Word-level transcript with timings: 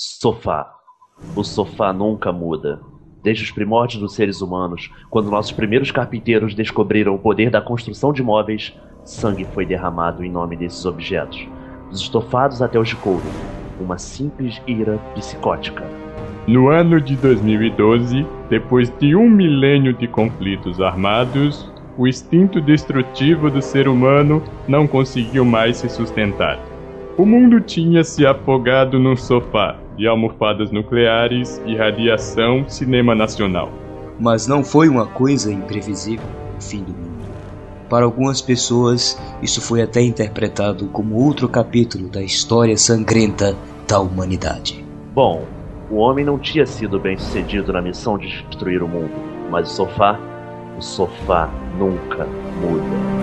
Sofá. 0.00 0.74
O 1.34 1.42
sofá 1.42 1.92
nunca 1.92 2.30
muda. 2.30 2.80
Desde 3.20 3.42
os 3.42 3.50
primórdios 3.50 4.00
dos 4.00 4.14
seres 4.14 4.40
humanos, 4.40 4.92
quando 5.10 5.28
nossos 5.28 5.50
primeiros 5.50 5.90
carpinteiros 5.90 6.54
descobriram 6.54 7.16
o 7.16 7.18
poder 7.18 7.50
da 7.50 7.60
construção 7.60 8.12
de 8.12 8.22
móveis, 8.22 8.72
sangue 9.04 9.44
foi 9.46 9.66
derramado 9.66 10.24
em 10.24 10.30
nome 10.30 10.54
desses 10.54 10.86
objetos. 10.86 11.44
Dos 11.90 12.02
estofados 12.02 12.62
até 12.62 12.78
os 12.78 12.88
de 12.88 12.94
couro. 12.94 13.24
Uma 13.80 13.98
simples 13.98 14.62
ira 14.68 14.98
psicótica. 15.16 15.84
No 16.46 16.68
ano 16.68 17.00
de 17.00 17.16
2012, 17.16 18.24
depois 18.48 18.96
de 19.00 19.16
um 19.16 19.28
milênio 19.28 19.92
de 19.92 20.06
conflitos 20.06 20.80
armados, 20.80 21.68
o 21.96 22.06
instinto 22.06 22.60
destrutivo 22.60 23.50
do 23.50 23.60
ser 23.60 23.88
humano 23.88 24.44
não 24.68 24.86
conseguiu 24.86 25.44
mais 25.44 25.78
se 25.78 25.88
sustentar. 25.88 26.56
O 27.16 27.26
mundo 27.26 27.60
tinha 27.60 28.04
se 28.04 28.24
afogado 28.24 28.96
num 29.00 29.16
sofá 29.16 29.76
de 29.98 30.06
almofadas 30.06 30.70
nucleares 30.70 31.60
e 31.66 31.76
radiação 31.76 32.66
cinema 32.68 33.14
nacional. 33.14 33.68
Mas 34.18 34.46
não 34.46 34.62
foi 34.62 34.88
uma 34.88 35.06
coisa 35.06 35.52
imprevisível 35.52 36.24
o 36.56 36.62
fim 36.62 36.82
do 36.82 36.92
mundo. 36.92 37.08
Para 37.90 38.04
algumas 38.04 38.40
pessoas, 38.40 39.20
isso 39.42 39.60
foi 39.60 39.82
até 39.82 40.00
interpretado 40.00 40.86
como 40.88 41.16
outro 41.16 41.48
capítulo 41.48 42.08
da 42.08 42.22
história 42.22 42.76
sangrenta 42.76 43.56
da 43.88 43.98
humanidade. 43.98 44.84
Bom, 45.14 45.44
o 45.90 45.96
homem 45.96 46.24
não 46.24 46.38
tinha 46.38 46.66
sido 46.66 47.00
bem 47.00 47.16
sucedido 47.16 47.72
na 47.72 47.82
missão 47.82 48.16
de 48.18 48.28
destruir 48.28 48.82
o 48.82 48.88
mundo, 48.88 49.10
mas 49.50 49.72
o 49.72 49.74
sofá, 49.74 50.20
o 50.76 50.82
sofá 50.82 51.50
nunca 51.78 52.26
muda. 52.60 53.17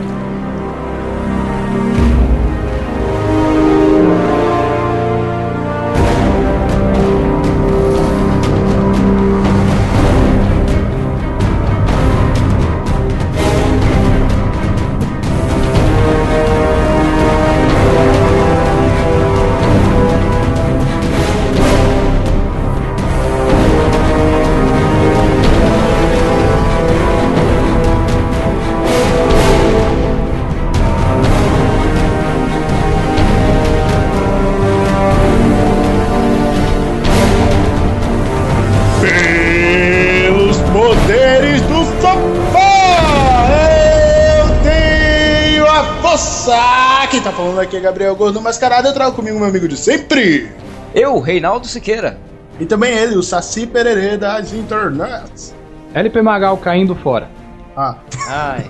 Gabriel 47.96 48.15
Gordo 48.18 48.41
Mascarado. 48.41 48.90
Eu 48.90 48.93
trago 48.93 49.15
comigo 49.15 49.40
meu 49.40 49.48
amigo 49.48 49.70
de 49.70 49.77
sempre. 49.77 50.51
Eu, 50.93 51.18
Reinaldo 51.20 51.65
Siqueira. 51.65 52.20
E 52.60 52.65
também 52.65 52.93
ele, 52.93 53.15
o 53.15 53.24
Saci 53.24 53.65
Pererê 53.65 54.18
das 54.18 54.52
internet. 54.52 55.54
LP 55.93 56.21
Magal 56.21 56.57
caindo 56.57 56.93
fora. 56.93 57.29
Ah, 57.76 57.96
Ai. 58.27 58.70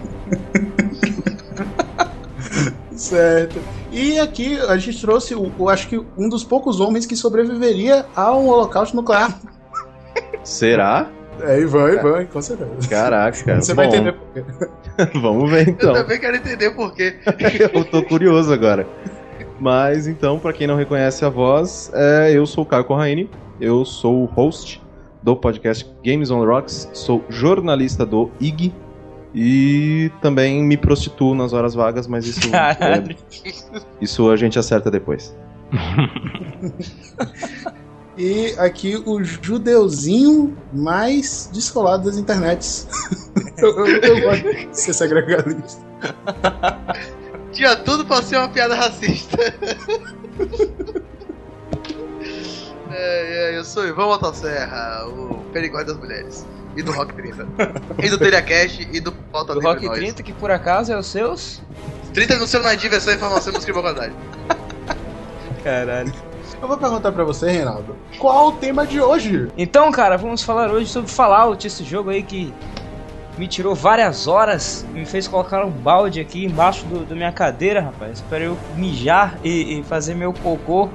certo. 2.95 3.59
E 3.91 4.19
aqui 4.19 4.59
a 4.59 4.77
gente 4.77 5.01
trouxe, 5.01 5.33
o, 5.33 5.51
o- 5.57 5.69
acho 5.69 5.87
que 5.87 5.99
um 6.15 6.29
dos 6.29 6.43
poucos 6.43 6.79
homens 6.79 7.07
que 7.07 7.15
sobreviveria 7.15 8.05
a 8.15 8.31
um 8.31 8.47
holocausto 8.47 8.95
nuclear. 8.95 9.39
Será? 10.43 11.09
É, 11.41 11.59
Ivan, 11.59 11.91
Ivan, 11.91 12.25
com 12.27 12.41
certeza. 12.41 12.71
Caraca, 12.89 13.43
cara. 13.43 13.61
Você 13.61 13.73
vai 13.73 13.87
Bom, 13.87 13.93
entender 13.95 14.13
por 14.13 14.27
quê. 14.33 14.43
Vamos 15.19 15.51
ver 15.51 15.67
então. 15.67 15.89
Eu 15.95 16.01
também 16.03 16.19
quero 16.19 16.37
entender 16.37 16.71
por 16.71 16.93
quê. 16.93 17.15
eu 17.73 17.83
tô 17.83 18.03
curioso 18.03 18.53
agora. 18.53 18.87
Mas 19.65 20.05
então, 20.05 20.37
pra 20.37 20.53
quem 20.53 20.67
não 20.67 20.75
reconhece 20.75 21.25
a 21.25 21.29
voz, 21.29 21.89
é, 21.91 22.31
eu 22.31 22.45
sou 22.45 22.63
o 22.63 22.67
Caio 22.67 22.85
Corraine, 22.85 23.27
eu 23.59 23.83
sou 23.83 24.21
o 24.21 24.25
host 24.25 24.79
do 25.23 25.35
podcast 25.35 25.89
Games 26.05 26.29
on 26.29 26.41
the 26.41 26.45
Rocks, 26.45 26.87
sou 26.93 27.25
jornalista 27.29 28.05
do 28.05 28.29
IG 28.39 28.71
e 29.33 30.11
também 30.21 30.61
me 30.61 30.77
prostituo 30.77 31.33
nas 31.33 31.51
horas 31.51 31.73
vagas, 31.73 32.05
mas 32.05 32.27
isso, 32.27 32.47
é, 32.55 33.15
isso 33.99 34.29
a 34.29 34.35
gente 34.35 34.59
acerta 34.59 34.91
depois. 34.91 35.35
E 38.17 38.55
aqui 38.57 38.95
o 39.05 39.21
judeuzinho 39.21 40.55
mais 40.71 41.49
descolado 41.51 42.05
das 42.05 42.17
internets. 42.17 42.87
eu, 43.57 43.85
eu, 43.85 43.87
eu 43.87 44.21
gosto 44.21 44.53
de 44.53 44.69
ser 44.71 44.93
segregalista. 44.93 45.85
Tinha 47.55 47.75
tudo 47.77 48.05
pra 48.05 48.21
ser 48.21 48.37
uma 48.37 48.49
piada 48.49 48.75
racista. 48.75 49.37
é, 52.91 53.53
é, 53.53 53.57
eu 53.57 53.63
sou 53.63 53.83
o 53.83 53.87
Ivan 53.87 54.07
Motosserra, 54.07 55.07
o 55.07 55.37
perigóide 55.53 55.87
das 55.87 55.97
mulheres. 55.97 56.45
E 56.75 56.83
do 56.83 56.91
Rock 56.91 57.13
30. 57.13 57.47
e 58.03 58.09
do 58.09 58.17
Telecast 58.17 58.89
e 58.91 58.99
do 58.99 59.13
Pauta 59.13 59.53
Do 59.53 59.61
Rock 59.61 59.85
Nós. 59.85 59.97
30, 59.97 60.21
que 60.21 60.33
por 60.33 60.51
acaso 60.51 60.91
é 60.91 60.97
os 60.97 61.07
seus? 61.07 61.61
30 62.13 62.35
no 62.35 62.45
seu 62.45 62.61
Nadir, 62.61 62.89
versão 62.89 63.13
informação 63.13 63.53
e 63.53 63.55
música 63.55 63.71
de 63.71 63.79
boa 63.79 63.93
qualidade. 63.93 64.13
Caralho. 65.63 66.13
Eu 66.61 66.67
vou 66.67 66.77
perguntar 66.77 67.13
pra 67.13 67.23
você, 67.23 67.49
Reinaldo, 67.49 67.95
qual 68.19 68.49
o 68.49 68.51
tema 68.53 68.85
de 68.85 68.99
hoje? 68.99 69.47
Então, 69.57 69.89
cara, 69.91 70.17
vamos 70.17 70.43
falar 70.43 70.69
hoje 70.71 70.89
sobre 70.89 71.09
Fallout, 71.09 71.65
esse 71.65 71.85
jogo 71.85 72.09
aí 72.09 72.21
que 72.21 72.53
me 73.37 73.47
tirou 73.47 73.75
várias 73.75 74.27
horas, 74.27 74.85
me 74.93 75.05
fez 75.05 75.27
colocar 75.27 75.65
um 75.65 75.69
balde 75.71 76.19
aqui 76.19 76.45
embaixo 76.45 76.85
do, 76.85 77.05
da 77.05 77.15
minha 77.15 77.31
cadeira, 77.31 77.81
rapaz, 77.81 78.21
para 78.29 78.39
eu 78.39 78.57
mijar 78.75 79.35
e, 79.43 79.79
e 79.79 79.83
fazer 79.83 80.15
meu 80.15 80.31
cocô. 80.33 80.89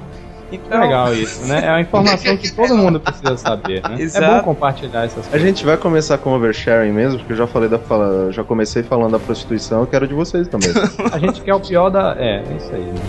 É 0.51 0.55
Então, 0.55 0.81
legal 0.81 1.13
isso, 1.13 1.45
né? 1.45 1.61
É 1.65 1.69
uma 1.69 1.79
informação 1.81 2.35
que 2.35 2.51
todo 2.51 2.75
mundo 2.75 2.99
precisa 2.99 3.37
saber, 3.37 3.81
né? 3.87 3.95
É 3.97 4.01
Exato. 4.01 4.35
bom 4.35 4.41
compartilhar 4.53 5.05
essas 5.05 5.25
A 5.27 5.29
coisas. 5.29 5.47
gente 5.47 5.65
vai 5.65 5.77
começar 5.77 6.17
com 6.17 6.33
oversharing 6.33 6.91
mesmo, 6.91 7.19
porque 7.19 7.31
eu 7.33 7.37
já 7.37 7.47
falei 7.47 7.69
da 7.69 7.79
fala, 7.79 8.31
já 8.33 8.43
comecei 8.43 8.83
falando 8.83 9.11
da 9.13 9.19
prostituição, 9.19 9.79
eu 9.81 9.87
quero 9.87 10.05
de 10.07 10.13
vocês 10.13 10.47
também. 10.49 10.69
A 11.13 11.17
gente 11.19 11.39
quer 11.41 11.53
o 11.53 11.59
pior 11.61 11.89
da. 11.89 12.15
É, 12.17 12.43
é 12.49 12.57
isso 12.57 12.69
aí. 12.73 12.81
né? 12.81 13.01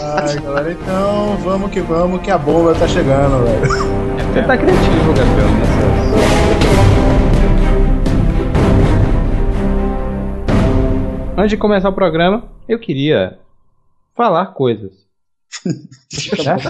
Ai, 0.00 0.36
galera, 0.40 0.72
então 0.72 1.36
vamos 1.44 1.70
que 1.70 1.80
vamos, 1.80 2.20
que 2.22 2.30
a 2.30 2.38
bomba 2.38 2.74
tá 2.74 2.88
chegando, 2.88 3.44
velho. 3.44 3.60
Você 4.32 4.42
tá 4.42 4.56
criativo, 4.56 5.12
Gabriel, 5.12 5.48
nessas. 5.58 5.71
Antes 11.34 11.50
de 11.50 11.56
começar 11.56 11.88
o 11.88 11.94
programa, 11.94 12.44
eu 12.68 12.78
queria 12.78 13.38
falar 14.14 14.46
coisas. 14.46 14.92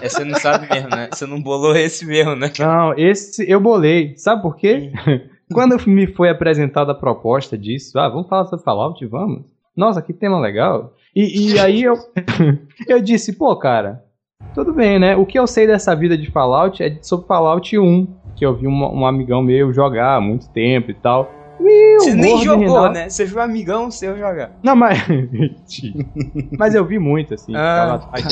É, 0.02 0.08
você 0.08 0.24
não 0.24 0.38
sabe 0.38 0.68
mesmo, 0.72 0.88
né? 0.90 1.08
Você 1.12 1.26
não 1.26 1.42
bolou 1.42 1.74
esse 1.74 2.06
mesmo, 2.06 2.36
né? 2.36 2.50
Não, 2.58 2.94
esse 2.94 3.48
eu 3.50 3.60
bolei. 3.60 4.16
Sabe 4.16 4.40
por 4.40 4.56
quê? 4.56 4.92
Quando 5.52 5.76
me 5.88 6.06
foi 6.06 6.28
apresentada 6.28 6.92
a 6.92 6.94
proposta 6.94 7.58
disso, 7.58 7.98
ah, 7.98 8.08
vamos 8.08 8.28
falar 8.28 8.46
sobre 8.46 8.64
Fallout, 8.64 9.04
vamos? 9.06 9.44
Nossa, 9.76 10.00
que 10.00 10.12
tema 10.12 10.38
legal. 10.38 10.94
E, 11.14 11.52
e 11.52 11.58
aí 11.58 11.82
eu, 11.82 11.94
eu 12.88 13.00
disse, 13.00 13.32
pô, 13.32 13.54
cara, 13.56 14.04
tudo 14.54 14.72
bem, 14.72 14.98
né? 14.98 15.16
O 15.16 15.26
que 15.26 15.38
eu 15.38 15.46
sei 15.46 15.66
dessa 15.66 15.94
vida 15.94 16.16
de 16.16 16.30
Fallout 16.30 16.82
é 16.82 16.98
sobre 17.02 17.26
Fallout 17.26 17.78
1, 17.78 18.06
que 18.36 18.46
eu 18.46 18.54
vi 18.54 18.66
um, 18.66 19.00
um 19.00 19.06
amigão 19.06 19.42
meu 19.42 19.72
jogar 19.72 20.16
há 20.16 20.20
muito 20.20 20.48
tempo 20.50 20.90
e 20.90 20.94
tal. 20.94 21.41
Você 21.98 22.14
nem 22.14 22.42
jogou, 22.42 22.90
né? 22.90 23.08
Você 23.08 23.24
viu 23.24 23.38
um 23.38 23.42
amigão 23.42 23.90
seu 23.90 24.18
jogar. 24.18 24.52
Não, 24.62 24.74
mas. 24.74 24.98
mas 26.58 26.74
eu 26.74 26.84
vi 26.84 26.98
muito, 26.98 27.34
assim. 27.34 27.54
Ah. 27.54 27.94
atrás. 27.94 28.26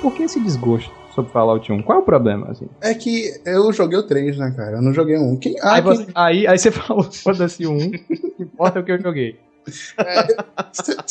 Por 0.00 0.14
que 0.14 0.22
esse 0.22 0.40
desgosto 0.40 0.99
sobre 1.14 1.32
Fallout 1.32 1.70
1? 1.72 1.82
Qual 1.82 1.98
é 1.98 2.02
o 2.02 2.04
problema, 2.04 2.48
assim? 2.50 2.68
É 2.80 2.94
que 2.94 3.32
eu 3.44 3.72
joguei 3.72 3.98
o 3.98 4.02
3, 4.02 4.36
né, 4.38 4.52
cara? 4.56 4.76
Eu 4.76 4.82
não 4.82 4.92
joguei 4.92 5.16
um. 5.18 5.36
Quem, 5.36 5.56
ah, 5.60 5.74
aí, 5.74 5.82
quem- 5.82 5.94
você, 5.96 6.06
aí, 6.14 6.46
aí 6.46 6.58
você 6.58 6.70
falou, 6.72 7.04
foda-se 7.04 7.66
o 7.66 7.72
1, 7.72 7.76
o 7.86 7.90
que 7.90 8.42
importa 8.42 8.78
é 8.78 8.82
o 8.82 8.84
que 8.84 8.92
eu 8.92 9.00
joguei. 9.00 9.38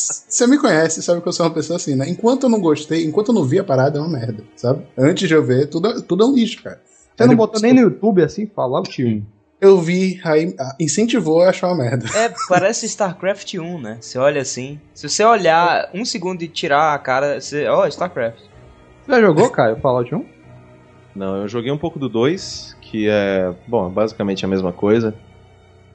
Você 0.01 0.47
me 0.47 0.57
conhece, 0.57 1.01
sabe 1.01 1.21
que 1.21 1.27
eu 1.27 1.31
sou 1.33 1.45
uma 1.45 1.53
pessoa 1.53 1.77
assim, 1.77 1.95
né? 1.95 2.09
Enquanto 2.09 2.43
eu 2.43 2.49
não 2.49 2.59
gostei, 2.59 3.05
enquanto 3.05 3.29
eu 3.29 3.33
não 3.35 3.43
vi 3.43 3.59
a 3.59 3.63
parada, 3.63 3.97
é 3.97 4.01
uma 4.01 4.09
merda, 4.09 4.43
sabe? 4.55 4.83
Antes 4.97 5.27
de 5.27 5.33
eu 5.33 5.43
ver, 5.43 5.67
tudo, 5.67 6.01
tudo 6.01 6.23
é 6.23 6.27
um 6.27 6.33
lixo, 6.33 6.63
cara. 6.63 6.81
Você 7.15 7.25
não 7.25 7.35
botou 7.35 7.61
nem 7.61 7.73
no 7.73 7.81
YouTube, 7.81 8.23
assim, 8.23 8.47
Fallout 8.47 9.03
1? 9.03 9.23
Eu 9.61 9.77
vi, 9.81 10.21
aí 10.23 10.55
ah, 10.57 10.73
incentivou 10.79 11.41
a 11.41 11.49
achar 11.49 11.67
uma 11.67 11.83
merda. 11.83 12.05
É, 12.17 12.33
parece 12.47 12.85
StarCraft 12.85 13.55
1, 13.55 13.81
né? 13.81 13.97
Você 13.99 14.17
olha 14.17 14.41
assim. 14.41 14.79
Se 14.93 15.09
você 15.09 15.21
olhar 15.25 15.89
um 15.93 16.05
segundo 16.05 16.41
e 16.43 16.47
tirar 16.47 16.93
a 16.93 16.97
cara, 16.97 17.41
você. 17.41 17.67
Ó, 17.67 17.85
StarCraft. 17.85 18.39
Já 19.09 19.19
jogou, 19.19 19.49
Caio, 19.49 19.75
Fallout 19.77 20.13
1? 20.13 20.23
Não, 21.15 21.37
eu 21.37 21.47
joguei 21.47 21.71
um 21.71 21.77
pouco 21.77 21.97
do 21.97 22.07
2, 22.07 22.77
que 22.79 23.09
é, 23.09 23.51
bom, 23.67 23.89
basicamente 23.89 24.45
a 24.45 24.47
mesma 24.47 24.71
coisa. 24.71 25.15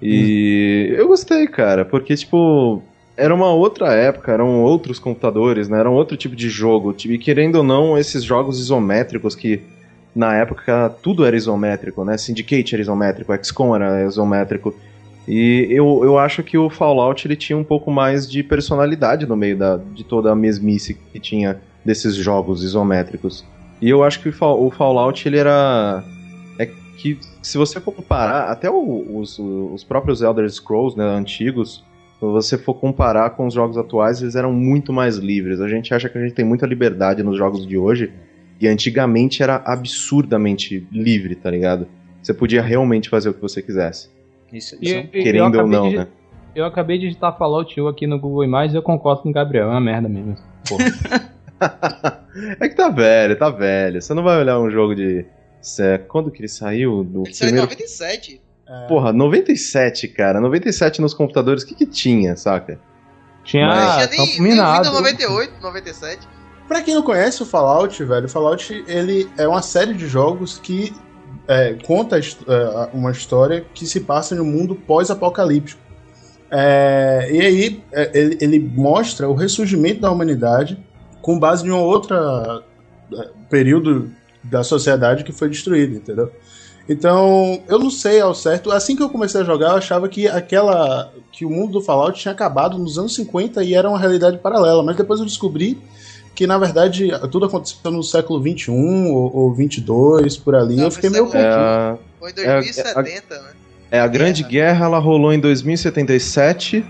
E 0.02 0.92
eu 0.98 1.06
gostei, 1.06 1.46
cara, 1.46 1.84
porque, 1.84 2.16
tipo, 2.16 2.82
era 3.16 3.32
uma 3.32 3.52
outra 3.52 3.92
época, 3.94 4.32
eram 4.32 4.62
outros 4.62 4.98
computadores, 4.98 5.68
né? 5.68 5.78
Era 5.78 5.88
um 5.88 5.94
outro 5.94 6.16
tipo 6.16 6.34
de 6.34 6.48
jogo. 6.48 6.94
E 7.04 7.16
querendo 7.16 7.56
ou 7.56 7.62
não, 7.62 7.96
esses 7.96 8.24
jogos 8.24 8.58
isométricos 8.58 9.36
que 9.36 9.62
na 10.14 10.34
época 10.34 10.90
tudo 11.00 11.24
era 11.24 11.36
isométrico, 11.36 12.04
né? 12.04 12.18
Syndicate 12.18 12.74
era 12.74 12.82
isométrico, 12.82 13.32
XCOM 13.32 13.76
era 13.76 14.04
isométrico. 14.04 14.74
E 15.26 15.68
eu, 15.70 16.02
eu 16.04 16.18
acho 16.18 16.42
que 16.42 16.58
o 16.58 16.68
Fallout 16.68 17.26
ele 17.26 17.36
tinha 17.36 17.56
um 17.56 17.64
pouco 17.64 17.90
mais 17.90 18.28
de 18.28 18.42
personalidade 18.42 19.24
no 19.24 19.36
meio 19.36 19.56
da, 19.56 19.76
de 19.76 20.02
toda 20.02 20.32
a 20.32 20.34
mesmice 20.34 20.94
que 20.94 21.20
tinha 21.20 21.60
desses 21.84 22.14
jogos 22.14 22.62
isométricos. 22.62 23.44
E 23.80 23.88
eu 23.90 24.02
acho 24.02 24.20
que 24.20 24.28
o 24.28 24.32
Fall- 24.32 24.64
o 24.64 24.70
Fallout 24.70 25.26
ele 25.28 25.38
era. 25.38 26.02
É 26.58 26.66
que 26.96 27.18
se 27.42 27.58
você 27.58 27.80
for 27.80 27.92
comparar, 27.92 28.50
até 28.50 28.70
o- 28.70 29.18
os, 29.18 29.38
os 29.38 29.84
próprios 29.84 30.22
Elder 30.22 30.48
Scrolls 30.50 30.96
né, 30.96 31.04
antigos, 31.04 31.84
se 32.18 32.24
você 32.24 32.56
for 32.56 32.74
comparar 32.74 33.30
com 33.30 33.46
os 33.46 33.52
jogos 33.54 33.76
atuais, 33.76 34.22
eles 34.22 34.36
eram 34.36 34.52
muito 34.52 34.92
mais 34.92 35.16
livres. 35.16 35.60
A 35.60 35.68
gente 35.68 35.92
acha 35.92 36.08
que 36.08 36.16
a 36.16 36.20
gente 36.22 36.32
tem 36.34 36.44
muita 36.44 36.64
liberdade 36.66 37.22
nos 37.22 37.36
jogos 37.36 37.66
de 37.66 37.76
hoje, 37.76 38.12
e 38.60 38.68
antigamente 38.68 39.42
era 39.42 39.60
absurdamente 39.66 40.86
livre, 40.92 41.34
tá 41.34 41.50
ligado? 41.50 41.86
Você 42.22 42.32
podia 42.32 42.62
realmente 42.62 43.08
fazer 43.10 43.28
o 43.28 43.34
que 43.34 43.42
você 43.42 43.60
quisesse. 43.60 44.08
Isso, 44.52 44.76
isso. 44.80 44.94
e- 44.94 45.08
eu 45.12 45.22
Querendo 45.22 45.56
ou 45.56 45.60
acabei 45.60 45.78
não, 45.78 45.88
de- 45.90 45.96
né? 45.96 46.06
Eu 46.54 46.64
acabei 46.64 46.96
de 46.98 47.08
digitar 47.08 47.36
Fallout 47.36 47.78
1 47.78 47.88
aqui 47.88 48.06
no 48.06 48.18
Google 48.18 48.44
Imagens 48.44 48.72
e 48.72 48.76
eu 48.78 48.82
concordo 48.82 49.22
com 49.22 49.30
o 49.30 49.32
Gabriel, 49.32 49.66
é 49.66 49.70
uma 49.70 49.80
merda 49.80 50.08
mesmo. 50.08 50.36
Porra. 50.68 50.84
É 52.60 52.68
que 52.68 52.74
tá 52.74 52.88
velho, 52.88 53.38
tá 53.38 53.48
velho. 53.48 54.02
Você 54.02 54.12
não 54.12 54.22
vai 54.22 54.40
olhar 54.40 54.58
um 54.58 54.68
jogo 54.68 54.94
de. 54.94 55.24
Quando 56.08 56.30
que 56.30 56.40
ele 56.40 56.48
saiu? 56.48 57.04
Do 57.04 57.22
Ele 57.24 57.32
saiu 57.32 57.48
em 57.48 57.52
primeiro... 57.52 57.70
97. 57.70 58.42
Porra, 58.88 59.12
97, 59.12 60.08
cara. 60.08 60.40
97 60.40 61.00
nos 61.00 61.14
computadores, 61.14 61.62
o 61.62 61.66
que 61.66 61.74
que 61.74 61.86
tinha, 61.86 62.36
saca? 62.36 62.78
Tinha 63.44 63.66
Mas- 63.66 63.94
tinha 63.94 64.08
campo 64.08 64.32
nem, 64.32 64.40
nem 64.40 64.50
minado. 64.50 64.88
Windows 64.88 65.00
98, 65.00 65.62
97. 65.62 66.28
Pra 66.66 66.82
quem 66.82 66.94
não 66.94 67.02
conhece 67.02 67.42
o 67.42 67.46
Fallout, 67.46 68.02
velho, 68.02 68.26
o 68.26 68.28
Fallout 68.28 68.84
ele 68.88 69.30
é 69.36 69.46
uma 69.46 69.62
série 69.62 69.92
de 69.92 70.06
jogos 70.06 70.58
que 70.58 70.94
é, 71.46 71.74
conta 71.84 72.18
é, 72.18 72.22
uma 72.92 73.10
história 73.10 73.64
que 73.74 73.86
se 73.86 74.00
passa 74.00 74.34
no 74.34 74.44
mundo 74.44 74.74
pós-apocalíptico. 74.74 75.80
É, 76.50 77.28
e 77.30 77.40
aí 77.40 77.84
é, 77.92 78.10
ele, 78.14 78.38
ele 78.40 78.58
mostra 78.58 79.28
o 79.28 79.34
ressurgimento 79.34 80.00
da 80.00 80.10
humanidade 80.10 80.82
com 81.24 81.38
base 81.38 81.66
em 81.66 81.70
um 81.70 81.80
outro 81.80 82.14
período 83.48 84.10
da 84.42 84.62
sociedade 84.62 85.24
que 85.24 85.32
foi 85.32 85.48
destruído, 85.48 85.96
entendeu? 85.96 86.30
Então, 86.86 87.62
eu 87.66 87.78
não 87.78 87.90
sei 87.90 88.20
ao 88.20 88.34
certo. 88.34 88.70
Assim 88.70 88.94
que 88.94 89.02
eu 89.02 89.08
comecei 89.08 89.40
a 89.40 89.44
jogar, 89.44 89.68
eu 89.70 89.76
achava 89.76 90.06
que 90.06 90.28
aquela. 90.28 91.10
que 91.32 91.46
o 91.46 91.50
mundo 91.50 91.72
do 91.72 91.80
Fallout 91.80 92.20
tinha 92.20 92.32
acabado 92.32 92.76
nos 92.78 92.98
anos 92.98 93.14
50 93.14 93.64
e 93.64 93.72
era 93.74 93.88
uma 93.88 93.98
realidade 93.98 94.36
paralela. 94.36 94.82
Mas 94.82 94.96
depois 94.96 95.18
eu 95.18 95.24
descobri 95.24 95.78
que, 96.34 96.46
na 96.46 96.58
verdade, 96.58 97.08
tudo 97.30 97.46
aconteceu 97.46 97.90
no 97.90 98.02
século 98.02 98.38
XXI 98.42 98.70
ou, 98.70 99.34
ou 99.34 99.54
22, 99.54 100.36
por 100.36 100.54
ali. 100.54 100.76
Não, 100.76 100.84
eu 100.84 100.90
fiquei 100.90 101.08
meio 101.08 101.24
século- 101.30 101.42
confuso. 101.42 101.58
É, 101.58 101.98
Foi 102.20 102.30
em 102.30 102.46
É, 102.46 102.54
2070, 102.56 103.34
né? 103.34 103.50
é, 103.90 104.00
a 104.00 104.06
Grande 104.06 104.42
Guerra, 104.42 104.84
ela 104.84 104.98
rolou 104.98 105.32
em 105.32 105.40
2077, 105.40 106.84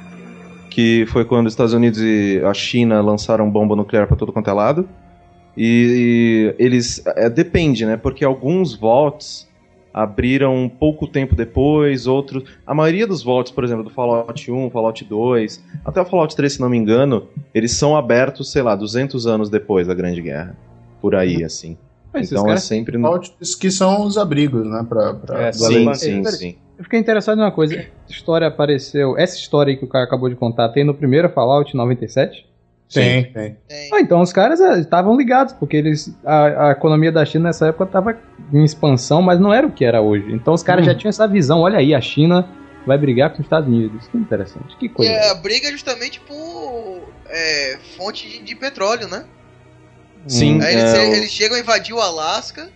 que 0.74 1.06
foi 1.06 1.24
quando 1.24 1.46
os 1.46 1.52
Estados 1.52 1.72
Unidos 1.72 2.00
e 2.02 2.42
a 2.44 2.52
China 2.52 3.00
lançaram 3.00 3.48
bomba 3.48 3.76
nuclear 3.76 4.08
pra 4.08 4.16
todo 4.16 4.32
quanto 4.32 4.50
é 4.50 4.52
lado. 4.52 4.88
E, 5.56 6.52
e 6.58 6.62
eles. 6.64 7.00
É, 7.06 7.30
depende, 7.30 7.86
né? 7.86 7.96
Porque 7.96 8.24
alguns 8.24 8.74
vaults 8.74 9.48
abriram 9.92 10.68
pouco 10.68 11.06
tempo 11.06 11.36
depois, 11.36 12.08
outros. 12.08 12.42
A 12.66 12.74
maioria 12.74 13.06
dos 13.06 13.22
vaults, 13.22 13.52
por 13.52 13.62
exemplo, 13.62 13.84
do 13.84 13.90
Fallout 13.90 14.50
1, 14.50 14.70
Fallout 14.70 15.04
2, 15.04 15.62
até 15.84 16.00
o 16.00 16.04
Fallout 16.04 16.34
3, 16.34 16.54
se 16.54 16.60
não 16.60 16.68
me 16.68 16.76
engano, 16.76 17.28
eles 17.54 17.70
são 17.72 17.96
abertos, 17.96 18.50
sei 18.50 18.62
lá, 18.62 18.74
200 18.74 19.28
anos 19.28 19.48
depois 19.48 19.86
da 19.86 19.94
Grande 19.94 20.20
Guerra. 20.20 20.56
Por 21.00 21.14
aí, 21.14 21.44
assim. 21.44 21.76
Mas 22.12 22.32
Então 22.32 22.50
é 22.50 22.56
sempre. 22.56 22.98
no- 22.98 23.04
Fallouts 23.04 23.54
que 23.54 23.70
são 23.70 24.04
os 24.04 24.18
abrigos, 24.18 24.66
né? 24.66 24.84
Pra, 24.88 25.14
pra 25.14 25.40
É, 25.42 25.52
Sim, 25.52 25.94
sim, 25.94 26.22
Peraí. 26.24 26.36
sim. 26.38 26.56
Eu 26.78 26.84
fiquei 26.84 26.98
interessado 26.98 27.38
em 27.38 27.42
uma 27.42 27.52
coisa. 27.52 27.74
Essa 27.76 27.88
história 28.08 28.46
apareceu. 28.48 29.16
Essa 29.16 29.36
história 29.36 29.70
aí 29.72 29.76
que 29.76 29.84
o 29.84 29.88
cara 29.88 30.04
acabou 30.04 30.28
de 30.28 30.34
contar 30.34 30.68
tem 30.70 30.82
no 30.84 30.94
primeiro 30.94 31.28
Fallout 31.28 31.74
97? 31.76 32.46
Tem, 32.92 33.24
tem. 33.32 33.56
Tem. 33.66 33.90
Ah, 33.92 34.00
então 34.00 34.20
os 34.20 34.32
caras 34.32 34.60
eh, 34.60 34.78
estavam 34.80 35.16
ligados, 35.16 35.52
porque 35.54 35.76
eles. 35.76 36.14
A, 36.24 36.68
a 36.68 36.70
economia 36.72 37.10
da 37.10 37.24
China 37.24 37.44
nessa 37.44 37.68
época 37.68 37.84
estava 37.84 38.16
em 38.52 38.62
expansão, 38.64 39.22
mas 39.22 39.40
não 39.40 39.52
era 39.54 39.66
o 39.66 39.70
que 39.72 39.84
era 39.84 40.00
hoje. 40.00 40.32
Então 40.32 40.52
os 40.54 40.62
caras 40.62 40.82
Hum. 40.82 40.86
já 40.90 40.94
tinham 40.94 41.08
essa 41.10 41.26
visão. 41.26 41.60
Olha 41.60 41.78
aí, 41.78 41.94
a 41.94 42.00
China 42.00 42.46
vai 42.86 42.98
brigar 42.98 43.30
com 43.30 43.36
os 43.38 43.46
Estados 43.46 43.68
Unidos. 43.68 44.06
Que 44.08 44.18
interessante. 44.18 44.76
Que 44.76 44.86
E 44.86 44.88
coisa. 44.88 45.30
a 45.32 45.34
briga 45.36 45.68
é 45.68 45.72
justamente 45.72 46.20
por 46.20 47.00
é, 47.30 47.78
fonte 47.96 48.28
de, 48.28 48.42
de 48.42 48.54
petróleo, 48.54 49.08
né? 49.08 49.24
Sim, 50.26 50.60
Aí 50.62 50.74
eles, 50.74 50.94
é, 50.94 50.98
o- 51.08 51.14
eles 51.14 51.30
chegam 51.30 51.56
a 51.56 51.60
invadir 51.60 51.94
o 51.94 52.00
Alasca. 52.00 52.68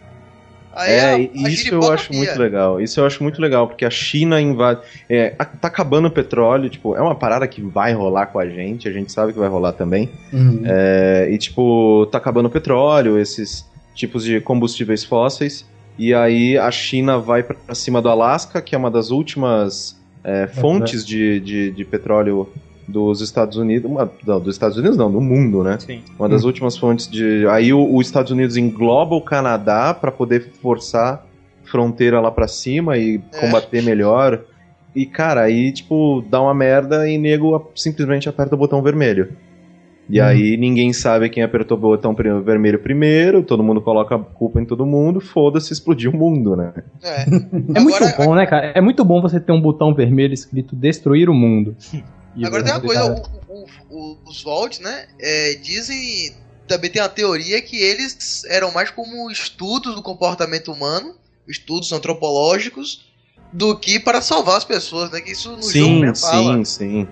Aí 0.78 0.92
É, 0.92 1.10
a, 1.10 1.14
a 1.16 1.18
e 1.18 1.52
isso 1.52 1.74
eu 1.74 1.92
acho 1.92 2.12
muito 2.12 2.38
legal. 2.38 2.80
Isso 2.80 3.00
eu 3.00 3.04
acho 3.04 3.22
muito 3.22 3.42
legal, 3.42 3.66
porque 3.66 3.84
a 3.84 3.90
China 3.90 4.40
invade. 4.40 4.80
É, 5.08 5.30
tá 5.30 5.66
acabando 5.66 6.06
o 6.06 6.10
petróleo, 6.10 6.70
tipo, 6.70 6.94
é 6.94 7.00
uma 7.00 7.16
parada 7.16 7.46
que 7.48 7.60
vai 7.60 7.92
rolar 7.92 8.26
com 8.26 8.38
a 8.38 8.48
gente, 8.48 8.88
a 8.88 8.92
gente 8.92 9.10
sabe 9.10 9.32
que 9.32 9.38
vai 9.38 9.48
rolar 9.48 9.72
também. 9.72 10.08
Uhum. 10.32 10.62
É, 10.64 11.28
e, 11.30 11.36
tipo, 11.36 12.06
tá 12.12 12.18
acabando 12.18 12.46
o 12.46 12.50
petróleo, 12.50 13.18
esses 13.18 13.66
tipos 13.94 14.22
de 14.22 14.40
combustíveis 14.40 15.02
fósseis. 15.02 15.66
E 15.98 16.14
aí 16.14 16.56
a 16.56 16.70
China 16.70 17.18
vai 17.18 17.42
pra 17.42 17.74
cima 17.74 18.00
do 18.00 18.08
Alasca, 18.08 18.62
que 18.62 18.74
é 18.74 18.78
uma 18.78 18.90
das 18.90 19.10
últimas 19.10 19.96
é, 20.22 20.46
fontes 20.46 21.04
de, 21.04 21.40
de, 21.40 21.70
de 21.72 21.84
petróleo 21.84 22.48
dos 22.88 23.20
Estados 23.20 23.56
Unidos. 23.58 23.90
Uma, 23.90 24.10
não, 24.26 24.40
dos 24.40 24.54
Estados 24.54 24.76
Unidos 24.78 24.96
não, 24.96 25.12
do 25.12 25.20
mundo, 25.20 25.62
né? 25.62 25.78
Sim. 25.78 26.00
Uma 26.18 26.28
das 26.28 26.42
últimas 26.44 26.76
fontes 26.76 27.06
de. 27.08 27.46
Aí 27.48 27.72
o- 27.72 27.94
os 27.96 28.06
Estados 28.06 28.32
Unidos 28.32 28.56
engloba 28.56 29.14
o 29.14 29.20
Canadá 29.20 29.92
para 29.92 30.10
poder 30.10 30.50
forçar 30.62 31.24
fronteira 31.64 32.18
lá 32.18 32.30
pra 32.30 32.48
cima 32.48 32.96
e 32.96 33.20
É. 33.32 33.40
combater 33.40 33.82
melhor. 33.82 34.40
E, 34.96 35.04
cara, 35.04 35.42
aí, 35.42 35.70
tipo, 35.70 36.24
dá 36.30 36.40
uma 36.40 36.54
merda 36.54 37.08
e 37.08 37.18
nego 37.18 37.70
simplesmente 37.74 38.28
aperta 38.28 38.54
o 38.54 38.58
botão 38.58 38.82
vermelho. 38.82 39.28
E 40.10 40.18
aí 40.18 40.56
ninguém 40.56 40.90
sabe 40.94 41.28
quem 41.28 41.42
apertou 41.42 41.76
o 41.76 41.80
botão 41.82 42.14
vermelho 42.14 42.78
primeiro, 42.78 43.42
todo 43.42 43.62
mundo 43.62 43.82
coloca 43.82 44.14
a 44.14 44.18
culpa 44.18 44.58
em 44.58 44.64
todo 44.64 44.86
mundo, 44.86 45.20
foda-se, 45.20 45.70
explodiu 45.70 46.10
o 46.12 46.16
mundo, 46.16 46.56
né? 46.56 46.72
É. 47.04 47.26
É 47.76 47.80
muito 47.80 48.02
Agora- 48.02 48.14
bom, 48.16 48.34
né, 48.34 48.46
cara? 48.46 48.72
É 48.74 48.80
muito 48.80 49.04
bom 49.04 49.20
você 49.20 49.38
ter 49.38 49.52
um 49.52 49.60
botão 49.60 49.92
vermelho 49.94 50.32
escrito 50.32 50.74
destruir 50.74 51.28
o 51.28 51.34
mundo. 51.34 51.76
E 52.36 52.44
Agora 52.46 52.62
tem 52.62 52.72
uma 52.72 52.80
você, 52.80 52.86
coisa, 52.86 53.12
o- 53.48 53.66
o- 53.90 54.18
os 54.30 54.42
Vaults, 54.42 54.78
né? 54.80 55.06
é, 55.20 55.54
dizem. 55.54 56.36
Também 56.66 56.90
tem 56.90 57.00
uma 57.00 57.08
teoria 57.08 57.62
que 57.62 57.76
eles 57.76 58.44
eram 58.44 58.70
mais 58.72 58.90
como 58.90 59.30
estudos 59.30 59.94
do 59.94 60.02
comportamento 60.02 60.70
humano, 60.70 61.14
estudos 61.48 61.90
antropológicos, 61.92 63.06
do 63.50 63.74
que 63.78 63.98
para 63.98 64.20
salvar 64.20 64.58
as 64.58 64.64
pessoas, 64.66 65.10
né? 65.10 65.20
Que 65.22 65.32
isso 65.32 65.48
no 65.50 65.62
jogo 65.62 65.70
sim, 65.70 66.00
mesmo 66.00 66.16
fala. 66.16 66.56
sim, 66.58 66.64
sim. 66.64 67.08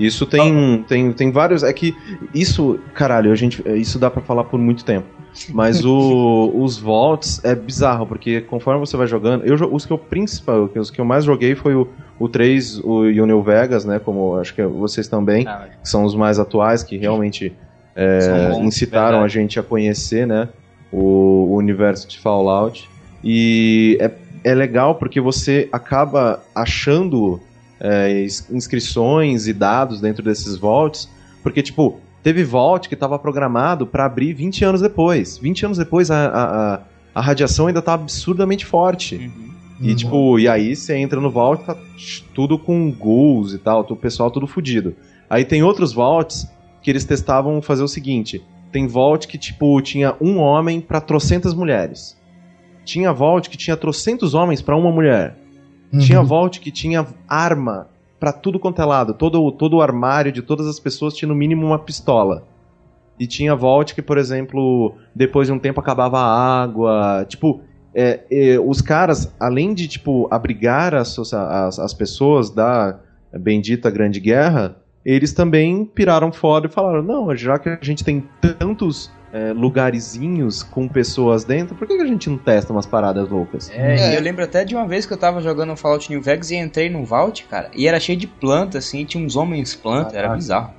Isso 0.00 0.26
tem, 0.26 0.82
tem, 0.88 1.12
tem 1.12 1.30
vários. 1.30 1.62
É 1.62 1.72
que 1.72 1.94
isso, 2.34 2.80
caralho, 2.94 3.32
a 3.32 3.36
gente, 3.36 3.62
isso 3.76 3.98
dá 3.98 4.10
pra 4.10 4.20
falar 4.22 4.44
por 4.44 4.58
muito 4.58 4.84
tempo. 4.84 5.06
Mas 5.50 5.84
o, 5.86 6.52
os 6.54 6.78
vaults 6.78 7.42
é 7.44 7.54
bizarro, 7.54 8.06
porque 8.06 8.40
conforme 8.40 8.80
você 8.80 8.96
vai 8.96 9.06
jogando. 9.06 9.44
Eu, 9.44 9.56
os 9.72 9.86
que 9.86 9.92
eu 9.92 9.98
principal, 9.98 10.70
os 10.76 10.90
que 10.90 11.00
eu 11.00 11.04
mais 11.04 11.24
joguei 11.24 11.54
foi 11.54 11.74
o, 11.74 11.88
o 12.18 12.28
3 12.28 12.78
o, 12.80 13.06
e 13.06 13.20
o 13.20 13.26
New 13.26 13.42
Vegas, 13.42 13.84
né? 13.84 13.98
Como 13.98 14.36
acho 14.36 14.54
que 14.54 14.62
vocês 14.64 15.06
também, 15.08 15.46
Ah, 15.46 15.68
que 15.82 15.88
são 15.88 16.04
os 16.04 16.14
mais 16.14 16.38
atuais, 16.38 16.82
que 16.82 16.96
realmente 16.96 17.54
é, 17.94 18.50
bons, 18.50 18.58
incitaram 18.66 19.18
verdade. 19.20 19.24
a 19.24 19.28
gente 19.42 19.58
a 19.60 19.62
conhecer, 19.62 20.26
né? 20.26 20.48
O, 20.92 21.48
o 21.50 21.56
universo 21.56 22.08
de 22.08 22.18
Fallout. 22.18 22.88
E 23.22 23.98
é, 24.00 24.10
é 24.44 24.54
legal 24.54 24.94
porque 24.94 25.20
você 25.20 25.68
acaba 25.72 26.42
achando 26.54 27.40
é, 27.80 28.22
ins- 28.24 28.48
inscrições 28.50 29.46
e 29.46 29.52
dados 29.52 30.00
dentro 30.00 30.22
desses 30.22 30.56
vaults, 30.56 31.08
porque, 31.42 31.62
tipo, 31.62 32.00
teve 32.28 32.44
vault 32.44 32.88
que 32.90 32.94
estava 32.94 33.18
programado 33.18 33.86
para 33.86 34.04
abrir 34.04 34.34
20 34.34 34.62
anos 34.62 34.80
depois. 34.82 35.38
20 35.38 35.64
anos 35.64 35.78
depois 35.78 36.10
a, 36.10 36.26
a, 36.26 36.74
a- 36.74 36.80
a 37.14 37.20
radiação 37.22 37.66
ainda 37.66 37.80
tá 37.80 37.94
absurdamente 37.94 38.66
forte. 38.66 39.16
Uhum. 39.16 39.48
E, 39.80 39.94
tipo, 39.94 40.38
e 40.38 40.46
aí 40.46 40.76
você 40.76 40.94
entra 40.96 41.18
no 41.20 41.30
vault, 41.30 41.64
tá 41.64 41.74
tudo 42.34 42.58
com 42.58 42.90
ghouls 42.92 43.54
e 43.54 43.58
tal, 43.58 43.80
o 43.88 43.96
pessoal 43.96 44.30
tudo 44.30 44.46
fudido. 44.46 44.94
Aí 45.30 45.42
tem 45.44 45.62
outros 45.62 45.92
vaults 45.92 46.46
que 46.82 46.90
eles 46.90 47.04
testavam 47.06 47.62
fazer 47.62 47.82
o 47.82 47.88
seguinte: 47.88 48.42
tem 48.70 48.86
vault 48.86 49.26
que, 49.26 49.38
tipo, 49.38 49.80
tinha 49.80 50.14
um 50.20 50.36
homem 50.38 50.80
pra 50.82 51.00
trocentas 51.00 51.54
mulheres. 51.54 52.16
Tinha 52.84 53.10
vault 53.12 53.48
que 53.48 53.56
tinha 53.56 53.76
trocentos 53.76 54.34
homens 54.34 54.60
pra 54.60 54.76
uma 54.76 54.92
mulher. 54.92 55.36
Uhum. 55.92 55.98
Tinha 56.00 56.22
vault 56.22 56.60
que 56.60 56.70
tinha 56.70 57.06
arma 57.26 57.88
pra 58.18 58.32
tudo 58.32 58.58
quanto 58.58 58.80
é 58.82 58.84
lado. 58.84 59.14
Todo, 59.14 59.50
todo 59.52 59.76
o 59.76 59.82
armário 59.82 60.32
de 60.32 60.42
todas 60.42 60.66
as 60.66 60.78
pessoas 60.80 61.14
tinha 61.14 61.28
no 61.28 61.34
mínimo 61.34 61.66
uma 61.66 61.78
pistola. 61.78 62.44
E 63.18 63.26
tinha 63.26 63.54
Vault 63.54 63.94
que, 63.94 64.02
por 64.02 64.16
exemplo, 64.16 64.94
depois 65.14 65.48
de 65.48 65.52
um 65.52 65.58
tempo 65.58 65.80
acabava 65.80 66.18
a 66.18 66.62
água. 66.62 67.24
Tipo, 67.28 67.60
é, 67.94 68.20
é, 68.30 68.60
os 68.60 68.80
caras, 68.80 69.34
além 69.40 69.74
de, 69.74 69.88
tipo, 69.88 70.28
abrigar 70.30 70.94
as, 70.94 71.18
as, 71.32 71.78
as 71.78 71.94
pessoas 71.94 72.50
da 72.50 73.00
bendita 73.32 73.90
Grande 73.90 74.20
Guerra, 74.20 74.76
eles 75.04 75.32
também 75.32 75.84
piraram 75.84 76.30
fora 76.30 76.66
e 76.66 76.70
falaram: 76.70 77.02
não, 77.02 77.34
já 77.34 77.58
que 77.58 77.68
a 77.68 77.78
gente 77.82 78.04
tem 78.04 78.24
tantos 78.40 79.10
é, 79.32 79.52
lugarzinhos 79.52 80.62
com 80.62 80.88
pessoas 80.88 81.44
dentro, 81.44 81.74
por 81.74 81.86
que, 81.86 81.96
que 81.96 82.02
a 82.02 82.06
gente 82.06 82.30
não 82.30 82.38
testa 82.38 82.72
umas 82.72 82.86
paradas 82.86 83.28
loucas? 83.28 83.70
É, 83.70 84.14
É. 84.14 84.16
eu 84.16 84.20
lembro 84.22 84.42
até 84.44 84.64
de 84.64 84.74
uma 84.74 84.86
vez 84.86 85.04
que 85.06 85.12
eu 85.12 85.16
tava 85.18 85.40
jogando 85.42 85.76
Fallout 85.76 86.10
New 86.10 86.22
Vegas 86.22 86.50
e 86.50 86.56
entrei 86.56 86.88
num 86.88 87.04
Vault, 87.04 87.44
cara, 87.44 87.70
e 87.74 87.86
era 87.86 88.00
cheio 88.00 88.18
de 88.18 88.26
planta, 88.26 88.78
assim, 88.78 89.04
tinha 89.04 89.24
uns 89.24 89.36
homens 89.36 89.74
planta, 89.74 90.16
era 90.16 90.34
bizarro. 90.34 90.72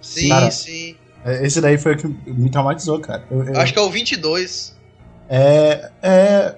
Sim, 0.00 0.28
Cara. 0.28 0.50
sim. 0.50 0.94
É, 1.24 1.44
Esse 1.44 1.60
daí 1.60 1.76
foi 1.78 1.94
o 1.94 1.96
que 1.96 2.06
me 2.30 2.48
traumatizou, 2.50 3.00
cara. 3.00 3.24
Eu- 3.30 3.42
eu- 3.44 3.60
Acho 3.60 3.72
que 3.72 3.78
é 3.78 3.82
o 3.82 3.90
22. 3.90 4.76
É, 5.28 5.90
é, 6.00 6.54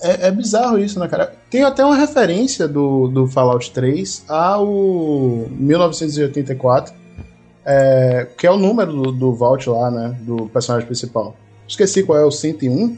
é, 0.00 0.26
é 0.28 0.30
bizarro 0.30 0.78
isso, 0.78 1.00
né, 1.00 1.08
cara? 1.08 1.32
Tem 1.50 1.64
até 1.64 1.84
uma 1.84 1.96
referência 1.96 2.68
do, 2.68 3.08
do 3.08 3.26
Fallout 3.26 3.72
3 3.72 4.24
ao 4.28 4.66
1984, 5.58 6.94
é, 7.70 8.26
que 8.36 8.46
é 8.46 8.50
o 8.50 8.56
número 8.56 8.90
do, 8.92 9.12
do 9.12 9.34
Vault 9.34 9.68
lá, 9.68 9.90
né? 9.90 10.16
Do 10.22 10.48
personagem 10.48 10.86
principal. 10.86 11.36
Esqueci 11.68 12.02
qual 12.02 12.18
é 12.18 12.24
o 12.24 12.30
101. 12.30 12.96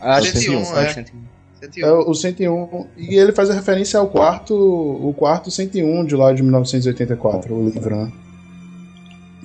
Ah, 0.00 0.16
Acho 0.16 0.32
que 0.32 0.38
101, 0.38 0.64
sim, 0.64 0.72
é. 0.74 0.92
101. 0.94 1.18
101. 1.60 1.86
É 1.86 1.92
o 1.92 2.10
o 2.10 2.14
101. 2.14 2.86
E 2.96 3.14
ele 3.16 3.32
faz 3.32 3.50
a 3.50 3.54
referência 3.54 4.00
ao 4.00 4.08
quarto, 4.08 4.54
o 4.54 5.14
quarto 5.16 5.50
101 5.50 6.04
de 6.06 6.16
lá 6.16 6.32
de 6.32 6.42
1984, 6.42 7.54
o 7.54 7.68
livro, 7.68 7.94
né? 7.94 8.10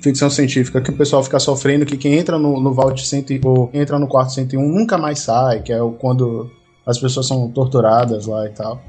Ficção 0.01 0.30
científica, 0.30 0.80
que 0.80 0.92
o 0.92 0.94
pessoal 0.96 1.24
fica 1.24 1.39
sofrendo, 1.39 1.86
que 1.86 1.98
quem 1.98 2.13
entra 2.13 2.38
no, 2.39 2.60
no 2.62 2.72
Vault 2.74 3.06
100, 3.06 3.42
ou 3.44 3.70
entra 3.74 3.98
no 4.00 4.08
quarto 4.08 4.32
101 4.34 4.62
nunca 4.68 4.98
mais 4.98 5.20
sai, 5.20 5.62
que 5.62 5.74
é 5.74 5.82
o- 5.82 5.92
quando 5.92 6.50
as 6.86 6.98
pessoas 7.00 7.27
são 7.27 7.50
torturadas 7.50 8.27
lá 8.27 8.46
e 8.46 8.50
tal. 8.50 8.80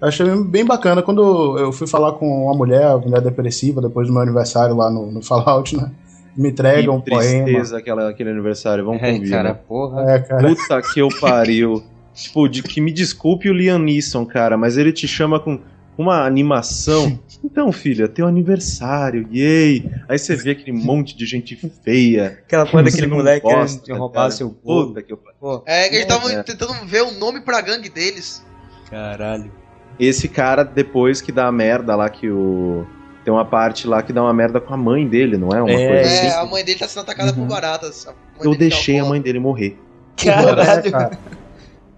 Eu 0.00 0.08
achei 0.08 0.26
bem 0.44 0.64
bacana 0.64 1.02
quando 1.02 1.58
eu 1.58 1.72
fui 1.72 1.86
falar 1.86 2.12
com 2.12 2.44
uma 2.44 2.54
mulher, 2.54 2.86
uma 2.88 2.98
mulher 2.98 3.20
depressiva, 3.20 3.80
depois 3.80 4.06
do 4.06 4.12
meu 4.12 4.22
aniversário 4.22 4.74
lá 4.76 4.90
no, 4.90 5.10
no 5.10 5.22
Fallout, 5.22 5.76
né? 5.76 5.90
Me 6.36 6.50
entrega 6.50 6.92
um 6.92 7.00
que 7.00 7.10
poema. 7.10 7.44
tristeza 7.44 7.78
aquela, 7.78 8.08
aquele 8.10 8.30
aniversário, 8.30 8.84
vamos 8.84 9.02
É, 9.02 9.12
convir, 9.12 9.30
cara, 9.30 9.48
né? 9.50 9.58
porra. 9.66 10.10
É, 10.12 10.18
cara. 10.20 10.48
Puta 10.48 10.80
que 10.82 11.00
eu 11.00 11.08
pariu. 11.20 11.82
Tipo, 12.14 12.48
de 12.48 12.64
que 12.64 12.80
me 12.80 12.90
desculpe 12.92 13.48
o 13.48 13.52
Liam 13.52 13.78
Neeson, 13.78 14.26
cara, 14.26 14.56
mas 14.56 14.76
ele 14.76 14.92
te 14.92 15.06
chama 15.06 15.38
com 15.38 15.60
uma 15.96 16.24
animação. 16.24 17.18
Então, 17.44 17.70
filha, 17.70 18.08
teu 18.08 18.26
aniversário, 18.26 19.28
yay! 19.32 19.88
Aí 20.08 20.18
você 20.18 20.34
vê 20.34 20.50
aquele 20.50 20.72
monte 20.72 21.16
de 21.16 21.24
gente 21.24 21.54
feia. 21.84 22.40
Aquela 22.44 22.66
porra 22.66 22.82
Você 22.82 22.90
daquele 22.90 23.06
moleque 23.14 23.46
gosta, 23.46 23.80
querendo 23.80 24.00
roubar 24.00 24.14
cara. 24.22 24.30
seu 24.32 24.50
bolo. 24.50 24.88
Puta 24.88 25.02
que 25.02 25.12
eu 25.12 25.16
pariu. 25.16 25.36
Pô, 25.40 25.62
É 25.64 25.88
que 25.88 25.94
eles 25.94 26.00
estavam 26.00 26.28
É. 26.30 26.42
tentando 26.42 26.72
ver 26.84 27.02
o 27.02 27.12
nome 27.12 27.40
pra 27.40 27.60
gangue 27.60 27.88
deles. 27.88 28.44
caralho. 28.90 29.52
Esse 29.98 30.28
cara, 30.28 30.62
depois 30.64 31.20
que 31.20 31.32
dá 31.32 31.46
a 31.46 31.52
merda 31.52 31.94
lá, 31.96 32.08
que 32.08 32.30
o. 32.30 32.86
Tem 33.24 33.32
uma 33.34 33.44
parte 33.44 33.86
lá 33.86 34.02
que 34.02 34.12
dá 34.12 34.22
uma 34.22 34.32
merda 34.32 34.58
com 34.60 34.72
a 34.72 34.76
mãe 34.76 35.06
dele, 35.06 35.36
não 35.36 35.50
é? 35.50 35.60
Uma 35.60 35.70
É, 35.70 35.88
coisa 35.88 36.10
É, 36.10 36.28
assim. 36.28 36.38
a 36.38 36.44
mãe 36.46 36.64
dele 36.64 36.78
tá 36.78 36.88
sendo 36.88 37.02
atacada 37.02 37.32
por 37.32 37.40
Uhum. 37.40 37.48
baratas. 37.48 38.06
A 38.06 38.12
mãe 38.12 38.18
Eu 38.42 38.52
tá 38.52 38.58
deixei 38.58 38.98
a 38.98 39.04
mãe 39.04 39.20
dele 39.20 39.38
morrer. 39.38 39.76
É, 40.24 40.90
cara. 40.90 41.18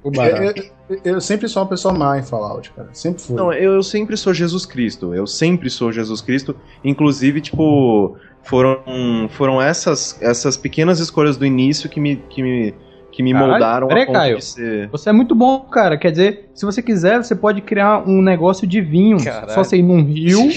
O 0.02 0.08
Eu, 0.08 0.12
barato. 0.12 0.62
eu- 0.88 1.00
eu 1.04 1.20
sempre 1.20 1.46
sou 1.46 1.62
uma 1.62 1.68
pessoa 1.68 1.92
má 1.94 2.18
em 2.18 2.22
Fallout, 2.22 2.72
cara. 2.72 2.88
Sempre 2.92 3.22
fui. 3.22 3.36
Não, 3.36 3.52
eu, 3.52 3.74
eu 3.74 3.82
sempre 3.82 4.16
sou 4.16 4.32
Jesus 4.34 4.64
Cristo. 4.66 5.14
Eu 5.14 5.26
sempre 5.26 5.68
sou 5.70 5.92
Jesus 5.92 6.20
Cristo. 6.22 6.56
Inclusive, 6.82 7.40
tipo, 7.42 8.16
foram, 8.42 9.28
foram 9.30 9.60
essas, 9.60 10.16
essas 10.22 10.56
pequenas 10.56 10.98
escolhas 11.00 11.36
do 11.36 11.44
início 11.44 11.88
que 11.88 12.00
me, 12.00 12.16
que 12.16 12.42
me, 12.42 12.74
que 13.10 13.22
me 13.22 13.32
Caralho, 13.32 13.50
moldaram 13.50 13.88
peraí, 13.88 14.02
a 14.02 14.06
ponto 14.06 14.16
Caio. 14.16 14.38
de 14.38 14.44
ser. 14.44 14.88
Você 14.88 15.10
é 15.10 15.12
muito 15.12 15.34
bom, 15.34 15.60
cara. 15.60 15.96
Quer 15.96 16.10
dizer, 16.10 16.50
se 16.54 16.64
você 16.64 16.82
quiser, 16.82 17.22
você 17.22 17.34
pode 17.34 17.60
criar 17.60 18.08
um 18.08 18.22
negócio 18.22 18.66
de 18.66 18.80
vinho. 18.80 19.22
Caralho. 19.22 19.52
Só 19.52 19.64
você 19.64 19.76
ir 19.76 19.82
num 19.82 20.02
rio, 20.02 20.50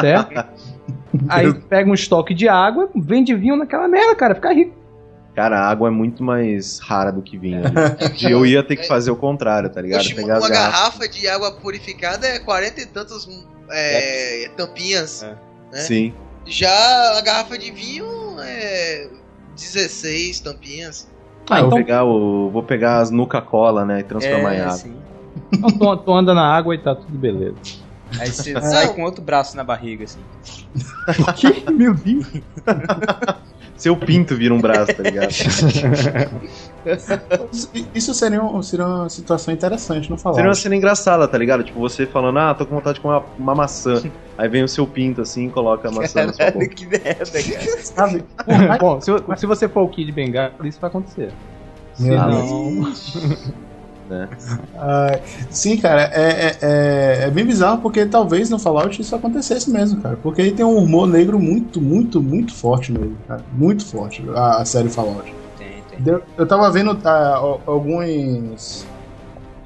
certo? 0.00 0.44
Aí 1.28 1.52
pega 1.52 1.90
um 1.90 1.94
estoque 1.94 2.32
de 2.32 2.48
água, 2.48 2.88
vende 2.94 3.34
vinho 3.34 3.56
naquela 3.56 3.88
merda, 3.88 4.14
cara. 4.14 4.34
Fica 4.34 4.52
rico. 4.52 4.80
Cara, 5.34 5.60
a 5.60 5.68
água 5.68 5.88
é 5.88 5.90
muito 5.90 6.22
mais 6.22 6.78
rara 6.80 7.10
do 7.10 7.22
que 7.22 7.38
vinho. 7.38 7.62
ali. 7.64 7.74
Eu 8.30 8.44
ia 8.44 8.62
ter 8.62 8.76
que 8.76 8.86
fazer 8.86 9.10
o 9.10 9.16
contrário, 9.16 9.70
tá 9.70 9.80
ligado? 9.80 10.00
Oxe, 10.00 10.14
Pegar 10.14 10.38
uma 10.38 10.48
garrafa 10.48 11.08
de 11.08 11.26
água 11.28 11.52
purificada 11.52 12.26
é 12.26 12.38
40 12.38 12.80
e 12.80 12.86
tantas 12.86 13.28
é, 13.70 14.50
tampinhas. 14.56 15.22
É. 15.22 15.26
né? 15.72 15.80
Sim. 15.80 16.14
Já 16.46 17.18
a 17.18 17.20
garrafa 17.20 17.56
de 17.56 17.70
vinho 17.70 18.06
é 18.40 19.08
16 19.54 20.40
tampinhas. 20.40 21.08
Ah, 21.50 21.60
vou, 21.60 21.66
então, 21.66 21.78
pegar 21.78 22.04
o, 22.04 22.50
vou 22.50 22.62
pegar 22.62 22.98
as 23.00 23.10
Nuca-Cola, 23.10 23.84
né? 23.84 24.00
E 24.00 24.04
transformar 24.04 24.54
em 24.54 24.58
É, 24.58 24.64
água. 24.64 24.78
sim. 24.78 25.02
então 25.52 25.96
tu, 25.96 26.04
tu 26.04 26.12
anda 26.12 26.34
na 26.34 26.46
água 26.46 26.74
e 26.74 26.78
tá 26.78 26.94
tudo 26.94 27.18
beleza. 27.18 27.58
Aí 28.18 28.28
você 28.30 28.60
sai 28.60 28.94
com 28.94 29.02
outro 29.02 29.22
braço 29.22 29.56
na 29.56 29.64
barriga, 29.64 30.04
assim. 30.04 30.24
que? 31.36 31.70
Meu 31.72 31.94
Deus. 31.94 32.26
Seu 33.80 33.96
pinto 33.96 34.36
vira 34.36 34.52
um 34.52 34.60
braço, 34.60 34.94
tá 34.94 35.02
ligado? 35.02 35.30
Isso 37.94 38.12
seria, 38.12 38.42
um- 38.44 38.62
seria 38.62 38.86
uma 38.86 39.08
situação 39.08 39.54
interessante 39.54 40.10
no 40.10 40.18
Fallout. 40.18 40.36
Seria 40.36 40.50
uma 40.50 40.54
cena 40.54 40.76
engraçada, 40.76 41.26
tá 41.26 41.38
ligado? 41.38 41.64
Tipo, 41.64 41.80
você 41.80 42.04
falando, 42.04 42.38
ah, 42.40 42.54
tô 42.54 42.66
com 42.66 42.74
vontade 42.74 42.96
de 42.96 43.00
comer 43.00 43.14
uma, 43.14 43.24
uma 43.38 43.54
maçã. 43.54 44.02
Aí 44.36 44.50
vem 44.50 44.62
o 44.62 44.68
seu 44.68 44.86
pinto 44.86 45.22
assim 45.22 45.46
e 45.46 45.50
coloca 45.50 45.88
a 45.88 45.90
maçã 45.92 46.26
na 46.26 46.32
sua 46.34 46.50
boca. 46.50 46.68
que 46.68 46.84
merda, 46.86 47.24
cara. 47.24 47.82
Sabe? 47.82 48.22
Bom, 48.78 49.00
se, 49.00 49.10
se 49.38 49.46
você 49.46 49.66
for 49.66 49.80
o 49.84 49.88
Kid 49.88 50.12
Bengala, 50.12 50.52
isso 50.64 50.78
vai 50.78 50.88
acontecer. 50.90 51.32
Meu 51.98 52.20
Se 52.20 52.26
Deus. 52.26 53.50
não- 54.10 54.28
Ah, 54.76 55.18
sim, 55.50 55.76
cara, 55.78 56.02
é, 56.12 56.30
é, 56.30 56.58
é, 56.62 57.18
é 57.24 57.30
bem 57.30 57.44
bizarro 57.44 57.80
porque 57.80 58.04
talvez 58.06 58.50
no 58.50 58.58
Fallout 58.58 59.00
isso 59.00 59.14
acontecesse 59.14 59.70
mesmo, 59.70 60.00
cara. 60.00 60.18
Porque 60.22 60.40
ele 60.42 60.52
tem 60.52 60.64
um 60.64 60.76
humor 60.76 61.06
negro 61.06 61.38
muito, 61.38 61.80
muito, 61.80 62.20
muito 62.22 62.54
forte 62.54 62.92
nele, 62.92 63.16
cara. 63.28 63.42
Muito 63.52 63.86
forte, 63.86 64.24
a, 64.34 64.56
a 64.58 64.64
série 64.64 64.88
Fallout. 64.88 65.32
Tem, 65.56 65.82
tem. 66.04 66.20
Eu 66.36 66.46
tava 66.46 66.70
vendo 66.70 66.98
ah, 67.04 67.34
al- 67.36 67.60
alguns. 67.66 68.86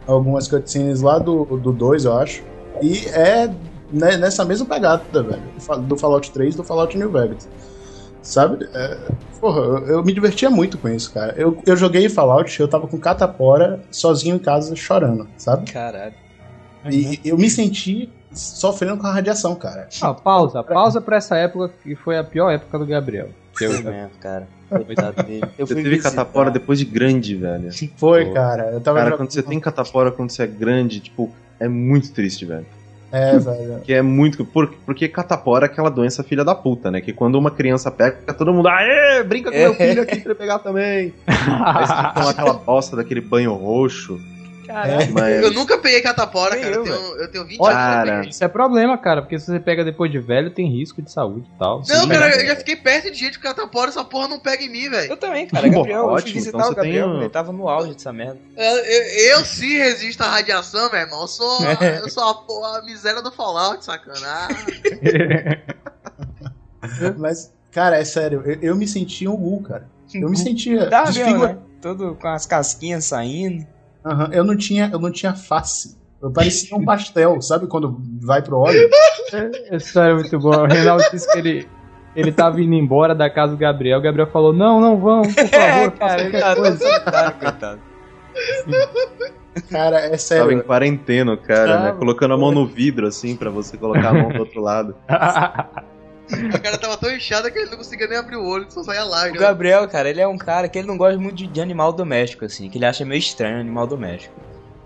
Algumas 0.06 0.46
cutscenes 0.46 1.00
lá 1.00 1.18
do 1.18 1.46
2, 1.46 1.62
do 1.62 1.72
dois, 1.72 2.04
eu 2.04 2.12
acho. 2.18 2.42
E 2.82 3.06
é 3.08 3.50
né, 3.90 4.16
nessa 4.18 4.44
mesma 4.44 4.66
pegada, 4.66 5.22
velho. 5.22 5.42
Do 5.86 5.96
Fallout 5.96 6.30
3 6.30 6.52
e 6.54 6.56
do 6.58 6.64
Fallout 6.64 6.96
New 6.98 7.10
Vegas. 7.10 7.48
Sabe? 8.24 8.66
É, 8.74 8.98
porra, 9.38 9.60
eu, 9.60 9.86
eu 9.86 10.04
me 10.04 10.12
divertia 10.12 10.48
muito 10.50 10.78
com 10.78 10.88
isso, 10.88 11.12
cara. 11.12 11.34
Eu, 11.36 11.62
eu 11.66 11.76
joguei 11.76 12.08
Fallout, 12.08 12.58
eu 12.58 12.66
tava 12.66 12.88
com 12.88 12.98
catapora, 12.98 13.80
sozinho 13.90 14.36
em 14.36 14.38
casa, 14.38 14.74
chorando, 14.74 15.28
sabe? 15.36 15.70
Caralho. 15.70 16.14
E 16.90 17.20
eu 17.24 17.36
me 17.38 17.48
senti 17.48 18.10
sofrendo 18.32 18.96
com 18.98 19.06
a 19.06 19.12
radiação, 19.12 19.54
cara. 19.54 19.88
Ah, 20.02 20.12
pausa. 20.12 20.62
Pausa 20.62 21.00
pra 21.00 21.16
essa 21.18 21.36
época 21.36 21.72
que 21.82 21.94
foi 21.94 22.18
a 22.18 22.24
pior 22.24 22.50
época 22.50 22.78
do 22.78 22.86
Gabriel. 22.86 23.28
Foi 23.52 23.68
mesmo, 23.68 24.10
cara. 24.20 24.48
Coitado 24.68 25.22
dele. 25.22 25.46
Eu 25.56 25.66
Você 25.66 25.74
fui 25.74 25.82
teve 25.82 25.98
catapora 25.98 26.50
depois 26.50 26.78
de 26.78 26.84
grande, 26.84 27.36
velho. 27.36 27.70
Foi, 27.96 28.24
Pô. 28.26 28.32
cara. 28.34 28.70
Eu 28.72 28.80
tava 28.80 28.98
Cara, 28.98 29.10
jogando- 29.10 29.16
quando 29.18 29.30
você 29.32 29.42
tem 29.42 29.60
catapora 29.60 30.10
quando 30.10 30.30
você 30.30 30.42
é 30.42 30.46
grande, 30.46 30.98
tipo, 31.00 31.30
é 31.60 31.68
muito 31.68 32.12
triste, 32.12 32.44
velho. 32.44 32.66
É, 33.14 33.38
velho. 33.38 33.80
Que 33.80 33.94
é 33.94 34.02
muito. 34.02 34.44
Por, 34.44 34.74
porque 34.84 35.08
catapora 35.08 35.66
é 35.66 35.68
aquela 35.68 35.88
doença 35.88 36.24
filha 36.24 36.44
da 36.44 36.54
puta, 36.54 36.90
né? 36.90 37.00
Que 37.00 37.12
quando 37.12 37.36
uma 37.36 37.50
criança 37.50 37.90
pega, 37.90 38.34
todo 38.34 38.52
mundo. 38.52 38.68
Aê, 38.68 39.22
brinca 39.22 39.52
com 39.52 39.56
meu 39.56 39.74
filho 39.74 40.02
aqui 40.02 40.16
pra 40.16 40.32
ele 40.32 40.38
pegar 40.38 40.58
também. 40.58 41.14
Aí 41.26 41.86
você 41.86 42.14
toma 42.14 42.30
aquela 42.30 42.54
bosta 42.54 42.96
daquele 42.96 43.20
banho 43.20 43.54
roxo. 43.54 44.20
Caralho. 44.66 45.12
Mas. 45.12 45.42
Eu 45.42 45.52
nunca 45.52 45.78
peguei 45.78 46.00
catapora, 46.00 46.56
cara. 46.56 46.74
Eu, 46.74 46.84
eu, 46.86 46.92
tenho, 46.92 47.16
eu 47.22 47.30
tenho 47.30 47.46
20 47.46 47.60
Olha, 47.60 47.76
anos. 47.76 47.84
eu 47.84 48.06
cara. 48.06 48.26
Isso 48.28 48.44
é 48.44 48.48
problema, 48.48 48.98
cara, 48.98 49.22
porque 49.22 49.38
se 49.38 49.46
você 49.46 49.60
pega 49.60 49.84
depois 49.84 50.10
de 50.10 50.18
velho, 50.18 50.50
tem 50.50 50.68
risco 50.70 51.02
de 51.02 51.10
saúde 51.12 51.48
e 51.54 51.58
tal. 51.58 51.78
Não, 51.78 51.84
Sim, 51.84 52.08
cara, 52.08 52.34
eu 52.40 52.46
já 52.46 52.56
fiquei 52.56 52.76
perto 52.76 53.10
de 53.10 53.18
gente 53.18 53.38
com 53.38 53.44
catapora, 53.46 53.90
essa 53.90 54.04
porra 54.04 54.28
não 54.28 54.38
pega 54.40 54.62
em 54.64 54.70
mim, 54.70 54.88
velho. 54.88 55.10
Eu 55.12 55.16
também, 55.16 55.46
cara. 55.46 55.68
Gabriel, 55.68 55.98
eu 55.98 56.04
fui 56.04 56.12
Ótimo, 56.14 56.34
visitar 56.34 56.58
então 56.58 56.70
o 56.70 56.74
você 56.74 56.80
tem 56.80 56.92
Gabriel, 56.94 57.08
um- 57.08 57.20
ele 57.20 57.28
tava 57.28 57.52
no 57.52 57.68
auge 57.68 57.92
dessa 57.94 58.12
merda. 58.12 58.38
Eu, 58.56 58.76
eu, 58.76 59.38
eu 59.38 59.44
sim 59.44 59.76
resisto 59.76 60.22
à 60.22 60.28
radiação, 60.28 60.90
meu 60.90 61.00
irmão. 61.00 61.20
Eu 61.22 61.28
sou, 61.28 61.64
eu 62.02 62.08
sou 62.10 62.24
a, 62.24 62.34
porra, 62.34 62.78
a 62.78 62.82
miséria 62.84 63.22
do 63.22 63.30
Fallout, 63.30 63.84
sacana. 63.84 64.26
Ah, 64.26 64.48
Mas, 67.18 67.52
cara, 67.72 67.98
é 67.98 68.04
sério, 68.04 68.42
eu, 68.44 68.58
eu 68.60 68.76
me 68.76 68.86
sentia 68.86 69.30
um 69.30 69.36
Gu, 69.36 69.62
cara. 69.62 69.88
Eu 70.14 70.30
me 70.30 70.36
sentia. 70.36 70.88
Tá 70.88 71.10
né? 71.10 71.58
Todo 71.80 72.14
com 72.14 72.28
as 72.28 72.46
casquinhas 72.46 73.04
saindo. 73.04 73.66
Aham, 74.04 74.28
eu, 74.32 74.44
não 74.44 74.56
tinha, 74.56 74.90
eu 74.92 74.98
não 74.98 75.10
tinha 75.10 75.34
face. 75.34 75.96
Eu 76.20 76.30
parecia 76.30 76.76
um 76.76 76.84
pastel, 76.84 77.40
sabe 77.40 77.66
quando 77.66 78.00
vai 78.20 78.42
pro 78.42 78.58
óleo? 78.58 78.88
Essa 79.70 79.76
história 79.76 80.12
é 80.12 80.14
muito 80.14 80.38
boa. 80.38 80.62
O 80.62 80.66
Reinaldo 80.66 81.04
disse 81.10 81.30
que 81.30 81.38
ele, 81.38 81.68
ele 82.16 82.32
tava 82.32 82.60
indo 82.60 82.74
embora 82.74 83.14
da 83.14 83.28
casa 83.28 83.52
do 83.52 83.58
Gabriel. 83.58 83.98
O 83.98 84.02
Gabriel 84.02 84.28
falou: 84.30 84.52
Não, 84.52 84.80
não 84.80 84.98
vamos, 84.98 85.34
por 85.34 85.46
favor. 85.48 85.58
É, 85.58 85.90
cara, 85.90 86.30
tá 86.30 86.56
coisa." 86.56 87.00
coitado. 87.40 87.80
Cara, 89.70 89.98
é 89.98 90.02
Tava 90.02 90.14
em 90.14 90.18
sério. 90.18 90.64
quarentena, 90.64 91.36
cara, 91.36 91.80
né? 91.80 91.92
Colocando 91.92 92.34
a 92.34 92.38
mão 92.38 92.50
no 92.50 92.66
vidro, 92.66 93.06
assim, 93.06 93.36
pra 93.36 93.50
você 93.50 93.76
colocar 93.76 94.08
a 94.08 94.14
mão 94.14 94.30
do 94.30 94.40
outro 94.40 94.60
lado. 94.60 94.96
A 96.52 96.58
cara 96.58 96.78
tava 96.78 96.96
tão 96.96 97.14
inchada 97.14 97.50
que 97.50 97.58
ele 97.58 97.70
não 97.70 97.76
conseguia 97.78 98.06
nem 98.06 98.16
abrir 98.18 98.36
o 98.36 98.44
olho, 98.44 98.66
só 98.70 98.82
saía 98.82 99.04
O 99.04 99.08
lágrima. 99.08 99.38
Gabriel, 99.38 99.86
cara, 99.88 100.08
ele 100.08 100.20
é 100.20 100.26
um 100.26 100.38
cara 100.38 100.68
que 100.68 100.78
ele 100.78 100.88
não 100.88 100.96
gosta 100.96 101.18
muito 101.18 101.36
de, 101.36 101.46
de 101.46 101.60
animal 101.60 101.92
doméstico, 101.92 102.44
assim, 102.44 102.68
que 102.70 102.78
ele 102.78 102.86
acha 102.86 103.04
meio 103.04 103.18
estranho 103.18 103.60
animal 103.60 103.86
doméstico. 103.86 104.34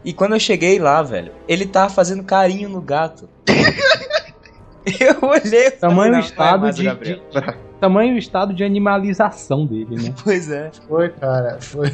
E 0.05 0.13
quando 0.13 0.35
eu 0.35 0.41
cheguei 0.41 0.79
lá, 0.79 1.03
velho, 1.03 1.33
ele 1.47 1.67
tava 1.67 1.91
fazendo 1.91 2.25
carinho 2.25 2.69
no 2.69 2.81
gato. 2.81 3.29
eu 5.01 5.29
olhei. 5.29 5.71
Tamanho 5.73 6.13
"Não, 6.13 6.19
e 6.19 6.23
não 6.23 6.27
é 6.27 6.29
estado 6.29 6.67
o 6.67 6.73
de, 6.73 6.85
Gabriel." 6.85 7.19
de- 7.31 7.68
Tamanho 7.81 8.15
e 8.17 8.19
estado 8.19 8.53
de 8.53 8.65
animalização 8.65 9.65
dele, 9.65 9.97
né? 9.97 10.15
Pois 10.25 10.51
é. 10.51 10.71
Foi, 10.89 11.09
cara. 11.11 11.59
Foi, 11.61 11.91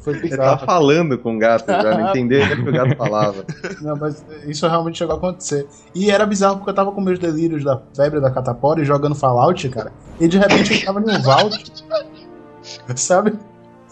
foi 0.00 0.14
Ele 0.14 0.22
bizarro. 0.22 0.42
tava 0.58 0.66
falando 0.66 1.18
com 1.18 1.36
o 1.36 1.38
gato 1.38 1.66
já, 1.66 1.98
não 1.98 2.08
entendia 2.08 2.44
o 2.44 2.64
que 2.64 2.68
o 2.68 2.72
gato 2.72 2.96
falava. 2.96 3.44
Não, 3.82 3.96
mas 3.96 4.24
isso 4.46 4.66
realmente 4.66 4.98
chegou 4.98 5.14
a 5.14 5.18
acontecer. 5.18 5.66
E 5.94 6.10
era 6.10 6.24
bizarro 6.24 6.56
porque 6.56 6.70
eu 6.70 6.74
tava 6.74 6.92
com 6.92 7.00
meus 7.00 7.18
delírios 7.18 7.62
da 7.62 7.80
febre 7.94 8.20
da 8.20 8.30
catapora 8.30 8.80
e 8.80 8.84
jogando 8.84 9.14
Fallout, 9.14 9.68
cara. 9.68 9.92
E 10.18 10.26
de 10.26 10.38
repente 10.38 10.74
eu 10.74 10.84
tava 10.86 11.00
num 11.00 11.20
vault. 11.22 11.84
Sabe? 12.96 13.38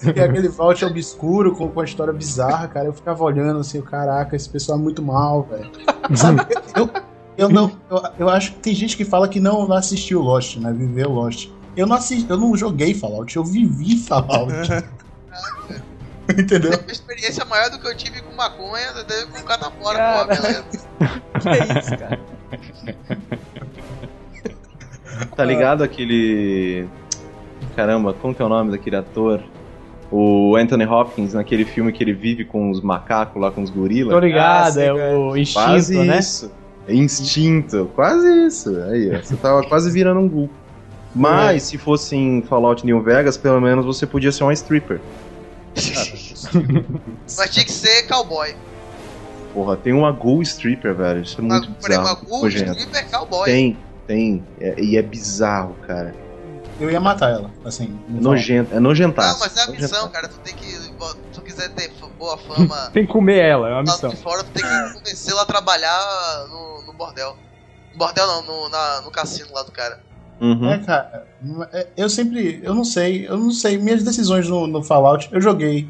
E 0.05 0.21
aquele 0.21 0.49
vault 0.49 0.85
obscuro 0.85 1.55
com, 1.55 1.69
com 1.69 1.81
uma 1.81 1.85
história 1.85 2.13
bizarra, 2.13 2.69
cara. 2.69 2.87
Eu 2.87 2.93
ficava 2.93 3.23
olhando 3.25 3.61
assim, 3.61 3.81
caraca, 3.81 4.37
esse 4.37 4.49
pessoal 4.49 4.79
é 4.79 4.83
muito 4.83 5.03
mal, 5.03 5.43
velho. 5.45 5.71
Sabe? 6.15 6.41
Eu, 6.77 6.89
eu 7.39 7.49
não. 7.49 7.71
Eu, 7.91 8.03
eu 8.21 8.29
acho 8.29 8.53
que 8.53 8.59
tem 8.61 8.75
gente 8.75 8.97
que 8.97 9.05
fala 9.05 9.29
que 9.29 9.39
não, 9.41 9.67
não 9.67 9.77
assistiu 9.77 10.21
Lost, 10.23 10.57
né? 10.59 10.73
Viveu 10.73 11.11
Lost. 11.11 11.49
Eu 11.77 11.87
não 11.87 11.97
assisti, 11.97 12.29
eu 12.31 12.39
não 12.39 12.57
joguei 12.57 12.95
Fallout, 12.95 13.37
eu 13.37 13.45
vivi 13.45 13.97
Fallout. 13.99 14.53
Entendeu? 16.31 16.71
Uma 16.73 16.91
experiência 16.91 17.45
maior 17.45 17.71
do 17.71 17.79
que 17.79 17.87
eu 17.87 17.97
tive 17.97 18.21
com 18.23 18.35
maconha, 18.35 18.93
deve 19.07 19.27
com 19.27 19.43
catapora, 19.43 19.97
Cara. 19.99 20.27
pô, 20.37 20.43
beleza. 20.43 20.65
Que 21.41 21.49
é 21.51 21.79
isso, 21.79 21.91
cara? 21.99 22.21
Tá 25.37 25.45
ligado 25.45 25.83
aquele. 25.83 26.87
Caramba, 27.75 28.13
como 28.15 28.35
que 28.35 28.41
é 28.43 28.45
o 28.45 28.49
nome 28.49 28.71
daquele 28.71 28.97
ator? 28.97 29.43
O 30.11 30.57
Anthony 30.57 30.87
Hopkins, 30.87 31.35
naquele 31.35 31.65
filme 31.65 31.93
que 31.93 32.03
ele 32.03 32.13
vive 32.13 32.45
com 32.45 32.71
os 32.71 32.81
macacos 32.81 33.41
lá, 33.41 33.51
com 33.51 33.63
os 33.63 33.71
Tô 33.71 33.77
gorilas. 33.77 34.23
ligado, 34.23 34.67
Ah, 34.69 34.73
sim, 34.73 34.81
é 34.81 34.87
cara. 34.95 35.19
o 35.19 35.37
instinto, 35.37 35.65
Quase 35.65 35.99
né? 35.99 36.19
isso. 36.19 36.51
Instinto, 36.89 37.91
quase 37.95 38.47
isso. 38.47 38.71
Aí, 38.85 39.15
ó, 39.15 39.21
você 39.23 39.37
tava 39.37 39.63
quase 39.69 39.91
virando 39.91 40.21
um 40.21 40.29
ghoul. 40.29 40.51
Mas 41.15 41.63
se 41.65 41.79
fosse 41.79 42.15
em 42.15 42.43
Fallout 42.43 42.85
New 42.85 43.03
Vegas, 43.03 43.37
pelo 43.37 43.61
menos 43.61 43.85
você 43.87 44.07
podia 44.07 44.31
ser 44.31 44.45
uma 44.45 44.53
stripper. 44.53 45.01
Mas 47.37 47.51
tinha 47.51 47.65
que 47.65 47.73
ser 47.73 48.07
cowboy. 48.07 48.55
Porra, 49.53 49.77
tem 49.77 49.93
uma 49.93 50.13
ghoul 50.13 50.43
stripper, 50.43 50.95
velho. 50.95 51.23
Isso 51.23 51.41
é 51.41 51.45
Uma, 51.45 51.55
muito 51.61 51.69
uma 51.71 51.89
bizarro. 51.89 52.17
cool 52.27 52.43
nojento. 52.43 52.71
stripper 52.73 53.11
cowboy. 53.11 53.45
Tem, 53.47 53.77
tem. 54.07 54.45
É- 54.61 54.79
e 54.81 54.97
é 54.97 55.03
bizarro, 55.03 55.75
cara. 55.87 56.15
Eu 56.79 56.91
ia 56.91 57.01
matar 57.01 57.31
ela, 57.31 57.51
assim. 57.65 57.99
no 58.07 58.21
Nojento, 58.21 58.75
é 58.75 58.79
nojentaço. 58.79 59.33
Não, 59.33 59.39
mas 59.41 59.57
é 59.57 59.63
a 59.63 59.67
missão, 59.69 59.89
Nojentaço. 59.89 60.09
cara. 60.11 60.29
Tu 60.29 60.39
tem 60.41 60.55
que. 60.55 60.86
Se 60.99 61.17
tu 61.33 61.43
quiser 61.43 61.69
ter 61.75 61.91
boa 62.19 62.37
fama 62.39 62.75
Tem 62.95 63.07
que 63.07 63.13
comer 63.13 63.39
ela, 63.39 63.69
é 63.69 63.71
uma 63.73 63.77
lá 63.77 63.83
missão. 63.83 64.11
de 64.11 64.17
fora, 64.17 64.43
tu 64.43 64.51
tem 64.53 64.63
que 64.63 64.95
convencê-la 64.95 65.43
a 65.43 65.47
trabalhar 65.47 66.47
no, 66.49 66.87
no 66.87 66.93
bordel. 66.95 67.37
No 67.93 67.99
bordel 67.99 68.27
não, 68.27 68.43
no, 68.43 68.69
na- 68.69 69.01
no 69.03 69.11
cassino 69.11 69.53
lá 69.53 69.63
do 69.63 69.73
cara. 69.73 70.01
Uhum. 70.41 70.71
É, 70.71 70.79
cara, 70.79 71.27
é, 71.73 71.87
eu 71.97 72.11
sempre. 72.11 72.61
Eu 72.63 72.75
não 72.75 72.85
sei, 72.85 73.27
eu 73.27 73.39
não 73.39 73.51
sei. 73.51 73.79
Minhas 73.79 74.03
decisões 74.03 74.49
no, 74.49 74.67
no 74.67 74.83
Fallout, 74.83 75.29
eu 75.33 75.41
joguei. 75.41 75.89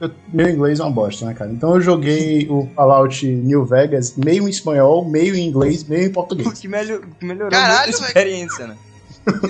eu- 0.00 0.10
meu 0.32 0.48
inglês 0.48 0.78
é 0.78 0.82
uma 0.84 0.92
bosta, 0.92 1.26
né, 1.26 1.34
cara? 1.34 1.50
Então 1.50 1.74
eu 1.74 1.80
joguei 1.80 2.48
o 2.48 2.68
Fallout 2.76 3.26
New 3.26 3.64
Vegas 3.64 4.16
meio 4.16 4.46
em 4.46 4.50
espanhol, 4.50 5.04
meio 5.08 5.34
em 5.34 5.44
inglês, 5.46 5.82
meio 5.84 6.06
em 6.06 6.12
português. 6.12 6.58
que 6.60 6.68
melhor, 6.68 7.00
que 7.18 7.24
melhorou 7.26 7.50
Caralho, 7.50 7.90
muito 7.90 8.04
a 8.04 8.06
experiência, 8.06 8.66
né? 8.68 8.76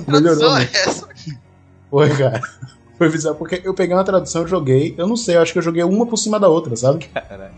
Melhorou, 0.08 0.38
Tradução 0.38 0.54
né? 0.58 0.68
é 0.72 0.76
essa? 0.88 1.08
Foi, 1.90 2.16
cara. 2.16 2.40
Foi 3.00 3.08
bizarro, 3.08 3.36
porque 3.36 3.62
eu 3.64 3.72
peguei 3.72 3.96
uma 3.96 4.04
tradução, 4.04 4.46
joguei. 4.46 4.94
Eu 4.98 5.06
não 5.06 5.16
sei, 5.16 5.34
eu 5.34 5.40
acho 5.40 5.54
que 5.54 5.58
eu 5.58 5.62
joguei 5.62 5.82
uma 5.82 6.04
por 6.04 6.18
cima 6.18 6.38
da 6.38 6.48
outra, 6.48 6.76
sabe? 6.76 7.06
Caralho. 7.06 7.54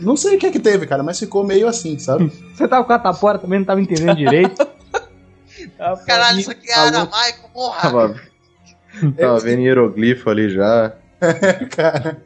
Não 0.00 0.16
sei 0.16 0.34
o 0.34 0.38
que 0.40 0.46
é 0.46 0.50
que 0.50 0.58
teve, 0.58 0.88
cara, 0.88 1.04
mas 1.04 1.20
ficou 1.20 1.44
meio 1.44 1.68
assim, 1.68 2.00
sabe? 2.00 2.32
Você 2.52 2.66
tava 2.66 2.84
com 2.84 2.92
a 2.92 2.98
catapora 2.98 3.38
também, 3.38 3.60
não 3.60 3.66
tava 3.66 3.80
entendendo 3.80 4.16
direito. 4.16 4.66
Caralho, 6.04 6.40
isso 6.40 6.50
aqui 6.50 6.68
é 6.68 6.74
aramaico, 6.74 7.48
porra. 7.54 7.80
Tava, 7.80 8.20
tava 9.16 9.38
vendo 9.46 9.60
hieroglifo 9.60 10.28
ali 10.28 10.50
já. 10.50 10.92
cara. 11.70 12.20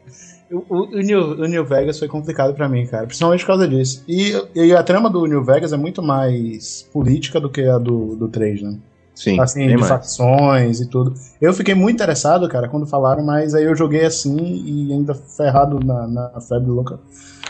O, 0.49 0.65
o, 0.67 0.83
o 0.95 0.99
New, 0.99 1.21
o 1.33 1.45
New 1.45 1.63
Vegas 1.63 1.99
foi 1.99 2.07
complicado 2.07 2.55
pra 2.55 2.67
mim, 2.67 2.87
cara. 2.87 3.05
Principalmente 3.05 3.41
por 3.41 3.47
causa 3.49 3.67
disso. 3.67 4.03
E, 4.07 4.33
e 4.55 4.73
a 4.73 4.81
trama 4.81 5.11
do 5.11 5.27
New 5.27 5.43
Vegas 5.43 5.73
é 5.73 5.77
muito 5.77 6.01
mais 6.01 6.81
política 6.91 7.39
do 7.39 7.51
que 7.51 7.61
a 7.61 7.77
do, 7.77 8.15
do 8.15 8.27
3, 8.27 8.63
né? 8.63 8.79
Sim, 9.17 9.39
Assim, 9.39 9.67
de 9.67 9.75
mais. 9.77 9.87
facções 9.87 10.79
e 10.79 10.87
tudo. 10.87 11.15
Eu 11.41 11.51
fiquei 11.51 11.73
muito 11.73 11.95
interessado, 11.95 12.47
cara, 12.47 12.69
quando 12.69 12.85
falaram, 12.85 13.23
mas 13.25 13.55
aí 13.55 13.63
eu 13.63 13.75
joguei 13.75 14.05
assim 14.05 14.37
e 14.37 14.93
ainda 14.93 15.15
ferrado 15.15 15.79
na, 15.83 16.07
na 16.07 16.39
febre 16.41 16.69
louca. 16.69 16.99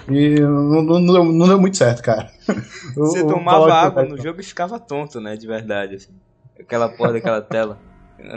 E 0.10 0.40
não, 0.40 0.82
não, 0.82 1.00
não 1.02 1.14
deu- 1.14 1.24
não 1.26 1.48
deu 1.48 1.60
muito 1.60 1.76
certo, 1.76 2.02
cara. 2.02 2.32
Você 2.96 3.22
o 3.22 3.28
tomava 3.28 3.74
água 3.74 4.04
no 4.06 4.18
jogo 4.18 4.40
e 4.40 4.44
ficava 4.44 4.80
tonto, 4.80 5.20
né? 5.20 5.36
De 5.36 5.46
verdade, 5.46 5.96
assim. 5.96 6.14
Aquela 6.58 6.88
porra 6.88 7.12
daquela 7.14 7.42
tela. 7.42 7.78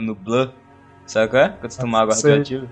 No 0.01 0.13
Blur. 0.13 0.51
Sabe 1.07 1.29
qual 1.29 1.41
é? 1.43 1.49
Quando 1.49 1.71
você 1.71 1.79
toma 1.81 2.01
água 2.01 2.13
radioativa. 2.15 2.67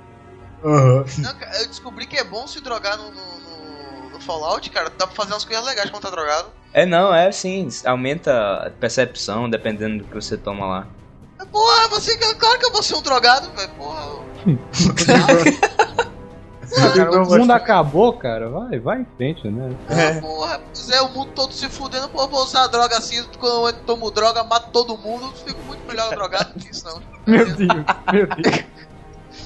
Cara, 1.39 1.61
eu 1.61 1.67
descobri 1.67 2.05
que 2.05 2.17
é 2.17 2.23
bom 2.25 2.45
se 2.47 2.61
drogar 2.61 2.97
no, 2.97 3.05
no, 3.05 3.11
no- 3.13 4.09
no 4.11 4.19
Fallout, 4.19 4.69
cara. 4.71 4.89
Dá 4.89 5.07
pra 5.07 5.15
fazer 5.15 5.31
umas 5.31 5.45
coisas 5.45 5.65
legais 5.65 5.89
quando 5.89 6.03
tá 6.03 6.09
drogado. 6.09 6.49
É, 6.73 6.85
não, 6.85 7.13
é 7.13 7.27
assim. 7.27 7.67
Aumenta 7.85 8.67
a 8.67 8.69
percepção 8.69 9.49
dependendo 9.49 9.99
do 9.99 10.03
que 10.05 10.15
você 10.15 10.37
toma 10.37 10.65
lá. 10.65 10.87
Porra, 11.51 11.87
você. 11.89 12.17
Claro 12.17 12.59
que 12.59 12.65
eu 12.65 12.71
vou 12.71 12.83
ser 12.83 12.95
um 12.95 13.01
drogado, 13.01 13.49
velho. 13.55 13.69
Porra. 13.69 14.19
Cara, 16.69 17.21
o 17.23 17.25
mundo 17.25 17.51
acabou, 17.51 18.13
cara. 18.13 18.49
Vai, 18.49 18.79
vai 18.79 19.01
em 19.01 19.07
frente, 19.17 19.47
né? 19.47 19.75
Ah, 19.89 20.21
porra, 20.21 20.61
é, 20.91 21.01
o 21.01 21.09
mundo 21.09 21.31
todo 21.33 21.51
se 21.51 21.67
fudendo, 21.67 22.07
pô, 22.09 22.27
vou 22.27 22.43
usar 22.43 22.67
droga 22.67 22.97
assim, 22.97 23.23
quando 23.39 23.67
eu 23.67 23.73
tomo 23.85 24.11
droga, 24.11 24.43
mato 24.43 24.69
todo 24.71 24.97
mundo, 24.97 25.33
fico 25.45 25.61
muito 25.63 25.85
melhor 25.87 26.09
drogado 26.11 26.53
que 26.59 26.69
isso, 26.69 26.85
não. 26.85 27.01
Meu 27.25 27.45
Deus, 27.45 27.85
meu 28.13 28.27
Deus. 28.27 28.65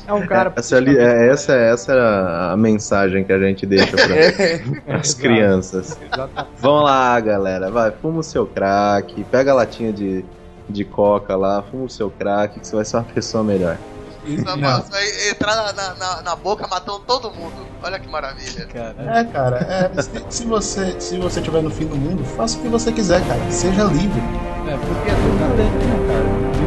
É 0.07 0.13
um 0.13 0.25
cara. 0.27 0.51
Essa, 0.55 0.75
ali- 0.77 0.97
é, 0.97 1.29
essa, 1.29 1.53
essa 1.53 1.91
era 1.93 2.51
a 2.51 2.57
mensagem 2.57 3.23
que 3.23 3.31
a 3.31 3.39
gente 3.39 3.65
deixa 3.65 3.95
para 3.95 4.95
as 4.99 5.13
crianças. 5.13 5.97
Exatamente. 6.01 6.49
Vão 6.59 6.81
lá, 6.83 7.19
galera. 7.19 7.71
Vai, 7.71 7.91
fuma 7.91 8.19
o 8.19 8.23
seu 8.23 8.45
crack, 8.45 9.23
pega 9.25 9.51
a 9.51 9.55
latinha 9.55 9.93
de, 9.93 10.23
de 10.69 10.83
coca 10.83 11.35
lá, 11.35 11.63
fuma 11.71 11.85
o 11.85 11.89
seu 11.89 12.09
crack, 12.09 12.59
que 12.59 12.67
você 12.67 12.75
vai 12.75 12.85
ser 12.85 12.97
uma 12.97 13.03
pessoa 13.03 13.43
melhor. 13.43 13.77
Isso 14.25 14.45
Não. 14.45 14.81
vai 14.83 15.03
entrar 15.29 15.73
na, 15.73 15.93
na, 15.95 16.21
na- 16.21 16.35
boca 16.35 16.65
matando 16.67 16.99
todo 16.99 17.29
mundo. 17.31 17.65
Olha 17.83 17.99
que 17.99 18.07
maravilha. 18.09 18.65
Cara. 18.67 18.95
É, 19.19 19.23
cara, 19.25 19.57
é, 19.57 20.01
se, 20.01 20.11
se 20.29 20.45
você 20.45 20.95
se 20.99 21.17
você 21.17 21.39
estiver 21.41 21.61
no 21.61 21.69
fim 21.69 21.85
do 21.85 21.95
mundo, 21.97 22.23
faça 22.23 22.57
o 22.57 22.61
que 22.61 22.69
você 22.69 22.89
quiser, 22.93 23.19
cara. 23.27 23.39
Seja 23.51 23.83
livre. 23.83 24.21
É, 24.65 24.77
porque 24.77 25.09
é 25.11 25.13
tudo 25.13 25.57
né, 25.57 25.71
cara? 26.07 26.62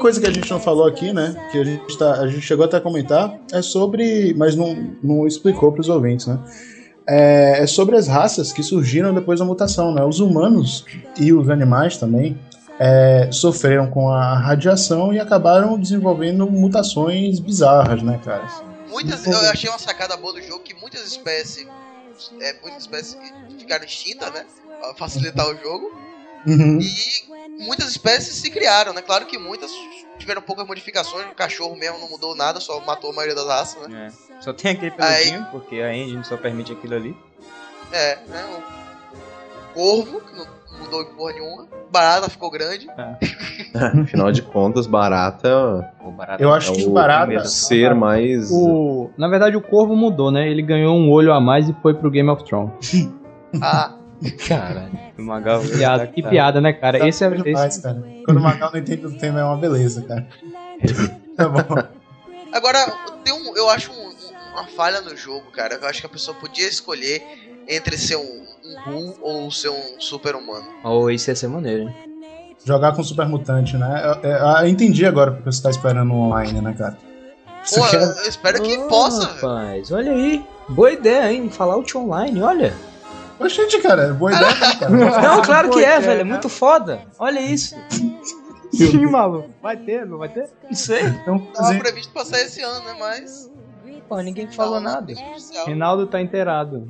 Coisa 0.00 0.20
que 0.20 0.26
a 0.26 0.32
gente 0.32 0.50
não 0.50 0.58
falou 0.58 0.86
aqui, 0.86 1.12
né? 1.12 1.36
Que 1.52 1.58
a 1.58 1.64
gente, 1.64 1.98
tá, 1.98 2.14
a 2.14 2.26
gente 2.26 2.40
chegou 2.40 2.64
até 2.64 2.78
a 2.78 2.80
comentar, 2.80 3.38
é 3.52 3.62
sobre. 3.62 4.34
Mas 4.34 4.56
não, 4.56 4.96
não 5.02 5.26
explicou 5.26 5.70
para 5.70 5.80
os 5.80 5.88
ouvintes, 5.88 6.26
né? 6.26 6.38
É, 7.08 7.62
é 7.62 7.66
sobre 7.66 7.96
as 7.96 8.08
raças 8.08 8.52
que 8.52 8.62
surgiram 8.62 9.14
depois 9.14 9.38
da 9.38 9.44
mutação, 9.44 9.94
né? 9.94 10.04
Os 10.04 10.18
humanos 10.18 10.84
e 11.18 11.32
os 11.32 11.48
animais 11.48 11.96
também 11.96 12.38
é, 12.78 13.28
sofreram 13.30 13.90
com 13.90 14.08
a 14.10 14.38
radiação 14.38 15.12
e 15.12 15.20
acabaram 15.20 15.78
desenvolvendo 15.78 16.50
mutações 16.50 17.38
bizarras, 17.38 18.02
né, 18.02 18.18
cara? 18.24 18.46
Muitas, 18.88 19.26
eu 19.26 19.38
achei 19.50 19.68
uma 19.68 19.78
sacada 19.78 20.16
boa 20.16 20.32
do 20.32 20.42
jogo 20.42 20.60
que 20.60 20.74
muitas 20.74 21.06
espécies. 21.06 21.66
É, 22.40 22.54
muitas 22.62 22.82
espécies 22.82 23.16
ficaram 23.58 23.84
extintas, 23.84 24.32
né? 24.32 24.44
Pra 24.80 24.94
facilitar 24.94 25.46
o 25.46 25.56
jogo. 25.56 25.92
Uhum. 26.46 26.78
E 26.80 27.29
muitas 27.60 27.90
espécies 27.90 28.34
se 28.36 28.50
criaram, 28.50 28.92
né? 28.92 29.02
Claro 29.02 29.26
que 29.26 29.38
muitas 29.38 29.70
tiveram 30.18 30.42
poucas 30.42 30.66
modificações. 30.66 31.26
O 31.30 31.34
cachorro 31.34 31.76
mesmo 31.76 31.98
não 31.98 32.08
mudou 32.08 32.34
nada, 32.34 32.60
só 32.60 32.80
matou 32.80 33.10
a 33.10 33.14
maioria 33.14 33.34
das 33.34 33.46
raças, 33.46 33.88
né? 33.88 34.08
É. 34.08 34.40
Só 34.40 34.52
tem 34.52 34.72
aquele 34.72 34.90
peludinho, 34.90 35.46
porque 35.50 35.76
a 35.76 35.94
engine 35.94 36.24
só 36.24 36.36
permite 36.36 36.72
aquilo 36.72 36.94
ali. 36.94 37.16
É, 37.92 38.16
né? 38.26 38.62
Corvo, 39.74 40.20
que 40.20 40.36
não 40.36 40.46
mudou 40.80 41.04
porra 41.06 41.32
nenhuma. 41.32 41.68
Barata 41.90 42.28
ficou 42.28 42.50
grande. 42.50 42.88
Afinal 44.02 44.32
de 44.32 44.42
contas, 44.42 44.86
barata 44.86 45.92
O 46.04 46.10
barato. 46.10 46.42
Eu 46.42 46.52
acho 46.52 46.72
é 46.72 46.76
que 46.76 46.84
o 46.84 46.90
barata. 46.90 47.44
ser 47.44 47.94
mais. 47.94 48.50
O, 48.50 49.10
na 49.16 49.28
verdade, 49.28 49.56
o 49.56 49.60
Corvo 49.60 49.94
mudou, 49.94 50.30
né? 50.30 50.48
Ele 50.48 50.62
ganhou 50.62 50.96
um 50.96 51.10
olho 51.10 51.32
a 51.32 51.40
mais 51.40 51.68
e 51.68 51.76
foi 51.82 51.94
pro 51.94 52.10
Game 52.10 52.28
of 52.30 52.44
Thrones. 52.44 53.08
Ah, 53.60 53.94
Caralho. 54.48 54.90
O 55.18 55.22
Magal. 55.22 55.62
Piada, 55.62 56.06
que 56.06 56.22
piada, 56.22 56.60
né, 56.60 56.72
cara? 56.72 56.98
Tá 56.98 57.08
Esse 57.08 57.24
é, 57.24 57.30
demais, 57.30 57.74
esse, 57.74 57.82
cara. 57.82 58.02
Quando 58.24 58.36
o 58.38 58.40
Magal 58.40 58.70
não 58.72 58.78
entende 58.80 59.02
do 59.02 59.12
tema 59.16 59.40
é 59.40 59.44
uma 59.44 59.56
beleza, 59.56 60.02
cara. 60.02 60.26
Tá 61.36 61.48
bom. 61.48 61.62
Agora, 62.52 62.84
tem 63.24 63.32
um, 63.32 63.56
eu 63.56 63.70
acho 63.70 63.90
um- 63.92 63.94
um- 63.96 64.52
uma 64.52 64.66
falha 64.66 65.00
no 65.00 65.16
jogo, 65.16 65.50
cara. 65.52 65.76
Eu 65.80 65.88
acho 65.88 66.00
que 66.00 66.06
a 66.06 66.10
pessoa 66.10 66.36
podia 66.36 66.68
escolher 66.68 67.22
entre 67.66 67.96
ser 67.96 68.16
um, 68.16 68.44
um 68.88 69.14
ou 69.22 69.50
ser 69.50 69.70
um 69.70 69.98
super-humano. 69.98 70.66
Oh, 70.84 71.08
isso 71.08 71.30
ia 71.30 71.36
ser 71.36 71.48
maneiro, 71.48 71.84
hein? 71.84 71.94
Jogar 72.62 72.92
com 72.94 73.02
Super 73.02 73.26
Mutante, 73.26 73.76
né? 73.78 74.02
Eu, 74.22 74.30
eu- 74.30 74.36
eu 74.62 74.66
entendi 74.66 75.06
agora 75.06 75.30
porque 75.32 75.50
você 75.50 75.62
tá 75.62 75.70
esperando 75.70 76.12
online, 76.12 76.60
né, 76.60 76.74
cara? 76.76 76.98
Pô, 77.74 77.86
quer- 77.88 78.02
eu 78.02 78.28
espero 78.28 78.62
que 78.62 78.76
Oh, 78.76 78.88
possa, 78.88 79.26
velho. 79.28 79.34
Rapaz, 79.46 79.90
olha 79.92 80.12
aí. 80.12 80.44
Boa 80.68 80.92
ideia, 80.92 81.32
hein? 81.32 81.48
Fallout 81.50 81.96
Online, 81.96 82.42
olha. 82.42 82.74
Oxente, 83.40 83.78
cara, 83.80 84.12
boa 84.14 84.32
ideia, 84.32 84.54
né, 84.54 84.74
cara? 84.78 84.90
Não, 85.22 85.42
claro 85.42 85.70
que 85.70 85.82
é, 85.84 85.98
velho. 86.00 86.20
É 86.20 86.24
muito 86.24 86.48
foda. 86.48 87.00
Olha 87.18 87.40
isso. 87.40 87.74
Sim, 88.72 89.06
maluco. 89.06 89.48
Vai 89.62 89.76
ter, 89.76 90.06
não 90.06 90.18
vai 90.18 90.28
ter? 90.28 90.48
Não 90.64 90.74
sei. 90.74 91.02
Então, 91.02 91.38
Tava 91.38 91.68
fazer- 91.68 91.78
previsto 91.80 92.12
passar 92.12 92.38
esse 92.40 92.60
ano, 92.62 92.84
né? 92.84 92.94
Mas. 92.98 93.50
Pô, 94.08 94.20
ninguém 94.20 94.46
falou 94.50 94.80
nada. 94.80 95.12
Reinaldo 95.66 96.06
tá 96.06 96.20
inteirado. 96.20 96.86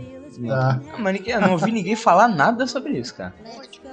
tá. 0.47 0.81
Ah, 0.93 0.97
Mas 0.99 1.15
ninguém, 1.15 1.35
eu 1.35 1.41
não 1.41 1.53
ouvi 1.53 1.71
ninguém 1.73 1.97
falar 1.97 2.29
nada 2.29 2.67
sobre 2.67 2.99
isso, 2.99 3.15
cara. 3.15 3.35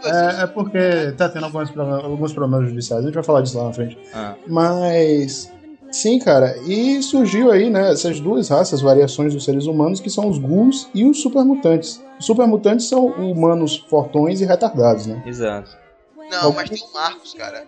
É, 0.03 0.43
é 0.43 0.47
porque 0.47 1.13
tá 1.17 1.27
tendo 1.29 1.45
alguns 1.45 1.71
problemas, 1.71 2.03
alguns 2.03 2.33
problemas 2.33 2.69
judiciais, 2.69 3.03
a 3.03 3.05
gente 3.05 3.15
vai 3.15 3.23
falar 3.23 3.41
disso 3.41 3.57
lá 3.57 3.65
na 3.65 3.73
frente. 3.73 3.97
Ah. 4.13 4.33
Mas. 4.47 5.51
Sim, 5.89 6.19
cara, 6.19 6.57
e 6.67 7.01
surgiu 7.01 7.49
aí, 7.49 7.69
né, 7.69 7.91
essas 7.93 8.19
duas 8.19 8.49
raças, 8.49 8.81
variações 8.81 9.33
dos 9.33 9.45
seres 9.45 9.65
humanos, 9.67 10.01
que 10.01 10.09
são 10.09 10.27
os 10.29 10.37
ghouls 10.37 10.89
e 10.93 11.05
os 11.05 11.21
supermutantes. 11.21 12.03
Supermutantes 12.19 12.87
são 12.87 13.05
humanos 13.05 13.77
fortões 13.89 14.41
e 14.41 14.45
retardados, 14.45 15.05
né? 15.05 15.21
Exato. 15.25 15.77
Não, 16.31 16.51
mas 16.51 16.69
tem 16.69 16.81
o 16.83 16.93
Marcos, 16.93 17.33
cara. 17.33 17.65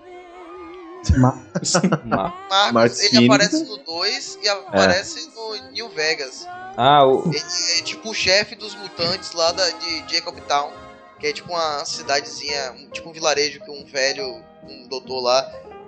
Mas, 1.17 1.73
Ma- 2.05 2.33
Marcos, 2.49 2.71
Marcos 2.73 2.99
ele 3.03 3.25
aparece 3.25 3.63
no 3.63 3.77
2 3.77 4.39
e 4.43 4.49
aparece 4.49 5.29
no 5.33 5.71
New 5.71 5.89
Vegas. 5.89 6.45
Ah, 6.75 7.05
o. 7.05 7.23
Ele 7.27 7.37
é 7.79 7.81
tipo 7.83 8.09
o 8.09 8.13
chefe 8.13 8.55
dos 8.55 8.75
mutantes 8.75 9.31
lá 9.33 9.51
da, 9.51 9.69
de 9.69 10.13
Jacob 10.13 10.37
Town. 10.41 10.71
Que 11.19 11.27
é 11.27 11.33
tipo 11.33 11.51
uma 11.51 11.83
cidadezinha, 11.85 12.73
um- 12.73 12.89
tipo 12.89 13.09
um 13.09 13.13
vilarejo 13.13 13.59
que 13.61 13.69
um 13.71 13.85
velho, 13.85 14.41
um 14.63 14.87
doutor 14.87 15.21
lá, 15.21 15.41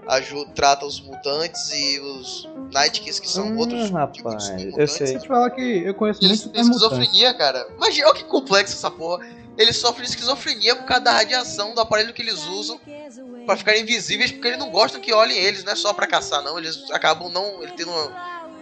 ajuda, 0.07 0.51
trata 0.53 0.85
os 0.85 0.99
mutantes 1.01 1.69
e 1.71 1.99
os 1.99 2.49
Nightkiss, 2.73 3.19
que 3.19 3.29
são 3.29 3.47
Hum, 3.49 3.57
outros 3.57 3.89
rapaz, 3.89 4.15
tipos 4.17 4.35
de 4.35 4.41
eu 4.41 4.47
supermutantes. 4.47 4.93
sei. 4.93 5.05
Deixa 5.07 5.17
eu 5.17 5.21
te 5.21 5.27
falar 5.27 5.49
que 5.51 5.83
eu 5.83 5.93
conheço 5.93 6.23
Eles 6.23 6.39
muito 6.41 6.53
têm 6.53 6.61
esquizofrenia, 6.61 7.33
cara. 7.33 7.67
Imagina, 7.77 8.07
olha 8.07 8.15
que 8.15 8.23
complexo 8.25 8.73
essa 8.75 8.89
porra. 8.91 9.25
Eles 9.57 9.77
sofrem 9.77 10.05
de 10.05 10.11
esquizofrenia 10.11 10.75
por 10.75 10.85
causa 10.85 11.03
da 11.03 11.11
radiação 11.11 11.73
do 11.75 11.81
aparelho 11.81 12.13
que 12.13 12.21
eles 12.21 12.43
usam 12.47 12.79
pra 13.45 13.57
ficarem 13.57 13.81
invisíveis, 13.81 14.31
porque 14.31 14.47
eles 14.47 14.59
não 14.59 14.71
gostam 14.71 15.01
que 15.01 15.13
olhem 15.13 15.37
eles, 15.37 15.63
não 15.63 15.73
é 15.73 15.75
só 15.75 15.93
pra 15.93 16.07
caçar, 16.07 16.41
não. 16.43 16.57
Eles 16.57 16.89
acabam 16.91 17.29
não. 17.31 17.61
Ele 17.61 17.73
tendo, 17.73 17.91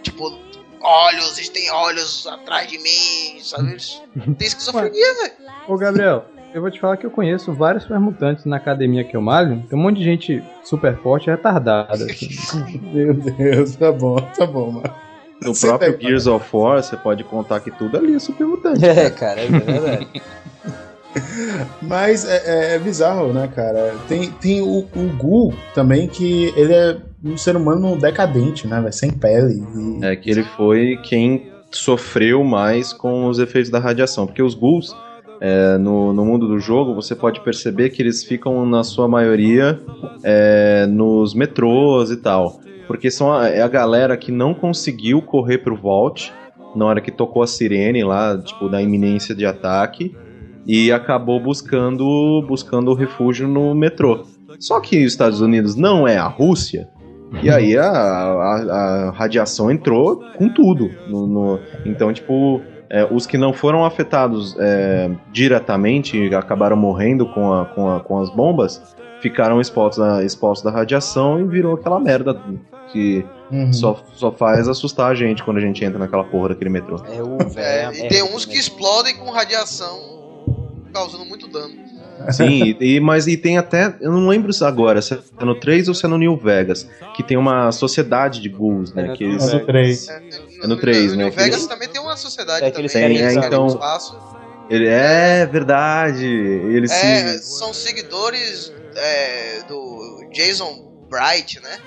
tipo, 0.02 0.36
olhos, 0.80 1.36
eles 1.38 1.48
têm 1.48 1.70
olhos 1.70 2.26
atrás 2.26 2.68
de 2.68 2.78
mim, 2.78 3.40
sabe? 3.42 3.70
Eles 3.70 4.02
têm 4.36 4.48
esquizofrenia, 4.48 5.14
velho. 5.14 5.32
Ô, 5.68 5.76
Gabriel, 5.76 6.24
eu 6.54 6.60
vou 6.60 6.70
te 6.70 6.80
falar 6.80 6.96
que 6.96 7.06
eu 7.06 7.10
conheço 7.10 7.52
vários 7.52 7.84
supermutantes 7.84 8.44
na 8.44 8.56
academia 8.56 9.04
que 9.04 9.16
eu 9.16 9.20
malho. 9.20 9.62
Tem 9.68 9.78
um 9.78 9.82
monte 9.82 9.98
de 9.98 10.04
gente 10.04 10.42
super 10.64 10.96
forte 10.98 11.28
e 11.28 11.30
retardada. 11.30 11.92
assim. 12.04 12.28
meu 12.92 13.14
Deus, 13.14 13.76
tá 13.76 13.92
bom, 13.92 14.16
tá 14.36 14.46
bom, 14.46 14.72
mano. 14.72 14.90
No 15.42 15.54
Você 15.54 15.66
próprio 15.68 15.96
tem- 15.96 16.08
Gears 16.08 16.26
of 16.26 16.46
War, 16.54 16.82
você 16.82 16.96
pode 16.96 17.24
contar 17.24 17.60
que 17.60 17.70
tudo 17.70 17.96
ali 17.96 18.14
é 18.14 18.18
super 18.18 18.46
mutante. 18.46 18.84
É, 18.84 19.08
cara, 19.10 19.40
é 19.40 19.46
verdade. 19.46 20.06
Mas 21.82 22.24
é, 22.28 22.42
é- 22.72 22.74
é 22.74 22.78
bizarro, 22.78 23.32
né, 23.32 23.48
cara? 23.54 23.94
Tem, 24.06 24.30
tem 24.30 24.60
o, 24.60 24.80
o 24.94 25.16
Ghoul 25.18 25.54
também, 25.74 26.06
que 26.06 26.52
ele 26.56 26.72
é 26.72 26.96
um 27.24 27.36
ser 27.36 27.56
humano 27.56 27.96
decadente, 27.96 28.66
né, 28.66 28.80
velho? 28.80 28.92
Sem 28.92 29.10
pele. 29.10 29.62
E... 30.00 30.04
É 30.04 30.14
que 30.14 30.30
ele 30.30 30.42
foi 30.42 30.98
quem 31.02 31.50
sofreu 31.70 32.44
mais 32.44 32.92
com 32.92 33.26
os 33.26 33.38
efeitos 33.38 33.70
da 33.70 33.78
radiação. 33.78 34.26
Porque 34.26 34.42
os 34.42 34.54
ghouls, 34.54 34.94
é, 35.40 35.78
no, 35.78 36.12
no 36.12 36.24
mundo 36.24 36.46
do 36.46 36.58
jogo, 36.58 36.94
você 36.94 37.14
pode 37.14 37.40
perceber 37.40 37.90
que 37.90 38.02
eles 38.02 38.22
ficam, 38.22 38.66
na 38.66 38.84
sua 38.84 39.08
maioria, 39.08 39.80
é, 40.22 40.86
nos 40.86 41.34
metrôs 41.34 42.10
e 42.10 42.16
tal. 42.16 42.60
Porque 42.86 43.10
são 43.10 43.32
a, 43.32 43.48
é 43.48 43.62
a 43.62 43.68
galera 43.68 44.16
que 44.16 44.30
não 44.32 44.52
conseguiu 44.52 45.22
correr 45.22 45.58
pro 45.58 45.76
Vault 45.76 46.32
na 46.74 46.84
hora 46.84 47.00
que 47.00 47.10
tocou 47.10 47.42
a 47.42 47.46
sirene 47.46 48.04
lá, 48.04 48.36
tipo, 48.38 48.68
da 48.68 48.82
iminência 48.82 49.34
de 49.34 49.46
ataque. 49.46 50.14
E 50.66 50.92
acabou 50.92 51.40
buscando, 51.40 52.44
buscando 52.46 52.92
refúgio 52.94 53.48
no 53.48 53.74
metrô. 53.74 54.24
Só 54.58 54.78
que 54.80 54.98
os 55.04 55.12
Estados 55.12 55.40
Unidos 55.40 55.74
não 55.74 56.06
é 56.06 56.16
a 56.18 56.26
Rússia, 56.26 56.86
e 57.42 57.48
aí 57.48 57.76
a, 57.78 57.86
a- 57.88 59.06
a 59.08 59.10
radiação 59.12 59.70
entrou 59.70 60.22
com 60.36 60.48
tudo. 60.48 60.90
no- 61.08 61.26
no- 61.26 61.60
então, 61.86 62.12
tipo, 62.12 62.60
é, 62.90 63.06
os 63.10 63.24
que 63.26 63.38
não 63.38 63.52
foram 63.52 63.84
afetados 63.84 64.56
é, 64.58 65.08
diretamente 65.32 66.18
e 66.18 66.34
acabaram 66.34 66.76
morrendo 66.76 67.24
com, 67.26 67.52
a- 67.52 67.64
com, 67.66 67.88
a- 67.94 68.00
com 68.00 68.18
as 68.20 68.28
bombas, 68.30 68.82
ficaram 69.20 69.60
expostos, 69.60 70.00
à- 70.02 70.24
expostos 70.24 70.66
à 70.66 70.70
radiação 70.76 71.38
e 71.40 71.44
virou 71.44 71.74
aquela 71.74 72.00
merda 72.00 72.38
que 72.92 73.24
Uhum. 73.52 73.72
só, 73.72 73.96
só 74.14 74.30
faz 74.32 74.68
assustar 74.68 75.10
a 75.10 75.14
gente 75.14 75.42
quando 75.42 75.56
a 75.56 75.60
gente 75.60 75.84
entra 75.84 75.98
naquela 75.98 76.22
porra 76.24 76.50
daquele 76.50 76.70
metrô. 76.70 76.96
É 77.12 77.22
o 77.22 77.36
É, 77.58 77.90
velho. 77.90 78.04
e 78.06 78.08
tem 78.08 78.22
uns 78.22 78.44
que 78.44 78.56
explodem 78.56 79.16
com 79.16 79.30
radiação, 79.30 79.98
causando 80.92 81.24
muito 81.24 81.48
dano. 81.48 81.74
Sim, 82.32 82.76
e, 82.80 83.00
mas 83.00 83.26
e 83.26 83.36
tem 83.36 83.56
até, 83.58 83.94
eu 84.00 84.12
não 84.12 84.28
lembro 84.28 84.52
se 84.52 84.64
agora, 84.64 85.00
se 85.00 85.14
é 85.14 85.44
no 85.44 85.58
3 85.58 85.88
ou 85.88 85.94
se 85.94 86.04
é 86.04 86.08
no 86.08 86.18
New 86.18 86.36
Vegas, 86.36 86.88
que 87.16 87.22
tem 87.22 87.36
uma 87.36 87.72
sociedade 87.72 88.40
de 88.40 88.48
ghouls, 88.48 88.92
né? 88.92 89.04
É 89.04 89.06
no 89.08 89.16
que 89.16 89.24
eles, 89.24 89.48
É 89.48 89.58
do 89.58 89.66
3. 89.66 90.08
É, 90.08 90.22
É 90.62 90.66
no 90.66 90.76
três, 90.76 91.12
né, 91.12 91.24
New 91.24 91.30
que 91.30 91.36
Vegas 91.36 91.54
eles- 91.56 91.66
também 91.66 91.88
tem 91.88 92.00
uma 92.00 92.16
sociedade 92.16 92.64
É 92.64 92.70
que 92.70 92.72
também. 92.72 92.82
eles 92.82 92.92
querem- 92.92 93.16
eles 93.18 93.36
é, 93.36 93.46
então- 93.46 93.66
espaço. 93.66 94.18
ele 94.68 94.86
é 94.86 95.46
verdade, 95.46 96.26
eles 96.26 96.90
É, 96.90 97.38
se 97.38 97.58
são 97.58 97.72
seguidores 97.72 98.72
é, 98.96 99.62
do 99.68 100.28
Jason 100.32 101.06
Bright, 101.08 101.60
né? 101.62 101.78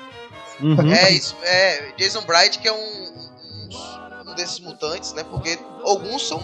Uhum. 0.62 0.92
É 0.94 1.12
isso, 1.12 1.36
é 1.44 1.92
Jason 1.98 2.22
Bright 2.22 2.60
que 2.60 2.68
é 2.68 2.72
um, 2.72 2.76
um, 2.78 4.32
um 4.32 4.36
desses 4.36 4.60
mutantes, 4.60 5.14
né? 5.14 5.24
Porque 5.30 5.58
alguns 5.84 6.28
são 6.28 6.42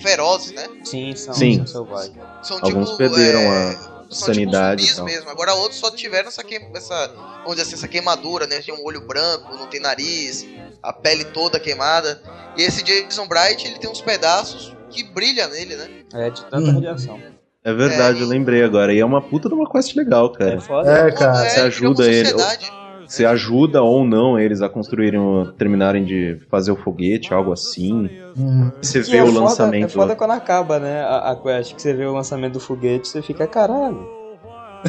ferozes, 0.00 0.52
né? 0.52 0.66
Sim, 0.84 1.14
são, 1.14 1.34
Sim. 1.34 1.56
são 1.58 1.66
selvagens. 1.66 2.16
São 2.42 2.58
Alguns 2.62 2.86
tipo, 2.90 2.98
perderam 2.98 3.40
é, 3.40 3.68
a 3.70 3.72
são 4.14 4.26
sanidade 4.26 4.82
Tipo 4.82 4.92
e 4.92 4.96
tal. 4.96 5.04
zumbis 5.06 5.14
mesmo. 5.16 5.30
Agora 5.30 5.54
outros 5.54 5.80
só 5.80 5.90
tiveram 5.90 6.28
essa, 6.28 6.42
que, 6.44 6.56
essa, 6.74 7.08
vamos 7.42 7.50
dizer 7.52 7.62
assim, 7.62 7.74
essa 7.74 7.88
queimadura, 7.88 8.46
né? 8.46 8.60
Tem 8.60 8.74
um 8.74 8.84
olho 8.84 9.06
branco, 9.06 9.54
não 9.56 9.66
tem 9.66 9.80
nariz, 9.80 10.46
a 10.82 10.92
pele 10.92 11.24
toda 11.26 11.58
queimada. 11.60 12.20
E 12.56 12.62
esse 12.62 12.82
Jason 12.82 13.26
Bright, 13.26 13.66
ele 13.66 13.78
tem 13.78 13.88
uns 13.90 14.00
pedaços 14.00 14.74
que 14.90 15.02
brilha 15.04 15.48
nele, 15.48 15.76
né? 15.76 15.88
É 16.14 16.30
de 16.30 16.42
tanta 16.44 16.58
Hum. 16.70 16.74
radiação. 16.74 17.20
É 17.64 17.72
verdade, 17.72 18.18
É, 18.18 18.22
eu 18.22 18.26
lembrei 18.26 18.62
agora. 18.64 18.92
E 18.92 18.98
é 18.98 19.04
uma 19.04 19.22
puta 19.22 19.48
de 19.48 19.54
uma 19.54 19.70
quest 19.70 19.94
legal, 19.94 20.30
cara. 20.32 20.54
É 20.54 20.60
foda. 20.60 20.90
É, 20.90 21.12
cara. 21.12 21.48
Você 21.48 21.60
ajuda 21.60 22.02
uma 22.02 22.10
ele. 22.10 22.28
sociedade. 22.28 22.72
Você 23.12 23.26
ajuda 23.26 23.82
ou 23.82 24.06
não 24.06 24.38
eles 24.38 24.62
a 24.62 24.70
construírem, 24.70 25.20
o- 25.20 25.52
terminarem 25.52 26.02
de 26.02 26.38
fazer 26.50 26.72
o 26.72 26.76
foguete, 26.76 27.34
algo 27.34 27.52
assim. 27.52 28.08
Uhum. 28.34 28.72
Você 28.80 29.02
vê 29.02 29.18
é 29.18 29.22
o 29.22 29.26
foda- 29.26 29.40
lançamento. 29.40 29.84
É 29.84 29.88
foda 29.90 30.16
quando 30.16 30.30
acaba, 30.30 30.78
né? 30.78 31.02
A, 31.02 31.32
a 31.32 31.36
quest, 31.36 31.74
que 31.74 31.82
você 31.82 31.92
vê 31.92 32.06
o 32.06 32.14
lançamento 32.14 32.54
do 32.54 32.60
foguete, 32.60 33.06
você 33.06 33.20
fica, 33.20 33.46
caralho. 33.46 34.08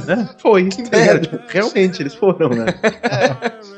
É, 0.08 0.40
foi. 0.42 0.70
É, 0.94 1.20
tipo, 1.20 1.38
realmente, 1.52 2.02
eles 2.02 2.16
foram, 2.16 2.48
né? 2.48 2.66
É, 3.04 3.52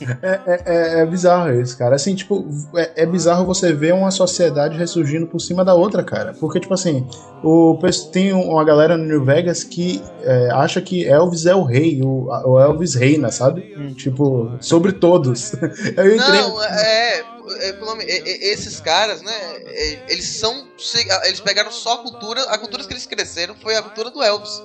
é- 0.00 0.62
é- 0.66 1.00
é 1.00 1.06
bizarro 1.06 1.52
isso, 1.60 1.76
cara. 1.76 1.96
Assim, 1.96 2.14
tipo, 2.14 2.46
é, 2.74 3.02
é 3.02 3.06
bizarro 3.06 3.44
você 3.44 3.72
ver 3.72 3.94
uma 3.94 4.10
sociedade 4.10 4.76
ressurgindo 4.76 5.26
por 5.26 5.40
cima 5.40 5.64
da 5.64 5.74
outra, 5.74 6.02
cara. 6.02 6.34
Porque, 6.38 6.60
tipo 6.60 6.74
assim, 6.74 7.06
o, 7.42 7.78
tem 8.12 8.32
uma 8.32 8.64
galera 8.64 8.96
no 8.96 9.04
New 9.04 9.24
Vegas 9.24 9.64
que 9.64 10.02
é, 10.22 10.50
acha 10.52 10.80
que 10.80 11.06
Elvis 11.06 11.46
é 11.46 11.54
o 11.54 11.62
rei, 11.64 12.00
o, 12.02 12.26
o 12.28 12.58
Elvis 12.60 12.94
reina, 12.94 13.30
sabe? 13.30 13.94
Tipo, 13.94 14.56
sobre 14.60 14.92
todos. 14.92 15.52
Eu 15.96 16.14
entrei. 16.14 16.40
Não, 16.42 16.62
é, 16.62 17.24
é, 17.60 17.70
é- 17.70 18.18
é- 18.30 18.52
esses 18.52 18.80
caras, 18.80 19.22
né? 19.22 19.32
é, 19.66 20.12
Eles 20.12 20.26
são. 20.26 20.68
se- 20.78 21.06
Eles 21.24 21.40
pegaram 21.40 21.70
só 21.70 21.94
a 21.94 21.98
cultura. 21.98 22.42
A 22.44 22.58
cultura 22.58 22.84
que 22.84 22.92
eles 22.92 23.06
cresceram 23.06 23.54
foi 23.60 23.74
a 23.76 23.82
cultura 23.82 24.10
do 24.10 24.22
Elvis. 24.22 24.62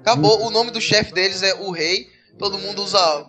Acabou. 0.00 0.42
O 0.46 0.50
nome 0.50 0.70
do 0.70 0.80
chefe 0.80 1.12
deles 1.12 1.42
é 1.42 1.54
o 1.54 1.70
rei. 1.70 2.08
Todo 2.38 2.58
mundo 2.58 2.82
usa 2.82 3.26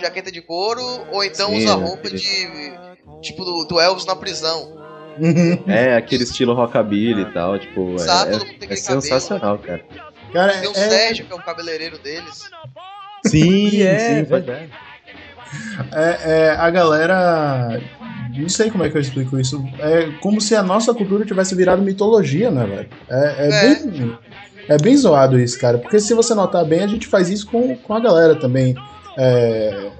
jaqueta 0.00 0.32
de 0.32 0.42
couro 0.42 0.82
ou 1.12 1.22
então 1.24 1.50
Sim, 1.50 1.58
usa 1.58 1.76
né, 1.76 1.82
roupa 1.84 2.08
aquele- 2.08 2.18
de. 2.18 2.88
Tipo 3.22 3.44
do, 3.44 3.64
do 3.64 3.80
Elvis 3.80 4.04
na 4.06 4.14
prisão. 4.16 4.76
É, 5.66 5.96
aquele 5.96 6.22
estilo 6.22 6.54
rockabilly 6.54 7.22
e 7.22 7.32
tal, 7.32 7.58
tipo, 7.58 7.96
é- 7.96 7.98
Sabe, 7.98 8.30
é, 8.34 8.38
todo 8.38 8.46
mundo 8.46 8.58
tem 8.60 8.70
é 8.70 8.76
sensacional, 8.76 9.58
cara. 9.58 9.84
Cara, 10.32 10.52
Tem 10.58 10.68
o 10.68 10.72
é, 10.72 10.74
Sérgio, 10.74 11.24
que 11.26 11.32
é 11.32 11.34
o 11.36 11.42
cabeleireiro 11.42 11.98
deles. 11.98 12.48
Sim, 13.26 13.82
é, 13.82 13.98
sim, 13.98 14.22
verdade. 14.22 14.70
é, 15.92 16.32
é, 16.32 16.50
a 16.50 16.70
galera. 16.70 17.80
Não 18.36 18.48
sei 18.48 18.70
como 18.70 18.84
é 18.84 18.90
que 18.90 18.96
eu 18.96 19.00
explico 19.00 19.38
isso. 19.40 19.64
É 19.80 20.12
como 20.20 20.40
se 20.40 20.54
a 20.54 20.62
nossa 20.62 20.94
cultura 20.94 21.24
tivesse 21.24 21.54
virado 21.56 21.82
mitologia, 21.82 22.50
né, 22.52 22.64
velho? 22.66 22.88
É, 23.08 23.34
é 23.38 23.48
É. 23.48 23.74
bem. 23.74 24.18
É 24.68 24.76
bem 24.78 24.96
zoado 24.96 25.38
isso, 25.40 25.58
cara. 25.58 25.78
Porque 25.78 25.98
se 25.98 26.12
você 26.14 26.34
notar 26.34 26.64
bem, 26.64 26.80
a 26.82 26.86
gente 26.86 27.06
faz 27.06 27.28
isso 27.30 27.46
com, 27.50 27.74
com 27.76 27.94
a 27.94 28.00
galera 28.00 28.34
também. 28.36 28.76
É, 29.16 29.90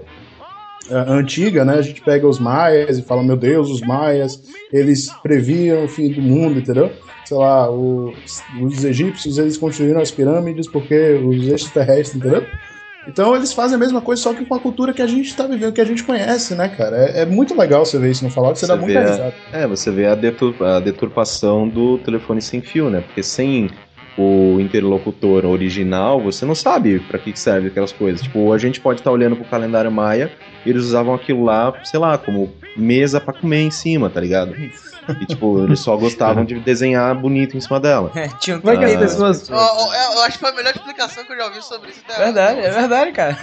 a- 0.90 1.12
antiga, 1.14 1.64
né? 1.64 1.74
A 1.74 1.82
gente 1.82 2.02
pega 2.02 2.26
os 2.26 2.38
maias 2.38 2.98
e 2.98 3.02
fala, 3.02 3.22
meu 3.22 3.36
Deus, 3.36 3.70
os 3.70 3.82
maias, 3.82 4.42
eles 4.72 5.10
previam 5.10 5.84
o 5.84 5.88
fim 5.88 6.12
do 6.12 6.22
mundo, 6.22 6.58
entendeu? 6.60 6.92
Sei 7.24 7.36
lá, 7.36 7.70
os, 7.70 8.44
os 8.58 8.84
egípcios, 8.84 9.38
eles 9.38 9.56
construíram 9.56 10.00
as 10.00 10.10
pirâmides 10.10 10.66
porque 10.66 11.14
os 11.16 11.48
extraterrestres, 11.48 12.16
entendeu? 12.20 12.46
Então 13.06 13.34
eles 13.34 13.54
fazem 13.54 13.76
a 13.76 13.78
mesma 13.78 14.02
coisa, 14.02 14.20
só 14.22 14.34
que 14.34 14.44
com 14.44 14.54
a 14.54 14.60
cultura 14.60 14.92
que 14.92 15.00
a 15.00 15.06
gente 15.06 15.34
tá 15.34 15.46
vivendo, 15.46 15.72
que 15.72 15.80
a 15.80 15.84
gente 15.84 16.04
conhece, 16.04 16.54
né, 16.54 16.68
cara? 16.68 16.96
É, 16.96 17.22
é 17.22 17.26
muito 17.26 17.56
legal 17.56 17.84
você 17.86 17.98
ver 17.98 18.10
isso 18.10 18.22
no 18.22 18.30
Fallout, 18.30 18.58
você, 18.58 18.66
Você 18.66 18.72
dá 18.72 18.76
muita 18.78 18.98
a- 18.98 19.10
risada. 19.10 19.34
É, 19.50 19.66
você 19.66 19.90
vê 19.90 20.06
a, 20.06 20.14
detur- 20.14 20.62
a 20.62 20.78
deturpação 20.80 21.66
do 21.68 21.98
telefone 21.98 22.42
sem 22.42 22.60
fio, 22.60 22.90
né? 22.90 23.00
Porque 23.00 23.22
sem 23.22 23.70
o 24.18 24.58
interlocutor 24.60 25.46
original, 25.46 26.20
você 26.20 26.44
não 26.44 26.54
sabe 26.54 26.98
pra 27.00 27.18
que 27.18 27.38
serve 27.38 27.68
aquelas 27.68 27.92
coisas. 27.92 28.20
Tipo, 28.22 28.52
a 28.52 28.58
gente 28.58 28.80
pode 28.80 29.00
estar 29.00 29.12
olhando 29.12 29.36
pro 29.36 29.44
calendário 29.44 29.90
maia 29.92 30.30
e 30.66 30.70
eles 30.70 30.82
usavam 30.84 31.14
aquilo 31.14 31.44
lá, 31.44 31.72
sei 31.84 32.00
lá, 32.00 32.18
como 32.18 32.52
mesa 32.76 33.20
pra 33.20 33.32
comer 33.32 33.62
em 33.62 33.70
cima, 33.70 34.10
tá 34.10 34.20
ligado? 34.20 34.54
E 35.20 35.24
tipo, 35.24 35.64
eles 35.64 35.80
só 35.80 35.96
gostavam 35.96 36.44
de 36.44 36.56
desenhar 36.60 37.14
bonito 37.14 37.56
em 37.56 37.60
cima 37.60 37.80
dela. 37.80 38.10
É, 38.14 38.28
tinha 38.40 38.56
um 38.56 38.60
Como 38.60 38.72
é 38.74 38.76
que 38.76 38.84
ó, 38.84 38.86
eu, 39.94 40.12
eu 40.16 40.22
acho 40.22 40.32
que 40.32 40.38
foi 40.40 40.50
a 40.50 40.54
melhor 40.54 40.74
explicação 40.74 41.24
que 41.24 41.32
eu 41.32 41.36
já 41.38 41.44
ouvi 41.46 41.62
sobre 41.62 41.90
isso 41.90 42.02
até 42.06 42.24
Verdade, 42.24 42.60
é 42.60 42.70
verdade, 42.70 43.12
cara. 43.12 43.38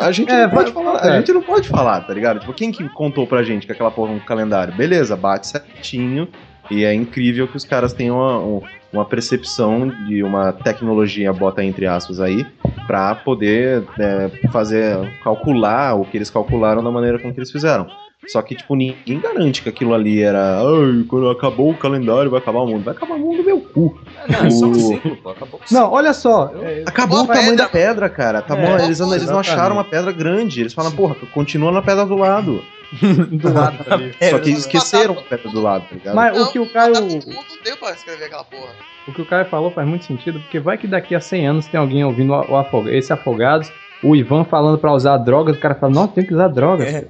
A 0.00 0.12
gente, 0.12 0.30
É, 0.32 0.44
não 0.46 0.50
pode 0.50 0.72
falar, 0.72 1.04
é. 1.06 1.10
a 1.10 1.16
gente 1.18 1.32
não 1.32 1.42
pode 1.42 1.68
falar, 1.68 2.00
tá 2.06 2.14
ligado? 2.14 2.40
Tipo, 2.40 2.54
quem 2.54 2.72
que 2.72 2.88
contou 2.90 3.26
pra 3.26 3.42
gente 3.42 3.66
que 3.66 3.72
aquela 3.72 3.90
porra 3.90 4.12
é 4.12 4.14
um 4.16 4.20
calendário? 4.20 4.72
Beleza, 4.74 5.14
bate 5.14 5.46
certinho. 5.48 6.26
E 6.70 6.84
é 6.84 6.94
incrível 6.94 7.46
que 7.48 7.56
os 7.56 7.64
caras 7.64 7.92
tenham 7.92 8.16
uma, 8.16 8.38
um- 8.38 8.62
uma 8.92 9.04
percepção 9.04 9.88
de 10.06 10.22
uma 10.22 10.52
tecnologia, 10.52 11.32
bota 11.32 11.62
entre 11.64 11.86
aspas 11.86 12.20
aí, 12.20 12.44
pra 12.86 13.14
poder 13.14 13.84
é, 13.98 14.30
fazer, 14.50 14.96
calcular 15.22 15.94
o 15.94 16.04
que 16.04 16.16
eles 16.16 16.30
calcularam 16.30 16.82
da 16.82 16.90
maneira 16.90 17.18
com 17.18 17.32
que 17.32 17.38
eles 17.38 17.50
fizeram. 17.50 17.86
Só 18.28 18.42
que, 18.42 18.54
tipo, 18.54 18.76
ninguém 18.76 19.18
garante 19.18 19.62
que 19.62 19.68
aquilo 19.70 19.94
ali 19.94 20.20
era. 20.22 20.58
Ai, 20.60 21.04
quando 21.08 21.30
acabou 21.30 21.70
o 21.70 21.74
calendário 21.76 22.30
vai 22.30 22.38
acabar 22.38 22.60
o 22.60 22.66
mundo. 22.66 22.84
Vai 22.84 22.94
acabar 22.94 23.14
o 23.14 23.18
mundo 23.18 23.42
meu 23.42 23.58
cu. 23.62 23.98
Não, 24.28 24.44
é 24.46 24.50
só 24.50 24.66
um 24.66 24.70
O- 24.72 24.74
ciclo, 24.74 25.16
pô. 25.16 25.30
Acabou 25.30 25.60
Não, 25.70 25.90
olha 25.90 26.12
só. 26.12 26.52
é, 26.62 26.82
Acabou 26.84 27.16
Uma 27.16 27.24
o 27.24 27.26
tamanho 27.28 27.48
pedra, 27.52 27.64
da 27.64 27.70
pedra, 27.70 28.08
cara. 28.10 28.42
Tá 28.42 28.54
É, 28.58 28.60
bom, 28.78 28.84
eles, 28.84 29.00
eles 29.00 29.26
não 29.26 29.38
acharam 29.38 29.74
uma 29.76 29.84
pedra 29.84 30.12
grande. 30.12 30.60
Eles 30.60 30.74
falam, 30.74 30.92
porra, 30.92 31.16
continua 31.32 31.72
na 31.72 31.80
pedra 31.80 32.04
do 32.04 32.14
lado. 32.16 32.62
do 33.30 33.52
lado 33.52 33.76
ali. 33.88 34.14
Só 34.30 34.38
que 34.38 34.50
esqueceram 34.50 35.14
a 35.18 35.22
pedra 35.22 35.50
do 35.50 35.60
lado, 35.60 35.84
tá 35.88 35.94
ligado? 35.94 36.14
Mas 36.14 36.36
Não, 36.36 36.44
o 36.44 36.52
que 36.52 36.58
o 36.58 36.72
Caio. 36.72 36.94
Todo 36.94 37.06
mundo 37.10 37.26
não 37.26 37.62
deu 37.64 37.76
pra 37.76 37.90
escrever 37.92 38.24
aquela 38.24 38.44
porra. 38.44 38.72
O 39.08 39.12
que 39.12 39.22
o 39.22 39.26
Caio 39.26 39.46
falou 39.46 39.70
faz 39.70 39.88
muito 39.88 40.04
sentido, 40.04 40.40
porque 40.40 40.60
vai 40.60 40.76
que 40.78 40.86
daqui 40.86 41.14
a 41.14 41.20
100 41.20 41.46
anos 41.48 41.66
tem 41.66 41.78
alguém 41.80 42.04
ouvindo 42.04 42.32
o 42.32 42.56
afoga- 42.56 42.92
esse 42.94 43.12
Afogados, 43.12 43.72
o 44.02 44.14
Ivan 44.16 44.44
falando 44.44 44.78
pra 44.78 44.92
usar 44.92 45.16
drogas, 45.18 45.56
o 45.56 45.60
cara 45.60 45.74
fala, 45.74 45.92
não, 45.92 46.06
tem 46.08 46.24
que 46.24 46.32
usar 46.32 46.48
drogas. 46.48 46.86
É. 46.94 47.00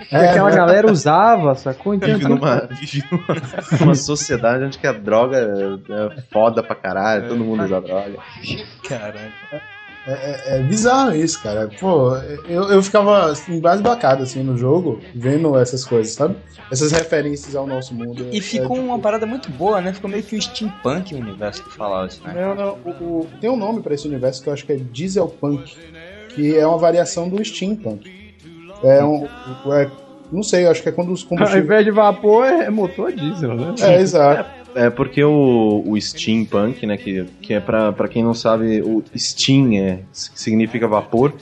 Porque 0.00 0.14
aquela 0.16 0.50
galera 0.50 0.90
usava, 0.90 1.54
sacou? 1.54 1.94
Então, 1.94 2.08
Vive 2.08 2.28
numa, 2.28 2.66
vive 2.70 3.02
numa, 3.10 3.78
numa 3.80 3.94
sociedade 3.94 4.64
onde 4.64 4.78
que 4.78 4.86
a 4.86 4.92
droga 4.92 5.36
é, 5.38 5.92
é 6.18 6.20
foda 6.32 6.62
pra 6.62 6.74
caralho, 6.76 7.28
todo 7.28 7.44
mundo 7.44 7.64
usa 7.64 7.80
droga. 7.80 8.14
Caralho. 8.88 9.32
É, 10.06 10.12
é- 10.12 10.58
é 10.58 10.62
bizarro 10.62 11.14
isso, 11.14 11.42
cara. 11.42 11.68
Pô, 11.78 12.16
eu, 12.48 12.70
eu 12.70 12.82
ficava 12.82 13.30
assim, 13.30 13.56
embasbacado 13.56 14.22
assim, 14.22 14.42
no 14.42 14.56
jogo, 14.56 15.02
vendo 15.14 15.58
essas 15.58 15.84
coisas, 15.84 16.14
sabe? 16.14 16.36
Essas 16.70 16.90
referências 16.90 17.54
ao 17.54 17.66
nosso 17.66 17.94
mundo. 17.94 18.26
E 18.32 18.38
É, 18.38 18.40
ficou 18.40 18.76
tipo, 18.76 18.86
uma 18.86 18.98
parada 18.98 19.26
muito 19.26 19.50
boa, 19.50 19.80
né? 19.80 19.92
Ficou 19.92 20.08
meio 20.08 20.22
que 20.22 20.34
um 20.36 20.40
steampunk 20.40 21.14
o 21.14 21.18
universo 21.18 21.62
do 21.64 21.70
Fallout, 21.70 22.18
né? 22.24 22.32
Não, 22.34 22.54
não, 22.54 22.78
o- 22.84 22.90
o- 23.22 23.28
tem 23.40 23.50
um 23.50 23.56
nome 23.56 23.82
pra 23.82 23.94
esse 23.94 24.06
universo 24.08 24.42
que 24.42 24.48
eu 24.48 24.52
acho 24.54 24.64
que 24.64 24.72
é 24.72 24.76
Dieselpunk, 24.76 25.70
que 26.28 26.56
é 26.56 26.66
uma 26.66 26.78
variação 26.78 27.28
do 27.28 27.44
Steampunk. 27.44 28.08
É 28.82 29.04
um. 29.04 29.28
é- 29.72 29.90
não 30.32 30.42
sei, 30.42 30.64
eu 30.64 30.70
acho 30.70 30.82
que 30.82 30.88
é 30.88 30.92
quando 30.92 31.12
os 31.12 31.22
Ao 31.24 31.28
combustíveis. 31.28 31.64
invés 31.64 31.84
de 31.84 31.90
vapor, 31.90 32.46
é 32.46 32.70
motor 32.70 33.12
diesel, 33.12 33.54
né? 33.56 33.74
É, 33.80 34.00
exato. 34.00 34.48
É 34.74 34.88
porque 34.88 35.22
o, 35.24 35.82
o 35.84 36.00
steampunk, 36.00 36.86
né, 36.86 36.96
que, 36.96 37.24
que 37.42 37.54
é 37.54 37.60
pra 37.60 38.08
quem 38.08 38.22
não 38.22 38.34
sabe, 38.34 38.80
o 38.82 39.02
steam 39.16 39.72
é, 39.74 40.00
significa 40.12 40.86
vapor, 40.86 41.32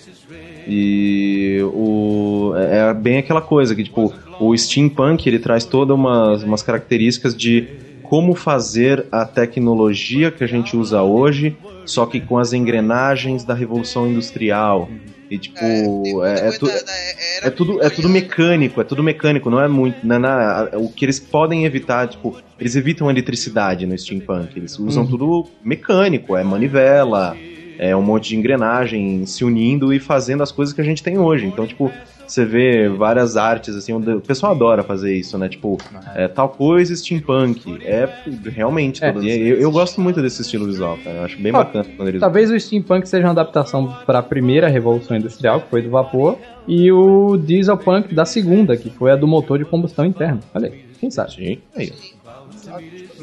e 0.66 1.58
o, 1.72 2.52
é 2.56 2.92
bem 2.92 3.18
aquela 3.18 3.40
coisa 3.40 3.74
que, 3.74 3.84
tipo, 3.84 4.12
o 4.38 4.56
steampunk, 4.56 5.26
ele 5.26 5.38
traz 5.38 5.64
todas 5.64 5.94
umas, 5.96 6.42
umas 6.42 6.62
características 6.62 7.34
de 7.34 7.68
como 8.02 8.34
fazer 8.34 9.06
a 9.12 9.24
tecnologia 9.24 10.30
que 10.30 10.42
a 10.42 10.46
gente 10.46 10.76
usa 10.76 11.02
hoje, 11.02 11.56
só 11.84 12.06
que 12.06 12.20
com 12.20 12.38
as 12.38 12.52
engrenagens 12.52 13.44
da 13.44 13.54
Revolução 13.54 14.08
Industrial. 14.08 14.88
E, 15.30 15.38
tipo, 15.38 16.24
é, 16.24 16.32
é, 16.32 16.38
coisa 16.38 16.58
tu- 16.58 16.68
era 16.68 17.46
é 17.48 17.50
tudo, 17.50 17.82
é 17.82 17.90
tudo 17.90 18.08
mecânico, 18.08 18.80
é 18.80 18.84
tudo 18.84 19.02
mecânico, 19.02 19.50
não 19.50 19.60
é 19.60 19.68
muito. 19.68 19.98
Não 20.02 20.16
é 20.16 20.18
na- 20.18 20.70
o 20.74 20.88
que 20.88 21.04
eles 21.04 21.20
podem 21.20 21.64
evitar, 21.64 22.08
tipo, 22.08 22.36
eles 22.58 22.74
evitam 22.76 23.08
a 23.08 23.10
eletricidade 23.10 23.86
no 23.86 23.96
steampunk. 23.96 24.56
Eles 24.58 24.78
usam 24.78 25.06
tudo 25.06 25.44
mecânico, 25.62 26.36
é 26.36 26.42
manivela, 26.42 27.38
é 27.78 27.94
um 27.94 28.02
monte 28.02 28.30
de 28.30 28.36
engrenagem 28.36 29.24
se 29.26 29.44
unindo 29.44 29.92
e 29.92 30.00
fazendo 30.00 30.42
as 30.42 30.50
coisas 30.50 30.74
que 30.74 30.80
a 30.80 30.84
gente 30.84 31.02
tem 31.02 31.18
hoje. 31.18 31.46
Então, 31.46 31.66
tipo, 31.66 31.98
você 32.32 32.44
vê 32.44 32.88
várias 32.88 33.36
artes, 33.36 33.74
assim, 33.74 33.92
onde 33.92 34.10
o 34.12 34.20
pessoal 34.20 34.52
adora 34.52 34.82
fazer 34.84 35.14
isso, 35.14 35.38
né? 35.38 35.48
Tipo, 35.48 35.78
é, 36.14 36.28
tal 36.28 36.48
coisa 36.50 36.94
steampunk. 36.94 37.80
É 37.82 38.08
realmente, 38.50 39.02
É. 39.04 39.10
eu, 39.10 39.60
eu 39.60 39.70
gosto 39.70 40.00
muito 40.00 40.20
desse 40.20 40.42
estilo 40.42 40.66
visual, 40.66 40.98
cara. 40.98 41.18
Eu 41.18 41.22
acho 41.24 41.40
bem 41.40 41.52
Ah, 41.52 41.58
bacana 41.58 41.86
quando 41.96 42.08
eles. 42.08 42.20
Talvez 42.20 42.50
o 42.50 42.58
steampunk 42.60 43.08
seja 43.08 43.24
uma 43.24 43.32
adaptação 43.32 43.94
para 44.06 44.18
a 44.18 44.22
primeira 44.22 44.68
revolução 44.68 45.16
industrial, 45.16 45.62
que 45.62 45.70
foi 45.70 45.82
do 45.82 45.90
vapor, 45.90 46.38
e 46.66 46.92
o 46.92 47.36
dieselpunk 47.36 48.14
da 48.14 48.24
segunda, 48.24 48.76
que 48.76 48.90
foi 48.90 49.10
a 49.10 49.16
do 49.16 49.26
motor 49.26 49.58
de 49.58 49.64
combustão 49.64 50.04
interna. 50.04 50.40
Olha 50.54 50.68
aí, 50.68 50.74
quem 51.00 51.10
sabe? 51.10 51.32
Sim, 51.32 51.58
aí. 51.74 51.92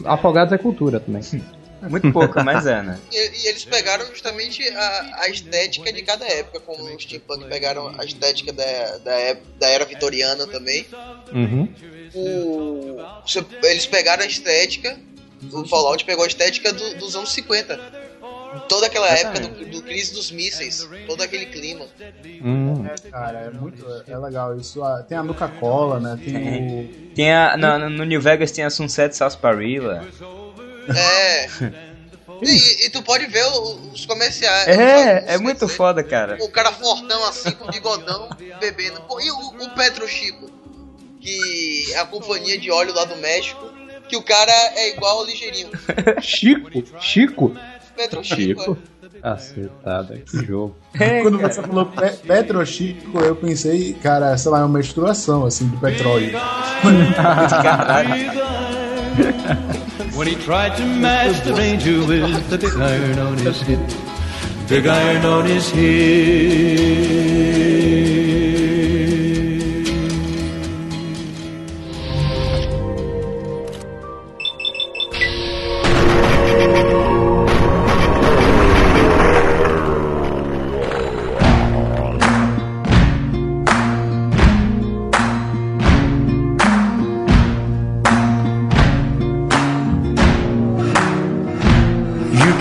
Afogados 0.06 0.52
é 0.54 0.58
cultura 0.58 1.00
também. 1.00 1.22
Muito 1.90 2.12
pouco, 2.12 2.44
mas 2.44 2.66
é, 2.66 2.82
né? 2.82 3.00
E, 3.12 3.18
e 3.44 3.48
eles 3.48 3.66
pegaram 3.66 4.06
justamente 4.08 4.68
a, 4.70 5.16
a 5.22 5.30
estética 5.30 5.92
de 5.92 6.02
cada 6.04 6.26
época, 6.26 6.60
como 6.60 6.84
os 6.84 7.04
steampunk 7.04 7.46
pegaram 7.46 7.94
a 7.98 8.04
estética 8.06 8.52
da, 8.54 8.64
da, 9.04 9.36
da 9.60 9.68
era 9.68 9.86
vitoriana 9.86 10.46
também. 10.48 10.86
Uhum. 11.34 11.68
O, 12.14 12.98
eles 13.64 13.86
pegaram 13.86 14.24
a 14.24 14.28
estética, 14.28 14.98
o 15.52 15.66
Fallout 15.68 16.06
pegou 16.06 16.24
a 16.24 16.28
estética 16.28 16.72
do- 16.72 16.96
dos 16.96 17.16
anos 17.16 17.34
50. 17.34 18.06
Toda 18.70 18.86
aquela 18.86 19.10
época 19.10 19.42
do, 19.42 19.66
do 19.66 19.82
crise 19.82 20.14
dos 20.14 20.32
mísseis, 20.32 20.88
todo 21.06 21.22
aquele 21.22 21.46
clima. 21.48 21.86
Hum. 22.42 22.86
É, 22.86 23.10
cara, 23.10 23.40
é 23.40 23.50
muito. 23.50 23.86
É 24.08 24.18
legal 24.18 24.58
isso. 24.58 24.82
Ah, 24.82 25.04
Tem 25.04 25.18
a 25.18 25.24
Nuca 25.24 25.50
Cola, 25.50 26.00
né? 26.00 26.18
Tem 26.24 26.36
o. 26.38 27.14
Tem 27.14 27.34
a, 27.34 27.58
no, 27.58 27.90
no 27.90 28.06
New 28.06 28.22
Vegas 28.22 28.52
tem 28.54 28.64
a 28.64 28.70
Sunset 28.70 29.14
Sarsaparilla. 29.16 30.06
É. 30.94 31.48
E, 32.42 32.86
e 32.86 32.90
tu 32.90 33.02
pode 33.02 33.26
ver 33.28 33.46
os 33.94 34.06
comerciais. 34.06 34.68
É, 34.68 35.34
é 35.34 35.36
os- 35.36 35.42
muito 35.42 35.68
foda, 35.68 36.04
cara. 36.04 36.38
O 36.42 36.50
cara 36.50 36.72
fortão 36.72 37.24
assim, 37.28 37.52
com 37.52 37.70
bigodão, 37.72 38.30
bebendo. 38.60 39.02
E 39.22 39.32
o, 39.32 39.38
o 39.66 39.70
Petro 39.76 40.08
Chico, 40.08 40.50
que 41.22 41.92
é 41.94 42.00
a 42.00 42.06
companhia 42.06 42.58
de 42.58 42.70
óleo 42.72 42.94
lá 42.94 43.06
do 43.06 43.16
México, 43.18 43.64
que 44.10 44.18
o 44.18 44.22
cara 44.22 44.52
é 44.76 44.90
igual 44.90 45.20
ao 45.20 45.26
ligeirinho. 45.26 45.70
Chico? 46.22 46.84
Chico? 47.00 47.56
Petro 47.96 48.24
Chico. 48.24 48.62
Chico. 48.62 48.78
Acertada, 49.24 50.18
que 50.20 50.46
jogo. 50.46 50.76
Quando 51.24 51.40
você 51.40 51.60
falou 51.62 51.86
pe 51.88 52.12
Petrochico, 52.28 53.20
eu 53.22 53.36
pensei, 53.36 53.94
cara, 53.94 54.38
sei 54.38 54.52
lá, 54.52 54.60
é 54.60 54.64
uma 54.64 54.78
menstruação 54.78 55.46
assim 55.46 55.68
de 55.68 55.78
petróleo. 55.78 56.38
When 59.16 60.28
he 60.28 60.36
tried 60.36 60.76
to 60.78 60.86
match 60.86 61.42
the 61.46 61.54
ranger 61.54 62.06
with 62.06 62.50
the 62.50 62.58
big 62.58 62.76
iron 62.76 63.18
on 63.20 63.38
his 63.38 63.62
hip, 63.62 63.80
big 64.68 64.88
iron 64.88 65.26
on 65.26 65.46
his 65.46 65.70
hip. 65.70 66.76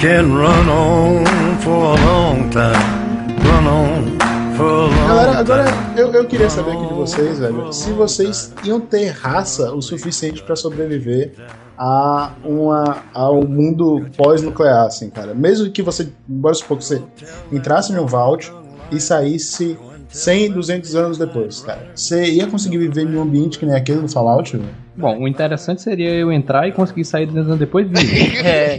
Can 0.04 0.36
run 0.36 0.68
on 0.68 1.24
for 1.60 1.96
a 1.96 2.04
long 2.04 2.50
time. 2.50 3.38
Run 3.42 3.66
on 3.66 4.18
for 4.54 4.66
a 4.66 4.86
long 4.88 5.08
Galera, 5.08 5.38
agora 5.38 5.64
eu, 5.96 6.12
eu 6.12 6.26
queria 6.26 6.50
saber 6.50 6.72
aqui 6.72 6.86
de 6.88 6.92
vocês, 6.92 7.38
velho, 7.38 7.72
se 7.72 7.90
vocês 7.92 8.52
iam 8.64 8.78
ter 8.78 9.08
raça 9.08 9.72
o 9.72 9.80
suficiente 9.80 10.42
pra 10.42 10.56
sobreviver 10.56 11.32
a 11.78 12.34
uma 12.44 13.02
ao 13.14 13.48
mundo 13.48 14.06
pós-nuclear, 14.14 14.84
assim, 14.84 15.08
cara. 15.08 15.32
Mesmo 15.32 15.70
que 15.70 15.80
você, 15.80 16.06
bora 16.28 16.54
supor 16.54 16.76
que 16.76 16.84
você 16.84 17.02
entrasse 17.50 17.90
em 17.90 17.98
um 17.98 18.04
vault 18.04 18.52
e 18.92 19.00
saísse 19.00 19.78
100, 20.18 20.50
200 20.52 20.94
anos 20.94 21.18
depois, 21.18 21.60
cara. 21.60 21.88
Você 21.94 22.24
ia 22.30 22.46
conseguir 22.46 22.78
viver 22.78 23.02
em 23.02 23.16
um 23.16 23.22
ambiente 23.22 23.58
que 23.58 23.66
nem 23.66 23.74
aquele 23.74 24.00
do 24.00 24.08
Fallout, 24.08 24.56
velho? 24.56 24.68
Bom, 24.96 25.18
o 25.22 25.26
interessante 25.28 25.82
seria 25.82 26.10
eu 26.10 26.30
entrar 26.32 26.68
e 26.68 26.72
conseguir 26.72 27.04
sair 27.04 27.26
200 27.26 27.48
anos 27.48 27.58
depois 27.58 27.86
vivo. 27.88 28.00
É, 28.44 28.78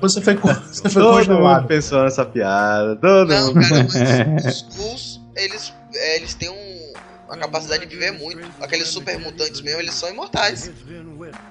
Você 0.00 0.20
foi, 0.20 0.34
você 0.36 0.88
foi 0.88 1.02
Todo 1.02 1.12
mundo 1.16 1.26
congelado. 1.26 1.66
pensou 1.66 2.02
nessa 2.04 2.24
piada. 2.24 2.94
Todo 2.96 3.28
Não, 3.28 3.46
mundo. 3.54 3.60
cara, 3.68 3.84
mas 4.34 4.44
os 4.46 4.54
Skrulls, 4.70 5.20
eles, 5.36 5.74
é, 5.94 6.16
eles 6.16 6.34
têm 6.34 6.48
um, 6.48 6.92
uma 7.26 7.36
capacidade 7.36 7.84
de 7.86 7.96
viver 7.96 8.12
muito. 8.12 8.40
Aqueles 8.60 8.86
super 8.88 9.18
mutantes 9.18 9.60
mesmo, 9.60 9.80
eles 9.80 9.94
são 9.94 10.08
imortais. 10.08 10.70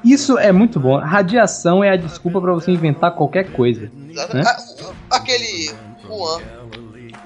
Isso 0.05 0.37
é 0.37 0.51
muito 0.53 0.79
bom. 0.79 0.97
Radiação 0.99 1.83
é 1.83 1.89
a 1.89 1.97
desculpa 1.97 2.39
pra 2.39 2.53
você 2.53 2.71
inventar 2.71 3.13
qualquer 3.13 3.51
coisa. 3.51 3.91
Exato. 4.09 4.37
Né? 4.37 4.43
Ah, 4.45 4.57
o- 4.83 5.15
aquele 5.15 5.71
Juan, 6.07 6.39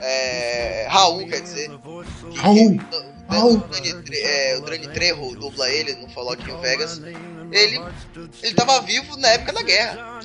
é, 0.01 0.87
Raul, 0.89 1.27
quer 1.27 1.41
dizer. 1.41 1.69
Raul, 2.35 2.77
Raul. 3.27 3.53
O 3.55 3.57
Dani, 3.71 3.93
Tre- 4.03 4.17
é, 4.21 4.57
o 4.57 4.61
Dani 4.61 4.87
Trejo 4.87 5.35
dubla 5.39 5.69
ele 5.69 5.95
no 5.95 6.09
Fallout 6.09 6.43
New 6.45 6.57
Vegas. 6.59 7.01
Ele, 7.51 7.81
ele 8.43 8.53
tava 8.55 8.79
vivo 8.81 9.17
na 9.17 9.27
época 9.29 9.51
da 9.53 9.61
guerra. 9.61 10.19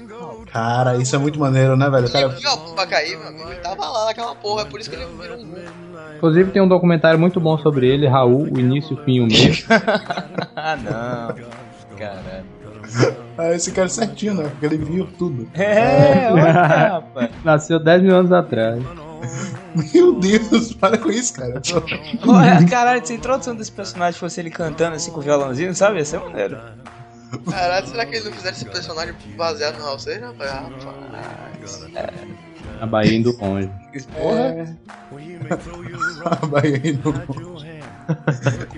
Cara, 0.53 0.97
isso 0.97 1.15
é 1.17 1.19
muito 1.19 1.39
maneiro, 1.41 1.77
né, 1.77 1.91
velho? 1.91 2.05
O 2.05 2.07
Ele 2.07 2.13
Cara, 2.13 2.29
viu 2.29 2.51
a 2.51 2.57
bomba 2.57 2.87
cair, 2.87 3.19
meu 3.19 3.29
amigo. 3.29 3.51
Ele 3.51 3.61
tava 3.61 3.89
lá 3.89 4.05
naquela 4.07 4.35
porra, 4.37 4.63
é 4.63 4.65
por 4.65 4.79
isso 4.81 4.89
que 4.91 4.97
ele 4.97 5.07
virou 5.21 5.39
um. 5.39 5.55
Inclusive 6.17 6.51
tem 6.53 6.63
um 6.63 6.69
documentário 6.69 7.19
muito 7.19 7.41
bom 7.41 7.59
sobre 7.59 7.89
ele, 7.89 8.07
Raul, 8.07 8.45
o 8.53 8.59
início, 8.61 8.97
o 8.97 9.05
fim 9.05 9.15
e 9.17 9.21
o 9.21 9.27
meio. 9.27 9.55
ah, 10.57 10.77
não. 10.77 11.97
Caralho. 11.99 12.47
ah, 13.39 13.53
esse 13.55 13.73
cara 13.73 13.87
é 13.87 13.91
certinho, 13.91 14.35
né? 14.35 14.49
Porque 14.49 14.67
ele 14.67 14.79
viu 14.79 15.07
tudo. 15.19 15.49
É, 15.55 16.31
olha, 16.31 16.53
rapaz. 16.53 17.31
Nasceu 17.45 17.79
10 17.81 18.03
mil 18.03 18.15
anos 18.17 18.33
atrás. 18.33 18.83
Meu 19.93 20.13
Deus, 20.19 20.73
para 20.75 20.99
com 20.99 21.11
isso, 21.11 21.35
cara. 21.35 21.61
Olha, 22.27 22.67
caralho, 22.69 23.07
se 23.07 23.13
a 23.13 23.17
introdução 23.17 23.55
desse 23.55 23.73
personagem 23.73 24.19
fosse 24.19 24.41
ele 24.41 24.51
cantando 24.51 24.97
assim 24.97 25.11
com 25.11 25.21
o 25.21 25.23
violãozinho, 25.23 25.75
sabe? 25.75 25.99
Ia 25.99 26.05
ser 26.05 26.21
maneiro. 26.21 26.59
Caralho, 27.51 27.87
será 27.87 28.07
que 28.07 28.17
ele 28.17 28.25
não 28.25 28.33
fizeram 28.33 28.57
esse 28.57 28.65
personagem 28.65 29.15
baseado 29.37 29.79
no 29.79 29.85
Raul 29.85 29.99
Seixas? 29.99 30.23
Rapaz, 30.23 31.87
A 32.81 32.87
Bahia 32.87 33.17
indo 33.17 33.37
longe. 33.39 33.71
Porra, 34.13 34.77
A 36.43 36.47
Bahia 36.47 36.81
indo. 36.85 37.13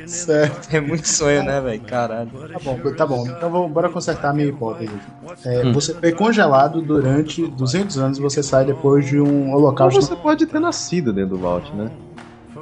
Certo. 0.07 0.75
é 0.75 0.81
muito 0.81 1.07
sonho, 1.07 1.43
né, 1.43 1.61
velho? 1.61 1.81
Caralho. 1.83 2.31
Tá 2.31 2.59
bom, 2.65 2.79
tá 2.97 3.07
bom. 3.07 3.27
Então 3.27 3.51
vou, 3.51 3.69
bora 3.69 3.89
consertar 3.89 4.31
a 4.31 4.33
minha 4.33 4.49
hipótese. 4.49 4.93
É, 5.45 5.71
Você 5.73 5.95
foi 5.95 6.13
congelado 6.13 6.81
durante 6.81 7.47
200 7.47 7.99
anos 7.99 8.19
e 8.19 8.21
você 8.21 8.43
sai 8.43 8.65
depois 8.65 9.07
de 9.07 9.21
um 9.21 9.51
Ou 9.53 9.59
holocausto. 9.59 10.01
você 10.01 10.17
pode 10.17 10.47
ter 10.47 10.61
nascido 10.61 11.13
dentro 11.13 11.37
do 11.37 11.39
Vault, 11.39 11.73
né? 11.75 11.91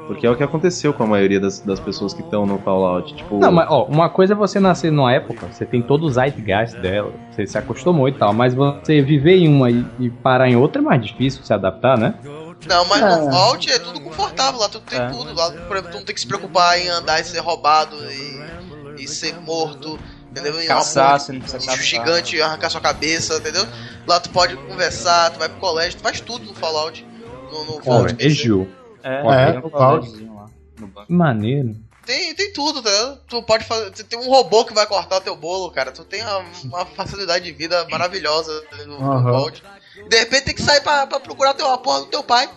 Porque 0.07 0.25
é 0.25 0.31
o 0.31 0.37
que 0.37 0.43
aconteceu 0.43 0.93
com 0.93 1.03
a 1.03 1.07
maioria 1.07 1.41
das, 1.41 1.59
das 1.61 1.81
pessoas 1.81 2.15
que 2.15 2.23
estão 2.23 2.47
no 2.47 2.59
Fallout. 2.59 3.13
Tipo, 3.15 3.39
Não, 3.39 3.51
mas 3.51 3.67
ó, 3.69 3.87
uma 3.87 4.09
coisa 4.09 4.35
é 4.35 4.37
você 4.37 4.61
nascer 4.61 4.93
numa 4.93 5.13
época, 5.13 5.47
você 5.51 5.65
tem 5.67 5.83
todo 5.83 6.05
o 6.05 6.11
zeitgeist 6.11 6.77
dela, 6.81 7.11
você 7.31 7.45
se 7.45 7.59
acostumou 7.59 8.09
e 8.09 8.13
tal, 8.13 8.33
mas 8.33 8.55
você 8.55 9.03
viver 9.03 9.39
em 9.39 9.49
uma 9.49 9.69
e, 9.69 9.85
e 9.99 10.09
parar 10.09 10.49
em 10.49 10.55
outra 10.55 10.81
é 10.81 10.85
mais 10.85 11.05
difícil 11.05 11.43
se 11.43 11.53
adaptar, 11.53 11.99
né? 11.99 12.15
Não, 12.67 12.85
mas 12.87 13.03
É. 13.03 13.17
no 13.17 13.31
Vault 13.31 13.71
é 13.71 13.79
tudo 13.79 14.01
confortável, 14.01 14.61
lá 14.61 14.69
tu 14.69 14.81
tem 14.81 14.99
É. 15.01 15.09
tudo. 15.11 15.35
Lá, 15.35 15.51
por 15.51 15.77
exemplo, 15.77 15.93
tu 15.93 15.99
não 15.99 16.05
tem 16.05 16.15
que 16.15 16.21
se 16.21 16.27
preocupar 16.27 16.79
em 16.79 16.89
andar 16.89 17.21
e 17.21 17.25
ser 17.25 17.39
roubado 17.41 17.97
e, 18.11 19.03
e 19.03 19.09
ser 19.09 19.39
morto, 19.41 19.99
entendeu? 20.31 20.61
Em 20.61 20.67
Caçar, 20.67 21.19
você 21.21 21.33
não 21.33 21.41
precisa 21.41 21.65
caçar. 21.65 21.83
gigante 21.85 22.41
arrancar 22.41 22.71
sua 22.71 22.81
cabeça, 22.81 23.37
entendeu? 23.37 23.67
Lá 24.07 24.19
tu 24.21 24.31
pode 24.31 24.57
conversar, 24.57 25.31
tu 25.31 25.39
vai 25.39 25.49
pro 25.49 25.59
colégio, 25.59 25.99
tu 25.99 26.03
faz 26.03 26.21
tudo 26.21 26.45
no 26.47 26.55
Fallout. 26.55 27.07
No, 27.53 27.65
no 27.65 27.81
Vault. 27.81 28.17
Egil. 28.19 28.69
É, 29.03 29.21
É, 29.21 29.61
lá 29.73 30.49
no 30.79 30.87
banco. 30.89 31.13
Maneiro. 31.13 31.77
Tem, 32.05 32.33
tem 32.35 32.53
tudo, 32.53 32.83
tá? 32.83 33.19
Tu 33.29 33.43
pode 33.43 33.65
fazer. 33.65 33.91
Tem 34.05 34.19
um 34.19 34.29
robô 34.29 34.65
que 34.65 34.73
vai 34.73 34.87
cortar 34.87 35.17
o 35.17 35.21
teu 35.21 35.35
bolo, 35.35 35.71
cara. 35.73 35.91
Tu 35.91 36.05
tem 36.05 36.23
uma, 36.23 36.45
uma 36.65 36.87
facilidade 36.87 37.45
de 37.45 37.53
vida 37.53 37.85
maravilhosa 37.91 38.63
no, 38.87 39.01
no 39.01 39.13
Aham. 39.13 39.33
Vault. 39.33 39.63
De 40.09 40.19
repente 40.19 40.45
tem 40.45 40.55
que 40.55 40.63
sair 40.63 40.81
pra, 40.83 41.07
pra 41.07 41.21
procurar 41.21 41.55
teu, 41.55 41.71
a 41.71 41.79
porra 41.79 42.01
do 42.01 42.07
teu 42.07 42.23
pai. 42.23 42.49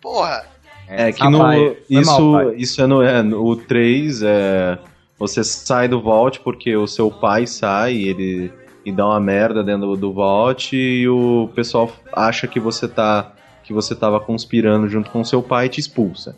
Porra. 0.00 0.44
É 0.88 1.12
que 1.12 1.22
Ah, 1.22 1.30
no, 1.30 1.38
pai, 1.38 1.76
isso, 1.88 2.22
mal, 2.22 2.54
isso 2.54 2.82
é 2.82 2.86
no, 2.86 3.02
é 3.02 3.22
no 3.22 3.44
o 3.44 3.56
3, 3.56 4.22
é, 4.22 4.78
você 5.18 5.44
sai 5.44 5.86
do 5.86 6.02
Vault 6.02 6.40
porque 6.40 6.76
o 6.76 6.86
seu 6.86 7.10
pai 7.10 7.46
sai 7.46 7.94
ele, 7.94 8.52
e 8.84 8.90
dá 8.90 9.06
uma 9.06 9.20
merda 9.20 9.62
dentro 9.62 9.96
do, 9.96 10.12
Vault 10.12 10.74
e 10.74 11.08
o 11.08 11.48
pessoal 11.54 11.90
acha 12.12 12.46
que 12.46 12.58
você 12.58 12.88
tá 12.88 13.32
que 13.62 13.72
você 13.72 13.94
tava 13.94 14.18
conspirando 14.18 14.88
junto 14.88 15.10
com 15.10 15.20
o 15.20 15.24
seu 15.24 15.40
pai 15.40 15.66
e 15.66 15.68
te 15.68 15.78
expulsa. 15.78 16.36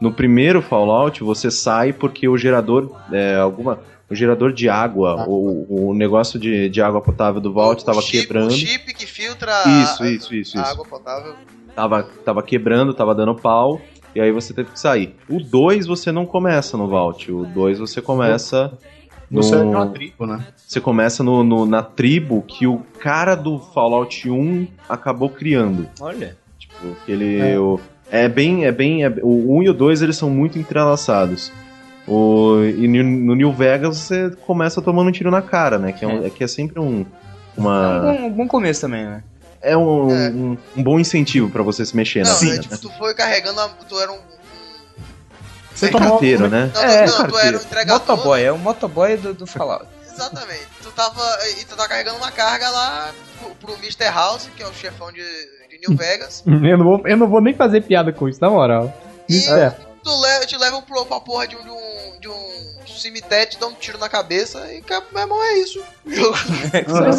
No 0.00 0.12
primeiro 0.12 0.60
Fallout 0.60 1.22
você 1.22 1.50
sai 1.50 1.92
porque 1.92 2.26
o 2.26 2.36
gerador 2.36 2.90
é, 3.12 3.36
alguma 3.36 3.78
o 4.10 4.14
gerador 4.14 4.52
de 4.52 4.68
água, 4.68 5.22
Ah. 5.22 5.24
o, 5.28 5.88
o 5.90 5.94
negócio 5.94 6.38
de, 6.38 6.68
de 6.68 6.82
água 6.82 7.00
potável 7.00 7.40
do 7.40 7.52
Vault 7.52 7.80
estava 7.80 8.02
quebrando. 8.02 8.48
O 8.48 8.50
chip 8.52 8.92
que 8.94 9.06
filtra 9.06 9.52
Isso, 9.82 10.02
a, 10.02 10.10
isso, 10.10 10.34
isso, 10.34 10.58
a 10.58 10.62
isso. 10.62 10.70
água 10.72 10.84
potável. 10.84 11.34
tava, 11.74 12.02
tava 12.24 12.42
quebrando, 12.42 12.92
tava 12.94 13.14
dando 13.14 13.34
pau, 13.34 13.80
e 14.14 14.20
aí 14.20 14.30
você 14.30 14.52
teve 14.54 14.70
que 14.70 14.78
sair. 14.78 15.14
O 15.28 15.40
2 15.40 15.86
você 15.86 16.12
não 16.12 16.24
começa 16.26 16.76
no 16.76 16.86
Vault, 16.88 17.32
o 17.32 17.44
2 17.46 17.78
você 17.78 18.00
começa 18.00 18.72
no. 19.30 19.42
Você 19.42 19.54
é 19.54 19.58
uma 19.62 19.86
tribo, 19.86 20.26
né? 20.26 20.46
Você 20.56 20.80
começa 20.80 21.24
no, 21.24 21.42
no- 21.42 21.66
na 21.66 21.82
tribo 21.82 22.42
que 22.46 22.66
o 22.66 22.78
cara 23.00 23.34
do 23.34 23.58
Fallout 23.58 24.28
1 24.30 24.68
acabou 24.88 25.28
criando. 25.30 25.88
Olha. 26.00 26.36
Tipo, 26.58 26.94
que 27.04 27.10
ele. 27.12 27.40
É. 27.40 27.58
o- 27.58 27.80
É 28.10 28.28
bem. 28.28 28.64
É 28.66 28.70
bem 28.70 29.02
é- 29.04 29.08
o 29.22 29.56
1 29.56 29.62
e 29.64 29.68
o 29.70 29.74
2 29.74 30.02
eles 30.02 30.16
são 30.16 30.28
muito 30.30 30.58
entrelaçados. 30.58 31.50
O, 32.06 32.62
e 32.62 32.86
no, 32.86 33.02
no 33.02 33.34
New 33.34 33.52
Vegas 33.52 33.96
você 33.98 34.30
começa 34.46 34.82
tomando 34.82 35.08
um 35.08 35.12
tiro 35.12 35.30
na 35.30 35.40
cara, 35.40 35.78
né? 35.78 35.92
Que 35.92 36.04
é, 36.04 36.08
um- 36.08 36.26
é 36.26 36.30
que 36.30 36.44
é 36.44 36.46
sempre 36.46 36.78
um. 36.78 37.00
É 37.56 37.60
um 37.60 37.62
Uma, 37.62 38.00
bom, 38.00 38.26
um 38.26 38.30
bom 38.30 38.48
começo 38.48 38.80
também, 38.82 39.04
né? 39.04 39.22
é 39.62 39.74
um, 39.76 40.10
É. 40.10 40.28
um, 40.30 40.58
um 40.76 40.82
bom 40.82 41.00
incentivo 41.00 41.48
pra 41.48 41.62
você 41.62 41.86
se 41.86 41.96
mexer 41.96 42.22
na 42.22 42.30
Não, 42.32 42.38
vida. 42.38 42.56
é, 42.56 42.58
tipo, 42.58 42.76
tu 42.78 42.90
foi 42.98 43.14
carregando, 43.14 43.58
a, 43.60 43.68
tu 43.68 43.98
era 43.98 44.12
um. 44.12 44.18
Você 45.74 45.86
É 45.86 45.88
tomou 45.90 46.10
carteiro, 46.10 46.48
né? 46.48 46.70
Não, 46.74 46.82
É, 46.82 47.06
não, 47.06 47.12
tu 47.14 47.18
era 47.18 47.28
um 47.28 47.30
carteiro. 47.32 47.56
entregador. 47.58 48.00
Motoboy, 48.00 48.42
é 48.42 48.52
o 48.52 48.58
motoboy 48.58 49.16
do, 49.16 49.32
do 49.34 49.46
Fallout. 49.46 49.86
Exatamente. 50.12 50.66
Tu 50.82 50.90
tava. 50.92 51.22
E 51.58 51.64
tu 51.64 51.74
tava 51.74 51.88
carregando 51.88 52.18
uma 52.18 52.30
carga 52.30 52.68
lá 52.70 53.10
pro, 53.40 53.54
pro 53.54 53.74
Mr. 53.78 54.04
House, 54.14 54.48
que 54.56 54.62
é 54.62 54.66
o 54.68 54.72
chefão 54.74 55.10
de, 55.10 55.22
de 55.22 55.88
New 55.88 55.96
Vegas. 55.98 56.44
Eu 56.46 56.76
não, 56.78 56.84
vou, 56.84 57.02
eu 57.06 57.16
não 57.16 57.26
vou 57.28 57.40
nem 57.40 57.54
fazer 57.54 57.80
piada 57.82 58.12
com 58.12 58.28
isso, 58.28 58.38
na 58.40 58.50
moral. 58.50 58.92
E 59.28 59.36
Isso 59.38 59.52
é. 59.54 59.74
Tu 60.04 60.20
leva, 60.20 60.46
te 60.46 60.56
levam 60.56 60.82
pro, 60.82 61.04
pra 61.06 61.18
porra 61.18 61.46
de 61.48 61.56
um, 61.56 61.62
de 62.20 62.28
um, 62.28 62.78
de 62.84 62.92
um 62.92 62.96
cemitério, 62.96 63.50
te 63.50 63.58
dão 63.58 63.70
um 63.70 63.74
tiro 63.74 63.98
na 63.98 64.08
cabeça 64.08 64.60
e, 64.72 64.84
meu 65.12 65.22
irmão, 65.22 65.42
é 65.42 65.54
isso. 65.58 65.82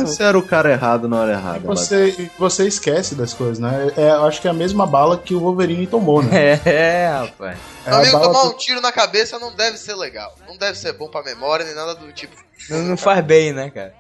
Você 0.06 0.24
era 0.24 0.38
o 0.38 0.48
cara 0.48 0.72
errado 0.72 1.08
na 1.10 1.20
hora 1.22 1.32
errada. 1.34 1.60
Você, 1.68 2.30
você 2.38 2.68
esquece 2.68 3.16
das 3.16 3.34
coisas, 3.34 3.60
né? 3.60 3.92
É, 3.98 4.12
eu 4.12 4.26
acho 4.26 4.40
que 4.42 4.48
é 4.48 4.52
a 4.52 4.54
mesma 4.54 4.86
bala 4.86 5.18
que 5.18 5.34
o 5.34 5.40
Wolverine 5.40 5.88
tomou, 5.88 6.22
né? 6.24 6.60
É, 6.66 7.08
rapaz. 7.08 7.58
É 7.86 7.92
amigo, 7.92 8.12
bala 8.14 8.28
tomar 8.28 8.42
que- 8.42 8.48
um 8.48 8.58
tiro 8.58 8.82
na 8.82 8.92
cabeça 8.92 9.40
não 9.40 9.54
deve 9.54 9.78
ser 9.78 9.96
legal. 9.96 10.34
Não 10.48 10.56
deve 10.58 10.78
ser 10.78 10.94
bom 10.94 11.08
pra 11.10 11.24
memória, 11.24 11.66
nem 11.66 11.76
nada 11.76 11.96
do 11.96 12.12
tipo. 12.14 12.36
Não, 12.70 12.80
não 12.84 12.98
faz 12.98 13.24
bem, 13.26 13.52
né, 13.52 13.70
cara? 13.70 13.94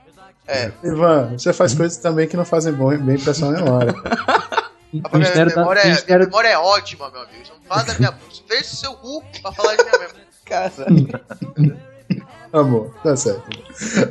É. 0.48 0.72
Ivan, 0.84 1.34
você 1.38 1.52
faz 1.52 1.74
coisas 1.74 1.98
também 1.98 2.28
que 2.28 2.38
não 2.38 2.46
fazem 2.46 2.72
bom, 2.72 2.96
bem 2.98 3.18
pra 3.20 3.34
sua 3.34 3.50
memória. 3.50 3.94
A 5.04 5.08
O 5.08 5.12
minha, 5.18 5.20
mistério 5.28 5.54
da- 5.54 5.62
memória, 5.62 5.80
o 5.80 5.82
é, 5.82 5.86
minha 5.86 5.96
mistério- 5.96 6.26
memória 6.26 6.48
é 6.50 6.58
ótima, 6.58 7.10
meu 7.12 7.22
amigo. 7.22 7.44
Não 7.50 7.76
faz 7.76 7.86
da 7.86 7.94
minha. 7.96 8.14
Feche 8.48 8.76
seu 8.76 8.94
cu 8.94 9.24
pra 9.42 9.52
falar 9.52 9.76
de 9.76 9.84
minha 9.84 10.00
memória. 10.00 10.26
Tá 12.52 12.64
bom, 12.64 12.90
tá 13.04 13.16
certo. 13.18 13.44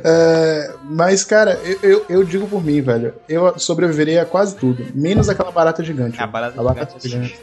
É, 0.03 0.73
mas, 0.83 1.23
cara, 1.23 1.59
eu, 1.63 1.79
eu, 1.81 2.05
eu 2.09 2.23
digo 2.23 2.47
por 2.47 2.63
mim, 2.63 2.79
velho. 2.81 3.13
Eu 3.27 3.57
sobreviveria 3.57 4.21
a 4.21 4.25
quase 4.25 4.55
tudo. 4.55 4.85
Menos 4.93 5.29
aquela 5.29 5.51
barata 5.51 5.83
gigante. 5.83 6.19
A 6.21 6.27
barata 6.27 6.61
gigante. 6.99 7.07
gigante. 7.07 7.39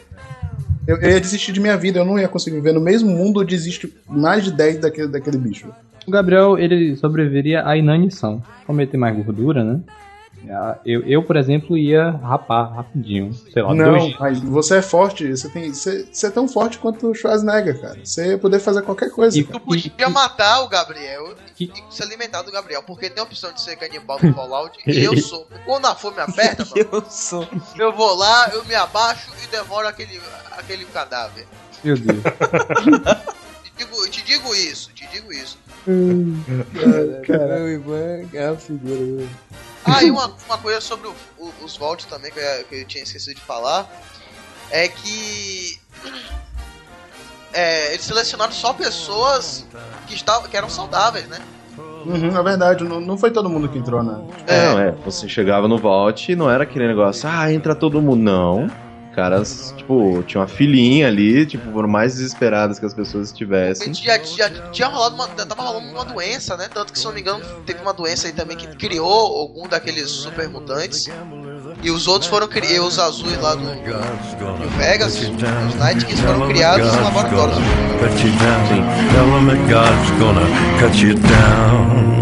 Eu, 0.87 0.97
eu 0.97 1.09
ia 1.09 1.19
desistir 1.19 1.51
de 1.51 1.59
minha 1.59 1.75
vida, 1.75 1.99
eu 1.99 2.05
não 2.05 2.17
ia 2.19 2.27
conseguir 2.29 2.57
viver 2.57 2.71
no 2.73 2.79
mesmo 2.79 3.09
mundo, 3.09 3.41
eu 3.41 3.45
desisto 3.45 3.89
mais 4.07 4.43
de 4.45 4.51
10 4.51 4.77
daquele, 4.79 5.07
daquele 5.09 5.37
bicho. 5.37 5.67
O 6.07 6.11
Gabriel, 6.11 6.57
ele 6.57 6.95
sobreviveria 6.97 7.67
à 7.67 7.75
inanição. 7.75 8.41
Cometer 8.65 8.95
mais 8.97 9.15
gordura, 9.25 9.63
né? 9.63 9.79
Ah, 10.49 10.77
Eu, 10.85 11.01
eu, 11.07 11.23
por 11.23 11.35
exemplo, 11.37 11.77
ia 11.77 12.11
rapar 12.11 12.73
rapidinho. 12.73 13.33
Sei 13.33 13.61
lá, 13.61 13.73
Não, 13.73 13.97
dois 13.97 14.17
mas 14.19 14.39
você 14.41 14.77
é 14.77 14.81
forte, 14.81 15.29
você, 15.29 15.49
tem, 15.49 15.73
você, 15.73 16.05
você 16.11 16.27
é 16.27 16.29
tão 16.29 16.47
forte 16.47 16.77
quanto 16.79 17.09
o 17.09 17.15
Schwarzenegger, 17.15 17.79
cara. 17.79 17.99
Você 18.03 18.27
ia 18.31 18.37
poder 18.37 18.59
fazer 18.59 18.81
qualquer 18.81 19.09
coisa. 19.09 19.37
E- 19.37 19.43
cara. 19.43 19.59
Tu 19.59 19.65
podia 19.65 20.09
matar 20.09 20.61
o 20.63 20.67
Gabriel 20.67 21.33
Que- 21.55 21.71
e 21.73 21.93
se 21.95 22.03
alimentar 22.03 22.41
do 22.41 22.51
Gabriel, 22.51 22.83
porque 22.83 23.09
tem 23.09 23.21
a 23.21 23.25
opção 23.25 23.51
de 23.53 23.61
ser 23.61 23.75
canibal 23.77 24.19
no 24.21 24.33
Fallout 24.33 24.77
e 24.85 25.03
eu 25.03 25.15
sou. 25.21 25.47
Quando 25.65 25.85
a 25.85 25.95
fome 25.95 26.19
aperta, 26.19 26.65
mano, 26.75 26.89
Eu 26.91 27.03
sou. 27.09 27.47
eu 27.79 27.93
vou 27.93 28.15
lá, 28.15 28.49
eu 28.53 28.65
me 28.65 28.75
abaixo 28.75 29.31
e 29.43 29.47
devoro 29.47 29.87
aquele, 29.87 30.19
aquele 30.57 30.85
cadáver. 30.85 31.45
Meu 31.83 31.97
Deus. 31.97 32.21
Te 33.63 33.71
digo, 33.77 34.09
te 34.09 34.23
digo 34.23 34.55
isso, 34.55 34.89
te 34.93 35.07
digo 35.07 35.31
isso. 35.33 35.57
Meu 35.87 37.69
Ivan 37.69 38.27
é 38.33 38.47
a 38.47 38.55
figura. 38.55 39.25
Ah, 39.85 40.03
e 40.03 40.09
uma, 40.11 40.27
uma 40.45 40.57
coisa 40.57 40.79
sobre 40.81 41.07
o- 41.07 41.15
o- 41.37 41.65
os 41.65 41.77
Vault 41.77 42.07
também, 42.07 42.31
que 42.31 42.39
eu, 42.39 42.63
que 42.65 42.75
eu 42.75 42.87
tinha 42.87 43.03
esquecido 43.03 43.35
de 43.35 43.41
falar, 43.41 43.87
é 44.71 44.87
que 44.87 45.77
é, 47.53 47.93
eles 47.93 48.05
selecionaram 48.05 48.51
só 48.51 48.73
pessoas 48.73 49.65
que, 50.07 50.15
estavam, 50.15 50.49
que 50.49 50.57
eram 50.57 50.69
saudáveis, 50.69 51.27
né? 51.27 51.39
Uhum, 51.77 52.37
é 52.37 52.43
verdade, 52.43 52.83
não, 52.83 52.99
não 52.99 53.17
foi 53.17 53.31
todo 53.31 53.49
mundo 53.49 53.69
que 53.69 53.77
entrou, 53.77 54.03
né? 54.03 54.19
É, 54.47 54.65
não, 54.65 54.79
é. 54.79 54.91
Você 55.05 55.27
chegava 55.29 55.67
no 55.67 55.77
Vault 55.77 56.31
e 56.31 56.35
não 56.35 56.49
era 56.49 56.63
aquele 56.63 56.87
negócio, 56.87 57.29
ah, 57.31 57.51
entra 57.51 57.73
todo 57.73 58.01
mundo. 58.01 58.21
Não. 58.21 58.69
Caras, 59.15 59.73
tipo, 59.77 60.23
tinha 60.25 60.41
uma 60.41 60.47
filinha 60.47 61.07
ali, 61.07 61.45
tipo, 61.45 61.71
por 61.71 61.87
mais 61.87 62.15
desesperadas 62.15 62.79
que 62.79 62.85
as 62.85 62.93
pessoas 62.93 63.27
estivessem. 63.27 63.93
Já, 63.93 64.17
já 64.17 64.49
tinha 64.71 64.87
rolado 64.87 65.15
uma. 65.15 65.27
Tava 65.27 65.61
rolando 65.61 65.87
uma 65.89 66.03
doença, 66.03 66.57
né? 66.57 66.67
Tanto 66.73 66.91
que, 66.91 66.97
se 66.97 67.05
não 67.05 67.13
me 67.13 67.21
engano, 67.21 67.43
teve 67.65 67.79
uma 67.81 67.93
doença 67.93 68.27
aí 68.27 68.33
também 68.33 68.57
que 68.57 68.67
criou 68.75 69.07
algum 69.07 69.67
daqueles 69.67 70.09
super 70.09 70.49
mutantes. 70.49 71.09
E 71.83 71.91
os 71.91 72.07
outros 72.07 72.29
foram 72.29 72.47
criados, 72.47 72.93
os 72.93 72.99
azuis 72.99 73.39
lá 73.41 73.55
do 73.55 73.63
New 73.63 74.69
Vegas, 74.77 75.15
os 75.15 75.75
Night 75.75 76.05
foram 76.15 76.47
criados 76.47 76.93
em 76.93 77.01
laboratórios. 77.01 77.57
Cut 80.79 82.12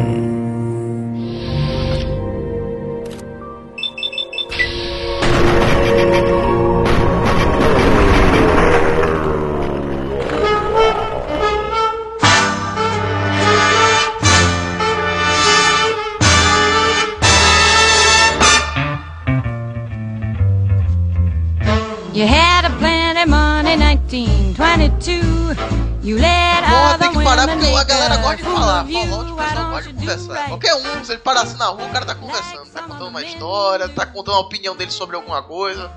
parar 27.35 27.47
porque 27.47 27.65
a 27.67 27.83
galera 27.83 28.17
gosta 28.17 28.37
de 28.37 28.43
falar. 28.43 28.83
Why 28.85 28.93
pessoal 28.93 29.23
don't 29.23 29.31
gosta 29.71 29.93
de 29.93 29.99
conversar. 29.99 30.47
Qualquer 30.47 30.75
um, 30.75 31.03
se 31.05 31.11
ele 31.13 31.21
parasse 31.21 31.57
na 31.57 31.65
rua, 31.67 31.85
o 31.85 31.89
cara 31.91 32.05
tá 32.05 32.15
conversando. 32.15 32.69
Tá 32.71 32.81
contando 32.83 33.07
uma 33.07 33.21
história, 33.23 33.89
tá 33.89 34.05
contando 34.05 34.35
a 34.35 34.39
opinião 34.39 34.75
dele 34.75 34.91
sobre 34.91 35.15
alguma 35.15 35.41
coisa. 35.43 35.91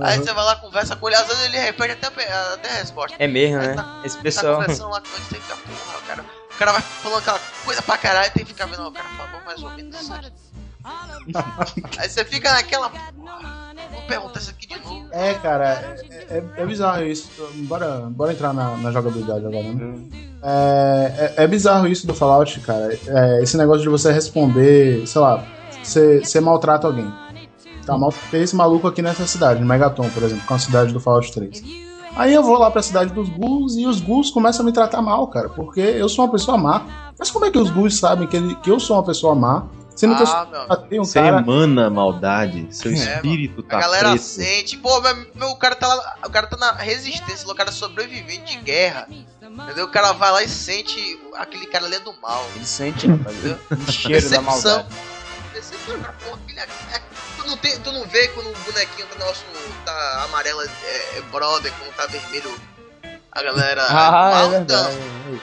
Aí 0.00 0.16
você 0.18 0.32
vai 0.32 0.44
lá, 0.44 0.54
conversa 0.56 0.94
com 0.94 1.08
ele, 1.08 1.16
às 1.16 1.26
vezes 1.26 1.42
ele 1.46 1.58
repete 1.58 1.92
até, 2.06 2.06
até 2.54 2.70
a 2.70 2.74
resposta. 2.74 3.16
É 3.18 3.26
mesmo, 3.26 3.58
né? 3.58 3.74
tá- 3.74 4.00
Esse 4.04 4.16
Tá 4.16 4.22
pessoal. 4.22 4.54
conversando 4.60 4.90
lá 4.90 5.00
com 5.00 5.08
ele, 5.08 5.24
você 5.24 5.34
fica, 5.34 5.56
porra, 5.56 5.98
o 5.98 6.02
cara, 6.06 6.24
o 6.54 6.54
cara 6.56 6.72
vai 6.72 6.82
falando 6.82 7.18
aquela 7.18 7.40
coisa 7.64 7.82
pra 7.82 7.98
caralho, 7.98 8.30
tem 8.32 8.44
que 8.44 8.52
ficar 8.52 8.66
vendo, 8.66 8.86
o 8.86 8.92
cara 8.92 9.08
falou 9.16 9.44
mais 9.44 9.60
ou 9.60 9.70
menos. 9.70 10.08
Aí 11.98 12.08
você 12.08 12.24
fica 12.24 12.52
naquela, 12.52 12.90
porra, 12.90 13.12
vou 13.90 14.02
perguntar 14.02 14.40
isso 14.40 14.50
aqui 14.50 14.66
de 14.66 14.78
novo. 14.80 15.06
É, 15.10 15.34
cara, 15.34 15.96
é, 16.30 16.38
é- 16.38 16.44
é 16.56 16.66
bizarro 16.66 17.02
isso. 17.04 17.30
Bora, 17.68 18.08
bora 18.10 18.32
entrar 18.32 18.52
na, 18.52 18.76
na 18.76 18.90
jogabilidade 18.92 19.44
agora, 19.46 19.72
né? 19.72 19.94
É, 20.42 21.34
é, 21.38 21.44
é 21.44 21.46
bizarro 21.46 21.86
isso 21.88 22.06
do 22.06 22.14
Fallout, 22.14 22.60
cara. 22.60 22.96
É, 23.06 23.42
esse 23.42 23.56
negócio 23.56 23.82
de 23.82 23.88
você 23.88 24.12
responder, 24.12 25.06
sei 25.06 25.20
lá, 25.20 25.44
você, 25.82 26.40
maltrata 26.40 26.86
alguém. 26.86 27.10
Tá, 27.84 27.96
maltratei 27.96 28.42
esse 28.42 28.54
maluco 28.54 28.86
aqui 28.86 29.00
nessa 29.00 29.26
cidade, 29.26 29.60
no 29.60 29.66
Megaton, 29.66 30.08
por 30.10 30.22
exemplo, 30.22 30.44
é 30.48 30.52
uma 30.52 30.58
cidade 30.58 30.92
do 30.92 31.00
Fallout 31.00 31.32
3. 31.32 31.62
Aí 32.16 32.34
eu 32.34 32.42
vou 32.42 32.58
lá 32.58 32.70
pra 32.70 32.82
cidade 32.82 33.12
dos 33.12 33.28
ghouls 33.30 33.76
e 33.76 33.86
os 33.86 34.00
ghouls 34.00 34.30
começam 34.30 34.62
a 34.62 34.66
me 34.66 34.72
tratar 34.72 35.00
mal, 35.00 35.26
cara, 35.28 35.48
porque 35.48 35.80
eu 35.80 36.08
sou 36.08 36.24
uma 36.24 36.30
pessoa 36.30 36.58
má. 36.58 36.84
Mas 37.18 37.30
como 37.30 37.44
é 37.46 37.50
que 37.50 37.58
os 37.58 37.70
ghouls 37.70 37.98
sabem 37.98 38.26
que, 38.28 38.36
ele- 38.36 38.54
que 38.56 38.70
eu 38.70 38.78
sou 38.78 38.96
uma 38.96 39.02
pessoa 39.04 39.34
má? 39.34 39.64
Que 39.98 40.04
eu 40.06 40.12
Ah, 40.12 40.78
um 40.92 41.04
Você 41.04 41.20
cara. 41.20 41.38
emana 41.38 41.90
maldade, 41.90 42.68
seu 42.70 42.90
É, 42.92 42.94
espírito 42.94 43.64
a 43.66 43.70
tá 43.70 43.80
galera 43.80 44.10
preto. 44.10 44.22
sente, 44.22 44.76
pô, 44.76 45.00
meu, 45.00 45.26
meu, 45.34 45.48
o 45.50 45.56
cara 45.56 45.74
tá 45.74 45.88
lá, 45.92 46.14
o 46.24 46.30
cara 46.30 46.46
tá 46.46 46.56
na 46.56 46.72
resistência, 46.72 47.48
o 47.50 47.54
cara 47.54 47.70
é 47.70 47.72
sobrevivente 47.72 48.56
de 48.56 48.62
guerra. 48.62 49.08
Entendeu? 49.40 49.86
O 49.86 49.90
cara 49.90 50.12
vai 50.12 50.30
lá 50.30 50.42
e 50.42 50.48
sente 50.48 51.18
aquele 51.36 51.66
cara 51.66 51.86
ali 51.86 51.96
é 51.96 52.00
do 52.00 52.12
mal. 52.20 52.46
Ele 52.54 52.64
sente, 52.64 53.06
rapaz, 53.08 53.36
o 53.88 53.90
cheiro 53.92 54.30
da 54.30 54.40
maldade. 54.40 54.86
Decepção, 55.52 55.98
cara, 56.00 56.12
porra, 56.24 56.38
aquele 56.44 56.60
aqui- 56.60 56.72
é- 56.94 57.02
tu, 57.36 57.46
não 57.48 57.56
tem, 57.56 57.80
tu 57.80 57.90
não 57.92 58.06
vê 58.06 58.28
quando 58.28 58.50
o 58.50 58.54
bonequinho 58.58 59.06
tá 59.08 59.24
nosso 59.24 59.44
tá 59.84 60.22
amarelo 60.24 60.60
é, 60.62 61.18
é 61.18 61.22
brother, 61.32 61.72
quando 61.78 61.92
tá 61.96 62.06
vermelho 62.06 62.54
a 63.32 63.42
galera 63.42 63.82
é 63.88 63.90
Ah, 63.90 64.10
mal, 64.12 64.32
é 64.38 64.42
não. 64.42 64.50
verdade. 64.50 64.96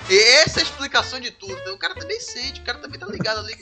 E 0.09 0.17
essa 0.43 0.59
é 0.59 0.61
a 0.61 0.63
explicação 0.63 1.19
de 1.19 1.31
tudo. 1.31 1.53
né? 1.55 1.71
O 1.71 1.77
cara 1.77 1.95
também 1.95 2.19
sente, 2.21 2.61
o 2.61 2.63
cara 2.63 2.77
também 2.77 2.99
tá 2.99 3.07
ligado 3.07 3.39
ali. 3.39 3.55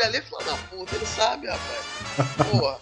Ele 0.00 0.08
ali 0.08 0.16
é 0.16 0.22
filho 0.22 0.38
da 0.46 0.54
puta, 0.70 0.96
ele 0.96 1.06
sabe, 1.06 1.46
rapaz. 1.46 2.28
Porra. 2.50 2.76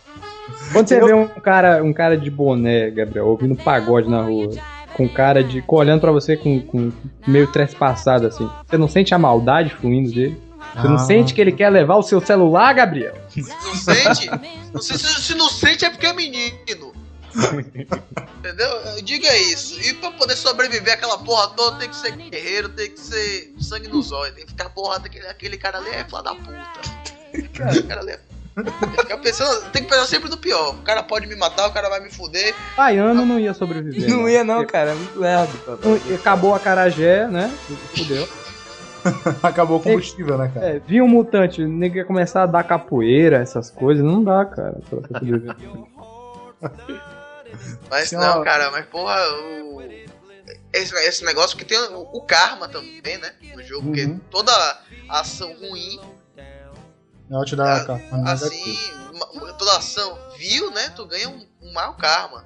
Quando 0.73 0.89
você 0.89 1.01
vê 1.01 1.12
um 1.12 1.27
cara, 1.29 1.83
um 1.83 1.93
cara 1.93 2.16
de 2.16 2.31
boné, 2.31 2.91
Gabriel, 2.91 3.27
ouvindo 3.27 3.55
pagode 3.57 4.09
na 4.09 4.23
rua, 4.23 4.51
com 4.95 5.09
cara 5.09 5.43
de. 5.45 5.61
com- 5.62 5.77
olhando 5.77 6.01
pra 6.01 6.12
você 6.12 6.37
com, 6.37 6.61
com 6.61 6.93
meio 7.27 7.47
trespassado 7.49 8.27
assim, 8.27 8.49
você 8.66 8.77
não 8.79 8.89
sente 8.89 9.14
a 9.14 9.19
maldade 9.19 9.71
fluindo 9.75 10.11
dele? 10.12 10.41
Você 10.75 10.89
não 10.89 10.95
Ah. 10.97 10.99
sente 10.99 11.35
que 11.35 11.41
ele 11.41 11.53
quer 11.53 11.71
levar 11.71 11.97
o 11.97 12.03
seu 12.03 12.21
celular, 12.21 12.73
Gabriel? 12.75 13.14
Não 13.37 13.75
sente? 13.75 14.31
Não 14.73 14.81
sei 14.83 14.99
se, 14.99 15.23
se 15.23 15.35
não 15.35 15.49
sente 15.49 15.85
é 15.85 15.91
porque 15.91 16.07
é 16.07 16.12
menino. 16.12 16.93
Entendeu? 18.39 19.03
Diga 19.03 19.36
isso. 19.36 19.80
E 19.80 19.95
pra 19.95 20.11
poder 20.12 20.36
sobreviver 20.36 20.95
aquela 20.95 21.18
porra 21.18 21.49
toda, 21.51 21.78
tem 21.78 21.89
que 21.89 21.97
ser 21.97 22.12
guerreiro, 22.16 22.68
tem 22.70 22.91
que 22.91 23.01
ser 23.01 23.55
sangue 23.61 23.89
nos 23.89 24.12
olhos, 24.12 24.34
tem 24.34 24.45
que 24.45 24.51
ficar 24.51 24.70
porra 24.70 24.99
daquele 24.99 25.26
aquele 25.26 25.57
cara 25.57 25.78
ali 25.78 25.91
é 25.91 26.05
filha 26.05 26.22
da 26.22 26.34
puta. 26.34 26.62
Aquele 27.32 27.82
cara 27.82 28.01
ali 28.01 28.12
é. 28.12 28.20
Tem 28.59 28.91
que, 28.91 29.03
ficar 29.03 29.18
pensando, 29.18 29.70
tem 29.70 29.84
que 29.84 29.89
pensar 29.89 30.07
sempre 30.07 30.28
no 30.28 30.36
pior. 30.36 30.74
O 30.74 30.82
cara 30.82 31.01
pode 31.05 31.28
me 31.28 31.36
matar, 31.36 31.68
o 31.68 31.72
cara 31.72 31.89
vai 31.89 32.01
me 32.01 32.11
fuder. 32.11 32.53
Baiano 32.76 33.24
não 33.24 33.39
ia 33.39 33.55
sobreviver. 33.55 34.09
Não 34.09 34.28
ia 34.28 34.43
não, 34.43 34.66
cara, 34.66 34.91
é 34.91 34.95
muito 34.95 35.18
lerdo. 35.18 35.53
Acabou 36.12 36.55
a 36.55 36.59
carajé, 36.59 37.28
né? 37.28 37.49
Fudeu. 37.97 38.28
Acabou 39.45 39.78
o 39.78 39.80
combustível, 39.80 40.36
né, 40.36 40.51
cara? 40.53 40.66
É, 40.66 40.78
viu 40.80 41.05
um 41.05 41.09
mutante, 41.09 41.62
o 41.62 41.68
nego 41.68 41.99
ia 41.99 42.05
começar 42.05 42.43
a 42.43 42.47
dar 42.47 42.64
capoeira, 42.64 43.36
essas 43.36 43.70
coisas, 43.70 44.05
não 44.05 44.24
dá, 44.24 44.45
cara. 44.45 44.80
pra 44.91 45.01
sobreviver. 45.03 45.55
Mas 47.90 48.09
Sim, 48.11 48.16
não, 48.16 48.40
ó. 48.40 48.44
cara, 48.44 48.70
mas 48.70 48.86
porra, 48.86 49.16
o. 49.42 49.78
Esse, 50.72 50.94
esse 50.96 51.24
negócio 51.24 51.56
que 51.56 51.64
tem 51.64 51.78
o, 51.78 52.00
o 52.12 52.22
karma 52.22 52.68
também, 52.68 53.18
né? 53.18 53.32
No 53.54 53.62
jogo, 53.62 53.86
porque 53.86 54.04
Uhum. 54.04 54.18
toda 54.30 54.52
ação 55.09 55.54
ruim 55.59 55.98
Ela 57.30 57.44
te 57.44 57.56
dá 57.56 57.76
a 57.76 57.84
carta. 57.84 58.02
assim, 58.24 58.92
ma- 59.14 59.52
toda 59.54 59.76
ação 59.76 60.18
vil, 60.38 60.70
né? 60.70 60.90
Tu 60.90 61.04
ganha 61.06 61.28
um, 61.28 61.46
um 61.62 61.72
mau 61.72 61.94
karma. 61.94 62.44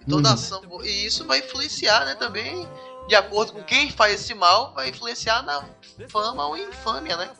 E 0.00 0.04
toda 0.10 0.28
Uhum. 0.28 0.34
ação. 0.34 0.62
E 0.84 1.06
isso 1.06 1.26
vai 1.26 1.38
influenciar, 1.38 2.04
né? 2.04 2.14
Também, 2.16 2.68
de 3.08 3.14
acordo 3.14 3.52
com 3.52 3.62
quem 3.62 3.90
faz 3.90 4.14
esse 4.20 4.34
mal, 4.34 4.72
vai 4.74 4.88
influenciar 4.90 5.42
na 5.42 5.64
fama 6.08 6.46
ou 6.46 6.56
infâmia, 6.56 7.16
né? 7.16 7.30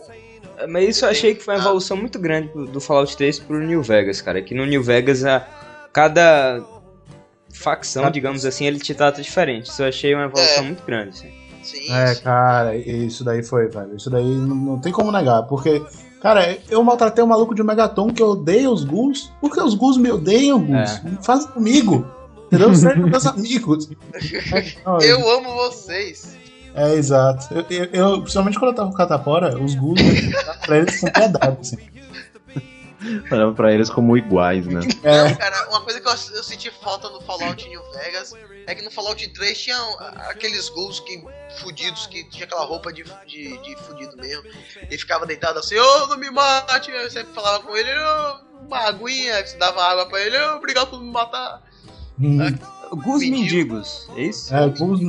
É, 0.58 0.66
Mas 0.66 0.88
isso 0.96 1.04
eu 1.04 1.10
achei 1.10 1.34
que 1.34 1.42
foi 1.42 1.54
uma 1.54 1.60
evolução 1.60 1.96
muito 1.96 2.18
grande 2.18 2.48
do- 2.52 2.66
do 2.66 2.80
Fallout 2.80 3.16
3 3.16 3.38
pro 3.38 3.58
New 3.60 3.82
Vegas, 3.82 4.20
cara. 4.20 4.40
Que 4.42 4.54
no 4.54 4.64
New 4.66 4.82
Vegas, 4.82 5.24
a, 5.24 5.40
cada 5.92 6.60
facção, 7.52 8.10
digamos 8.10 8.44
assim, 8.44 8.64
ele 8.66 8.78
te 8.78 8.94
trata 8.94 9.20
diferente. 9.22 9.66
Isso 9.70 9.82
eu 9.82 9.88
achei 9.88 10.14
uma 10.14 10.24
evolução 10.24 10.62
É. 10.64 10.66
muito 10.66 10.82
grande. 10.84 11.10
assim. 11.10 11.30
Sim. 11.62 11.92
É, 11.92 12.14
cara, 12.16 12.76
isso 12.76 13.22
daí 13.22 13.42
foi, 13.44 13.68
velho. 13.68 13.94
Isso 13.96 14.10
daí 14.10 14.24
não, 14.24 14.54
não 14.56 14.78
tem 14.80 14.90
como 14.92 15.12
negar. 15.12 15.44
Porque, 15.44 15.80
cara, 16.20 16.58
eu 16.68 16.82
maltratei 16.82 17.22
um 17.22 17.28
maluco 17.28 17.54
de 17.54 17.62
um 17.62 17.64
Megaton 17.64 18.08
que 18.12 18.20
odeia 18.22 18.68
os 18.68 18.82
ghouls. 18.84 19.30
Porque 19.40 19.60
os 19.60 19.74
ghouls 19.74 19.96
me 19.96 20.10
odeiam, 20.10 20.60
ghouls. 20.60 20.90
É. 20.90 21.22
Faz 21.22 21.46
comigo. 21.46 22.04
Entendeu? 22.46 22.74
Sejam 22.74 23.06
meus 23.06 23.26
amigos. 23.26 23.88
Eu 25.02 25.30
amo 25.38 25.54
vocês. 25.54 26.36
É, 26.74 26.94
exato. 26.94 27.46
Eu, 27.54 27.64
eu- 27.70 27.88
eu- 27.92 28.20
principalmente 28.22 28.58
quando 28.58 28.70
eu 28.72 28.74
tava 28.76 28.90
com 28.90 28.96
catapora, 28.96 29.56
os 29.62 29.74
ghouls 29.74 30.00
eu 30.00 30.60
pra 30.66 30.78
eles 30.78 31.00
com 31.00 31.10
piedade, 31.12 31.58
assim. 31.60 31.76
Olhava 33.30 33.52
pra 33.52 33.72
eles 33.72 33.90
como 33.90 34.16
iguais, 34.16 34.66
né? 34.66 34.80
É. 35.02 35.24
Não, 35.28 35.34
cara, 35.36 35.68
uma 35.70 35.80
coisa 35.80 36.00
que 36.00 36.06
eu, 36.08 36.12
eu 36.12 36.42
senti 36.44 36.70
falta 36.70 37.08
no 37.08 37.20
Fallout 37.20 37.68
New 37.68 37.82
Vegas 37.92 38.32
é 38.66 38.74
que 38.74 38.82
no 38.82 38.90
Fallout 38.90 39.26
3 39.28 39.58
tinha 39.60 39.76
aqueles 40.30 40.68
ghouls 40.68 41.00
que, 41.00 41.22
fudidos 41.60 42.06
que 42.06 42.22
tinha 42.30 42.44
aquela 42.44 42.64
roupa 42.64 42.92
de, 42.92 43.02
de, 43.26 43.58
de 43.62 43.76
fudido 43.82 44.16
mesmo. 44.16 44.44
E 44.90 44.96
ficava 44.96 45.26
deitado 45.26 45.58
assim, 45.58 45.76
ô, 45.76 46.06
não 46.06 46.16
me 46.16 46.30
mate. 46.30 46.90
Eu 46.90 47.10
sempre 47.10 47.32
falava 47.34 47.64
com 47.64 47.76
ele, 47.76 47.90
ô, 47.90 48.66
uma 48.66 48.78
aguinha, 48.88 49.42
que 49.42 49.50
se 49.50 49.56
dava 49.58 49.82
água 49.82 50.06
pra 50.06 50.20
ele, 50.20 50.38
ô, 50.38 50.56
obrigado 50.56 50.90
por 50.90 51.00
me 51.00 51.10
matar. 51.10 51.60
Hum, 52.20 52.38
Alguns 52.90 53.20
Mendigo. 53.20 53.40
mendigos, 53.74 54.08
é 54.16 54.20
isso? 54.22 54.54
é, 54.54 54.58
alguns- 54.64 55.00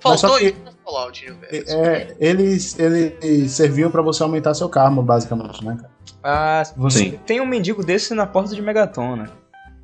Faltou 0.00 0.38
que- 0.38 0.46
isso 0.46 0.56
no 0.64 0.72
Fallout 0.82 1.24
New 1.26 1.36
Vegas. 1.38 1.68
é, 1.68 2.16
eles, 2.18 2.78
eles 2.78 3.52
serviam 3.52 3.90
pra 3.90 4.00
você 4.02 4.22
aumentar 4.22 4.54
seu 4.54 4.68
karma, 4.68 5.02
basicamente, 5.02 5.62
né, 5.64 5.76
cara? 5.76 5.89
Ah, 6.22 6.62
Você, 6.76 6.98
Sim. 6.98 7.18
tem 7.26 7.40
um 7.40 7.46
mendigo 7.46 7.84
desse 7.84 8.14
na 8.14 8.26
porta 8.26 8.54
de 8.54 8.60
Megaton, 8.62 9.16
né? 9.16 9.26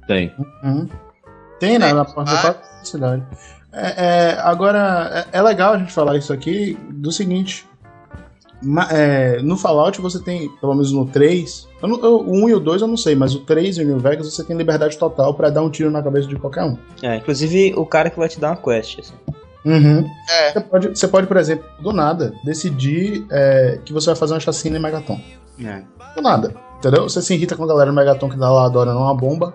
Tem. 0.07 0.33
Uhum. 0.63 0.89
Tem, 1.59 1.79
né? 1.79 1.93
Na 1.93 2.05
porta 2.05 2.33
da 2.33 2.39
ah. 2.39 2.43
própria 2.43 2.65
cidade. 2.85 3.23
É, 3.73 4.05
é, 4.33 4.39
agora, 4.41 5.27
é, 5.33 5.39
é 5.39 5.43
legal 5.43 5.75
a 5.75 5.79
gente 5.79 5.93
falar 5.93 6.17
isso 6.17 6.33
aqui 6.33 6.79
do 6.91 7.11
seguinte. 7.13 7.67
ma- 8.63 8.89
é, 8.91 9.41
no 9.43 9.55
Fallout 9.57 10.01
você 10.01 10.19
tem, 10.19 10.49
pelo 10.61 10.73
menos 10.73 10.91
no 10.91 11.05
3, 11.07 11.69
eu 11.83 11.89
não- 11.89 12.01
eu- 12.03 12.21
o 12.21 12.45
1 12.45 12.49
e 12.49 12.55
o 12.55 12.59
2 12.61 12.81
eu 12.81 12.89
não 12.89 12.97
sei, 12.97 13.15
mas 13.15 13.35
o 13.35 13.41
3 13.41 13.77
e 13.77 13.83
o 13.83 13.87
New 13.87 13.99
Vegas 13.99 14.33
você 14.33 14.43
tem 14.43 14.57
liberdade 14.57 14.97
total 14.97 15.35
pra 15.35 15.51
dar 15.51 15.63
um 15.63 15.69
tiro 15.69 15.91
na 15.91 16.03
cabeça 16.03 16.27
de 16.27 16.37
qualquer 16.37 16.65
um. 16.65 16.79
É, 17.03 17.17
inclusive 17.17 17.75
o 17.77 17.85
cara 17.85 18.09
que 18.09 18.19
vai 18.19 18.29
te 18.31 18.41
dar 18.41 18.49
uma 18.53 18.57
quest, 18.57 18.99
assim. 19.01 19.13
Uhum. 19.63 20.09
É, 20.31 20.53
Você, 20.53 20.61
pode, 20.61 20.89
você 20.89 21.09
pode, 21.09 21.27
por 21.27 21.37
exemplo, 21.37 21.67
do 21.81 21.93
nada, 21.93 22.33
decidir 22.45 23.27
é, 23.31 23.79
que 23.85 23.93
você 23.93 24.07
vai 24.07 24.17
fazer 24.17 24.33
uma 24.33 24.41
chacina 24.41 24.79
em 24.79 24.81
Megaton. 24.81 25.21
É. 25.63 25.83
Do 26.15 26.23
nada. 26.23 26.55
Entendeu? 26.79 27.05
Você 27.05 27.23
se 27.23 27.35
irrita 27.35 27.57
com 27.57 27.65
a 27.65 27.67
galera 27.67 27.91
do 27.91 27.97
Megaton 27.97 28.29
que 28.29 28.37
dá 28.37 28.51
lá 28.51 28.67
adorando 28.67 28.99
uma 29.01 29.15
bomba. 29.15 29.55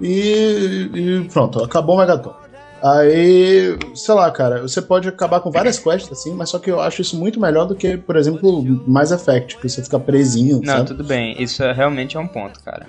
E, 0.00 0.90
e 0.94 1.28
pronto, 1.32 1.62
acabou 1.62 1.96
o 1.96 1.98
Megaton. 1.98 2.34
Aí, 2.82 3.78
sei 3.94 4.14
lá, 4.14 4.30
cara, 4.30 4.60
você 4.60 4.82
pode 4.82 5.08
acabar 5.08 5.40
com 5.40 5.50
várias 5.50 5.78
quests 5.78 6.12
assim, 6.12 6.34
mas 6.34 6.50
só 6.50 6.58
que 6.58 6.70
eu 6.70 6.80
acho 6.80 7.00
isso 7.00 7.16
muito 7.16 7.40
melhor 7.40 7.64
do 7.64 7.74
que, 7.74 7.96
por 7.96 8.14
exemplo, 8.16 8.62
Mass 8.86 9.10
Effect, 9.10 9.56
que 9.56 9.66
você 9.68 9.82
fica 9.82 9.98
presinho, 9.98 10.60
Não, 10.62 10.74
sabe? 10.74 10.88
tudo 10.88 11.02
bem, 11.02 11.34
isso 11.42 11.62
é, 11.62 11.72
realmente 11.72 12.16
é 12.16 12.20
um 12.20 12.26
ponto, 12.26 12.62
cara. 12.62 12.86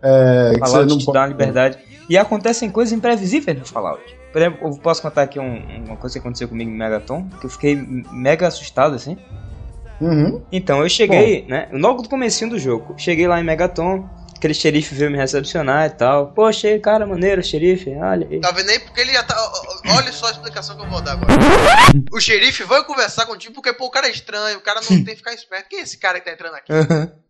É, 0.00 0.52
que 0.54 0.60
você 0.60 0.70
Fallout 0.70 0.88
não 0.90 0.98
te 0.98 1.04
pode- 1.04 1.14
dá 1.14 1.20
uma 1.22 1.26
liberdade. 1.28 1.78
E 2.08 2.16
acontecem 2.16 2.70
coisas 2.70 2.92
imprevisíveis 2.92 3.58
no 3.58 3.64
Fallout. 3.66 4.02
Por 4.32 4.40
exemplo, 4.40 4.68
eu 4.68 4.76
posso 4.78 5.02
contar 5.02 5.22
aqui 5.22 5.40
um- 5.40 5.84
uma 5.86 5.96
coisa 5.96 6.12
que 6.14 6.18
aconteceu 6.20 6.46
comigo 6.46 6.70
em 6.70 6.74
Megaton, 6.76 7.26
que 7.40 7.46
eu 7.46 7.50
fiquei 7.50 7.74
mega 8.12 8.46
assustado, 8.46 8.94
assim. 8.94 9.16
Uhum. 10.04 10.44
Então, 10.52 10.82
eu 10.82 10.88
cheguei, 10.88 11.46
né, 11.48 11.68
logo 11.72 12.02
do 12.02 12.08
comecinho 12.08 12.50
do 12.50 12.58
jogo, 12.58 12.94
cheguei 12.98 13.26
lá 13.26 13.40
em 13.40 13.44
Megaton, 13.44 14.08
aquele 14.36 14.52
xerife 14.54 14.94
veio 14.94 15.10
me 15.10 15.16
recepcionar 15.16 15.86
e 15.86 15.90
tal. 15.90 16.32
Poxa, 16.32 16.68
aí, 16.68 16.78
cara, 16.78 17.06
maneiro, 17.06 17.42
xerife, 17.42 17.90
olha 17.96 18.26
aí. 18.30 18.40
tá 18.40 18.50
vendo 18.50 18.68
aí? 18.70 18.78
Porque 18.78 19.00
ele 19.00 19.12
já 19.12 19.22
tá. 19.22 19.34
Olha 19.96 20.12
só 20.12 20.26
a 20.26 20.30
explicação 20.32 20.76
que 20.76 20.82
eu 20.82 20.90
vou 20.90 21.00
dar 21.00 21.12
agora. 21.12 21.32
O 22.12 22.20
xerife 22.20 22.64
vai 22.64 22.84
conversar 22.84 23.26
contigo 23.26 23.54
porque, 23.54 23.72
pô, 23.72 23.86
o 23.86 23.90
cara 23.90 24.06
é 24.06 24.10
estranho, 24.10 24.58
o 24.58 24.60
cara 24.60 24.80
não 24.80 24.88
tem 24.88 25.04
que 25.04 25.16
ficar 25.16 25.32
esperto. 25.32 25.68
Quem 25.68 25.78
é 25.80 25.82
esse 25.82 25.96
cara 25.98 26.18
que 26.20 26.26
tá 26.26 26.32
entrando 26.32 26.54
aqui? 26.56 26.72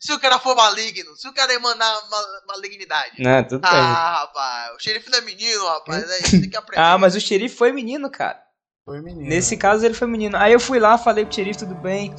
Se 0.01 0.13
o 0.13 0.19
cara 0.19 0.39
for 0.39 0.55
maligno, 0.57 1.15
se 1.17 1.29
o 1.29 1.33
cara 1.33 1.53
emanar 1.55 1.95
ma- 2.11 2.55
malignidade. 2.55 3.13
Não, 3.23 3.43
tudo 3.45 3.61
bem. 3.61 3.71
Ah, 3.71 4.21
rapaz, 4.23 4.75
o 4.77 4.83
xerife 4.83 5.11
não 5.11 5.19
é 5.19 5.23
menino, 5.23 5.65
rapaz. 5.67 6.11
Aí 6.11 6.23
tem 6.41 6.51
que 6.51 6.57
aprender. 6.57 6.83
Ah, 6.83 6.99
mas 6.99 7.15
o 7.15 7.21
xerife 7.21 7.57
foi 7.57 7.71
menino, 7.73 8.11
cara. 8.11 8.43
Foi 8.87 9.01
menino. 9.01 9.27
Nesse 9.27 9.57
caso 9.57 9.83
ele 9.87 9.95
foi 9.95 10.07
menino. 10.07 10.37
Aí 10.37 10.53
eu 10.53 10.61
fui 10.61 10.79
lá, 10.79 10.99
falei 10.99 11.25
pro 11.25 11.35
xerife, 11.35 11.61
tudo 11.61 11.75
bem. 11.75 12.13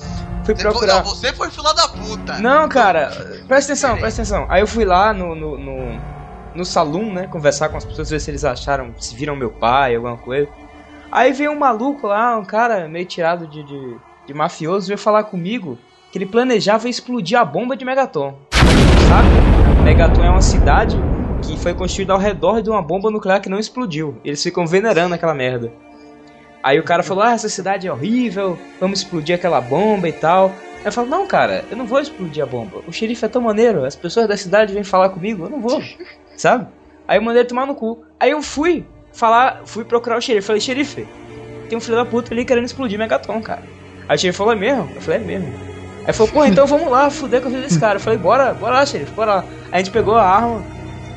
Fui 0.43 0.55
Você 0.55 0.63
foi- 0.63 0.71
procurar. 0.71 0.95
não, 0.95 1.03
você 1.05 1.31
foi 1.31 1.51
fila 1.51 1.71
da 1.75 1.87
puta. 1.87 2.39
Não, 2.39 2.67
cara, 2.67 3.11
presta 3.47 3.73
atenção, 3.73 3.95
presta 3.97 4.23
atenção. 4.23 4.47
Aí 4.49 4.61
eu 4.61 4.67
fui 4.67 4.83
lá 4.83 5.13
no, 5.13 5.35
no, 5.35 5.57
no, 5.59 6.01
no 6.55 6.65
salão, 6.65 7.13
né, 7.13 7.27
conversar 7.27 7.69
com 7.69 7.77
as 7.77 7.85
pessoas, 7.85 8.09
ver 8.09 8.19
se 8.19 8.31
eles 8.31 8.43
acharam, 8.43 8.95
se 8.97 9.15
viram 9.15 9.35
meu 9.35 9.51
pai, 9.51 9.95
alguma 9.95 10.17
coisa. 10.17 10.49
Aí 11.11 11.31
veio 11.33 11.51
um 11.51 11.59
maluco 11.59 12.07
lá, 12.07 12.35
um 12.35 12.43
cara 12.45 12.87
meio 12.87 13.05
tirado 13.05 13.45
de, 13.45 13.61
de, 13.63 13.97
de 14.25 14.33
mafioso, 14.33 14.87
veio 14.87 14.97
falar 14.97 15.25
comigo 15.25 15.77
que 16.11 16.17
ele 16.17 16.25
planejava 16.25 16.89
explodir 16.89 17.39
a 17.39 17.45
bomba 17.45 17.77
de 17.77 17.85
Megaton. 17.85 18.39
Sabe? 19.07 19.83
Megaton 19.83 20.23
é 20.23 20.29
uma 20.31 20.41
cidade 20.41 20.97
que 21.43 21.55
foi 21.59 21.75
construída 21.75 22.13
ao 22.13 22.17
redor 22.19 22.59
de 22.63 22.71
uma 22.71 22.81
bomba 22.81 23.11
nuclear 23.11 23.39
que 23.39 23.49
não 23.49 23.59
explodiu. 23.59 24.19
Eles 24.25 24.41
ficam 24.41 24.65
venerando 24.65 25.13
aquela 25.13 25.33
merda. 25.35 25.71
Aí 26.65 26.79
o 26.79 26.83
cara 26.83 27.03
falou: 27.03 27.23
Ah, 27.23 27.33
essa 27.33 27.47
cidade 27.47 27.85
é 27.85 27.91
horrível, 27.91 28.57
vamos 28.79 28.97
explodir 28.97 29.35
aquela 29.35 29.61
bomba 29.61 30.09
e 30.09 30.11
tal. 30.11 30.47
Aí 30.79 30.85
eu 30.85 30.91
falo: 30.91 31.07
Não, 31.07 31.27
cara, 31.27 31.63
eu 31.69 31.77
não 31.77 31.85
vou 31.85 31.99
explodir 31.99 32.41
a 32.41 32.45
bomba. 32.47 32.81
O 32.87 32.91
xerife 32.91 33.23
é 33.23 33.27
tão 33.27 33.43
maneiro, 33.43 33.85
as 33.85 33.95
pessoas 33.95 34.27
da 34.27 34.35
cidade 34.35 34.73
vêm 34.73 34.83
falar 34.83 35.09
comigo, 35.09 35.45
eu 35.45 35.49
não 35.51 35.61
vou, 35.61 35.79
sabe? 36.35 36.65
Aí 37.07 37.19
eu 37.19 37.21
mandei 37.21 37.43
ele 37.43 37.49
tomar 37.49 37.67
no 37.67 37.75
cu. 37.75 38.03
Aí 38.19 38.31
eu 38.31 38.41
fui 38.41 38.83
falar, 39.13 39.61
fui 39.65 39.85
procurar 39.85 40.17
o 40.17 40.21
xerife. 40.21 40.47
Falei: 40.47 40.59
Xerife, 40.59 41.07
tem 41.69 41.77
um 41.77 41.81
filho 41.81 41.97
da 41.97 42.03
puta 42.03 42.33
ali 42.33 42.43
querendo 42.43 42.65
explodir 42.65 42.97
Megaton, 42.97 43.39
cara. 43.43 43.61
Aí 44.09 44.15
o 44.15 44.19
xerife 44.19 44.35
falou: 44.35 44.53
É 44.53 44.55
mesmo? 44.55 44.89
Eu 44.95 45.01
falei: 45.01 45.21
É 45.21 45.23
mesmo. 45.23 45.53
Aí 46.07 46.13
falou: 46.13 46.33
Pô, 46.33 46.45
então 46.45 46.65
vamos 46.65 46.89
lá, 46.89 47.11
fuder 47.11 47.41
com 47.41 47.47
a 47.47 47.51
vida 47.51 47.61
desse 47.61 47.79
cara. 47.79 47.97
Eu 47.97 48.01
falei: 48.01 48.17
Bora, 48.17 48.55
bora 48.55 48.77
lá, 48.77 48.85
xerife, 48.87 49.11
bora 49.11 49.35
lá. 49.35 49.45
Aí 49.71 49.73
a 49.73 49.77
gente 49.77 49.91
pegou 49.91 50.15
a 50.15 50.27
arma, 50.27 50.63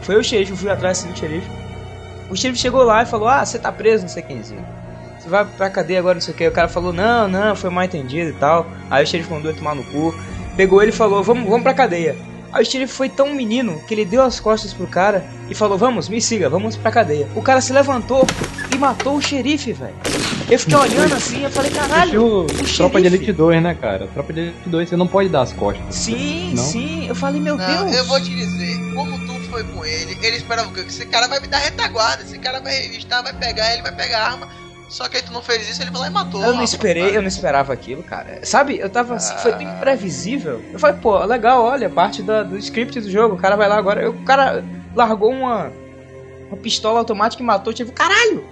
foi 0.03 0.17
o 0.17 0.23
xerife, 0.23 0.51
eu 0.51 0.59
fui 0.59 0.69
atrás 0.69 0.99
assim, 0.99 1.11
do 1.11 1.19
xerife. 1.19 1.49
O 2.29 2.37
xerife 2.37 2.61
chegou 2.61 2.83
lá 2.83 3.03
e 3.03 3.07
falou: 3.07 3.29
Ah, 3.29 3.43
você 3.43 3.59
tá 3.59 3.73
preso, 3.73 4.03
não 4.03 4.11
sei 4.11 4.23
quemzinho. 4.23 4.63
Você 4.63 4.88
vai 5.29 5.45
pra 5.45 5.71
cadeia 5.71 5.99
agora, 5.99 6.15
não 6.15 6.21
sei 6.21 6.35
o 6.35 6.37
que. 6.37 6.47
O 6.49 6.53
cara 6.53 6.69
falou: 6.69 6.93
Não, 6.93 7.29
não, 7.29 7.55
foi 7.55 7.71
mal 7.71 7.85
entendido 7.85 8.31
e 8.31 8.35
tal. 8.35 8.67
Aí 8.91 9.05
o 9.05 9.07
xerife 9.07 9.31
mandou 9.31 9.51
ele 9.51 9.59
tomar 9.59 9.75
no 9.75 9.85
cu. 9.85 10.15
Pegou 10.57 10.83
ele 10.83 10.91
e 10.91 10.95
falou: 10.95 11.23
Vamos, 11.23 11.45
vamos 11.49 11.63
pra 11.63 11.75
cadeia. 11.75 12.17
Aí 12.51 12.63
o 12.63 12.67
xerife 12.67 12.93
foi 12.95 13.11
tão 13.11 13.35
menino 13.35 13.79
que 13.87 13.93
ele 13.93 14.07
deu 14.07 14.23
as 14.23 14.41
costas 14.41 14.73
pro 14.73 14.87
cara 14.87 15.25
e 15.51 15.55
falou: 15.55 15.77
Vamos, 15.79 16.09
me 16.09 16.21
siga, 16.21 16.49
vamos 16.49 16.77
pra 16.77 16.91
cadeia. 16.91 17.29
O 17.37 17.43
cara 17.43 17.61
se 17.61 17.73
levantou 17.73 18.27
e 18.75 18.79
matou 18.79 19.17
o 19.17 19.23
xerife, 19.23 19.73
velho. 19.73 19.95
Eu 20.51 20.59
fiquei 20.59 20.77
olhando 20.77 21.15
assim, 21.15 21.45
eu 21.45 21.51
falei: 21.51 21.71
Caralho, 21.71 22.07
Estilo 22.07 22.45
o 22.45 22.47
Tropa 22.47 22.99
de 23.03 23.09
xerife." 23.09 23.25
Elite 23.25 23.33
2, 23.35 23.63
né, 23.63 23.75
cara? 23.75 24.09
Tropa 24.15 24.33
de 24.33 24.41
Elite 24.41 24.69
2 24.69 24.89
você 24.89 24.97
não 24.97 25.07
pode 25.07 25.29
dar 25.29 25.43
as 25.43 25.53
costas. 25.53 25.95
Sim, 25.95 26.55
Não? 26.55 26.65
sim. 26.65 27.07
Eu 27.07 27.15
falei: 27.15 27.39
Meu 27.41 27.57
Não, 27.57 27.67
Deus. 27.85 27.95
eu 27.97 28.05
vou 28.07 28.19
te 28.21 28.35
dizer, 28.35 28.95
como 28.95 29.19
tu 29.27 29.35
foi 29.51 29.63
com 29.65 29.85
ele, 29.85 30.17
ele 30.23 30.37
esperava 30.37 30.69
o 30.69 30.73
quê? 30.73 30.83
Que 30.85 30.89
esse 30.89 31.05
cara 31.05 31.29
vai 31.29 31.41
me 31.41 31.49
dar 31.49 31.59
retaguarda, 31.59 32.23
esse 32.23 32.39
cara 32.39 32.61
vai 32.61 32.73
revistar, 32.81 33.23
vai 33.23 33.35
pegar 33.35 33.73
ele, 33.75 33.83
vai 33.83 33.95
pegar 33.95 34.21
a 34.21 34.31
arma. 34.31 34.49
Só 34.89 35.09
que 35.09 35.17
aí 35.19 35.23
tu 35.23 35.33
não 35.33 35.43
fez 35.43 35.69
isso, 35.69 35.83
ele 35.83 35.91
vai 35.91 36.01
lá 36.03 36.07
e 36.09 36.11
matou. 36.11 36.43
Eu 36.43 36.55
não 36.55 36.63
esperei, 36.63 37.17
eu 37.17 37.21
não 37.21 37.29
esperava 37.29 37.73
aquilo, 37.73 38.03
cara. 38.03 38.41
Sabe, 38.43 38.79
eu 38.79 38.89
tava 38.89 39.15
assim, 39.17 39.37
foi 39.39 39.53
tão 39.53 39.63
imprevisível. 39.63 40.63
Eu 40.73 40.79
falei, 40.79 40.97
pô, 41.01 41.19
legal, 41.25 41.63
olha, 41.63 41.91
parte 41.91 42.23
da- 42.23 42.43
do 42.43 42.57
script 42.57 42.99
do 43.01 43.11
jogo, 43.11 43.35
o 43.35 43.39
cara 43.39 43.55
vai 43.57 43.69
lá 43.69 43.77
agora. 43.77 44.01
Eu- 44.03 44.13
o 44.13 44.25
cara 44.25 44.65
largou 44.97 45.31
uma, 45.31 45.71
uma 46.49 46.57
pistola 46.57 46.99
automática 47.01 47.43
e 47.43 47.47
matou, 47.47 47.73
tipo, 47.73 47.93
caralho! 47.93 48.43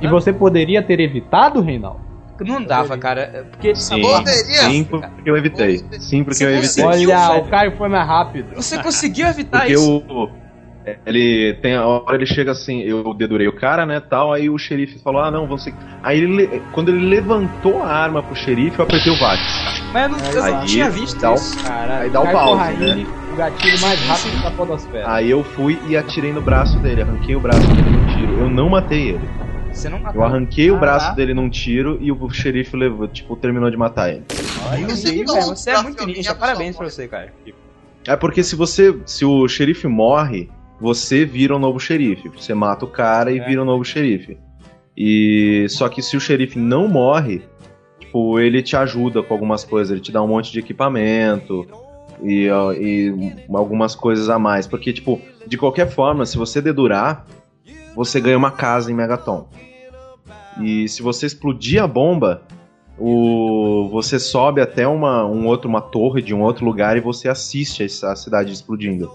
E 0.00 0.06
você 0.06 0.32
poderia 0.32 0.82
ter 0.82 1.00
evitado, 1.00 1.60
Reinaldo? 1.62 2.04
Não 2.40 2.62
dava, 2.62 2.98
cara, 2.98 3.46
porque 3.50 3.74
Sim, 3.74 4.02
Poderia. 4.02 4.60
sim, 4.68 4.84
porque 4.84 5.08
eu 5.24 5.36
evitei. 5.38 5.78
Sim, 5.98 6.22
porque 6.22 6.44
eu 6.44 6.50
evitei. 6.50 6.84
Olha, 6.84 7.38
o 7.38 7.48
Caio 7.48 7.74
foi 7.78 7.88
mais 7.88 8.06
rápido. 8.06 8.54
você 8.54 8.82
conseguiu 8.82 9.26
evitar 9.26 9.60
Porque 9.60 9.72
isso. 9.72 9.96
o. 10.10 10.45
Ele 11.04 11.54
tem 11.54 11.74
a 11.74 11.84
hora 11.86 12.14
ele 12.16 12.26
chega 12.26 12.52
assim, 12.52 12.80
eu 12.82 13.12
dedurei 13.14 13.48
o 13.48 13.52
cara, 13.52 13.84
né, 13.84 14.00
tal, 14.00 14.32
aí 14.32 14.48
o 14.48 14.56
xerife 14.58 14.98
falou: 15.00 15.20
"Ah, 15.20 15.30
não, 15.30 15.46
você". 15.46 15.72
Aí 16.02 16.18
ele 16.18 16.26
le- 16.36 16.62
quando 16.72 16.90
ele 16.90 17.04
levantou 17.06 17.82
a 17.82 17.88
arma 17.88 18.22
pro 18.22 18.36
xerife, 18.36 18.78
eu 18.78 18.84
apertei 18.84 19.12
o 19.12 19.16
VAX. 19.18 19.40
Mas 19.92 20.02
eu 20.04 20.08
não, 20.10 20.18
eu 20.30 20.34
não 20.52 20.60
Aí 20.60 20.66
tinha 20.66 20.90
visto 20.90 21.18
dá 21.20 21.34
isso. 21.34 21.62
Caralho, 21.64 22.02
Aí 22.04 22.10
dá 22.10 22.20
o 22.20 22.30
pause, 22.30 22.74
Corraine, 22.76 23.06
o 23.32 23.36
gatilho 23.36 23.80
mais 23.80 24.00
rápido 24.06 24.42
da 24.42 24.50
podosfera. 24.50 25.12
Aí 25.12 25.30
eu 25.30 25.42
fui 25.42 25.78
e 25.88 25.96
atirei 25.96 26.32
no 26.32 26.40
braço 26.40 26.78
dele, 26.78 27.02
arranquei 27.02 27.34
o 27.34 27.40
braço 27.40 27.66
dele 27.66 27.90
num 27.90 28.06
tiro. 28.16 28.38
Eu 28.40 28.48
não 28.50 28.68
matei 28.68 29.08
ele. 29.10 29.28
Você 29.72 29.88
não 29.90 29.98
Eu 29.98 30.04
matou. 30.04 30.22
arranquei 30.24 30.70
o 30.70 30.78
braço 30.78 31.14
dele 31.14 31.34
num 31.34 31.50
tiro 31.50 31.98
e 32.00 32.10
o 32.10 32.30
xerife 32.30 32.76
levou, 32.76 33.06
tipo, 33.06 33.36
terminou 33.36 33.70
de 33.70 33.76
matar 33.76 34.08
ele. 34.10 34.22
Aí, 34.70 34.84
Você 34.84 35.70
é 35.70 35.82
muito 35.82 36.06
ninja, 36.06 36.34
parabéns 36.34 36.76
pra 36.76 36.88
você, 36.88 37.06
cara. 37.06 37.32
É 38.06 38.16
porque 38.16 38.42
se 38.42 38.54
você. 38.56 38.96
Se 39.04 39.24
o 39.24 39.46
xerife 39.48 39.86
morre, 39.88 40.48
você 40.80 41.24
vira 41.24 41.56
um 41.56 41.58
novo 41.58 41.78
xerife. 41.80 42.28
Você 42.28 42.54
mata 42.54 42.84
o 42.84 42.88
cara 42.88 43.30
e 43.32 43.38
É. 43.38 43.44
vira 43.46 43.62
um 43.62 43.64
novo 43.64 43.84
xerife. 43.84 44.38
E. 44.96 45.66
Só 45.68 45.88
que 45.88 46.02
se 46.02 46.16
o 46.16 46.20
xerife 46.20 46.58
não 46.58 46.88
morre, 46.88 47.42
tipo, 47.98 48.38
ele 48.40 48.62
te 48.62 48.76
ajuda 48.76 49.22
com 49.22 49.34
algumas 49.34 49.64
coisas, 49.64 49.90
ele 49.90 50.00
te 50.00 50.12
dá 50.12 50.22
um 50.22 50.28
monte 50.28 50.50
de 50.52 50.58
equipamento 50.58 51.66
e, 52.22 52.48
e 52.78 53.34
algumas 53.52 53.94
coisas 53.94 54.28
a 54.28 54.38
mais. 54.38 54.66
Porque, 54.66 54.92
tipo, 54.92 55.20
de 55.46 55.58
qualquer 55.58 55.88
forma, 55.90 56.24
se 56.24 56.36
você 56.36 56.60
dedurar, 56.62 57.26
você 57.94 58.20
ganha 58.20 58.36
uma 58.36 58.50
casa 58.50 58.90
em 58.90 58.94
Megaton. 58.94 59.48
E 60.62 60.88
se 60.88 61.02
você 61.02 61.26
explodir 61.26 61.82
a 61.82 61.86
bomba, 61.86 62.42
o, 62.98 63.88
você 63.90 64.18
sobe 64.18 64.60
até 64.60 64.88
uma, 64.88 65.26
um 65.26 65.46
outro, 65.46 65.68
uma 65.68 65.82
torre 65.82 66.22
de 66.22 66.34
um 66.34 66.42
outro 66.42 66.64
lugar 66.64 66.96
e 66.96 67.00
você 67.00 67.28
assiste 67.28 67.82
a 67.82 68.16
cidade 68.16 68.52
explodindo. 68.52 69.10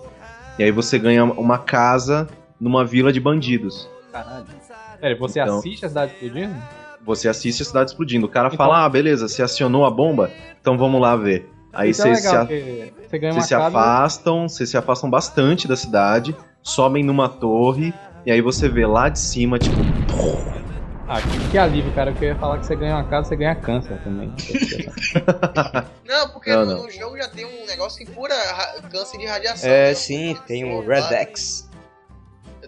E 0.62 0.64
aí 0.64 0.70
você 0.72 0.99
ganha 0.99 1.24
uma 1.26 1.57
casa 1.57 2.28
numa 2.59 2.86
vila 2.86 3.12
de 3.12 3.20
bandidos. 3.20 3.89
Caralho. 4.12 4.45
Pera, 4.99 5.18
você 5.18 5.41
Então- 5.41 5.57
assiste 5.57 5.84
a 5.84 5.89
cidade 5.89 6.12
explodindo? 6.14 6.55
Você 7.03 7.28
assiste 7.28 7.64
a 7.64 7.66
cidade 7.66 7.89
explodindo. 7.89 8.28
O 8.28 8.30
cara 8.30 8.47
Então- 8.47 8.57
fala: 8.59 8.86
Ah, 8.86 8.88
beleza, 8.88 9.28
você 9.28 9.41
acionou 9.41 9.86
a 9.86 9.89
bomba? 9.89 10.30
Então 10.62 10.78
vamos 10.78 11.01
lá 11.01 11.16
ver. 11.16 11.49
Aí 11.74 11.89
Isso 11.89 12.03
é 12.05 12.14
vocês 12.14 12.20
se, 12.30 12.36
a- 12.36 12.43
você 12.45 13.18
ganha 13.18 13.34
vocês 13.34 13.36
uma 13.38 13.41
se 13.41 13.49
casa. 13.55 13.68
afastam, 13.70 14.47
vocês 14.47 14.70
se 14.70 14.78
afastam 14.78 15.09
bastante 15.09 15.68
da 15.68 15.76
cidade, 15.76 16.36
sobem 16.62 17.03
numa 17.03 17.28
torre, 17.28 17.91
e 18.24 18.32
aí 18.32 18.39
você 18.39 18.70
vê 18.70 18.86
lá 18.86 19.09
de 19.09 19.18
cima, 19.18 19.57
tipo, 19.57 19.78
Ah, 21.14 21.22
que, 21.22 21.51
que 21.51 21.57
alívio, 21.57 21.91
cara. 21.93 22.14
Que 22.14 22.24
eu 22.24 22.30
ia 22.30 22.36
falar 22.38 22.57
que 22.57 22.66
você 22.66 22.74
ganha 22.74 22.95
uma 22.95 23.03
casa, 23.03 23.28
você 23.28 23.36
ganha 23.36 23.53
câncer 23.53 23.97
também. 24.01 24.32
Não, 26.07 26.30
porque 26.30 26.51
Não, 26.51 26.66
no, 26.66 26.72
não. 26.78 26.84
no 26.84 26.89
jogo 26.89 27.18
já 27.18 27.28
tem 27.28 27.43
um 27.45 27.66
negócio 27.66 27.97
que 27.97 28.09
cura 28.09 28.34
ra- 28.34 28.82
câncer 28.89 29.18
de 29.18 29.26
radiação. 29.26 29.70
É, 29.70 29.89
né? 29.89 29.93
sim, 29.93 30.38
tem 30.47 30.64
o 30.64 30.80
Lá, 30.88 30.95
Redex. 30.95 31.70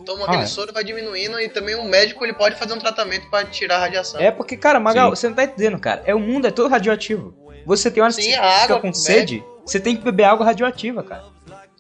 Toma 0.06 0.24
Ah, 0.24 0.28
aquele 0.28 0.44
é. 0.44 0.46
soro, 0.48 0.74
vai 0.74 0.84
diminuindo 0.84 1.40
e 1.40 1.48
também 1.48 1.76
um 1.76 1.88
médico 1.88 2.26
ele 2.26 2.34
pode 2.34 2.56
fazer 2.56 2.74
um 2.74 2.80
tratamento 2.80 3.30
pra 3.30 3.46
tirar 3.46 3.78
a 3.78 3.80
radiação. 3.80 4.20
É 4.20 4.30
porque, 4.30 4.58
cara, 4.58 4.78
Magal, 4.78 5.10
Sim. 5.10 5.16
você 5.16 5.28
não 5.30 5.36
tá 5.36 5.44
entendendo, 5.46 5.80
cara. 5.80 6.02
É 6.06 6.14
o 6.14 6.20
mundo 6.20 6.46
é 6.46 6.52
todo 6.52 6.70
radioativo. 6.70 7.34
Você 7.66 7.90
tem 7.90 8.04
uma 8.04 8.12
Sim, 8.12 8.24
você 8.24 8.34
água 8.34 8.62
fica 8.76 8.80
com 8.82 8.94
sede, 8.94 9.42
você 9.66 9.80
tem 9.80 9.96
que 9.96 10.04
beber 10.04 10.26
água 10.26 10.46
radioativa, 10.46 11.02
cara. 11.02 11.24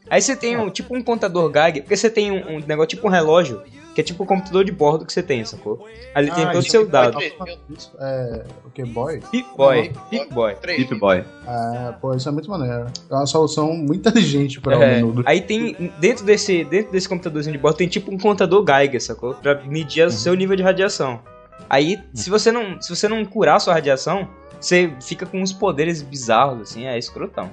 Aí 0.09 0.21
você 0.21 0.33
tem 0.33 0.55
um, 0.55 0.69
tipo 0.69 0.95
um 0.95 1.03
contador 1.03 1.51
Geiger, 1.51 1.83
porque 1.83 1.97
você 1.97 2.09
tem 2.09 2.31
um, 2.31 2.55
um 2.55 2.59
negócio 2.65 2.87
tipo 2.87 3.05
um 3.07 3.11
relógio, 3.11 3.61
que 3.93 4.01
é 4.01 4.03
tipo 4.03 4.23
o 4.23 4.25
computador 4.25 4.63
de 4.65 4.71
bordo 4.71 5.05
que 5.05 5.13
você 5.13 5.21
tem, 5.21 5.43
sacou? 5.45 5.87
Ali 6.15 6.31
tem 6.31 6.43
Ah, 6.43 6.47
todos 6.47 6.59
os 6.59 6.65
isso 6.65 6.71
seus 6.71 6.89
pode 6.89 6.91
dados. 6.91 7.19
ver. 7.23 7.35
Eu- 7.39 7.57
Isso 7.77 7.91
é. 7.99 8.43
O 8.65 8.69
que? 8.71 8.83
Boy? 8.83 9.19
Pip 9.31 9.47
Boy, 9.55 9.91
Pip 10.09 10.33
Boy. 10.33 10.55
Três. 10.55 10.79
Deep 10.79 10.99
Boy. 10.99 11.23
Ah, 11.47 11.95
pô, 12.01 12.13
isso 12.15 12.27
é 12.27 12.31
muito 12.31 12.49
maneiro. 12.49 12.85
É 13.09 13.13
uma 13.13 13.25
solução 13.25 13.73
muito 13.73 14.09
inteligente 14.09 14.59
pra 14.59 14.77
o 14.77 14.81
É, 14.83 14.99
do 15.01 15.23
aí 15.25 15.41
tem, 15.41 15.91
dentro 15.99 16.25
desse, 16.25 16.63
dentro 16.63 16.91
desse 16.91 17.07
computadorzinho 17.07 17.55
de 17.55 17.61
bordo, 17.61 17.77
tem 17.77 17.87
tipo 17.87 18.11
um 18.13 18.17
contador 18.17 18.65
Geiger, 18.65 19.01
sacou? 19.03 19.33
Pra 19.35 19.61
medir 19.63 20.07
o 20.07 20.11
seu 20.11 20.33
nível 20.33 20.55
de 20.55 20.63
radiação. 20.63 21.19
Aí, 21.69 21.99
se 22.13 22.29
você 22.29 22.51
não, 22.51 22.81
se 22.81 22.89
você 22.93 23.07
não 23.07 23.23
curar 23.25 23.55
a 23.55 23.59
sua 23.59 23.73
radiação, 23.73 24.27
você 24.59 24.91
fica 25.01 25.25
com 25.25 25.41
uns 25.41 25.53
poderes 25.53 26.01
bizarros, 26.01 26.61
assim, 26.61 26.85
é 26.85 26.97
escrotão. 26.97 27.49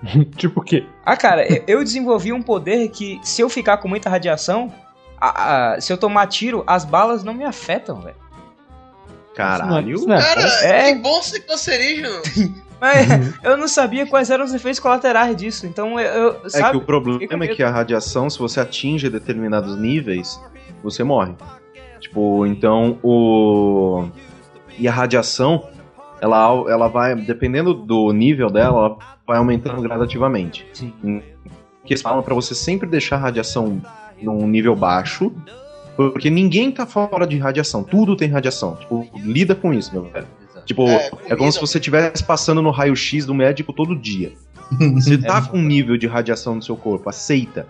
tipo 0.36 0.60
o 0.60 0.62
quê? 0.64 0.84
Ah, 1.04 1.16
cara, 1.16 1.46
eu 1.66 1.82
desenvolvi 1.82 2.32
um 2.32 2.42
poder 2.42 2.88
que, 2.88 3.18
se 3.22 3.40
eu 3.42 3.48
ficar 3.48 3.78
com 3.78 3.88
muita 3.88 4.08
radiação, 4.08 4.72
a- 5.20 5.72
a- 5.74 5.80
se 5.80 5.92
eu 5.92 5.98
tomar 5.98 6.26
tiro, 6.26 6.62
as 6.66 6.84
balas 6.84 7.22
não 7.24 7.34
me 7.34 7.44
afetam, 7.44 8.00
velho. 8.00 8.16
Caralho. 9.34 9.94
Isso 9.94 10.06
não 10.08 10.16
é- 10.16 10.22
Cara, 10.22 10.42
É. 10.64 10.92
que 10.94 10.98
bom 11.00 11.22
ser 11.22 11.40
cancerígeno. 11.40 12.08
Mas 12.80 13.34
eu 13.42 13.56
não 13.56 13.66
sabia 13.66 14.06
quais 14.06 14.30
eram 14.30 14.44
os 14.44 14.54
efeitos 14.54 14.78
colaterais 14.78 15.36
disso, 15.36 15.66
então 15.66 15.98
eu, 15.98 16.06
eu 16.34 16.40
É 16.44 16.48
sabe? 16.48 16.70
que 16.72 16.76
o 16.76 16.86
problema 16.86 17.44
é 17.44 17.48
que 17.48 17.62
a 17.62 17.70
radiação, 17.70 18.30
se 18.30 18.38
você 18.38 18.60
atinge 18.60 19.08
determinados 19.10 19.76
níveis, 19.76 20.40
você 20.82 21.02
morre. 21.02 21.34
Tipo, 21.98 22.46
então 22.46 22.96
o. 23.02 24.06
E 24.78 24.86
a 24.86 24.92
radiação, 24.92 25.66
ela, 26.20 26.50
ela 26.70 26.86
vai, 26.86 27.16
dependendo 27.16 27.74
do 27.74 28.12
nível 28.12 28.48
dela, 28.48 28.78
ela 28.78 28.96
vai 29.26 29.38
aumentando 29.38 29.82
gradativamente. 29.82 30.64
Sim. 30.72 30.92
Que 31.84 31.94
eles 31.94 32.02
falam 32.02 32.22
pra 32.22 32.32
você 32.34 32.54
sempre 32.54 32.88
deixar 32.88 33.16
a 33.16 33.20
radiação 33.20 33.82
num 34.22 34.46
nível 34.46 34.74
baixo, 34.76 35.32
porque 35.96 36.30
ninguém 36.30 36.70
tá 36.70 36.86
fora 36.86 37.26
de 37.26 37.36
radiação, 37.38 37.82
tudo 37.82 38.16
tem 38.16 38.28
radiação. 38.28 38.76
Tipo, 38.76 39.08
lida 39.16 39.54
com 39.54 39.72
isso, 39.74 39.92
meu 39.92 40.04
velho. 40.04 40.26
Tipo, 40.64 40.86
É, 40.86 41.10
é, 41.28 41.36
como 41.36 41.50
se 41.50 41.58
você 41.60 41.78
estivesse 41.78 42.22
passando 42.22 42.60
no 42.62 42.70
raio-x 42.70 43.24
do 43.26 43.34
médico 43.34 43.72
todo 43.72 43.96
dia. 43.96 44.32
Você 44.94 45.16
tá 45.18 45.40
com 45.42 45.56
um 45.58 45.62
nível 45.62 45.96
de 45.96 46.06
radiação 46.06 46.54
no 46.56 46.62
seu 46.62 46.76
corpo, 46.76 47.08
aceita. 47.08 47.66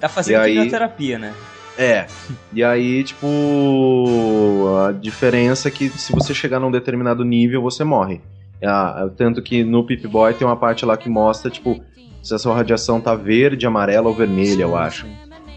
Tá 0.00 0.08
fazendo 0.08 0.34
E 0.34 0.36
aí- 0.36 0.52
quimioterapia, 0.54 1.18
né? 1.18 1.34
É. 1.76 2.06
E 2.52 2.64
aí, 2.64 3.04
tipo, 3.04 4.66
a 4.86 4.92
diferença 4.92 5.68
é 5.68 5.70
que 5.70 5.88
se 5.90 6.12
você 6.12 6.34
chegar 6.34 6.58
num 6.58 6.70
determinado 6.70 7.24
nível, 7.24 7.62
você 7.62 7.84
morre. 7.84 8.20
Ah, 8.64 9.08
tanto 9.16 9.40
que 9.40 9.62
no 9.62 9.84
Pip 9.84 10.06
Boy 10.08 10.34
tem 10.34 10.46
uma 10.46 10.56
parte 10.56 10.84
lá 10.84 10.96
que 10.96 11.08
mostra, 11.08 11.48
tipo, 11.50 11.80
se 12.22 12.34
a 12.34 12.38
sua 12.38 12.54
radiação 12.54 13.00
tá 13.00 13.14
verde, 13.14 13.66
amarela 13.66 14.08
ou 14.08 14.14
vermelha, 14.14 14.62
eu 14.64 14.76
acho. 14.76 15.06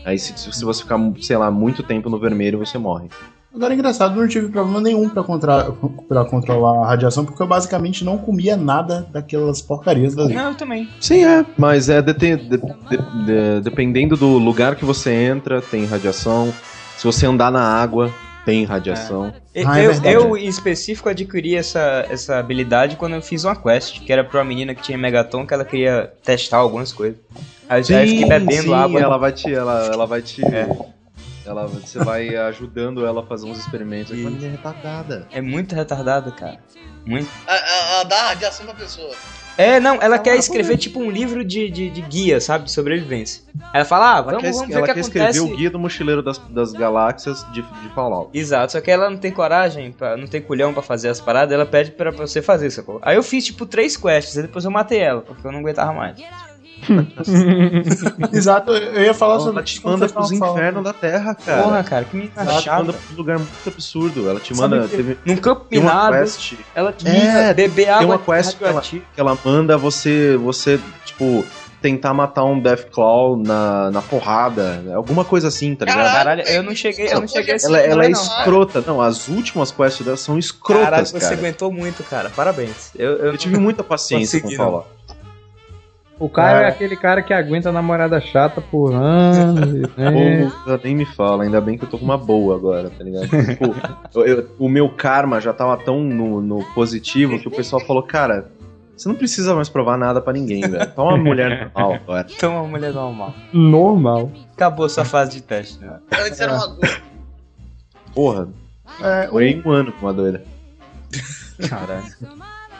Aí 0.05 0.17
se, 0.17 0.33
se 0.37 0.63
você 0.65 0.81
ficar, 0.83 0.97
sei 1.21 1.37
lá, 1.37 1.51
muito 1.51 1.83
tempo 1.83 2.09
no 2.09 2.19
vermelho, 2.19 2.57
você 2.59 2.77
morre. 2.77 3.07
Agora 3.53 3.73
é 3.73 3.75
engraçado, 3.75 4.15
eu 4.15 4.21
não 4.21 4.27
tive 4.29 4.47
problema 4.49 4.79
nenhum 4.79 5.09
pra, 5.09 5.23
contra... 5.23 5.71
pra 6.07 6.23
controlar 6.23 6.85
a 6.85 6.87
radiação, 6.87 7.25
porque 7.25 7.43
eu 7.43 7.47
basicamente 7.47 8.03
não 8.05 8.17
comia 8.17 8.55
nada 8.55 9.05
daquelas 9.11 9.61
porcarias 9.61 10.17
ali. 10.17 10.33
Não, 10.33 10.49
eu 10.51 10.55
também. 10.55 10.87
Sim, 11.01 11.25
é. 11.25 11.45
Mas 11.57 11.89
é 11.89 12.01
de- 12.01 12.13
de- 12.13 12.37
de- 12.47 13.61
dependendo 13.61 14.15
do 14.15 14.37
lugar 14.37 14.75
que 14.77 14.85
você 14.85 15.11
entra, 15.13 15.61
tem 15.61 15.85
radiação. 15.85 16.53
Se 16.97 17.03
você 17.03 17.25
andar 17.25 17.51
na 17.51 17.61
água, 17.61 18.09
tem 18.45 18.63
radiação. 18.65 19.33
E- 19.53 19.63
Ah, 19.65 19.79
é 19.79 19.85
eu, 19.85 19.91
verdade. 19.91 20.15
eu, 20.15 20.37
em 20.37 20.47
específico, 20.47 21.09
adquiri 21.09 21.55
essa, 21.55 22.05
essa 22.09 22.37
habilidade 22.37 22.95
quando 22.95 23.15
eu 23.15 23.21
fiz 23.21 23.43
uma 23.43 23.55
quest, 23.55 23.99
que 24.01 24.11
era 24.11 24.23
pra 24.23 24.39
uma 24.39 24.45
menina 24.45 24.73
que 24.73 24.81
tinha 24.81 24.97
Megaton, 24.97 25.45
que 25.45 25.53
ela 25.53 25.65
queria 25.65 26.11
testar 26.23 26.57
algumas 26.57 26.91
coisas. 26.91 27.17
Aí 27.69 27.79
eu 27.81 27.83
já 27.83 28.01
fiquei 28.05 28.25
bebendo 28.27 28.63
sim, 28.63 28.73
água. 28.73 28.99
Ela 29.01 29.17
vai 29.17 29.31
te. 29.31 29.53
Ela, 29.53 29.89
ela 29.93 30.05
vai 30.05 30.21
te. 30.21 30.43
É. 30.45 30.67
Ela, 31.45 31.65
você 31.65 31.99
vai 31.99 32.35
ajudando 32.35 33.05
ela 33.05 33.21
a 33.21 33.25
fazer 33.25 33.47
uns 33.47 33.57
experimentos. 33.57 34.11
Aqui, 34.11 34.21
mas 34.23 34.43
é 34.43 34.49
retardada. 34.49 35.27
É 35.31 35.41
muito 35.41 35.73
retardado, 35.75 36.31
cara. 36.33 36.59
Muito. 37.05 37.29
A, 37.47 37.53
a, 37.53 38.01
a 38.01 38.03
dar 38.03 38.27
radiação 38.27 38.65
pra 38.65 38.75
pessoa. 38.75 39.11
É, 39.57 39.79
não, 39.79 40.01
ela 40.01 40.17
quer 40.17 40.37
escrever 40.37 40.77
tipo 40.77 40.99
um 40.99 41.11
livro 41.11 41.43
de, 41.43 41.69
de, 41.69 41.89
de 41.89 42.01
guia, 42.01 42.39
sabe? 42.39 42.65
De 42.65 42.71
sobrevivência. 42.71 43.43
Ela 43.73 43.83
fala, 43.83 44.13
ah, 44.13 44.17
Ela 44.19 44.23
vamos, 44.23 44.41
quer, 44.41 44.51
vamos 44.53 44.67
ver 44.67 44.73
ela 44.73 44.81
o 44.83 44.85
que 44.85 44.93
quer 44.93 44.99
acontece. 45.01 45.29
escrever 45.29 45.39
o 45.53 45.57
guia 45.57 45.69
do 45.69 45.77
mochileiro 45.79 46.23
das, 46.23 46.37
das 46.37 46.71
galáxias 46.71 47.45
de, 47.51 47.61
de 47.61 47.89
Fallout. 47.93 48.29
Exato, 48.37 48.71
só 48.71 48.81
que 48.81 48.89
ela 48.89 49.09
não 49.09 49.17
tem 49.17 49.31
coragem, 49.31 49.91
pra, 49.91 50.15
não 50.15 50.25
tem 50.25 50.41
culhão 50.41 50.73
pra 50.73 50.81
fazer 50.81 51.09
as 51.09 51.19
paradas, 51.19 51.53
ela 51.53 51.65
pede 51.65 51.91
pra 51.91 52.11
você 52.11 52.41
fazer, 52.41 52.71
sacou? 52.71 52.99
Aí 53.01 53.15
eu 53.17 53.23
fiz 53.23 53.45
tipo 53.45 53.65
três 53.65 53.97
quests, 53.97 54.37
aí 54.37 54.43
depois 54.43 54.63
eu 54.63 54.71
matei 54.71 54.99
ela, 54.99 55.21
porque 55.21 55.45
eu 55.45 55.51
não 55.51 55.59
aguentava 55.59 55.91
mais. 55.91 56.17
Exato, 58.33 58.71
eu 58.71 59.03
ia 59.03 59.13
falar 59.13 59.35
Ela 59.35 59.43
sobre 59.43 59.63
te 59.63 59.73
isso 59.73 59.81
quando 59.81 59.93
manda 59.93 60.07
vocês 60.07 60.13
pros 60.13 60.31
infernos 60.31 60.83
da 60.83 60.93
Terra, 60.93 61.35
cara. 61.35 61.63
Porra, 61.63 61.83
cara, 61.83 62.05
que 62.05 62.15
menina 62.17 62.33
ela 62.37 62.61
te 62.61 62.69
manda 62.69 62.93
pra 62.93 63.01
um 63.13 63.17
lugar 63.17 63.37
muito 63.39 63.67
absurdo. 63.69 64.29
Ela 64.29 64.39
te 64.39 64.53
manda. 64.53 64.87
Teve, 64.87 65.17
Num 65.25 65.37
campo 65.37 65.65
minado, 65.69 66.17
quest 66.17 66.53
ela 66.73 66.91
te 66.91 67.07
É, 67.07 67.13
manda 67.13 67.53
beber 67.53 67.89
água 67.89 67.99
tem 67.99 68.07
uma 68.07 68.19
quest 68.19 68.57
que 68.57 68.63
ela, 68.63 68.81
que 68.81 69.01
ela 69.17 69.37
manda 69.43 69.77
você, 69.77 70.37
você, 70.37 70.79
tipo, 71.05 71.45
tentar 71.81 72.13
matar 72.13 72.43
um 72.43 72.59
Deathclaw 72.59 73.35
na, 73.35 73.89
na 73.91 74.01
porrada. 74.01 74.83
Alguma 74.93 75.25
coisa 75.25 75.47
assim, 75.47 75.75
tá 75.75 75.85
ligado? 75.85 76.13
Caralho, 76.13 76.41
eu 76.43 76.63
não 76.63 76.75
cheguei, 76.75 77.07
eu 77.11 77.21
não 77.21 77.27
cheguei 77.27 77.53
a 77.53 77.55
esse 77.57 77.65
Ela, 77.65 77.79
ela 77.79 78.05
é 78.05 78.09
não. 78.09 78.21
escrota. 78.21 78.83
Não, 78.85 79.01
as 79.01 79.27
últimas 79.27 79.71
quests 79.71 80.05
dela 80.05 80.17
são 80.17 80.35
Caralho, 80.35 80.39
escrotas, 80.39 81.11
você 81.11 81.19
cara. 81.19 81.35
aguentou 81.35 81.71
muito, 81.71 82.03
cara. 82.03 82.29
Parabéns. 82.29 82.91
Eu, 82.95 83.11
eu, 83.17 83.25
Eu 83.31 83.37
tive 83.37 83.57
muita 83.57 83.83
paciência 83.83 84.39
Consegui, 84.39 84.57
com 84.57 84.63
não. 84.63 84.85
O 86.21 86.29
cara 86.29 86.61
é. 86.61 86.63
É. 86.65 86.67
aquele 86.67 86.95
cara 86.95 87.21
que 87.21 87.33
aguenta 87.33 87.69
a 87.69 87.71
namorada 87.71 88.21
chata 88.21 88.61
por 88.61 88.93
anos. 88.93 89.73
né? 89.97 90.47
Porra, 90.63 90.79
nem 90.83 90.95
me 90.95 91.05
fala, 91.05 91.43
ainda 91.43 91.59
bem 91.59 91.77
que 91.77 91.83
eu 91.85 91.89
tô 91.89 91.97
com 91.97 92.05
uma 92.05 92.17
boa 92.17 92.55
agora, 92.55 92.89
tá 92.89 93.03
ligado? 93.03 93.27
Tipo, 93.27 93.75
eu- 94.19 94.25
eu- 94.25 94.47
o 94.59 94.69
meu 94.69 94.87
karma 94.89 95.41
já 95.41 95.51
tava 95.51 95.75
tão 95.77 95.99
no, 96.03 96.39
no 96.41 96.63
positivo 96.75 97.39
que 97.39 97.47
o 97.47 97.51
pessoal 97.51 97.81
falou, 97.85 98.03
cara, 98.03 98.51
você 98.95 99.09
não 99.09 99.15
precisa 99.15 99.55
mais 99.55 99.67
provar 99.67 99.97
nada 99.97 100.21
pra 100.21 100.31
ninguém, 100.31 100.61
velho. 100.61 100.85
Tá 100.91 101.01
uma 101.03 101.17
mulher 101.17 101.71
normal 101.73 101.93
agora. 101.95 102.27
Então 102.29 102.53
uma 102.53 102.67
mulher 102.67 102.93
normal. 102.93 103.33
Normal. 103.51 104.31
Acabou 104.53 104.87
sua 104.87 105.03
fase 105.05 105.31
de 105.31 105.41
teste, 105.41 105.79
né? 105.83 105.97
Antes 106.23 106.39
era 106.39 106.53
uma. 106.53 106.77
Porra, 108.13 108.47
É, 109.01 109.27
foi 109.27 109.61
um 109.65 109.71
ano 109.71 109.91
com 109.93 110.05
uma 110.05 110.13
doida. 110.13 110.43
Caralho. 111.67 112.03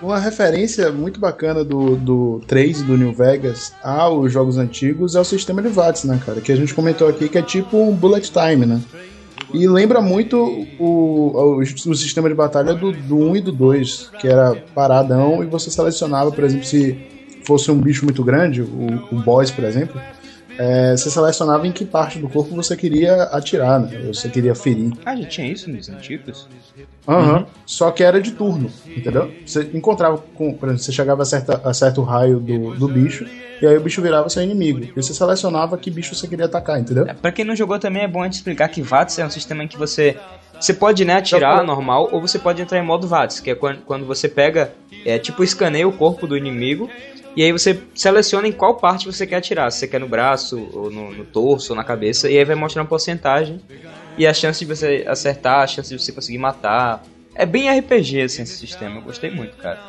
Uma 0.02 0.18
referência 0.18 0.91
muito 0.91 1.20
bacana 1.20 1.64
do, 1.64 1.95
do 1.95 2.41
3 2.47 2.82
e 2.82 2.84
do 2.84 2.97
New 2.97 3.14
Vegas 3.14 3.72
aos 3.84 4.32
jogos 4.32 4.58
antigos 4.58 5.16
é 5.16 5.20
o 5.20 5.24
sistema 5.24 5.62
de 5.62 5.68
VATS, 5.68 6.06
né, 6.06 6.20
cara? 6.26 6.41
Que 6.41 6.52
a 6.52 6.56
gente 6.56 6.74
comentou 6.74 7.08
aqui 7.08 7.30
que 7.30 7.38
é 7.38 7.41
tipo 7.41 7.78
um 7.78 7.93
bullet 7.93 8.32
time, 8.32 8.66
né? 8.66 8.82
E 9.54 9.68
lembra 9.68 10.02
muito 10.02 10.38
o, 10.80 11.36
o, 11.36 11.60
o 11.60 11.95
sistema 11.95 12.30
de 12.30 12.36
batalha 12.36 12.74
do, 12.74 12.91
do 12.91 13.18
1 13.18 13.36
e 13.36 13.41
do 13.41 13.52
2, 13.52 14.12
que 14.20 14.28
era 14.28 14.56
paradão 14.74 15.43
e 15.43 15.45
você 15.45 15.70
selecionava, 15.70 16.32
por 16.32 16.43
exemplo, 16.43 16.66
se 16.66 16.97
fosse 17.45 17.70
um 17.70 17.78
bicho 17.78 18.04
muito 18.04 18.24
grande, 18.24 18.62
o, 18.62 19.08
o 19.12 19.16
boss, 19.20 19.52
por 19.52 19.64
exemplo, 19.64 20.02
é, 20.62 20.95
você 20.95 21.09
selecionava 21.09 21.66
em 21.66 21.72
que 21.72 21.84
parte 21.84 22.20
do 22.20 22.30
corpo 22.30 22.55
você 22.55 22.78
queria 22.78 23.24
atirar, 23.24 23.80
né? 23.80 23.97
Você 24.14 24.30
queria 24.30 24.53
ferir. 24.53 24.93
Ah, 25.03 25.16
já 25.16 25.26
tinha 25.26 25.51
isso 25.51 25.68
nos 25.68 25.89
antigos? 25.89 26.47
Aham. 27.07 27.47
Só 27.66 27.89
que 27.89 28.03
era 28.03 28.22
de 28.22 28.32
turno, 28.34 28.72
entendeu? 28.86 29.32
Você 29.43 29.68
encontrava 29.74 30.20
com. 30.36 30.53
Por 30.53 30.70
exemplo, 30.70 30.84
você 30.84 30.91
chegava 30.91 31.24
a, 31.24 31.26
certa, 31.26 31.68
a 31.68 31.74
certo 31.74 32.03
raio 32.03 32.39
do, 32.39 32.76
do 32.76 32.88
bicho, 32.88 33.26
e 33.59 33.66
aí 33.66 33.76
o 33.76 33.82
bicho 33.82 34.03
virava 34.03 34.30
seu 34.30 34.43
inimigo. 34.43 34.84
E 34.84 35.01
você 35.01 35.16
selecionava 35.16 35.76
que 35.80 35.89
bicho 35.89 36.14
você 36.14 36.28
queria 36.28 36.45
atacar, 36.45 36.80
entendeu? 36.80 37.07
É, 37.07 37.14
pra 37.16 37.32
quem 37.32 37.43
não 37.43 37.55
jogou 37.55 37.80
também 37.80 38.03
é 38.03 38.07
bom 38.07 38.22
a 38.22 38.26
gente 38.26 38.34
explicar 38.34 38.68
que 38.68 38.84
VATS 38.84 39.18
é 39.18 39.26
um 39.26 39.32
sistema 39.32 39.64
em 39.64 39.68
que 39.68 39.80
você. 39.80 40.16
Você 40.59 40.76
pode 40.76 41.03
né, 41.03 41.16
atirar 41.16 41.64
normal 41.64 42.07
ou 42.12 42.22
você 42.22 42.38
pode 42.38 42.62
entrar 42.62 42.78
em 42.78 42.86
modo 42.86 43.07
VATS, 43.07 43.39
que 43.39 43.49
é 43.49 43.55
quando, 43.55 43.80
quando 43.80 44.05
você 44.05 44.30
pega, 44.30 44.72
é, 45.03 45.18
tipo, 45.18 45.43
escaneia 45.43 45.88
o 45.88 45.91
corpo 45.91 46.28
do 46.28 46.38
inimigo 46.38 46.88
e 47.36 47.44
aí 47.44 47.52
você 47.52 47.80
seleciona 47.96 48.48
em 48.48 48.52
qual 48.52 48.76
parte 48.76 49.06
você 49.06 49.26
quer 49.26 49.38
atirar. 49.38 49.72
Se 49.72 49.80
você 49.80 49.88
quer 49.88 50.00
no 50.00 50.08
braço, 50.08 50.70
ou 50.74 50.90
no, 50.92 51.12
no 51.12 51.24
torso, 51.26 51.72
ou 51.74 51.78
na 51.78 51.84
cabeça, 51.84 52.30
e 52.30 52.38
aí 52.38 52.44
vai 52.46 52.56
mostrar 52.56 52.82
uma 52.82 52.88
porcentagem 52.88 53.60
e 54.18 54.28
a 54.28 54.34
chance 54.34 54.60
de 54.60 54.66
você 54.66 55.06
acertar, 55.08 55.62
a 55.62 55.68
chance 55.68 55.90
de 55.96 56.02
você 56.02 56.12
conseguir 56.12 56.38
matar. 56.38 57.04
É 57.34 57.46
bem 57.46 57.70
RPG 57.80 58.22
assim, 58.24 58.42
esse 58.44 58.58
sistema, 58.58 58.98
eu 58.98 59.02
gostei 59.04 59.32
muito, 59.32 59.56
cara. 59.56 59.80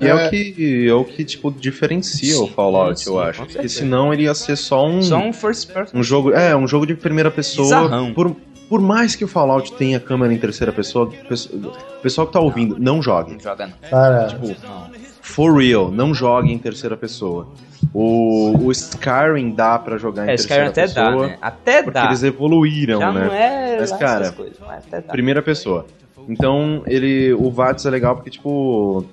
E 0.00 0.06
é, 0.06 0.10
É. 0.10 0.14
o 0.14 0.30
que, 0.30 0.86
é 0.88 0.92
o 0.94 1.04
que, 1.04 1.24
tipo, 1.24 1.50
diferencia 1.50 2.40
o 2.40 2.48
Fallout, 2.48 3.00
sim, 3.00 3.10
eu 3.10 3.20
acho. 3.20 3.46
Porque 3.46 3.68
senão 3.68 4.12
ele 4.12 4.24
ia 4.24 4.34
ser 4.34 4.56
só 4.56 4.86
um, 4.86 5.00
Só 5.02 5.18
um 5.18 5.32
first 5.32 5.72
person. 5.72 5.96
um 5.96 6.02
jogo. 6.02 6.32
É, 6.32 6.56
um 6.56 6.66
jogo 6.66 6.86
de 6.86 6.94
primeira 6.94 7.30
pessoa. 7.30 7.64
Bizarrão. 7.66 8.12
Por, 8.14 8.36
por 8.68 8.80
mais 8.80 9.14
que 9.16 9.24
o 9.24 9.28
Fallout 9.28 9.72
tenha 9.74 9.98
câmera 10.00 10.32
em 10.32 10.38
terceira 10.38 10.72
pessoa, 10.72 11.06
o 11.06 11.10
pesso- 11.28 11.50
o 11.54 12.00
pessoal 12.02 12.26
que 12.26 12.32
tá 12.32 12.40
ouvindo, 12.40 12.76
não 12.78 13.00
jogue. 13.02 13.32
Não 13.34 13.40
joga 13.40 13.66
não. 13.68 13.88
Cara, 13.88 14.26
Tipo, 14.26 14.46
Não. 14.48 14.90
For 15.28 15.56
real, 15.58 15.90
não 15.90 16.12
jogue 16.14 16.52
em 16.52 16.58
terceira 16.58 16.96
pessoa. 16.96 17.46
O, 17.94 18.56
o 18.64 18.72
Skyrim 18.72 19.50
dá 19.52 19.78
pra 19.78 19.96
jogar 19.98 20.26
em 20.26 20.30
É, 20.30 20.34
Skyrim 20.34 20.70
terceira 20.70 20.70
até 20.70 20.82
pessoa. 20.82 21.22
dá, 21.22 21.28
né? 21.28 21.38
Até 21.40 21.82
Porque 21.82 21.98
dá. 21.98 22.04
eles 22.06 22.22
evoluíram, 22.22 22.98
Já 23.00 23.12
né? 23.12 23.26
não 23.26 23.32
é 23.32 23.76
Mas, 23.78 23.92
cara, 23.92 24.32
coisas, 24.32 24.58
mas 24.66 24.84
até 24.86 25.00
dá. 25.00 25.12
primeira 25.12 25.42
pessoa. 25.42 25.86
Então, 26.28 26.82
ele, 26.86 27.32
o 27.34 27.50
VATS 27.50 27.86
é 27.86 27.90
legal 27.90 28.14
porque, 28.16 28.30
tipo, 28.30 29.04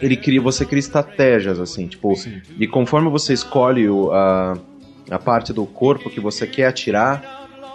ele 0.00 0.16
cria, 0.16 0.40
você 0.40 0.64
cria 0.66 0.78
estratégias, 0.78 1.58
assim, 1.58 1.86
tipo, 1.88 2.14
e 2.56 2.66
conforme 2.68 3.08
você 3.08 3.32
escolhe 3.32 3.88
o- 3.88 4.12
a, 4.12 4.58
a 5.10 5.18
parte 5.18 5.52
do 5.52 5.64
corpo 5.66 6.08
que 6.10 6.20
você 6.20 6.46
quer 6.46 6.66
atirar, 6.66 7.24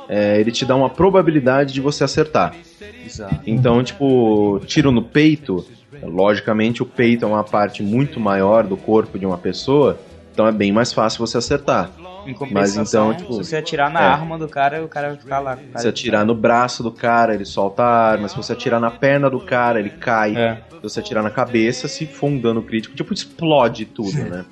é, 0.07 0.39
ele 0.39 0.51
te 0.51 0.65
dá 0.65 0.75
uma 0.75 0.89
probabilidade 0.89 1.73
de 1.73 1.81
você 1.81 2.03
acertar. 2.03 2.55
Exato. 3.03 3.41
Então, 3.45 3.83
tipo, 3.83 4.59
tiro 4.65 4.91
no 4.91 5.01
peito, 5.03 5.65
logicamente 6.03 6.81
o 6.83 6.85
peito 6.85 7.25
é 7.25 7.27
uma 7.27 7.43
parte 7.43 7.81
muito 7.83 8.19
maior 8.19 8.63
do 8.65 8.75
corpo 8.77 9.17
de 9.17 9.25
uma 9.25 9.37
pessoa, 9.37 9.97
então 10.33 10.47
é 10.47 10.51
bem 10.51 10.71
mais 10.71 10.93
fácil 10.93 11.19
você 11.25 11.37
acertar. 11.37 11.89
Em 12.25 12.33
compensação, 12.33 13.13
então, 13.13 13.21
tipo, 13.25 13.33
se 13.41 13.49
você 13.51 13.55
atirar 13.55 13.89
na 13.89 14.01
é. 14.01 14.05
arma 14.05 14.37
do 14.37 14.49
cara, 14.49 14.83
o 14.83 14.87
cara 14.89 15.07
vai 15.09 15.17
ficar 15.17 15.39
lá. 15.39 15.55
com 15.55 15.63
o 15.63 15.67
cara 15.67 15.79
Se 15.79 15.87
atirar 15.87 16.25
no 16.25 16.35
braço 16.35 16.83
do 16.83 16.91
cara, 16.91 17.33
ele 17.33 17.45
solta 17.45 17.83
a 17.83 18.11
arma. 18.11 18.27
Se 18.27 18.35
você 18.35 18.51
atirar 18.51 18.81
na 18.81 18.91
perna 18.91 19.29
do 19.29 19.39
cara, 19.39 19.79
ele 19.79 19.91
cai. 19.91 20.35
É. 20.35 20.55
Se 20.69 20.81
você 20.83 20.99
atirar 20.99 21.23
na 21.23 21.29
cabeça, 21.29 21.87
se 21.87 22.05
for 22.05 22.27
um 22.27 22.37
dano 22.37 22.61
crítico, 22.61 22.93
tipo, 22.97 23.13
explode 23.13 23.85
tudo, 23.85 24.11
né? 24.17 24.43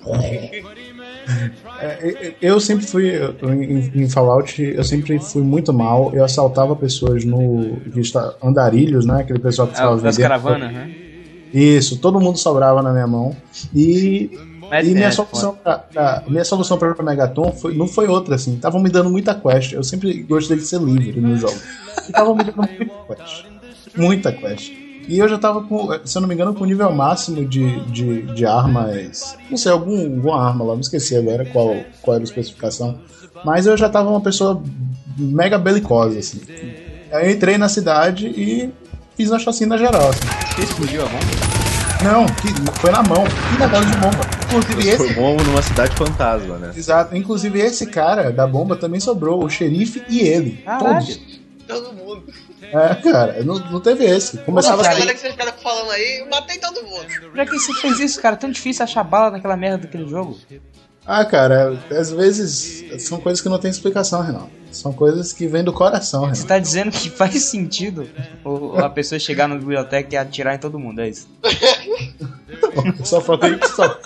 é, 1.81 2.33
eu 2.41 2.59
sempre 2.59 2.85
fui 2.85 3.11
em, 3.43 4.03
em 4.03 4.09
Fallout, 4.09 4.61
eu 4.61 4.83
sempre 4.83 5.19
fui 5.19 5.41
muito 5.41 5.73
mal. 5.73 6.11
Eu 6.13 6.23
assaltava 6.23 6.75
pessoas 6.75 7.25
no 7.25 7.77
andarilhos, 8.43 9.05
né? 9.05 9.21
Aquele 9.21 9.39
pessoal 9.39 9.67
que 9.67 9.73
Ah, 9.73 9.77
ficava 9.77 9.95
das 9.99 10.15
vendendo- 10.15 10.29
caravanas, 10.29 10.71
né? 10.71 10.91
Isso, 11.55 11.97
todo 11.99 12.19
mundo 12.19 12.37
sobrava 12.37 12.81
na 12.81 12.91
minha 12.91 13.07
mão. 13.07 13.35
E, 13.73 14.29
Mas 14.69 14.87
e 14.87 14.93
minha 14.93 15.07
é, 15.07 15.11
solução 15.11 15.55
pra, 15.55 15.77
pra- 15.77 16.23
minha 16.27 16.43
solução 16.43 16.77
para 16.77 17.01
Megaton 17.01 17.51
foi, 17.53 17.73
não 17.73 17.87
foi 17.87 18.07
outra 18.07 18.35
assim. 18.35 18.55
Estavam 18.55 18.81
me 18.81 18.89
dando 18.89 19.09
muita 19.09 19.33
quest. 19.33 19.71
Eu 19.71 19.83
sempre 19.83 20.21
gostei 20.23 20.57
de 20.57 20.63
ser 20.63 20.81
livre 20.81 21.21
no 21.21 21.37
jogo. 21.37 21.55
E 22.03 22.07
estavam 22.07 22.35
me 22.35 22.43
dando 22.43 22.57
muita 22.57 22.85
quest. 23.07 23.45
Muita 23.95 24.31
quest. 24.33 24.73
E 25.07 25.19
eu 25.19 25.29
já 25.29 25.37
tava 25.37 25.61
com, 25.63 25.87
se 26.03 26.17
eu 26.17 26.21
não 26.21 26.27
me 26.27 26.33
engano, 26.33 26.53
com 26.53 26.63
o 26.63 26.67
nível 26.67 26.91
máximo 26.91 27.45
de, 27.45 27.79
de, 27.81 28.23
de 28.23 28.45
armas. 28.45 29.37
Não 29.49 29.55
sei, 29.57 29.71
algum, 29.71 29.97
alguma 30.15 30.41
arma 30.43 30.65
lá, 30.65 30.73
não 30.73 30.81
esqueci 30.81 31.15
agora 31.15 31.45
qual, 31.45 31.85
qual 32.01 32.15
era 32.15 32.23
a 32.23 32.25
especificação. 32.25 32.99
Mas 33.43 33.67
eu 33.67 33.77
já 33.77 33.87
tava 33.87 34.09
uma 34.09 34.19
pessoa 34.21 34.61
mega 35.17 35.57
belicosa, 35.57 36.17
assim. 36.19 36.41
Aí 37.11 37.27
eu 37.27 37.31
entrei 37.35 37.57
na 37.57 37.69
cidade 37.69 38.25
e 38.27 38.73
fiz 39.16 39.30
uma 39.30 39.39
chacina 39.39 39.78
geral, 39.78 40.09
assim. 40.09 40.55
Você 40.55 40.61
explodiu 40.63 41.01
a 41.03 41.05
bomba? 41.05 41.66
Não, 42.03 42.26
que 42.26 42.80
foi 42.80 42.91
na 42.91 43.01
mão. 43.01 43.24
Que 43.24 43.59
negócio 43.59 43.89
de 43.89 43.97
bomba. 43.97 44.20
Inclusive 44.45 44.89
esse. 44.89 44.97
Transformou 44.97 45.43
numa 45.43 45.61
cidade 45.61 45.95
fantasma, 45.95 46.57
né? 46.57 46.74
Exato. 46.76 47.16
Inclusive 47.16 47.59
esse 47.59 47.86
cara 47.88 48.32
da 48.32 48.45
bomba 48.45 48.76
também 48.76 48.99
sobrou, 48.99 49.43
o 49.43 49.49
xerife 49.49 50.03
e 50.09 50.20
ele. 50.20 50.61
Caralho. 50.66 51.05
Todos. 51.05 51.39
Todo 51.68 51.93
mundo. 51.93 52.24
É, 52.61 52.95
cara, 52.95 53.43
não, 53.43 53.55
não 53.55 53.80
teve 53.80 54.05
esse. 54.05 54.38
Começava 54.39 54.82
a 54.82 54.84
galera 54.84 55.05
sair. 55.05 55.13
que 55.13 55.20
vocês 55.20 55.32
ficaram 55.34 55.53
falando 55.53 55.91
aí, 55.91 56.20
eu 56.20 56.30
matei 56.30 56.57
todo 56.57 56.84
mundo. 56.84 57.05
Pra 57.32 57.45
que 57.45 57.57
você 57.57 57.74
fez 57.74 57.99
isso, 57.99 58.22
cara? 58.22 58.36
Tão 58.36 58.51
difícil 58.51 58.84
achar 58.84 59.03
bala 59.03 59.32
naquela 59.32 59.55
merda 59.55 59.80
daquele 59.80 60.07
jogo. 60.07 60.38
Ah, 61.05 61.23
cara, 61.25 61.77
às 61.91 62.11
vezes 62.11 62.83
são 63.03 63.19
coisas 63.19 63.41
que 63.41 63.49
não 63.49 63.59
tem 63.59 63.69
explicação, 63.69 64.21
Renato. 64.21 64.49
São 64.71 64.91
coisas 64.91 65.31
que 65.31 65.47
vêm 65.47 65.63
do 65.63 65.71
coração, 65.71 66.21
Você 66.21 66.27
Renato. 66.41 66.47
tá 66.47 66.59
dizendo 66.59 66.91
que 66.91 67.09
faz 67.09 67.43
sentido 67.43 68.09
a 68.83 68.89
pessoa 68.89 69.17
chegar 69.19 69.47
na 69.47 69.55
biblioteca 69.55 70.13
e 70.13 70.17
atirar 70.17 70.55
em 70.55 70.59
todo 70.59 70.77
mundo, 70.79 70.99
é 71.01 71.09
isso? 71.09 71.29
Só 73.05 73.21
falta 73.21 73.47
só. 73.67 73.97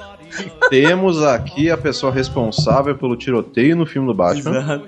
Temos 0.69 1.23
aqui 1.23 1.71
a 1.71 1.77
pessoa 1.77 2.11
responsável 2.11 2.95
pelo 2.95 3.17
tiroteio 3.17 3.75
no 3.75 3.85
filme 3.85 4.07
do 4.07 4.13
Batman. 4.13 4.83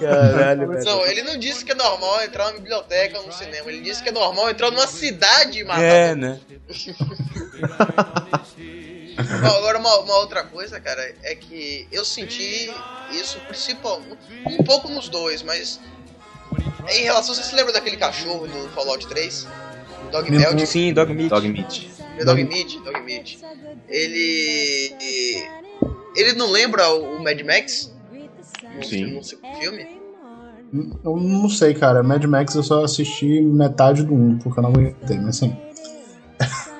Caralho, 0.00 0.68
Não, 0.84 1.06
ele 1.06 1.22
não 1.22 1.38
disse 1.38 1.64
que 1.64 1.70
é 1.72 1.74
normal 1.74 2.22
entrar 2.24 2.46
numa 2.46 2.58
biblioteca 2.58 3.18
ou 3.20 3.26
no 3.26 3.32
cinema. 3.32 3.70
Ele 3.70 3.80
disse 3.82 4.02
que 4.02 4.08
é 4.08 4.12
normal 4.12 4.50
entrar 4.50 4.70
numa 4.72 4.86
cidade 4.86 5.60
e 5.60 5.64
matar. 5.64 5.82
É, 5.82 6.14
né? 6.16 6.40
Bom, 9.16 9.56
agora 9.56 9.78
uma, 9.78 9.98
uma 10.00 10.16
outra 10.18 10.44
coisa, 10.44 10.80
cara, 10.80 11.14
é 11.22 11.34
que 11.34 11.86
eu 11.90 12.04
senti 12.04 12.70
isso 13.12 13.38
principal, 13.48 14.00
um 14.46 14.64
pouco 14.64 14.88
nos 14.88 15.08
dois, 15.08 15.42
mas 15.42 15.80
em 16.88 17.02
relação, 17.02 17.34
você 17.34 17.42
se 17.42 17.54
lembra 17.54 17.72
daquele 17.72 17.96
cachorro 17.96 18.46
do 18.46 18.68
Fallout 18.70 19.06
3? 19.06 19.48
Dog 20.12 20.30
Melt? 20.30 20.66
Sim, 20.66 20.92
Dog 20.92 21.12
Meat. 21.12 21.28
Dog 21.30 21.48
Meat. 21.48 21.90
Dog 22.24 22.44
Meat, 22.44 22.78
Dog 22.82 23.00
Meat. 23.00 23.38
Ele. 23.88 24.94
Ele 26.14 26.32
não 26.34 26.50
lembra 26.50 26.88
o 26.90 27.22
Mad 27.22 27.40
Max? 27.42 27.92
Sim. 28.82 29.14
no 29.14 29.24
filme? 29.60 30.00
Eu 31.04 31.16
não 31.16 31.48
sei, 31.48 31.74
cara. 31.74 32.02
Mad 32.02 32.24
Max 32.24 32.54
eu 32.54 32.62
só 32.62 32.84
assisti 32.84 33.40
metade 33.40 34.02
do 34.02 34.14
1, 34.14 34.38
porque 34.38 34.58
eu 34.58 34.62
não 34.62 34.70
aguentei, 34.70 35.18
mas 35.18 35.36
assim. 35.36 35.56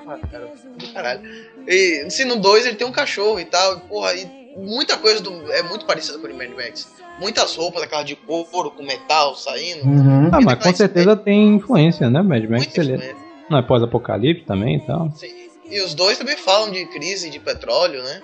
Ah, 0.09 0.19
cara, 0.31 0.53
do 0.79 0.93
caralho. 0.93 1.46
E 1.67 2.09
se 2.11 2.25
no 2.25 2.37
2 2.37 2.67
ele 2.67 2.77
tem 2.77 2.87
um 2.87 2.93
cachorro 2.93 3.41
e 3.41 3.45
tal, 3.45 3.81
porra, 3.81 4.15
e 4.15 4.27
muita 4.57 4.97
coisa 4.97 5.21
do, 5.21 5.53
é 5.53 5.63
muito 5.63 5.85
parecida 5.85 6.19
com 6.19 6.27
o 6.27 6.31
de 6.31 6.35
Mad 6.37 6.51
Max. 6.51 6.95
Muitas 7.21 7.57
roupas 7.57 7.81
daquela 7.83 8.03
de 8.03 8.15
couro, 8.15 8.71
com 8.71 8.83
metal 8.83 9.35
saindo. 9.35 9.85
Uhum. 9.87 10.29
Ah, 10.33 10.41
mas 10.41 10.63
com 10.63 10.73
certeza 10.75 11.17
tem 11.17 11.55
influência, 11.57 12.11
né, 12.11 12.21
Mad 12.23 12.43
Max? 12.45 12.65
Muita 12.67 12.81
Ele 12.81 12.93
influência. 12.95 13.17
não 13.51 13.59
é 13.59 13.63
pós-apocalipse 13.63 14.45
também 14.45 14.77
e 14.77 14.81
tal. 14.87 15.11
Sim. 15.17 15.29
E 15.69 15.81
os 15.81 15.95
dois 15.95 16.17
também 16.19 16.37
falam 16.37 16.71
de 16.71 16.85
crise 16.87 17.29
de 17.31 17.41
petróleo, 17.41 18.03
né? 18.03 18.21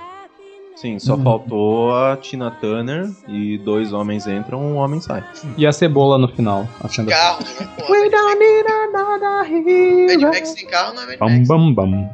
Sim, 0.77 0.99
só 0.99 1.15
Uhum. 1.17 1.23
faltou 1.25 1.95
a 1.95 2.17
Tina 2.17 2.51
Turner 2.51 3.11
e 3.29 3.59
dois 3.59 3.93
homens 3.93 4.27
entram, 4.27 4.59
um 4.61 4.77
homem 4.77 5.01
sai. 5.01 5.23
E 5.59 5.67
a 5.67 5.73
cebola 5.73 6.17
no 6.19 6.29
final. 6.29 6.67
acendo- 6.83 7.11
Carros, 7.11 7.45
né? 7.61 7.69
Porra, 7.77 7.91
We 7.91 7.99
Mad 8.01 8.11
don't 8.11 8.39
need 8.39 8.67
another 8.69 9.51
Mad 9.51 10.11
hero. 10.11 10.21
Max 10.33 10.49
sem 10.51 10.67
carro 10.67 10.95
não 10.95 11.03
é 11.03 11.07
Mad 11.07 11.19
Bam, 11.19 11.29
Max. 11.31 11.49
bam, 11.49 11.75
bam. 11.75 12.11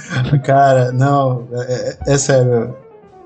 Cara, 0.44 0.92
não, 0.92 1.46
é, 1.52 1.96
é- 2.06 2.12
é 2.14 2.18
sério. 2.18 2.74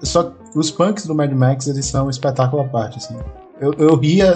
Só 0.03 0.33
os 0.55 0.70
punks 0.70 1.07
do 1.07 1.14
Mad 1.14 1.31
Max, 1.33 1.66
eles 1.66 1.87
são 1.87 2.07
um 2.07 2.11
espetáculo 2.11 2.62
à 2.62 2.68
parte, 2.68 2.99
assim. 2.99 3.16
Eu, 3.61 3.73
eu 3.79 3.95
ria 3.97 4.35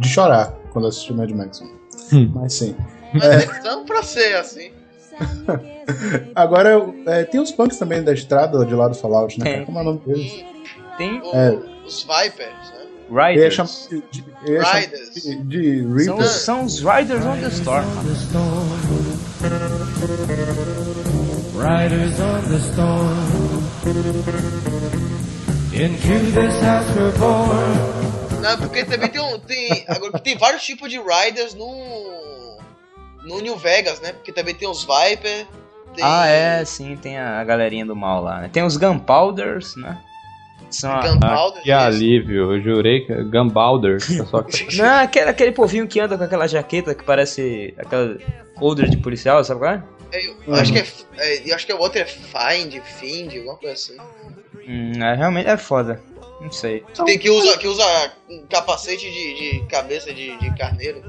de 0.00 0.08
chorar 0.08 0.52
quando 0.72 0.86
assisti 0.88 1.12
Mad 1.12 1.30
Max. 1.30 1.62
Hum. 2.12 2.30
Mas 2.34 2.54
sim. 2.54 2.76
Mas 3.14 3.24
eles 3.44 3.62
são 3.62 3.84
pra 3.84 4.02
ser 4.02 4.36
assim. 4.36 4.70
Agora, 6.34 6.78
é, 7.06 7.24
tem 7.24 7.40
os 7.40 7.50
punks 7.52 7.78
também 7.78 8.02
da 8.02 8.12
estrada 8.12 8.64
de 8.66 8.74
lá 8.74 8.88
do 8.88 8.94
Fallout, 8.94 9.38
né? 9.38 9.44
Tem. 9.44 9.52
cara? 9.54 9.66
Como 9.66 9.78
é 9.78 9.80
o 9.80 9.84
nome 9.84 10.00
deles? 10.06 10.44
Tem 10.98 11.20
O- 11.22 11.34
É. 11.34 11.58
Os 11.86 12.02
Vipers, 12.02 12.70
né? 12.72 12.86
Riders. 13.08 13.88
de, 13.88 14.02
de, 14.10 14.24
Riders. 14.44 15.14
de, 15.14 15.42
de 15.44 16.04
São, 16.04 16.16
Reapers. 16.16 16.30
são 16.42 16.64
os 16.64 16.80
Riders 16.80 17.24
on 17.24 17.36
the 17.40 17.48
Storm. 17.48 17.84
Riders 21.66 22.20
on 22.20 22.42
the 22.48 22.58
storm. 22.60 23.16
Into 25.74 26.30
this 26.32 26.60
house 26.62 26.86
we're 26.96 27.10
born. 27.18 28.40
Não, 28.40 28.56
porque 28.58 28.84
também 28.84 29.08
tem 29.08 29.20
um. 29.20 29.36
Tem, 29.40 29.84
agora 29.88 30.18
tem 30.20 30.38
vários 30.38 30.62
tipos 30.62 30.88
de 30.88 30.98
Riders 30.98 31.54
no. 31.54 32.56
No 33.24 33.40
New 33.40 33.56
Vegas, 33.56 34.00
né? 34.00 34.12
Porque 34.12 34.30
também 34.30 34.54
tem 34.54 34.68
os 34.68 34.84
Viper. 34.84 35.46
Tem, 35.96 36.04
Ah, 36.04 36.26
é, 36.28 36.64
sim, 36.64 36.96
tem 36.96 37.18
a 37.18 37.42
galerinha 37.42 37.84
do 37.84 37.96
mal 37.96 38.22
lá, 38.22 38.42
né? 38.42 38.50
Tem 38.52 38.62
os 38.62 38.76
Gunpowders, 38.76 39.74
né? 39.74 39.98
São 40.70 40.92
a- 40.92 41.00
Gunpowder. 41.00 41.62
Que 41.64 41.72
alívio, 41.72 42.52
eu 42.54 42.62
jurei 42.62 43.00
que 43.00 43.12
Gunpowder. 43.24 44.00
Só 44.00 44.42
que... 44.42 44.68
Não, 44.78 45.00
aquele, 45.00 45.30
aquele 45.30 45.50
povinho 45.52 45.88
que 45.88 45.98
anda 45.98 46.16
com 46.16 46.22
aquela 46.22 46.46
jaqueta 46.46 46.94
que 46.94 47.02
parece 47.02 47.74
aquela 47.76 48.16
coldre 48.54 48.88
de 48.88 48.96
policial, 48.98 49.42
sabe 49.42 49.58
qual 49.60 49.72
é? 49.72 49.82
É, 50.12 50.26
eu 50.26 50.54
acho 50.54 50.72
que 50.72 50.78
é, 50.78 50.86
é. 51.16 51.50
Eu 51.50 51.54
acho 51.54 51.66
que 51.66 51.72
o 51.72 51.78
outro 51.78 52.00
é 52.00 52.04
Find, 52.04 52.80
Find, 52.98 53.36
alguma 53.36 53.56
coisa 53.56 53.74
assim. 53.74 53.96
Hum, 54.68 54.92
é, 55.02 55.14
realmente 55.14 55.48
é 55.48 55.56
foda. 55.56 56.02
Não 56.40 56.52
sei. 56.52 56.84
Tem 57.04 57.18
que 57.18 57.30
usa, 57.30 57.56
que 57.58 57.66
usa 57.66 57.82
um 58.28 58.44
capacete 58.48 59.10
de, 59.10 59.34
de 59.34 59.66
cabeça 59.66 60.12
de, 60.12 60.36
de 60.38 60.54
carneiro. 60.56 61.02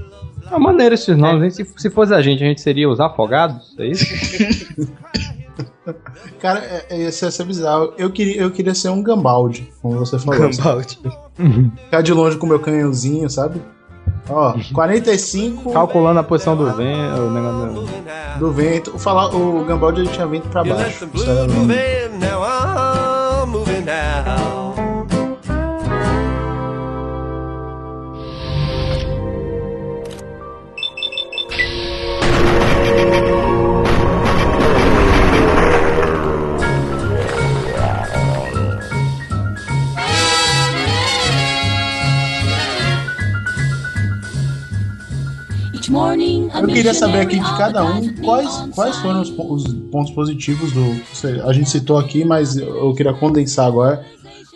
É 0.46 0.50
uma 0.50 0.60
maneira 0.60 0.96
esses 0.96 1.18
nomes, 1.18 1.44
hein? 1.44 1.66
Se, 1.66 1.82
se 1.82 1.90
fosse 1.90 2.14
a 2.14 2.22
gente, 2.22 2.44
a 2.44 2.48
gente 2.48 2.62
seria 2.62 2.90
os 2.90 3.00
afogados, 3.00 3.76
é 3.78 3.88
isso? 3.88 4.06
Cara, 6.40 6.60
é, 6.90 7.04
é, 7.04 7.12
ser 7.12 7.44
bizarro. 7.44 7.94
Eu 7.98 8.12
queria, 8.12 8.42
eu 8.42 8.52
queria 8.52 8.76
ser 8.76 8.90
um 8.90 9.02
Gambaldi, 9.02 9.72
como 9.82 9.98
você 9.98 10.20
falou. 10.20 10.50
Gunpowder. 10.50 10.86
Ficar 11.86 12.02
de 12.02 12.14
longe 12.14 12.38
com 12.38 12.46
o 12.46 12.50
meu 12.50 12.60
canhãozinho, 12.60 13.30
sabe? 13.30 13.62
Ó, 14.30 14.54
45 14.74 15.72
Calculando 15.72 16.20
a 16.20 16.24
posição 16.24 16.56
do 16.56 16.66
vento, 16.74 17.22
o 17.22 17.32
negócio 17.32 17.74
do- 17.74 18.40
do 18.40 18.52
vento. 18.52 18.96
O, 18.96 19.00
falar, 19.00 19.34
o 19.36 19.64
Gambaldi 19.66 20.02
ele 20.02 20.10
tinha 20.10 20.28
vento 20.28 20.48
pra 20.50 20.64
baixo. 20.64 21.06
now 22.20 22.44
I'm 22.44 23.50
moving 23.50 23.82
now. 23.86 24.47
Eu 46.54 46.68
queria 46.68 46.94
saber 46.94 47.22
aqui 47.22 47.40
de 47.40 47.58
cada 47.58 47.84
um 47.84 48.02
the 48.02 48.22
quais, 48.22 48.70
quais 48.74 48.98
foram 48.98 49.22
os, 49.22 49.30
os 49.30 49.74
pontos 49.92 50.12
positivos 50.12 50.72
do. 50.72 50.84
A 51.46 51.54
gente 51.54 51.70
citou 51.70 51.98
aqui, 51.98 52.26
mas 52.26 52.58
eu 52.58 52.94
queria 52.94 53.14
condensar 53.14 53.68
agora. 53.68 54.06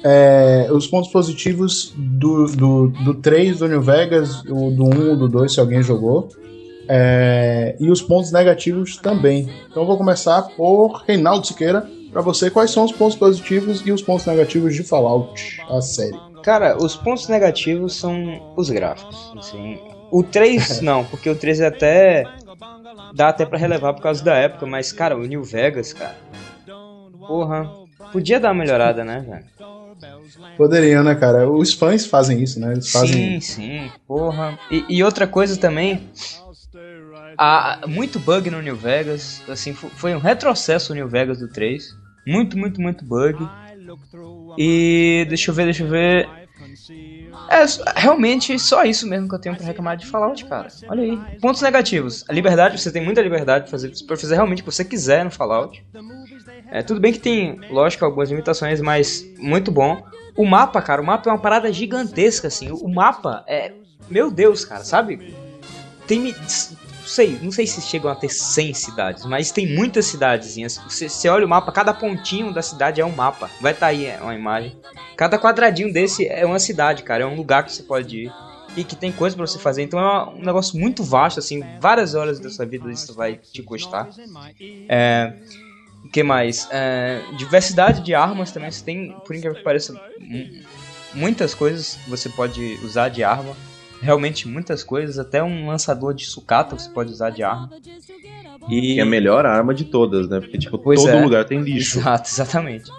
É, 0.04 0.68
os 0.72 0.88
pontos 0.88 1.12
positivos 1.12 1.94
do, 1.96 2.46
do, 2.48 2.88
do 2.88 3.14
3 3.16 3.60
do 3.60 3.68
New 3.68 3.82
Vegas, 3.82 4.42
o 4.46 4.72
do 4.72 4.86
1, 4.86 5.18
do 5.18 5.30
2, 5.30 5.54
se 5.54 5.60
alguém 5.60 5.84
jogou. 5.84 6.30
É, 6.90 7.76
e 7.80 7.90
os 7.90 8.02
pontos 8.02 8.32
negativos 8.32 8.98
também. 8.98 9.48
Então 9.70 9.84
eu 9.84 9.88
vou 9.88 9.98
começar 9.98 10.42
por 10.58 11.04
Reinaldo 11.08 11.46
Siqueira. 11.46 11.88
Pra 12.12 12.22
você, 12.22 12.50
quais 12.50 12.72
são 12.72 12.84
os 12.84 12.92
pontos 12.92 13.16
positivos 13.16 13.82
e 13.86 13.92
os 13.92 14.02
pontos 14.02 14.26
negativos 14.26 14.76
de 14.76 14.84
Fallout, 14.84 15.62
a 15.70 15.80
série? 15.80 16.20
Cara, 16.44 16.76
os 16.78 16.96
pontos 16.96 17.30
negativos 17.30 17.96
são 17.96 18.54
os 18.58 18.70
gráficos. 18.70 19.32
Assim. 19.38 19.80
O 20.12 20.24
3, 20.24 20.82
não, 20.84 21.06
porque 21.06 21.30
o 21.30 21.36
3 21.36 21.60
é 21.62 21.68
até. 21.68 22.28
dá 23.14 23.30
até 23.30 23.46
pra 23.46 23.58
relevar 23.58 23.94
por 23.94 24.02
causa 24.02 24.24
da 24.24 24.36
época, 24.36 24.66
mas, 24.66 24.92
cara, 24.92 25.16
o 25.18 25.26
New 25.26 25.44
Vegas, 25.44 25.94
cara. 25.94 26.16
Porra. 27.28 27.70
Podia 28.12 28.40
dar 28.40 28.50
uma 28.50 28.64
melhorada, 28.64 29.06
né, 29.06 29.20
velho? 29.28 29.46
Poderiam, 30.58 31.04
né, 31.04 31.16
cara? 31.16 31.50
Os 31.50 31.74
fãs 31.74 32.06
fazem 32.06 32.42
isso, 32.44 32.60
né? 32.60 32.74
Eles 32.74 32.92
fazem. 32.92 33.40
Sim, 33.40 33.42
sim, 33.42 33.92
porra. 34.08 34.60
E, 34.70 34.86
e 34.98 35.04
outra 35.04 35.26
coisa 35.26 35.58
também. 35.58 36.10
Há 37.38 37.82
muito 37.88 38.20
bug 38.20 38.50
no 38.50 38.62
New 38.62 38.76
Vegas. 38.76 39.42
Assim, 39.48 39.74
fo- 39.74 39.90
foi 39.90 40.14
um 40.14 40.20
retrocesso 40.20 40.92
o 40.92 40.96
New 40.96 41.08
Vegas 41.08 41.40
do 41.40 41.48
3. 41.48 41.84
Muito, 42.28 42.58
muito, 42.58 42.82
muito 42.82 43.04
bug. 43.06 43.38
E 44.58 45.26
deixa 45.30 45.50
eu 45.52 45.56
ver, 45.56 45.64
deixa 45.66 45.84
eu 45.84 45.88
ver. 45.90 46.30
É, 47.50 47.66
realmente 48.00 48.58
só 48.58 48.84
isso 48.84 49.08
mesmo 49.08 49.28
que 49.28 49.36
eu 49.36 49.40
tenho 49.40 49.56
pra 49.56 49.66
reclamar 49.66 49.98
de 49.98 50.06
Fallout, 50.06 50.46
cara. 50.46 50.68
Olha 50.88 51.04
aí. 51.04 51.40
Pontos 51.40 51.62
negativos. 51.62 52.24
A 52.28 52.34
liberdade, 52.34 52.80
você 52.80 52.92
tem 52.92 53.04
muita 53.04 53.22
liberdade 53.22 53.64
pra 53.64 53.72
fazer, 53.72 53.92
pra 54.06 54.16
fazer 54.18 54.36
realmente 54.36 54.62
o 54.62 54.66
que 54.66 54.72
você 54.72 54.86
quiser 54.86 55.26
no 55.26 55.32
Fallout. 55.32 55.84
É, 56.72 56.82
tudo 56.82 57.00
bem 57.02 57.12
que 57.12 57.20
tem, 57.20 57.60
lógico, 57.70 58.06
algumas 58.06 58.30
limitações, 58.30 58.80
mas 58.80 59.26
muito 59.38 59.72
bom. 59.72 60.02
O 60.38 60.46
mapa, 60.46 60.82
cara, 60.82 61.02
o 61.02 61.06
mapa 61.06 61.30
é 61.30 61.34
uma 61.34 61.40
parada 61.40 61.72
gigantesca, 61.72 62.48
assim. 62.48 62.72
O 62.72 62.88
mapa 62.88 63.44
é. 63.48 63.74
Meu 64.10 64.32
Deus, 64.32 64.64
cara, 64.64 64.84
sabe? 64.84 65.36
Tem. 66.08 66.34
Sei, 67.06 67.40
não 67.42 67.52
sei 67.52 67.66
se 67.68 67.82
chegam 67.82 68.12
a 68.12 68.16
ter 68.16 68.30
100 68.30 68.74
cidades, 68.74 69.26
mas 69.26 69.52
tem 69.52 69.68
muitas 69.76 70.06
cidadezinhas. 70.06 70.78
Você, 70.88 71.10
você 71.10 71.28
olha 71.30 71.46
o 71.46 71.50
mapa, 71.50 71.72
cada 71.72 71.94
pontinho 71.94 72.54
da 72.54 72.62
cidade 72.62 73.02
é 73.02 73.06
um 73.06 73.12
mapa. 73.16 73.50
Vai 73.60 73.74
estar 73.74 73.88
aí 73.88 74.06
é, 74.06 74.20
uma 74.22 74.36
imagem. 74.36 74.76
Cada 75.18 75.38
quadradinho 75.40 75.92
desse 75.92 76.28
é 76.28 76.46
uma 76.46 76.60
cidade, 76.60 77.04
cara. 77.04 77.24
É 77.24 77.26
um 77.28 77.36
lugar 77.36 77.64
que 77.66 77.72
você 77.74 77.84
pode 77.84 78.26
ir. 78.26 78.32
E 78.78 78.84
que 78.86 78.96
tem 78.96 79.12
coisa 79.12 79.36
pra 79.36 79.46
você 79.46 79.60
fazer. 79.60 79.82
Então 79.84 80.00
é 80.00 80.30
um 80.30 80.46
negócio 80.46 80.80
muito 80.80 81.04
vasto, 81.04 81.40
assim. 81.40 81.62
Várias 81.82 82.16
horas 82.16 82.40
da 82.40 82.50
sua 82.50 82.66
vida 82.66 82.90
isso 82.90 83.14
vai 83.14 83.38
te 83.52 83.62
custar. 83.62 84.08
É. 84.88 85.34
O 86.06 86.10
que 86.10 86.24
mais? 86.24 86.68
É, 86.72 87.22
diversidade 87.38 88.02
de 88.02 88.16
armas 88.16 88.52
também. 88.52 88.72
Você 88.72 88.84
tem, 88.84 89.12
por 89.26 89.36
incrível 89.36 89.56
que 89.58 89.64
pareça, 89.64 89.94
mu- 90.20 90.48
muitas 91.14 91.54
coisas 91.54 91.96
que 91.96 92.10
você 92.10 92.30
pode 92.30 92.80
usar 92.84 93.10
de 93.10 93.24
arma. 93.24 93.56
Realmente 94.02 94.48
muitas 94.48 94.84
coisas. 94.84 95.20
Até 95.20 95.44
um 95.44 95.68
lançador 95.68 96.14
de 96.14 96.26
sucata 96.26 96.78
você 96.78 96.90
pode 96.90 97.12
usar 97.12 97.30
de 97.30 97.44
arma. 97.44 97.70
E 98.70 98.96
Que 98.96 99.00
é 99.00 99.04
a 99.04 99.06
melhor 99.06 99.46
arma 99.46 99.74
de 99.74 99.86
todas, 99.86 100.28
né? 100.28 100.40
Porque, 100.40 100.58
tipo, 100.58 100.78
Pois 100.78 101.02
todo 101.02 101.12
é. 101.12 101.22
lugar 101.22 101.46
tem 101.46 101.62
lixo. 101.62 102.00
Exato, 102.00 102.30
exatamente. 102.30 102.92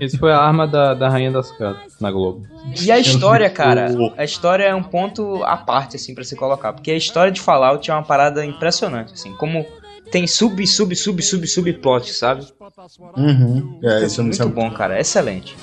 Esse 0.00 0.18
foi 0.18 0.32
a 0.32 0.38
arma 0.38 0.66
da, 0.66 0.94
da 0.94 1.08
Rainha 1.08 1.30
das 1.30 1.50
Catas 1.52 1.98
na 2.00 2.10
Globo. 2.10 2.46
E 2.82 2.90
a 2.90 2.98
história, 2.98 3.48
cara, 3.48 3.88
a 4.18 4.24
história 4.24 4.64
é 4.64 4.74
um 4.74 4.82
ponto 4.82 5.42
à 5.44 5.56
parte, 5.56 5.96
assim, 5.96 6.14
pra 6.14 6.24
se 6.24 6.34
colocar. 6.34 6.72
Porque 6.72 6.90
a 6.90 6.96
história 6.96 7.30
de 7.30 7.40
Fallout 7.40 7.88
é 7.88 7.94
uma 7.94 8.02
parada 8.02 8.44
impressionante, 8.44 9.14
assim. 9.14 9.32
Como 9.36 9.64
tem 10.10 10.26
sub, 10.26 10.66
sub, 10.66 10.94
sub, 10.96 11.22
sub, 11.22 11.46
sub 11.46 11.72
plot, 11.74 12.12
sabe? 12.12 12.46
Uhum. 13.16 13.78
É, 13.82 14.04
isso 14.04 14.20
é 14.20 14.24
muito 14.24 14.48
bom, 14.48 14.70
cara. 14.72 15.00
Excelente. 15.00 15.56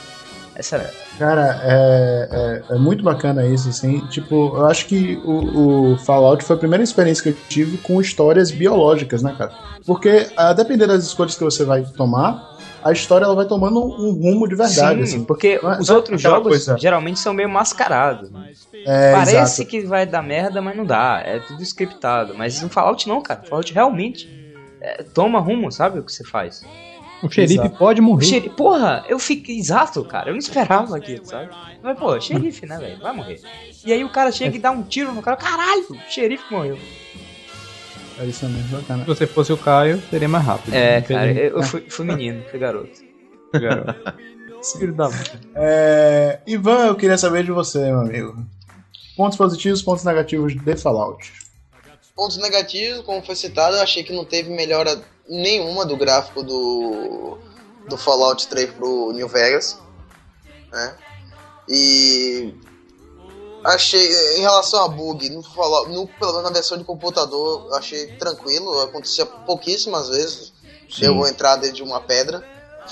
Excelente. 0.58 0.93
Cara, 1.18 1.60
é, 1.64 2.30
é, 2.70 2.76
é 2.76 2.78
muito 2.78 3.04
bacana 3.04 3.45
isso, 3.45 3.70
assim. 3.70 3.99
Tipo, 4.08 4.56
eu 4.58 4.66
acho 4.68 4.86
que 4.86 5.16
o, 5.26 5.93
o 5.93 5.97
Fallout 5.99 6.43
foi 6.43 6.56
a 6.56 6.60
primeira 6.60 6.84
experiência 6.84 7.24
que 7.24 7.30
eu 7.30 7.38
tive 7.49 7.78
com 7.80 7.99
histórias 7.99 8.51
biológicas, 8.51 9.24
né, 9.24 9.34
cara? 9.38 9.51
Porque, 9.86 10.28
a 10.38 10.54
depender 10.54 10.88
das 10.88 11.04
escolhas 11.04 11.36
que 11.36 11.43
você 11.43 11.64
vai 11.66 11.84
tomar, 11.84 12.56
a 12.84 12.91
história 12.91 13.26
ela 13.26 13.36
vai 13.36 13.45
tomando 13.45 13.80
um 13.80 14.12
rumo 14.14 14.47
de 14.47 14.56
verdade, 14.56 14.97
Sim, 15.08 15.18
assim. 15.18 15.24
porque 15.26 15.60
é- 15.62 15.80
os 15.80 15.89
é 15.89 15.93
outros 15.93 16.22
jogos 16.22 16.49
coisa- 16.49 16.78
geralmente 16.78 17.20
são 17.20 17.34
meio 17.34 17.49
mascarados. 17.49 18.30
né? 18.32 18.51
É, 18.86 19.12
Parece 19.14 19.62
exato. 19.62 19.70
que 19.70 19.82
vai 19.86 20.06
dar 20.06 20.22
merda, 20.22 20.62
mas 20.62 20.76
não 20.76 20.86
dá. 20.86 21.22
É 21.26 21.39
tudo 21.39 21.62
scriptado. 21.64 22.34
Mas 22.38 22.62
no 22.62 22.70
Fallout 22.70 23.08
não, 23.08 23.22
cara. 23.22 23.41
Fallout 23.47 23.74
realmente 23.74 24.30
é, 24.82 25.01
toma 25.04 25.39
rumo, 25.39 25.72
sabe 25.72 25.99
o 25.99 26.04
que 26.04 26.12
você 26.12 26.24
faz? 26.26 26.62
O 27.24 27.30
xerife 27.32 27.53
Exato. 27.61 27.78
pode 27.78 28.01
morrer. 28.01 28.26
Xeri- 28.26 28.49
Porra, 28.49 29.05
eu 29.07 29.17
fiquei. 29.17 29.57
Exato, 29.57 30.03
cara. 30.03 30.30
Eu 30.30 30.34
não 30.34 30.39
esperava 30.39 30.95
aquilo, 30.97 31.26
sabe? 31.26 31.49
Mas, 31.82 31.97
pô, 31.97 32.19
xerife, 32.19 32.65
né, 32.65 32.78
velho? 32.78 32.99
Vai 32.99 33.13
morrer. 33.15 33.39
E 33.86 33.91
aí 33.93 34.03
o 34.03 34.09
cara 34.09 34.32
chega 34.32 34.55
e 34.55 34.59
dá 34.59 34.71
um 34.71 34.84
tiro 34.84 35.11
no 35.13 35.21
cara. 35.21 35.38
Caralho, 35.38 35.86
o 35.89 36.11
xerife 36.11 36.43
morreu. 36.51 36.78
É 38.19 38.26
isso 38.26 38.47
mesmo, 38.47 38.78
bacana. 38.78 39.03
Se 39.03 39.07
você 39.07 39.26
fosse 39.26 39.51
o 39.51 39.57
Caio, 39.57 40.01
seria 40.09 40.28
mais 40.30 40.45
rápido. 40.45 40.74
É, 40.74 41.01
cara, 41.01 41.32
Infelizmente. 41.32 41.39
eu, 41.39 41.57
eu 41.57 41.63
fui, 41.63 41.82
fui 41.89 42.05
menino, 42.05 42.43
fui 42.51 42.59
garoto. 42.59 42.91
Filho 44.78 44.93
da 44.93 45.09
puta. 45.09 45.39
É, 45.55 46.39
Ivan, 46.47 46.86
eu 46.88 46.95
queria 46.95 47.17
saber 47.17 47.43
de 47.43 47.51
você, 47.51 47.80
meu 47.80 47.99
amigo. 48.01 48.45
Pontos 49.17 49.38
positivos, 49.38 49.82
pontos 49.82 50.03
negativos 50.05 50.53
de 50.55 50.76
Fallout. 50.78 51.32
Pontos 52.15 52.38
negativos, 52.38 53.01
como 53.05 53.21
foi 53.24 53.36
citado, 53.36 53.76
eu 53.76 53.82
achei 53.82 54.03
que 54.03 54.13
não 54.13 54.24
teve 54.24 54.49
melhora 54.51 55.01
nenhuma 55.28 55.86
do 55.86 55.95
gráfico 55.97 56.43
do, 56.43 57.38
do 57.88 57.97
Fallout 57.97 58.47
3 58.47 58.71
pro 58.71 59.11
New 59.13 59.28
Vegas. 59.28 59.78
Né? 60.71 60.95
E 61.67 62.53
achei, 63.63 64.38
em 64.38 64.41
relação 64.41 64.84
a 64.84 64.88
bug, 64.88 65.30
no 65.30 65.41
Fallout, 65.41 65.89
no, 65.91 66.07
pelo 66.07 66.32
menos 66.32 66.43
na 66.43 66.49
versão 66.53 66.78
de 66.78 66.84
computador, 66.84 67.74
achei 67.76 68.07
tranquilo, 68.17 68.82
acontecia 68.82 69.26
pouquíssimas 69.26 70.09
vezes. 70.09 70.53
Eu 71.01 71.15
vou 71.15 71.28
entrar 71.28 71.55
dentro 71.55 71.78
de 71.78 71.84
uma 71.84 72.01
pedra. 72.01 72.43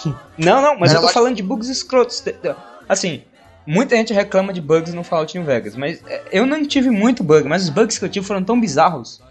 Não, 0.38 0.62
não, 0.62 0.80
mas 0.80 0.92
Era 0.92 0.98
eu 0.98 1.02
tô 1.02 1.06
mais- 1.08 1.14
falando 1.14 1.36
de 1.36 1.44
bugs 1.44 1.68
escrotos. 1.68 2.24
Assim, 2.88 3.24
muita 3.68 3.96
gente 3.98 4.14
reclama 4.14 4.54
de 4.54 4.62
bugs 4.62 4.94
no 4.94 5.04
Fallout 5.04 5.38
New 5.38 5.46
Vegas, 5.46 5.76
mas 5.76 6.02
é, 6.08 6.24
eu 6.32 6.46
não 6.46 6.66
tive 6.66 6.90
muito 6.90 7.22
bug, 7.24 7.48
mas 7.48 7.64
os 7.64 7.70
bugs 7.70 8.00
que 8.00 8.06
eu 8.06 8.10
tive 8.10 8.26
foram 8.26 8.42
tão 8.42 8.60
bizarros 8.60 9.22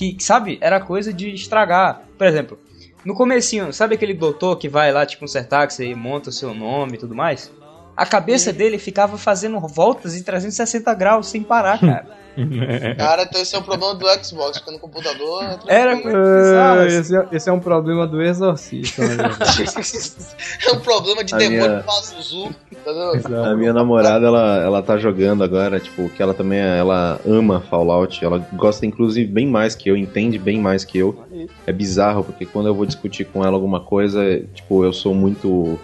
que, 0.00 0.16
sabe, 0.18 0.56
era 0.62 0.80
coisa 0.80 1.12
de 1.12 1.28
estragar. 1.34 2.00
Por 2.16 2.26
exemplo, 2.26 2.58
no 3.04 3.14
comecinho, 3.14 3.70
sabe 3.70 3.96
aquele 3.96 4.14
doutor 4.14 4.56
que 4.56 4.66
vai 4.66 4.90
lá 4.90 5.04
te 5.04 5.18
consertar, 5.18 5.66
que 5.66 5.74
você 5.74 5.94
monta 5.94 6.30
o 6.30 6.32
seu 6.32 6.54
nome 6.54 6.94
e 6.94 6.98
tudo 6.98 7.14
mais? 7.14 7.52
A 7.94 8.06
cabeça 8.06 8.50
dele 8.50 8.78
ficava 8.78 9.18
fazendo 9.18 9.60
voltas 9.60 10.16
em 10.16 10.22
360 10.22 10.94
graus 10.94 11.28
sem 11.28 11.42
parar, 11.42 11.78
cara. 11.78 12.18
Cara, 12.96 13.22
então 13.22 13.40
esse 13.40 13.54
é 13.54 13.58
um 13.58 13.62
problema 13.62 13.94
do 13.94 14.06
Xbox, 14.24 14.58
porque 14.58 14.70
no 14.72 14.78
computador 14.78 15.42
é 15.42 15.58
Era 15.68 15.90
tranquilo. 15.92 16.18
muito 16.18 16.36
bizarro. 16.42 16.80
Assim. 16.80 16.98
esse, 17.00 17.16
é, 17.16 17.28
esse 17.32 17.50
é 17.50 17.52
um 17.52 17.60
problema 17.60 18.06
do 18.06 18.22
exorcista, 18.22 19.06
verdade. 19.06 19.34
é 20.68 20.72
um 20.72 20.80
problema 20.80 21.24
de 21.24 21.34
A 21.34 21.38
demônio 21.38 21.68
minha- 21.70 21.82
Pazuzu, 21.82 22.50
entendeu? 22.70 23.44
A 23.44 23.54
minha 23.56 23.72
namorada, 23.72 24.26
ela, 24.26 24.58
ela 24.62 24.82
tá 24.82 24.96
jogando 24.96 25.42
agora, 25.44 25.80
tipo, 25.80 26.08
que 26.10 26.22
ela 26.22 26.34
também 26.34 26.58
ela 26.60 27.20
ama 27.26 27.60
Fallout, 27.68 28.24
ela 28.24 28.38
gosta 28.54 28.86
inclusive 28.86 29.30
bem 29.30 29.46
mais 29.46 29.74
que 29.74 29.90
eu, 29.90 29.96
entende 29.96 30.38
bem 30.38 30.60
mais 30.60 30.84
que 30.84 30.98
eu. 30.98 31.24
É 31.66 31.72
bizarro, 31.72 32.24
porque 32.24 32.46
quando 32.46 32.66
eu 32.68 32.74
vou 32.74 32.86
discutir 32.86 33.24
com 33.24 33.44
ela 33.44 33.54
alguma 33.54 33.80
coisa, 33.80 34.20
tipo, 34.54 34.84
eu 34.84 34.92
sou 34.92 35.14
muito 35.14 35.78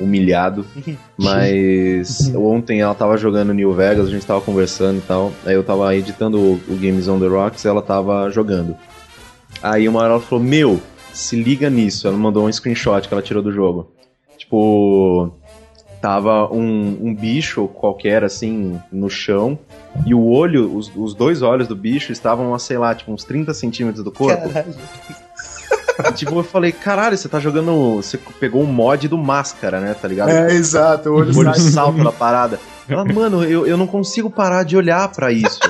humilhado. 0.00 0.64
Mas 1.16 2.32
ontem 2.34 2.80
ela 2.80 2.94
tava 2.94 3.16
jogando 3.16 3.54
New 3.54 3.72
Vegas, 3.72 4.06
a 4.06 4.10
gente 4.10 4.26
tava 4.26 4.40
conversando 4.40 4.98
e 4.98 5.02
tal. 5.02 5.32
Aí 5.44 5.54
eu 5.54 5.62
tava 5.62 5.94
editando 5.94 6.38
o, 6.38 6.54
o 6.68 6.76
Games 6.76 7.06
on 7.08 7.20
the 7.20 7.26
Rocks 7.26 7.64
e 7.64 7.68
ela 7.68 7.82
tava 7.82 8.30
jogando. 8.30 8.76
Aí 9.62 9.88
uma 9.88 10.00
hora 10.00 10.14
ela 10.14 10.20
falou: 10.20 10.42
Meu, 10.42 10.80
se 11.12 11.40
liga 11.40 11.68
nisso. 11.68 12.08
Ela 12.08 12.16
mandou 12.16 12.46
um 12.46 12.52
screenshot 12.52 13.06
que 13.06 13.12
ela 13.14 13.22
tirou 13.22 13.42
do 13.42 13.52
jogo. 13.52 13.92
Tipo. 14.38 15.32
tava 16.00 16.50
um, 16.52 16.98
um 17.02 17.14
bicho 17.14 17.68
qualquer, 17.68 18.24
assim, 18.24 18.80
no 18.90 19.10
chão, 19.10 19.58
e 20.06 20.14
o 20.14 20.24
olho, 20.24 20.74
os, 20.74 20.90
os 20.96 21.14
dois 21.14 21.42
olhos 21.42 21.68
do 21.68 21.76
bicho 21.76 22.10
estavam, 22.10 22.54
a, 22.54 22.58
sei 22.58 22.78
lá, 22.78 22.94
tipo, 22.94 23.12
uns 23.12 23.24
30 23.24 23.52
centímetros 23.52 24.02
do 24.02 24.10
corpo. 24.10 24.48
E, 24.48 25.29
tipo, 26.14 26.34
eu 26.38 26.42
falei, 26.44 26.72
caralho, 26.72 27.16
você 27.16 27.28
tá 27.28 27.38
jogando. 27.40 27.96
Você 27.96 28.18
pegou 28.38 28.62
um 28.62 28.66
mod 28.66 29.06
do 29.08 29.18
máscara, 29.18 29.80
né? 29.80 29.94
Tá 29.94 30.06
ligado? 30.08 30.30
É, 30.30 30.52
exato. 30.52 31.08
O 31.10 31.14
olho 31.14 31.34
O 31.34 31.38
olho 31.38 31.54
salta 31.54 32.02
da 32.04 32.12
parada. 32.12 32.58
Ela, 32.88 33.04
mano, 33.04 33.44
eu, 33.44 33.66
eu 33.66 33.76
não 33.76 33.86
consigo 33.86 34.28
parar 34.28 34.64
de 34.64 34.76
olhar 34.76 35.06
pra 35.12 35.30
isso. 35.30 35.60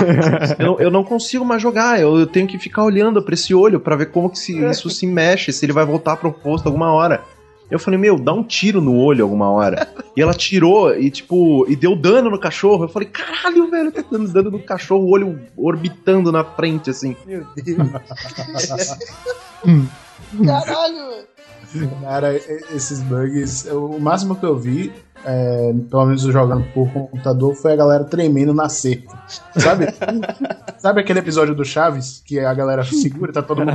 eu, 0.58 0.66
não- 0.66 0.80
eu 0.80 0.90
não 0.90 1.04
consigo 1.04 1.44
mais 1.44 1.60
jogar. 1.60 2.00
Eu, 2.00 2.18
eu 2.18 2.26
tenho 2.26 2.46
que 2.46 2.58
ficar 2.58 2.84
olhando 2.84 3.22
pra 3.22 3.34
esse 3.34 3.54
olho 3.54 3.78
pra 3.80 3.96
ver 3.96 4.06
como 4.06 4.30
que 4.30 4.38
se- 4.38 4.58
isso 4.70 4.88
se 4.88 5.06
mexe, 5.06 5.52
se 5.52 5.64
ele 5.66 5.72
vai 5.72 5.84
voltar 5.84 6.16
pro 6.16 6.32
posto 6.32 6.66
alguma 6.66 6.90
hora. 6.92 7.22
Eu 7.70 7.78
falei, 7.78 7.98
meu, 7.98 8.18
dá 8.18 8.32
um 8.32 8.42
tiro 8.42 8.80
no 8.80 8.96
olho 8.96 9.24
alguma 9.24 9.50
hora. 9.50 9.88
E 10.16 10.20
ela 10.22 10.34
tirou 10.34 10.92
e, 10.92 11.08
tipo, 11.08 11.64
e 11.68 11.76
deu 11.76 11.94
dano 11.94 12.28
no 12.30 12.38
cachorro. 12.38 12.84
Eu 12.84 12.88
falei, 12.88 13.08
caralho, 13.08 13.70
velho, 13.70 13.92
tá 13.92 14.02
dando 14.10 14.28
dano 14.30 14.50
no 14.50 14.58
cachorro, 14.58 15.04
o 15.04 15.10
olho 15.10 15.40
orbitando 15.56 16.32
na 16.32 16.42
frente, 16.44 16.90
assim. 16.90 17.16
Meu 17.24 17.46
Deus. 17.56 17.78
Caralho. 20.44 21.24
Cara, 22.02 22.34
e- 22.36 22.64
esses 22.74 23.00
bugs, 23.00 23.64
eu- 23.66 23.84
o 23.86 24.00
máximo 24.00 24.34
que 24.34 24.44
eu 24.44 24.56
vi, 24.58 24.92
é, 25.24 25.72
pelo 25.88 26.06
menos 26.06 26.22
jogando 26.22 26.64
por 26.74 26.90
computador, 26.92 27.54
foi 27.54 27.72
a 27.72 27.76
galera 27.76 28.04
tremendo 28.04 28.52
na 28.52 28.68
cerca. 28.68 29.16
Sabe? 29.56 29.86
Sabe 30.78 31.00
aquele 31.00 31.20
episódio 31.20 31.54
do 31.54 31.64
Chaves 31.64 32.20
que 32.26 32.40
a 32.40 32.52
galera 32.52 32.82
segura, 32.84 33.32
tá 33.32 33.42
todo 33.42 33.58
mundo. 33.64 33.70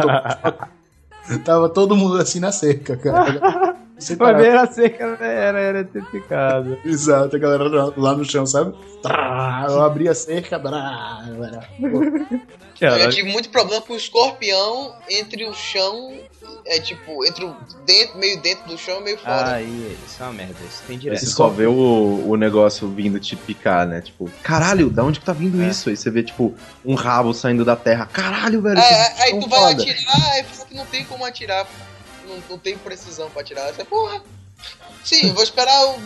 Tava 1.43 1.69
todo 1.69 1.95
mundo 1.95 2.17
assim 2.17 2.39
na 2.39 2.51
cerca, 2.51 2.97
cara. 2.97 3.64
Sem 3.97 4.15
Vai 4.17 4.33
parar. 4.33 4.43
ver 4.43 4.57
a 4.57 4.67
cerca 4.71 5.03
era 5.23 5.61
eletrificada. 5.69 6.79
Exato, 6.83 7.35
a 7.35 7.39
galera 7.39 7.93
lá- 7.95 8.15
no 8.15 8.25
chão, 8.25 8.45
sabe? 8.45 8.75
Trá, 9.01 9.65
Eu 9.69 9.81
abri 9.81 10.09
a 10.09 10.13
cerca. 10.15 10.59
brá, 10.59 11.23
brá. 11.37 11.69
Eu 12.81 13.09
tive 13.09 13.31
muito 13.31 13.49
problema 13.49 13.81
com 13.81 13.93
o 13.93 13.95
escorpião 13.95 14.93
entre 15.09 15.45
o 15.45 15.53
chão, 15.53 16.13
é 16.65 16.77
tipo, 16.77 17.25
entre 17.25 17.45
o 17.45 17.55
dentro, 17.85 18.17
meio 18.17 18.41
dentro 18.41 18.67
do 18.67 18.77
chão 18.77 18.99
e 18.99 19.03
meio 19.05 19.17
fora. 19.17 19.53
Aí, 19.53 19.97
isso 20.05 20.21
é 20.21 20.25
uma 20.25 20.33
merda. 20.33 20.55
Isso 20.67 20.83
tem 20.85 20.95
Aí 20.97 21.01
direto. 21.01 21.19
você 21.19 21.25
só 21.27 21.47
vê 21.47 21.67
o, 21.67 22.25
o 22.27 22.35
negócio 22.35 22.89
vindo 22.89 23.17
te 23.17 23.37
picar, 23.37 23.87
né? 23.87 24.01
Tipo, 24.01 24.29
caralho, 24.43 24.89
da 24.89 25.05
onde 25.05 25.21
que 25.21 25.25
tá 25.25 25.31
vindo 25.31 25.63
isso? 25.63 25.87
Aí 25.89 25.95
você 25.95 26.09
vê, 26.11 26.21
tipo, 26.21 26.53
um 26.83 26.95
rabo 26.95 27.33
saindo 27.33 27.63
da 27.63 27.77
terra. 27.77 28.05
Caralho, 28.07 28.61
velho. 28.61 28.77
É, 28.77 29.09
bicho 29.09 29.21
aí 29.23 29.39
tu 29.39 29.47
vai 29.49 29.59
foda. 29.61 29.81
atirar, 29.83 30.31
aí 30.33 30.43
fala 30.43 30.65
que 30.67 30.75
não 30.75 30.85
tem 30.85 31.05
como 31.05 31.23
atirar. 31.25 31.65
Não, 32.27 32.35
não 32.49 32.57
tem 32.57 32.77
precisão 32.77 33.29
pra 33.29 33.41
atirar. 33.41 33.71
Você, 33.73 33.83
porra. 33.83 34.21
Sim, 35.03 35.33
vou 35.33 35.43
esperar 35.43 35.73
eu 35.83 35.99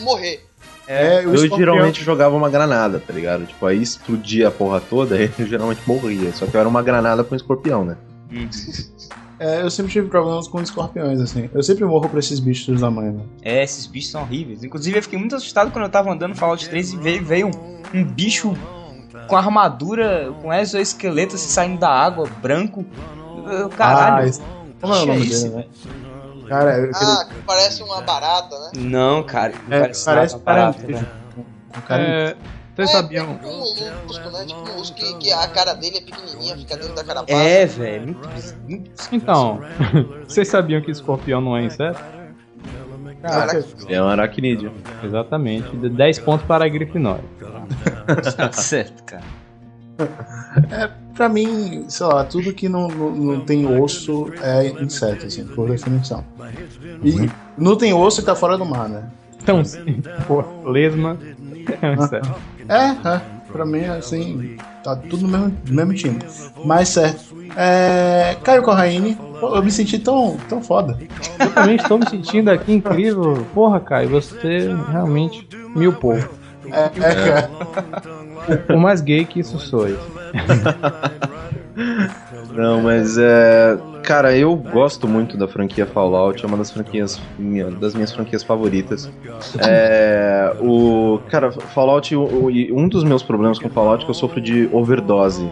morrer. 0.00 0.44
É, 0.86 1.18
o 1.20 1.30
Eu 1.30 1.34
escorpião- 1.34 1.58
geralmente 1.58 2.02
jogava 2.02 2.34
uma 2.34 2.48
granada, 2.50 2.98
tá 2.98 3.12
ligado? 3.12 3.46
Tipo, 3.46 3.64
aí 3.66 3.80
explodia 3.80 4.48
a 4.48 4.50
porra 4.50 4.80
toda, 4.80 5.14
aí 5.16 5.30
eu 5.38 5.46
geralmente 5.46 5.80
morria. 5.86 6.32
Só 6.32 6.46
que 6.46 6.54
eu 6.56 6.60
era 6.60 6.68
uma 6.68 6.82
granada 6.82 7.22
com 7.22 7.36
escorpião, 7.36 7.84
né? 7.84 7.96
É, 9.38 9.62
eu 9.62 9.70
sempre 9.70 9.90
tive 9.92 10.08
problemas 10.08 10.46
com 10.48 10.60
escorpiões, 10.60 11.20
assim. 11.20 11.48
Eu 11.54 11.62
sempre 11.62 11.84
morro 11.84 12.08
pra 12.08 12.18
esses 12.18 12.38
bichos 12.40 12.80
da 12.80 12.90
mãe, 12.90 13.10
né? 13.10 13.22
É, 13.42 13.62
esses 13.62 13.86
bichos 13.86 14.10
são 14.10 14.22
horríveis. 14.22 14.62
Inclusive, 14.64 14.98
eu 14.98 15.02
fiquei 15.02 15.18
muito 15.18 15.34
assustado 15.36 15.70
quando 15.70 15.84
eu 15.84 15.90
tava 15.90 16.10
andando 16.12 16.30
no 16.30 16.36
Fallout 16.36 16.68
3 16.68 16.92
e 16.92 16.96
veio, 16.96 17.24
veio 17.24 17.46
um, 17.48 18.00
um 18.00 18.04
bicho 18.04 18.54
com 19.28 19.36
armadura, 19.36 20.32
com 20.42 20.52
exoesqueleto 20.52 21.36
assim, 21.36 21.48
saindo 21.48 21.78
da 21.78 21.88
água, 21.88 22.28
branco. 22.42 22.84
Eu- 23.50 23.68
Caralho. 23.70 24.24
Ah, 24.24 24.28
esse- 24.28 24.42
Como 24.80 24.94
é 24.94 25.02
o 25.02 25.06
nome 25.06 25.26
dele, 25.26 25.48
né? 25.50 25.64
Cara, 26.48 26.78
eu-. 26.78 26.90
Ah, 26.94 27.28
parece 27.46 27.82
uma 27.82 28.00
barata, 28.00 28.58
né? 28.58 28.70
Não, 28.76 29.22
cara. 29.22 29.54
É, 29.70 29.80
parece 29.80 30.04
parece 30.04 30.34
nada 30.34 30.44
barato, 30.44 30.80
parente. 30.80 31.02
né? 31.02 31.08
um 31.76 31.80
cara- 31.82 32.02
É, 32.02 32.36
vocês 32.74 32.88
é, 32.88 32.92
sabiam? 32.92 33.26
um 33.26 33.58
molusco, 33.58 34.30
né? 34.30 34.44
Tipo 34.46 34.60
um 34.60 34.82
que, 34.82 35.14
que 35.18 35.32
a 35.32 35.46
cara 35.48 35.74
dele 35.74 35.98
é 35.98 36.00
pequenininha, 36.00 36.56
fica 36.56 36.76
dentro 36.76 36.94
da 36.94 37.04
carapaça. 37.04 37.32
É, 37.38 37.66
velho. 37.66 38.16
Muito 38.66 38.90
Então, 39.12 39.60
vocês 40.26 40.48
sabiam 40.48 40.80
que 40.80 40.90
escorpião 40.90 41.40
não 41.40 41.56
é 41.56 41.64
inseto? 41.64 42.00
Caraca. 43.22 43.64
É 43.88 44.02
um 44.02 44.08
aracnídeo. 44.08 44.72
Exatamente. 45.04 45.76
De 45.76 45.90
10 45.90 46.18
pontos 46.20 46.46
para 46.46 46.64
a 46.64 46.68
Grifinória. 46.68 47.24
Tá 48.36 48.50
certo, 48.52 49.04
cara. 49.04 49.24
Pra 51.14 51.28
mim, 51.28 51.84
sei 51.88 52.06
lá, 52.06 52.24
tudo 52.24 52.52
que 52.52 52.68
não, 52.68 52.88
não, 52.88 53.10
não 53.10 53.40
tem 53.40 53.66
osso 53.66 54.32
é 54.40 54.68
inseto, 54.82 55.26
assim, 55.26 55.44
por 55.44 55.68
definição. 55.68 56.24
E 57.04 57.30
não 57.58 57.76
tem 57.76 57.92
osso 57.92 58.20
e 58.20 58.24
tá 58.24 58.34
fora 58.34 58.56
do 58.56 58.64
mar, 58.64 58.88
né? 58.88 59.04
Então, 59.42 59.64
sim, 59.64 60.02
pô, 60.26 60.44
lesma 60.70 61.18
é 61.80 61.90
um 61.90 61.94
inseto. 61.94 62.34
É, 62.68 63.08
é. 63.08 63.20
Pra 63.50 63.66
mim, 63.66 63.84
assim, 63.84 64.56
tá 64.84 64.94
tudo 64.94 65.26
no 65.26 65.28
mesmo, 65.28 65.56
no 65.66 65.74
mesmo 65.74 65.94
time. 65.94 66.18
Mas 66.64 66.90
certo. 66.90 67.34
É, 67.56 68.36
Caio 68.44 68.62
Corraine, 68.62 69.16
pô, 69.40 69.56
eu 69.56 69.62
me 69.62 69.72
senti 69.72 69.98
tão, 69.98 70.36
tão 70.48 70.62
foda. 70.62 70.96
Eu 71.38 71.50
também 71.52 71.76
estou 71.76 71.98
me 71.98 72.08
sentindo 72.08 72.48
aqui 72.50 72.72
incrível. 72.72 73.44
Porra, 73.52 73.80
Caio, 73.80 74.08
você 74.08 74.72
realmente 74.88 75.48
mil 75.74 75.92
povo. 75.92 76.28
É, 76.70 76.84
é, 76.84 77.14
cara. 77.14 77.50
O 78.72 78.78
mais 78.78 79.00
gay 79.00 79.24
que 79.24 79.40
isso 79.40 79.58
sou. 79.58 79.88
Não, 82.54 82.80
mas 82.82 83.16
é. 83.18 83.78
Cara, 84.02 84.34
eu 84.36 84.56
gosto 84.56 85.06
muito 85.06 85.36
da 85.36 85.46
franquia 85.46 85.86
Fallout, 85.86 86.42
é 86.42 86.48
uma 86.48 86.56
das 86.56 86.70
franquias 86.70 87.20
minha- 87.38 87.70
das 87.70 87.94
minhas 87.94 88.12
franquias 88.12 88.42
favoritas. 88.42 89.10
É, 89.60 90.52
o 90.60 91.20
cara, 91.28 91.52
Fallout, 91.52 92.16
um 92.16 92.88
dos 92.88 93.04
meus 93.04 93.22
problemas 93.22 93.58
com 93.58 93.68
Fallout 93.68 94.02
é 94.02 94.04
que 94.06 94.10
eu 94.10 94.14
sofro 94.14 94.40
de 94.40 94.68
overdose 94.72 95.48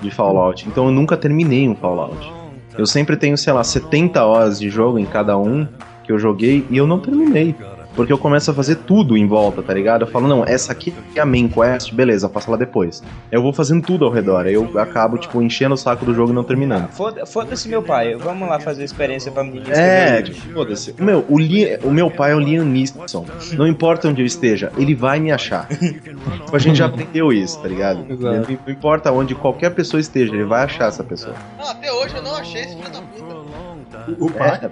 de 0.00 0.10
Fallout. 0.10 0.66
Então 0.68 0.86
eu 0.86 0.90
nunca 0.92 1.16
terminei 1.16 1.68
um 1.68 1.74
Fallout. 1.74 2.32
Eu 2.76 2.86
sempre 2.86 3.16
tenho, 3.16 3.36
sei 3.36 3.52
lá, 3.52 3.62
70 3.64 4.24
horas 4.24 4.58
de 4.58 4.70
jogo 4.70 4.98
em 4.98 5.04
cada 5.04 5.36
um 5.36 5.66
que 6.04 6.12
eu 6.12 6.18
joguei 6.18 6.64
e 6.70 6.76
eu 6.78 6.86
não 6.86 7.00
terminei. 7.00 7.54
Porque 7.94 8.12
eu 8.12 8.18
começo 8.18 8.48
a 8.50 8.54
fazer 8.54 8.76
tudo 8.76 9.16
em 9.16 9.26
volta, 9.26 9.60
tá 9.62 9.74
ligado? 9.74 10.02
Eu 10.02 10.06
falo, 10.06 10.28
não, 10.28 10.44
essa 10.44 10.70
aqui 10.70 10.94
é 11.16 11.20
a 11.20 11.26
main 11.26 11.48
quest, 11.48 11.92
beleza, 11.92 12.28
faço 12.28 12.48
ela 12.48 12.56
depois. 12.56 13.02
Eu 13.32 13.42
vou 13.42 13.52
fazendo 13.52 13.82
tudo 13.84 14.04
ao 14.04 14.10
redor, 14.12 14.46
aí 14.46 14.54
eu 14.54 14.78
acabo, 14.78 15.18
tipo, 15.18 15.42
enchendo 15.42 15.74
o 15.74 15.78
saco 15.78 16.04
do 16.04 16.14
jogo 16.14 16.30
e 16.30 16.34
não 16.34 16.44
terminando. 16.44 16.88
Foda- 16.90 17.26
Foda-se 17.26 17.68
meu 17.68 17.82
pai. 17.82 18.14
Vamos 18.14 18.48
lá 18.48 18.60
fazer 18.60 18.82
a 18.82 18.84
experiência 18.84 19.32
pra 19.32 19.42
menina. 19.42 19.72
É, 19.74 20.22
tipo, 20.22 20.40
foda-se. 20.52 20.94
Meu, 20.98 21.24
o, 21.28 21.38
Li- 21.38 21.76
o 21.82 21.90
meu 21.90 22.08
pai 22.10 22.30
é 22.32 22.34
o 22.36 22.38
Liam 22.38 22.64
Neeson. 22.64 23.26
Não 23.54 23.66
importa 23.66 24.06
onde 24.08 24.22
eu 24.22 24.26
esteja, 24.26 24.70
ele 24.78 24.94
vai 24.94 25.18
me 25.18 25.32
achar. 25.32 25.66
Tipo, 25.68 26.54
a 26.54 26.58
gente 26.58 26.76
já 26.76 26.86
aprendeu 26.86 27.32
isso, 27.32 27.60
tá 27.60 27.66
ligado? 27.68 28.04
Exato. 28.08 28.52
Não 28.66 28.72
importa 28.72 29.10
onde 29.10 29.34
qualquer 29.34 29.70
pessoa 29.70 30.00
esteja, 30.00 30.32
ele 30.32 30.44
vai 30.44 30.62
achar 30.64 30.86
essa 30.88 31.02
pessoa. 31.02 31.34
Não, 31.58 31.68
até 31.68 31.92
hoje 31.92 32.14
eu 32.14 32.22
não 32.22 32.36
achei 32.36 32.60
esse 32.62 32.76
filho 32.76 32.90
da 32.90 33.00
puta. 33.00 34.14
O 34.20 34.30
pai. 34.30 34.60
É 34.62 34.70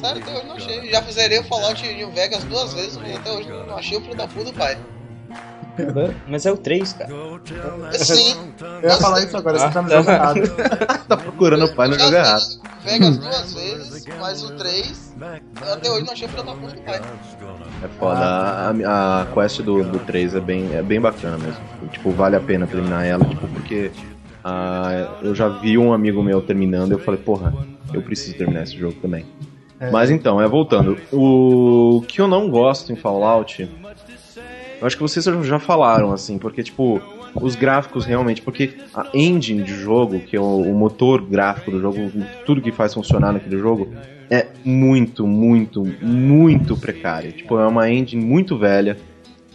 sério, 0.00 0.22
até 0.22 0.32
hoje 0.32 0.40
eu 0.40 0.46
não 0.46 0.56
achei. 0.56 0.90
Já 0.90 1.00
zerei 1.02 1.38
o 1.38 1.44
Fallout 1.44 1.94
New 1.94 2.10
Vegas 2.12 2.44
duas 2.44 2.72
vezes, 2.74 2.96
mas 2.96 3.16
até 3.16 3.32
hoje 3.32 3.48
não 3.48 3.76
achei 3.76 3.98
o 3.98 4.00
filho 4.00 4.16
da 4.16 4.26
puta 4.26 4.44
do 4.44 4.52
pai. 4.52 4.78
Mas 6.26 6.44
é 6.44 6.52
o 6.52 6.56
3, 6.56 6.92
cara. 6.92 7.10
Sim. 7.92 8.52
Eu 8.82 8.90
ia 8.90 8.96
falar 8.96 9.22
isso 9.22 9.36
agora, 9.36 9.58
você 9.58 9.70
tá 9.70 9.82
me 9.82 9.90
jogando 9.90 10.08
errado. 10.08 10.40
tá 11.06 11.16
procurando 11.16 11.64
o 11.66 11.74
pai 11.74 11.88
no 11.88 11.98
jogo 11.98 12.16
errado. 12.16 12.42
Vegas 12.82 13.18
duas 13.18 13.54
vezes, 13.54 14.04
mas 14.18 14.42
o 14.42 14.56
3, 14.56 15.14
eu 15.66 15.72
até 15.72 15.90
hoje 15.90 16.04
não 16.04 16.12
achei 16.12 16.26
o 16.26 16.30
filho 16.30 16.42
da 16.42 16.52
puta 16.52 16.74
do 16.74 16.82
pai. 16.82 17.00
É 17.82 17.88
foda. 17.98 18.20
A, 18.20 19.22
a 19.22 19.26
quest 19.26 19.60
do, 19.62 19.84
do 19.84 19.98
3 20.00 20.34
é 20.34 20.40
bem, 20.40 20.74
é 20.74 20.82
bem 20.82 21.00
bacana 21.00 21.38
mesmo. 21.38 21.60
Tipo, 21.92 22.10
vale 22.10 22.36
a 22.36 22.40
pena 22.40 22.66
terminar 22.66 23.04
ela, 23.04 23.24
tipo, 23.24 23.46
porque 23.48 23.90
ah, 24.44 25.18
eu 25.22 25.34
já 25.34 25.48
vi 25.48 25.76
um 25.76 25.92
amigo 25.92 26.22
meu 26.22 26.40
terminando 26.40 26.90
e 26.90 26.94
eu 26.94 26.98
falei, 26.98 27.20
porra, 27.20 27.52
eu 27.92 28.02
preciso 28.02 28.36
terminar 28.36 28.62
esse 28.62 28.76
jogo 28.76 28.96
também. 29.00 29.24
Mas 29.92 30.10
então, 30.10 30.40
é 30.40 30.48
voltando. 30.48 30.96
O 31.12 32.02
que 32.06 32.20
eu 32.20 32.26
não 32.26 32.50
gosto 32.50 32.92
em 32.92 32.96
Fallout, 32.96 33.68
eu 34.80 34.86
acho 34.86 34.96
que 34.96 35.02
vocês 35.02 35.24
já 35.24 35.58
falaram, 35.58 36.12
assim, 36.12 36.38
porque, 36.38 36.62
tipo, 36.62 37.00
os 37.34 37.54
gráficos 37.54 38.04
realmente, 38.04 38.42
porque 38.42 38.74
a 38.94 39.06
engine 39.14 39.62
de 39.62 39.74
jogo, 39.74 40.20
que 40.20 40.36
é 40.36 40.40
o, 40.40 40.62
o 40.62 40.74
motor 40.74 41.22
gráfico 41.22 41.70
do 41.70 41.80
jogo, 41.80 42.10
tudo 42.44 42.60
que 42.60 42.72
faz 42.72 42.94
funcionar 42.94 43.32
naquele 43.32 43.58
jogo, 43.58 43.88
é 44.30 44.46
muito, 44.64 45.26
muito, 45.26 45.84
muito 46.02 46.76
precário. 46.76 47.32
Tipo, 47.32 47.58
é 47.58 47.66
uma 47.66 47.90
engine 47.90 48.24
muito 48.24 48.58
velha. 48.58 48.96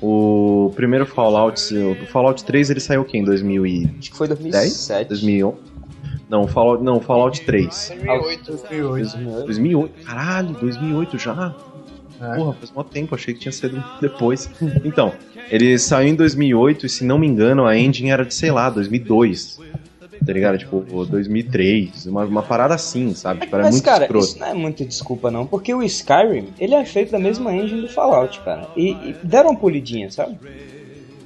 O 0.02 0.72
primeiro 0.76 1.06
Fallout, 1.06 1.74
o 1.74 2.06
Fallout 2.08 2.44
3, 2.44 2.70
ele 2.72 2.80
saiu 2.80 3.02
o 3.02 3.06
quê? 3.06 3.18
Em 3.18 3.24
2010? 3.24 4.00
Acho 4.00 4.12
que 4.12 4.18
foi 4.18 4.28
2007. 4.28 5.08
2011? 5.08 5.73
Não, 6.34 6.48
Fallout, 6.48 6.84
não, 6.84 7.00
Fallout 7.00 7.42
3. 7.42 7.94
2008. 7.96 8.52
2008. 8.54 9.46
2008? 9.46 10.04
Caralho, 10.04 10.50
2008 10.56 11.20
já? 11.20 11.56
É. 12.20 12.36
Porra, 12.36 12.54
faz 12.54 12.72
mó 12.72 12.84
tempo, 12.84 13.14
achei 13.14 13.36
que 13.36 13.40
tinha 13.42 13.52
sido 13.52 13.84
depois. 14.02 14.50
Então, 14.84 15.14
ele 15.52 15.78
saiu 15.78 16.08
em 16.08 16.16
2008 16.16 16.88
e 16.88 16.90
se 16.90 17.04
não 17.04 17.20
me 17.20 17.28
engano 17.28 17.68
a 17.68 17.78
engine 17.78 18.10
era 18.10 18.26
de, 18.26 18.34
sei 18.34 18.50
lá, 18.50 18.68
2002. 18.72 19.60
tá 20.26 20.34
ligado? 20.34 20.58
Tipo, 20.58 21.06
2003, 21.06 22.08
uma, 22.08 22.26
uma 22.26 22.42
parada 22.42 22.74
assim, 22.74 23.14
sabe? 23.14 23.42
Tipo, 23.42 23.56
era 23.56 23.66
Mas, 23.66 23.76
muito 23.76 23.86
cara, 23.86 24.06
escroto. 24.06 24.26
isso 24.26 24.40
não 24.40 24.48
é 24.48 24.54
muita 24.56 24.84
desculpa, 24.84 25.30
não. 25.30 25.46
Porque 25.46 25.72
o 25.72 25.84
Skyrim, 25.84 26.48
ele 26.60 26.74
é 26.74 26.84
feito 26.84 27.12
da 27.12 27.20
mesma 27.20 27.54
engine 27.54 27.82
do 27.82 27.90
Fallout, 27.90 28.40
cara. 28.40 28.68
E, 28.76 28.90
e 28.90 29.16
deram 29.22 29.52
uma 29.52 29.60
polidinha, 29.60 30.10
sabe? 30.10 30.36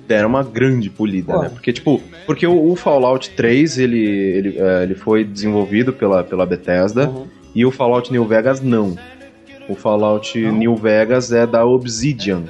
Deram 0.08 0.30
uma 0.30 0.44
grande 0.44 0.90
polida, 0.90 1.34
Pô. 1.34 1.42
né? 1.42 1.50
Porque, 1.50 1.74
tipo, 1.74 2.02
porque 2.26 2.48
o, 2.48 2.72
o 2.72 2.76
Fallout 2.76 3.30
3, 3.32 3.78
ele, 3.78 4.00
ele, 4.00 4.58
é, 4.58 4.84
ele 4.84 4.96
foi 4.96 5.24
desenvolvido 5.24 5.92
pela, 5.94 6.24
pela 6.24 6.46
Bethesda 6.46 7.08
Uhum. 7.10 7.28
e 7.54 7.66
o 7.66 7.72
Fallout 7.72 8.12
New 8.12 8.26
Vegas 8.26 8.62
não. 8.62 8.96
O 9.68 9.76
Fallout 9.76 10.38
New 10.40 10.76
Vegas 10.78 11.32
é 11.34 11.46
da 11.46 11.66
Obsidian. 11.66 12.44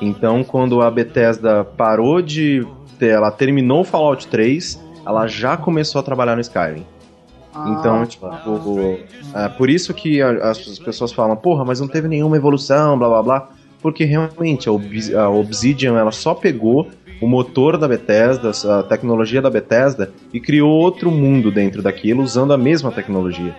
Então, 0.00 0.42
quando 0.44 0.80
a 0.80 0.90
Bethesda 0.90 1.64
parou 1.64 2.22
de... 2.22 2.64
ter- 2.98 3.08
Ela 3.10 3.30
terminou 3.30 3.80
o 3.80 3.84
Fallout 3.84 4.26
3, 4.28 4.80
ela 5.04 5.26
já 5.26 5.56
começou 5.56 5.98
a 6.00 6.02
trabalhar 6.02 6.34
no 6.36 6.40
Skyrim. 6.40 6.84
Então, 7.66 8.06
tipo, 8.06 8.26
o- 8.26 8.98
é 9.34 9.48
por 9.48 9.68
isso 9.68 9.92
que 9.92 10.22
as 10.22 10.78
pessoas 10.78 11.12
falam, 11.12 11.36
porra, 11.36 11.64
mas 11.64 11.80
não 11.80 11.88
teve 11.88 12.08
nenhuma 12.08 12.36
evolução, 12.36 12.96
blá 12.98 13.08
blá 13.08 13.22
blá. 13.22 13.48
Porque 13.82 14.04
realmente 14.04 14.68
a, 14.68 14.72
Obs- 14.72 15.12
a 15.12 15.28
Obsidian 15.28 15.98
ela 15.98 16.12
só 16.12 16.34
pegou 16.34 16.90
o 17.20 17.26
motor 17.28 17.76
da 17.78 17.86
Bethesda, 17.88 18.50
a 18.78 18.82
tecnologia 18.82 19.40
da 19.42 19.50
Bethesda, 19.50 20.12
e 20.32 20.40
criou 20.40 20.70
outro 20.70 21.10
mundo 21.10 21.50
dentro 21.50 21.82
daquilo 21.82 22.22
usando 22.22 22.52
a 22.52 22.58
mesma 22.58 22.90
tecnologia. 22.92 23.54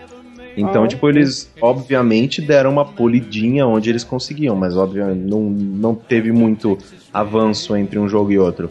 Então, 0.56 0.84
Ah, 0.84 0.88
tipo, 0.88 1.10
eles 1.10 1.52
obviamente 1.60 2.42
deram 2.42 2.72
uma 2.72 2.86
polidinha 2.86 3.66
onde 3.66 3.90
eles 3.90 4.04
conseguiam, 4.04 4.56
mas 4.56 4.78
obviamente 4.78 5.20
não, 5.20 5.42
não 5.50 5.96
teve 5.96 6.32
muito 6.32 6.78
avanço 7.12 7.76
entre 7.76 7.98
um 8.00 8.08
jogo 8.08 8.32
e 8.32 8.38
outro. 8.38 8.70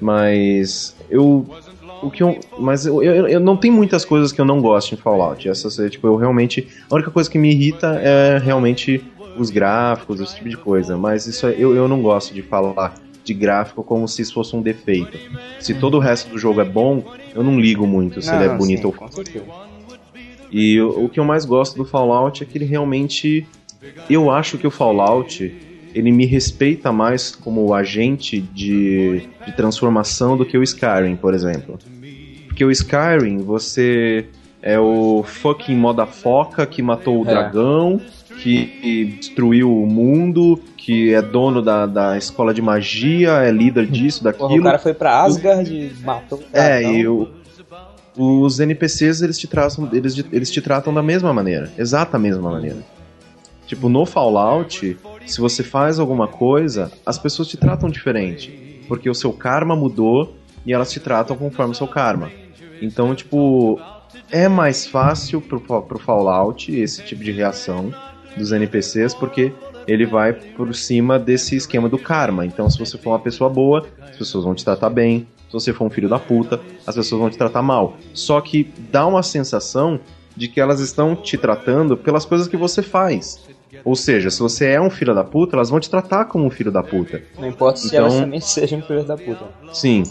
Mas 0.00 0.96
eu 1.08 1.46
o 2.00 2.10
que 2.10 2.22
eu, 2.22 2.38
mas 2.58 2.84
eu, 2.84 3.02
eu, 3.02 3.26
eu 3.26 3.40
não 3.40 3.56
tem 3.56 3.70
muitas 3.70 4.04
coisas 4.04 4.30
que 4.30 4.38
eu 4.38 4.44
não 4.44 4.60
gosto 4.60 4.94
em 4.94 4.98
Fallout. 4.98 5.48
Essas, 5.48 5.78
é, 5.78 5.88
tipo, 5.88 6.06
eu 6.06 6.16
realmente. 6.16 6.68
A 6.90 6.94
única 6.96 7.10
coisa 7.10 7.30
que 7.30 7.38
me 7.38 7.50
irrita 7.50 7.98
é 8.02 8.36
realmente 8.38 9.13
os 9.36 9.50
gráficos, 9.50 10.20
esse 10.20 10.36
tipo 10.36 10.48
de 10.48 10.56
coisa. 10.56 10.96
Mas 10.96 11.26
isso 11.26 11.46
é- 11.46 11.54
eu, 11.58 11.74
eu 11.74 11.88
não 11.88 12.00
gosto 12.02 12.32
de 12.34 12.42
falar 12.42 12.94
de 13.24 13.34
gráfico 13.34 13.82
como 13.82 14.06
se 14.06 14.22
isso 14.22 14.34
fosse 14.34 14.54
um 14.54 14.62
defeito. 14.62 15.18
Se 15.58 15.74
todo 15.74 15.96
o 15.96 16.00
resto 16.00 16.30
do 16.30 16.38
jogo 16.38 16.60
é 16.60 16.64
bom, 16.64 17.02
eu 17.34 17.42
não 17.42 17.58
ligo 17.58 17.86
muito 17.86 18.20
se 18.20 18.28
Não, 18.30 18.36
ele 18.42 18.44
é 18.52 18.56
bonito 18.56 18.80
sim, 18.80 18.86
ou 18.86 18.92
com 18.92 19.10
certeza. 19.10 19.46
e 20.50 20.80
o, 20.80 21.04
o 21.04 21.08
que 21.08 21.18
eu 21.18 21.24
mais 21.24 21.44
gosto 21.44 21.76
do 21.76 21.84
Fallout 21.84 22.42
é 22.42 22.46
que 22.46 22.58
ele 22.58 22.64
realmente. 22.64 23.46
Eu 24.08 24.30
acho 24.30 24.58
que 24.58 24.66
o 24.66 24.70
Fallout 24.70 25.54
ele 25.94 26.12
me 26.12 26.26
respeita 26.26 26.92
mais 26.92 27.34
como 27.34 27.72
agente 27.72 28.40
de, 28.40 29.22
de 29.46 29.52
transformação 29.56 30.36
do 30.36 30.44
que 30.44 30.58
o 30.58 30.62
Skyrim, 30.62 31.16
por 31.16 31.32
exemplo. 31.32 31.78
Porque 32.46 32.64
o 32.64 32.70
Skyrim, 32.70 33.38
você 33.38 34.26
é 34.60 34.78
o 34.78 35.22
fucking 35.26 35.76
modafoca 35.76 36.66
que 36.66 36.82
matou 36.82 37.20
o 37.20 37.24
É. 37.26 37.30
dragão, 37.30 38.00
que, 38.38 39.16
destruiu 39.18 39.72
o 39.82 39.86
mundo, 39.86 40.60
que 40.76 41.14
é 41.14 41.22
dono 41.22 41.62
da, 41.62 41.86
da 41.86 42.16
escola 42.18 42.52
de 42.52 42.60
magia, 42.60 43.30
é 43.42 43.50
líder 43.50 43.86
disso, 43.86 44.22
Porra, 44.22 44.32
daquilo. 44.32 44.60
o 44.60 44.64
cara 44.64 44.78
foi 44.78 44.92
pra 44.94 45.22
Asgard 45.22 45.72
e 45.72 45.92
matou 46.04 46.38
o 46.38 46.42
É, 46.52 46.80
dragão. 46.80 46.92
e 46.94 47.08
o- 47.08 47.28
os 48.16 48.60
NPCs 48.60 49.22
eles 49.22 49.38
te 49.38 49.46
tratam 49.48 49.88
eles, 49.92 50.24
eles 50.32 50.50
te 50.50 50.60
tratam 50.60 50.92
da 50.94 51.02
mesma 51.02 51.32
maneira, 51.32 51.72
exata 51.76 52.18
mesma 52.18 52.50
maneira. 52.50 52.78
Tipo, 53.66 53.88
no 53.88 54.04
Fallout, 54.06 54.96
se 55.26 55.40
você 55.40 55.62
faz 55.62 55.98
alguma 55.98 56.28
coisa, 56.28 56.92
as 57.04 57.18
pessoas 57.18 57.48
te 57.48 57.56
tratam 57.56 57.88
diferente, 57.88 58.54
porque 58.86 59.08
o 59.08 59.14
seu 59.14 59.32
karma 59.32 59.74
mudou 59.74 60.34
e 60.66 60.72
elas 60.72 60.92
te 60.92 61.00
tratam 61.00 61.36
conforme 61.36 61.72
o 61.72 61.74
seu 61.74 61.88
karma. 61.88 62.30
Então, 62.80 63.14
tipo, 63.14 63.80
é 64.30 64.48
mais 64.48 64.86
fácil 64.86 65.40
pro, 65.40 65.60
pro 65.60 65.98
Fallout 65.98 66.70
esse 66.78 67.02
tipo 67.02 67.24
de 67.24 67.32
reação 67.32 67.92
dos 68.36 68.52
NPCs, 68.52 69.14
porque 69.14 69.52
ele 69.86 70.06
vai 70.06 70.32
por 70.32 70.74
cima 70.74 71.18
desse 71.18 71.56
esquema 71.56 71.88
do 71.88 71.98
karma. 71.98 72.44
Então, 72.46 72.68
se 72.70 72.78
você 72.78 72.96
for 72.98 73.10
uma 73.10 73.18
pessoa 73.18 73.50
boa, 73.50 73.86
as 74.02 74.16
pessoas 74.16 74.44
vão 74.44 74.54
te 74.54 74.64
tratar 74.64 74.90
bem. 74.90 75.26
Se 75.48 75.52
você 75.52 75.72
for 75.72 75.84
um 75.84 75.90
filho 75.90 76.08
da 76.08 76.18
puta, 76.18 76.60
as 76.86 76.94
pessoas 76.94 77.20
vão 77.20 77.30
te 77.30 77.38
tratar 77.38 77.62
mal. 77.62 77.96
Só 78.12 78.40
que 78.40 78.70
dá 78.90 79.06
uma 79.06 79.22
sensação 79.22 80.00
de 80.36 80.48
que 80.48 80.60
elas 80.60 80.80
estão 80.80 81.14
te 81.14 81.36
tratando 81.38 81.96
pelas 81.96 82.24
coisas 82.24 82.48
que 82.48 82.56
você 82.56 82.82
faz. 82.82 83.44
Ou 83.84 83.94
seja, 83.94 84.30
se 84.30 84.40
você 84.40 84.66
é 84.68 84.80
um 84.80 84.90
filho 84.90 85.14
da 85.14 85.22
puta, 85.22 85.54
elas 85.56 85.70
vão 85.70 85.78
te 85.78 85.88
tratar 85.90 86.24
como 86.24 86.44
um 86.44 86.50
filho 86.50 86.72
da 86.72 86.82
puta. 86.82 87.22
Não 87.38 87.46
importa 87.48 87.78
se 87.78 87.88
Então- 87.88 87.98
elas 88.00 88.14
também 88.14 88.40
sejam 88.40 88.80
filhas 88.82 89.04
da 89.04 89.16
puta. 89.16 89.44
Sim. 89.72 90.02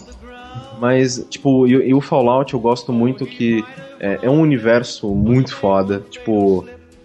Mas, 0.78 1.24
tipo, 1.30 1.66
e, 1.66 1.72
e 1.88 1.94
o 1.94 2.00
Fallout 2.00 2.52
eu 2.54 2.60
gosto 2.60 2.92
muito 2.92 3.26
que 3.26 3.64
é, 4.00 4.20
é 4.22 4.30
um 4.30 4.40
universo 4.40 5.14
muito 5.14 5.54
foda. 5.54 6.02
Tipo, 6.10 6.64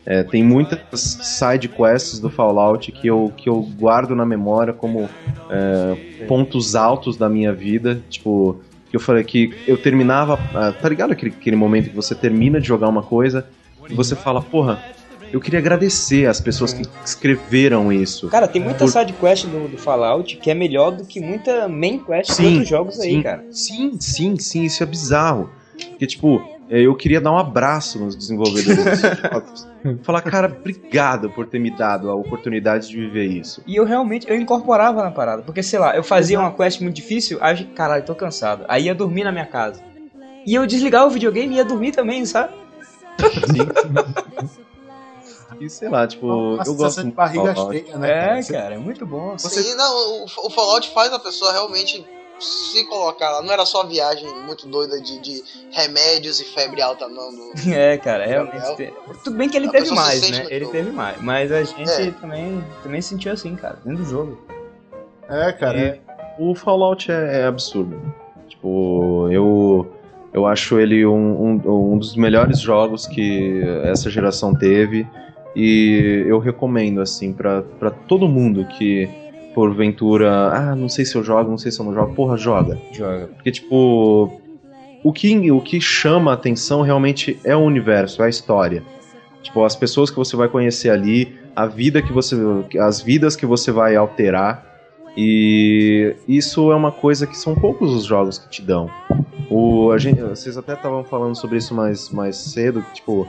é, 0.10 0.24
tem 0.24 0.44
muitas 0.44 0.80
side 1.22 1.70
quests 1.70 2.20
do 2.20 2.32
Fallout 2.32 2.92
que 2.92 3.06
eu, 3.06 3.32
que 3.38 3.48
eu 3.48 3.62
guardo 3.80 4.16
na 4.16 4.26
memória 4.26 4.74
como 4.74 5.08
é, 5.48 5.96
pontos 6.28 6.76
altos 6.76 7.16
da 7.16 7.30
minha 7.30 7.54
vida. 7.54 8.02
Tipo, 8.10 8.60
que 8.90 8.96
eu 8.96 9.00
falei 9.00 9.24
que 9.24 9.54
eu 9.68 9.78
terminava. 9.78 10.40
ah, 10.56 10.72
tá 10.72 10.90
ligado 10.90 11.12
aquele, 11.12 11.32
aquele 11.40 11.56
momento 11.56 11.92
que 11.92 11.96
você 11.96 12.16
termina 12.16 12.60
de 12.60 12.68
jogar 12.68 12.90
uma 12.90 13.04
coisa 13.04 13.48
e 13.88 13.94
você 13.94 14.16
fala, 14.16 14.42
porra. 14.42 14.82
Eu 15.32 15.40
queria 15.40 15.60
agradecer 15.60 16.26
as 16.26 16.42
pessoas 16.42 16.74
que 16.74 16.82
escreveram 17.06 17.94
isso. 17.94 18.30
Cara, 18.30 18.48
tem 18.48 18.60
muita 18.60 18.80
Por- 18.80 18.92
side 18.92 19.14
quest 19.14 19.46
do, 19.46 19.68
do 19.68 19.78
Fallout 19.78 20.38
que 20.38 20.50
é 20.50 20.56
melhor 20.56 20.90
do 20.90 21.06
que 21.06 21.20
muita 21.20 21.68
main 21.68 22.00
quest 22.00 22.32
de 22.32 22.36
Sim, 22.36 22.46
outros 22.48 22.68
jogos 22.68 23.00
aí, 23.00 23.12
sim, 23.12 23.22
cara. 23.22 23.46
Sim, 23.52 23.92
sim, 24.00 24.40
sim, 24.40 24.64
isso 24.64 24.82
é 24.82 24.88
bizarro. 24.88 25.52
Porque, 25.92 26.08
tipo, 26.08 26.42
eu 26.70 26.96
queria 26.96 27.20
dar 27.20 27.32
um 27.32 27.38
abraço 27.38 27.98
nos 27.98 28.16
desenvolvedores 28.16 29.02
jogos. 29.02 29.68
Falar, 30.04 30.22
cara, 30.22 30.48
obrigado 30.48 31.30
por 31.32 31.48
ter 31.48 31.58
me 31.60 31.72
dado 31.72 32.12
a 32.12 32.16
oportunidade 32.16 32.88
de 32.90 32.96
viver 32.96 33.26
isso. 33.26 33.64
E 33.66 33.76
eu 33.76 33.86
realmente, 33.86 34.30
eu 34.30 34.36
incorporava 34.36 35.02
na 35.02 35.10
parada. 35.10 35.42
Porque, 35.42 35.64
sei 35.64 35.80
lá, 35.80 35.96
eu 35.96 36.04
fazia 36.04 36.40
uma 36.40 36.54
quest 36.54 36.80
muito 36.82 36.96
difícil, 36.96 37.40
aí 37.42 37.62
eu, 37.62 37.68
caralho, 37.74 38.06
tô 38.06 38.14
cansado. 38.14 38.66
Aí 38.68 38.86
ia 38.86 38.94
dormir 38.94 39.24
na 39.24 39.32
minha 39.32 39.48
casa. 39.48 39.82
E 40.46 40.54
eu 40.54 40.68
desligava 40.68 41.08
o 41.08 41.10
videogame 41.10 41.56
e 41.56 41.58
ia 41.58 41.66
dormir 41.66 41.92
também, 41.92 42.26
sabe? 42.26 42.54
E 45.60 45.70
sei 45.70 45.90
lá, 45.90 46.08
tipo, 46.08 46.26
Uma 46.26 46.64
eu 46.64 46.76
gosto 46.76 46.98
de 46.98 47.04
muito 47.06 47.16
barriga 47.16 47.54
cheia, 47.56 47.98
né? 47.98 48.40
É, 48.40 48.44
cara, 48.44 48.76
é 48.76 48.78
muito 48.78 49.06
bom. 49.06 49.38
Sim, 49.38 49.76
não, 49.76 50.24
o, 50.24 50.26
o 50.26 50.50
Fallout 50.50 50.90
faz 50.94 51.12
a 51.12 51.20
pessoa 51.20 51.52
realmente 51.52 52.06
se 52.40 52.84
colocar 52.86 53.30
lá. 53.30 53.42
Não 53.42 53.52
era 53.52 53.66
só 53.66 53.86
viagem 53.86 54.28
muito 54.46 54.68
doida 54.68 55.00
de, 55.02 55.20
de 55.20 55.44
remédios 55.72 56.40
e 56.40 56.46
febre 56.46 56.82
alta, 56.82 57.08
não. 57.08 57.32
Do... 57.32 57.52
É, 57.74 57.98
cara, 57.98 58.26
realmente. 58.26 58.76
Te- 58.76 58.94
Tudo 59.24 59.36
bem 59.38 59.50
que 59.50 59.58
ele 59.58 59.68
A 59.68 59.72
teve 59.72 59.88
se 59.88 59.94
mais, 59.96 60.20
sente 60.20 60.40
né? 60.40 60.48
Ele 60.50 60.66
bom. 60.66 60.72
teve 60.72 60.92
mais. 60.92 61.22
Mas 61.22 61.52
a 61.52 61.64
gente 61.64 61.90
É. 61.90 62.12
também, 62.12 62.64
também 62.84 63.02
sentiu 63.02 63.32
assim, 63.32 63.56
cara, 63.56 63.78
dentro 63.84 64.04
do 64.04 64.10
jogo. 64.10 64.38
É, 65.30 65.52
cara. 65.52 65.78
é. 65.80 66.00
O 66.40 66.56
Fallout 66.56 67.12
é, 67.12 67.42
é 67.42 67.46
absurdo. 67.46 68.02
Tipo, 68.48 69.28
eu, 69.32 69.88
eu 70.34 70.46
acho 70.48 70.80
ele 70.80 71.06
um, 71.06 71.60
um, 71.66 71.94
um 71.94 71.98
dos 71.98 72.16
melhores 72.16 72.60
jogos 72.60 73.06
que 73.06 73.62
essa 73.84 74.10
geração 74.10 74.54
teve. 74.56 75.06
E 75.56 76.24
eu 76.28 76.40
recomendo, 76.40 77.02
assim, 77.02 77.34
pra 77.34 77.62
todo 78.08 78.28
mundo 78.28 78.66
que, 78.66 79.10
porventura, 79.60 80.32
ah, 80.54 80.74
não 80.74 80.88
sei 80.88 81.04
se 81.04 81.16
eu 81.18 81.24
jogo, 81.24 81.50
não 81.50 81.58
sei 81.58 81.70
se 81.70 81.82
eu 81.82 81.86
não 81.86 81.94
jogo, 81.94 82.16
porra, 82.16 82.38
joga. 82.38 82.78
Joga. 82.94 83.28
Porque, 83.36 83.52
tipo, 83.52 84.40
o 85.04 85.12
que, 85.12 85.52
o 85.52 85.60
que 85.60 85.82
chama 85.82 86.32
a 86.32 86.34
atenção 86.34 86.82
realmente 86.82 87.38
é 87.44 87.54
o 87.54 87.60
universo, 87.60 88.22
é 88.24 88.28
a 88.28 88.30
história. 88.30 88.82
Tipo, 89.44 89.66
as 89.66 89.76
pessoas 89.76 90.10
que 90.10 90.16
você 90.16 90.38
vai 90.38 90.48
conhecer 90.48 90.90
ali, 90.90 91.38
a 91.54 91.66
vida 91.66 92.02
que 92.02 92.14
você. 92.14 92.36
as 92.80 93.02
vidas 93.02 93.36
que 93.36 93.46
você 93.46 93.70
vai 93.70 93.98
alterar. 93.98 94.66
E 95.18 96.16
isso 96.26 96.72
é 96.72 96.76
uma 96.76 96.92
coisa 96.92 97.28
que 97.28 97.36
são 97.38 97.54
poucos 97.54 97.92
os 97.94 98.06
jogos 98.06 98.38
que 98.38 98.48
te 98.50 98.62
dão. 98.62 98.90
O, 99.50 99.92
a 99.92 99.98
gente, 99.98 100.22
vocês 100.22 100.56
até 100.58 100.74
estavam 100.74 101.04
falando 101.04 101.36
sobre 101.36 101.58
isso 101.58 101.74
mais, 101.76 102.10
mais 102.12 102.38
cedo, 102.38 102.86
tipo, 102.94 103.28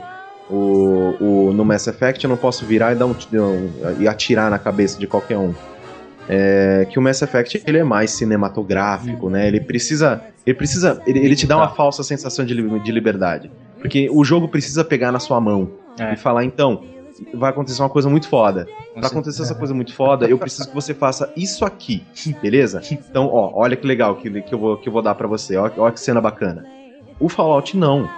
o, 0.49 1.15
o, 1.19 1.53
no 1.53 1.65
Mass 1.65 1.87
Effect 1.87 2.23
eu 2.23 2.29
não 2.29 2.37
posso 2.37 2.65
virar 2.65 2.93
e, 2.93 2.95
dar 2.95 3.05
um, 3.07 3.11
um- 3.33 4.01
e 4.01 4.07
atirar 4.07 4.49
na 4.49 4.59
cabeça 4.59 4.97
de 4.97 5.07
qualquer 5.07 5.37
um. 5.37 5.53
É, 6.29 6.87
que 6.89 6.97
o 6.99 7.01
Mass 7.01 7.21
Effect 7.21 7.63
ele 7.65 7.77
é 7.79 7.83
mais 7.83 8.11
cinematográfico, 8.11 9.29
né? 9.29 9.47
Ele 9.47 9.59
precisa, 9.59 10.21
ele 10.45 10.55
precisa, 10.55 11.01
ele, 11.05 11.19
ele 11.19 11.35
te 11.35 11.45
dá 11.47 11.57
uma 11.57 11.69
falsa 11.69 12.03
sensação 12.03 12.45
de, 12.45 12.53
de 12.79 12.91
liberdade, 12.91 13.51
porque 13.79 14.09
o 14.11 14.23
jogo 14.23 14.47
precisa 14.47 14.83
pegar 14.83 15.11
na 15.11 15.19
sua 15.19 15.39
mão 15.41 15.71
É. 15.99 16.13
e 16.13 16.15
falar 16.17 16.43
então 16.45 16.83
vai 17.33 17.49
acontecer 17.51 17.81
uma 17.81 17.89
coisa 17.89 18.09
muito 18.09 18.27
foda. 18.27 18.65
Pra 18.93 19.03
Você- 19.03 19.07
acontecer 19.13 19.41
essa 19.43 19.55
coisa 19.55 19.73
muito 19.73 19.93
foda, 19.93 20.27
eu 20.27 20.37
preciso 20.37 20.69
que 20.69 20.73
você 20.75 20.93
faça 20.93 21.31
isso 21.35 21.63
aqui, 21.65 22.03
beleza? 22.41 22.81
Então, 22.91 23.27
ó, 23.31 23.51
olha 23.55 23.75
que 23.75 23.85
legal 23.85 24.15
que, 24.15 24.41
que, 24.41 24.53
eu, 24.53 24.59
vou, 24.59 24.77
que 24.77 24.87
eu 24.89 24.93
vou 24.93 25.01
dar 25.01 25.15
pra 25.15 25.27
você, 25.27 25.55
ó, 25.57 25.69
olha 25.77 25.91
que 25.91 25.99
cena 25.99 26.19
bacana. 26.21 26.65
O 27.19 27.29
Fallout 27.29 27.75
não. 27.77 28.09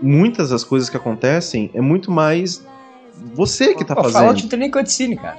Muitas 0.00 0.50
das 0.50 0.62
coisas 0.64 0.88
que 0.88 0.96
acontecem 0.96 1.70
é 1.74 1.80
muito 1.80 2.10
mais 2.10 2.64
você 3.34 3.74
que 3.74 3.84
tá 3.84 3.94
Pô, 3.94 4.02
fazendo. 4.04 4.18
Fallout 4.20 4.42
não 4.42 4.48
tem 4.50 4.58
nem 4.58 4.70
cutscene, 4.70 5.16
cara. 5.16 5.38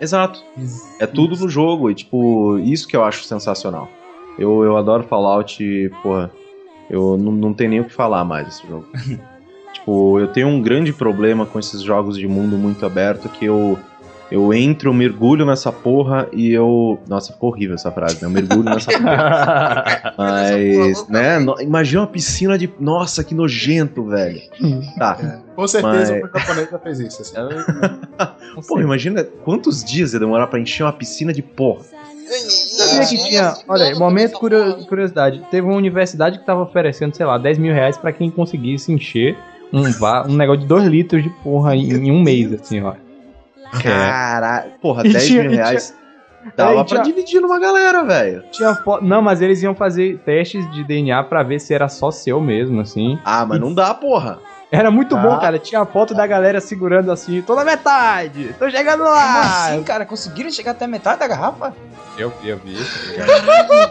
Exato. 0.00 0.42
É 1.00 1.06
tudo 1.06 1.36
no 1.36 1.48
jogo, 1.48 1.90
e 1.90 1.94
tipo, 1.94 2.58
isso 2.58 2.86
que 2.86 2.96
eu 2.96 3.04
acho 3.04 3.24
sensacional. 3.24 3.88
Eu, 4.38 4.62
eu 4.62 4.76
adoro 4.76 5.04
Fallout, 5.04 5.90
porra. 6.02 6.30
Eu 6.88 7.16
não, 7.16 7.32
não 7.32 7.54
tenho 7.54 7.70
nem 7.70 7.80
o 7.80 7.84
que 7.84 7.92
falar 7.92 8.24
mais 8.24 8.46
desse 8.46 8.66
jogo. 8.66 8.86
tipo, 9.72 10.20
eu 10.20 10.28
tenho 10.28 10.48
um 10.48 10.60
grande 10.60 10.92
problema 10.92 11.46
com 11.46 11.58
esses 11.58 11.82
jogos 11.82 12.16
de 12.16 12.28
mundo 12.28 12.56
muito 12.56 12.84
aberto 12.84 13.28
que 13.28 13.44
eu. 13.44 13.78
Eu 14.30 14.52
entro, 14.52 14.88
eu 14.90 14.94
mergulho 14.94 15.46
nessa 15.46 15.70
porra 15.70 16.26
e 16.32 16.50
eu. 16.52 16.98
Nossa, 17.08 17.32
ficou 17.32 17.50
horrível 17.50 17.76
essa 17.76 17.92
frase, 17.92 18.16
né? 18.16 18.22
Eu 18.26 18.30
mergulho 18.30 18.64
nessa 18.64 18.90
porra. 18.90 19.84
Mas, 20.18 21.08
né? 21.08 21.38
Imagina 21.60 22.00
uma 22.00 22.06
piscina 22.08 22.58
de. 22.58 22.68
Nossa, 22.80 23.22
que 23.22 23.34
nojento, 23.34 24.04
velho. 24.04 24.40
Tá. 24.98 25.40
Com 25.54 25.66
certeza 25.68 26.12
Mas- 26.20 26.30
o 26.34 26.38
japonês 26.38 26.70
já 26.70 26.78
fez 26.78 27.00
isso. 27.00 27.22
Assim. 27.22 27.34
Porra, 28.66 28.82
imagina 28.82 29.22
quantos 29.44 29.84
dias 29.84 30.12
ia 30.12 30.18
demorar 30.18 30.46
pra 30.48 30.58
encher 30.58 30.82
uma 30.82 30.92
piscina 30.92 31.32
de 31.32 31.42
porra. 31.42 31.84
Sabia 32.28 33.06
que 33.06 33.16
tinha. 33.28 33.54
Olha 33.68 33.84
aí, 33.84 33.94
momento 33.94 34.38
curio- 34.40 34.84
curiosidade. 34.86 35.40
Teve 35.50 35.66
uma 35.66 35.76
universidade 35.76 36.38
que 36.40 36.44
tava 36.46 36.62
oferecendo, 36.62 37.14
sei 37.14 37.24
lá, 37.24 37.38
10 37.38 37.58
mil 37.58 37.72
reais 37.72 37.96
pra 37.96 38.12
quem 38.12 38.30
conseguisse 38.30 38.90
encher 38.92 39.36
um, 39.72 39.82
um 40.28 40.34
negócio 40.36 40.62
de 40.62 40.66
2 40.66 40.84
litros 40.86 41.22
de 41.22 41.28
porra 41.44 41.76
em, 41.76 41.92
em 41.92 42.10
um 42.10 42.20
mês, 42.20 42.52
assim, 42.52 42.80
ó. 42.82 42.94
Caralho. 43.82 44.70
Porra, 44.80 45.06
E 45.06 45.12
10 45.12 45.26
tinha- 45.26 45.42
mil 45.42 45.52
e 45.52 45.56
reais. 45.56 45.94
Aí 46.44 46.52
Dava 46.56 46.74
pra 46.84 46.84
tinha- 46.84 47.02
dividir 47.02 47.40
numa 47.40 47.58
galera, 47.58 48.04
velho. 48.04 48.44
Tinha 48.52 48.74
fo- 48.76 49.00
Não, 49.00 49.20
mas 49.20 49.40
eles 49.42 49.62
iam 49.62 49.74
fazer 49.74 50.18
testes 50.24 50.70
de 50.70 50.84
DNA 50.84 51.22
pra 51.24 51.42
ver 51.42 51.58
se 51.58 51.74
era 51.74 51.88
só 51.88 52.10
seu 52.12 52.40
mesmo, 52.40 52.80
assim. 52.80 53.18
Ah, 53.24 53.44
mas 53.44 53.60
não 53.60 53.74
dá, 53.74 53.92
porra. 53.92 54.38
Era 54.70 54.90
muito 54.90 55.16
bom, 55.16 55.32
Ah. 55.32 55.38
cara. 55.40 55.58
Tinha 55.58 55.80
a 55.80 55.86
foto 55.86 56.14
da 56.14 56.26
galera 56.26 56.60
segurando 56.60 57.10
assim, 57.10 57.40
tô 57.42 57.54
na 57.56 57.64
metade, 57.64 58.54
tô 58.58 58.68
chegando 58.70 58.98
Como 59.04 59.10
lá. 59.10 59.40
assim, 59.68 59.82
cara? 59.82 60.04
Conseguiram 60.06 60.50
chegar 60.50 60.72
até 60.72 60.84
a 60.84 60.88
metade 60.88 61.18
da 61.20 61.26
garrafa? 61.28 61.72
Eu 62.18 62.32
vi, 62.42 62.48
eu 62.48 62.58
vi. 62.58 62.76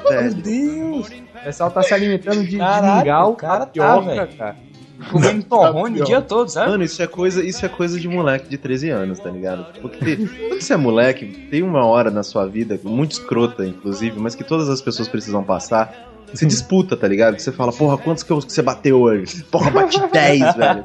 Meu 0.10 0.34
Deus! 0.34 1.08
O 1.10 1.44
pessoal 1.44 1.72
tá 1.72 1.82
se 1.84 1.94
alimentando 1.94 2.42
de, 2.42 2.52
de 2.52 2.58
Caralho, 2.58 2.98
mingau, 2.98 3.32
o 3.32 3.36
cara 3.36 3.60
tá, 3.60 3.66
tapioca, 3.68 4.28
cara. 4.38 4.56
Comendo 5.12 5.44
torrone 5.44 6.02
o 6.02 6.06
dia 6.06 6.22
todo, 6.22 6.50
sabe? 6.50 6.72
Mano, 6.72 6.84
isso 6.84 7.02
é 7.02 7.08
coisa, 7.08 7.44
isso 7.44 7.66
é 7.66 7.70
coisa 7.70 8.00
de 8.00 8.08
moleque 8.08 8.50
de 8.50 8.58
13 8.58 8.90
anos, 8.90 9.20
tá 9.20 9.30
ligado? 9.30 9.66
Porque 9.82 10.16
quando 10.18 10.62
você 10.62 10.74
é 10.74 10.78
moleque, 10.78 11.26
tem 11.50 11.62
uma 11.62 11.86
hora 11.86 12.10
na 12.10 12.24
sua 12.24 12.46
vida, 12.46 12.80
muito 12.84 13.12
escrota, 13.14 13.66
inclusive, 13.66 14.20
mas 14.20 14.36
que 14.36 14.44
todas 14.44 14.70
as 14.70 14.82
pessoas 14.82 15.08
precisam 15.08 15.44
passar. 15.44 16.12
Você 16.34 16.46
disputa, 16.46 16.98
tá 16.98 17.08
ligado? 17.08 17.36
Que 17.36 17.42
você 17.42 17.52
fala, 17.52 17.72
porra, 17.72 17.98
quantos 17.98 18.24
que 18.24 18.34
você 18.34 18.62
bateu 18.62 19.00
hoje? 19.00 19.44
Porra, 19.44 19.72
bati 19.72 20.00
10, 20.12 20.56
velho. 20.56 20.82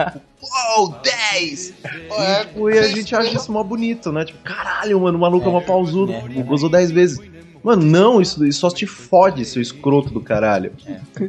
Uou, 0.76 0.94
10! 1.02 1.74
É, 1.84 2.44
Tipo, 2.44 2.70
e 2.70 2.78
a 2.78 2.86
gente 2.88 3.14
acha 3.16 3.34
isso 3.36 3.50
mó 3.50 3.62
bonito, 3.64 4.12
né? 4.12 4.24
Tipo, 4.24 4.38
caralho, 4.44 5.00
mano, 5.00 5.18
o 5.18 5.20
maluco 5.20 5.48
é, 5.48 5.52
mó 5.52 5.60
pausudo, 5.60 6.12
gozou 6.46 6.68
10 6.68 6.90
vezes. 6.92 7.29
Mano, 7.62 7.82
não, 7.82 8.20
isso, 8.20 8.44
isso 8.46 8.60
só 8.60 8.70
te 8.70 8.86
fode, 8.86 9.44
seu 9.44 9.60
escroto 9.60 10.10
do 10.10 10.20
caralho. 10.20 10.72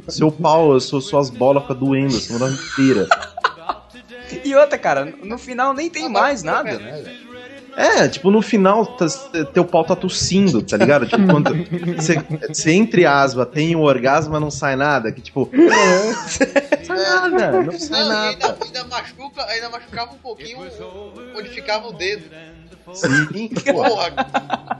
Seu 0.08 0.32
pau, 0.32 0.80
su- 0.80 1.02
suas 1.02 1.30
bolas 1.30 1.64
ficam 1.64 1.78
doendo 1.78 2.16
a 2.16 2.20
semana 2.20 2.54
inteira. 2.54 3.08
E 4.46 4.56
outra, 4.56 4.78
cara, 4.78 5.06
no 5.24 5.38
final 5.38 5.74
nem 5.74 5.90
tem 5.90 6.08
mais 6.08 6.42
nada, 6.42 6.78
né? 6.80 7.02
velho? 7.04 7.32
É, 7.76 8.06
tipo, 8.10 8.30
no 8.30 8.42
final, 8.42 8.86
tá- 8.86 9.08
teu 9.54 9.64
pau 9.64 9.84
tá 9.86 9.96
tossindo, 9.96 10.62
tá 10.62 10.76
ligado? 10.76 11.06
Tipo, 11.08 11.26
quando 11.26 11.54
você, 11.96 12.18
você 12.50 12.72
entre 12.74 13.06
aspas 13.06 13.48
tem 13.48 13.76
o 13.78 13.82
orgasmo, 13.82 14.34
mas 14.34 14.42
não 14.42 14.52
sai 14.52 14.76
nada, 14.76 15.10
que 15.12 15.22
tipo. 15.22 15.50
sai 16.84 16.98
nada, 16.98 17.62
não 17.64 17.72
sai 17.80 18.00
Não, 18.02 18.06
e 18.06 18.10
nada. 18.10 18.28
ainda, 18.30 18.58
ainda 18.66 18.84
machuca, 18.86 19.46
ainda 19.46 19.70
machucava 19.70 20.12
um 20.14 20.18
pouquinho 20.18 20.60
onde 21.36 21.50
ficava 21.50 21.88
o 21.88 21.94
dedo. 21.94 22.24
Sim, 22.94 23.50
Porra, 23.72 24.14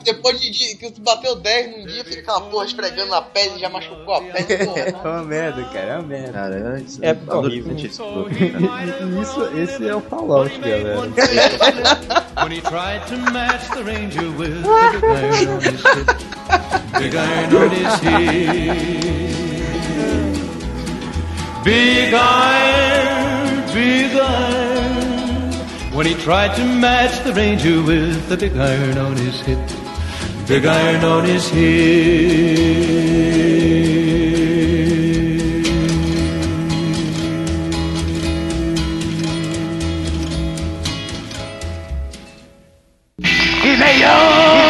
depois 0.04 0.40
de, 0.40 0.50
de 0.52 0.76
que 0.76 0.92
tu 0.92 1.02
bateu 1.02 1.36
10 1.36 1.78
num 1.78 1.86
dia, 1.86 2.04
fica 2.04 2.22
aquela 2.22 2.42
porra 2.42 2.66
esfregando 2.66 3.12
na 3.12 3.22
pele 3.22 3.56
e 3.56 3.60
já 3.60 3.70
machucou 3.70 4.16
a 4.16 4.22
pele, 4.22 4.66
porra. 4.66 4.80
É 4.82 4.96
uma 5.08 5.24
merda, 5.24 5.64
cara, 5.66 5.86
é 5.86 5.94
uma 5.98 6.08
merda. 6.08 6.32
Cara, 6.34 6.82
isso 6.82 7.00
É 7.04 7.12
escroto, 7.12 8.30
cara. 8.30 9.00
E 9.02 9.22
isso, 9.22 9.58
esse 9.58 9.88
é 9.88 9.96
o 9.96 10.02
Fallout, 10.02 10.58
galera. 10.60 11.00
When 11.00 12.52
he 12.52 12.62
tried 12.62 13.06
to 13.08 13.18
match 13.32 13.70
the 13.70 13.84
ranger 13.84 14.30
with 14.38 14.64
the 14.64 14.92
big 15.02 15.06
iron 15.06 15.48
on 15.48 15.62
his 15.62 15.82
hip. 15.84 16.08
Big 16.98 17.16
iron 17.16 17.56
on 17.56 17.70
his 17.72 18.00
hip. 18.02 19.22
Big 21.64 22.14
iron, 22.14 23.66
big 23.74 24.18
iron. 24.18 25.11
When 25.94 26.06
he 26.06 26.14
tried 26.14 26.56
to 26.56 26.64
match 26.64 27.22
the 27.26 27.34
ranger 27.34 27.82
with 27.84 28.30
the 28.30 28.38
big 28.38 28.56
iron 28.56 28.98
on 28.98 29.18
his 29.18 29.42
hip. 29.42 29.60
Big 30.48 30.66
iron 30.66 31.04
on 31.04 31.26
his 31.26 31.50
hip. 31.50 32.82
He 43.64 43.76
You 44.00 44.61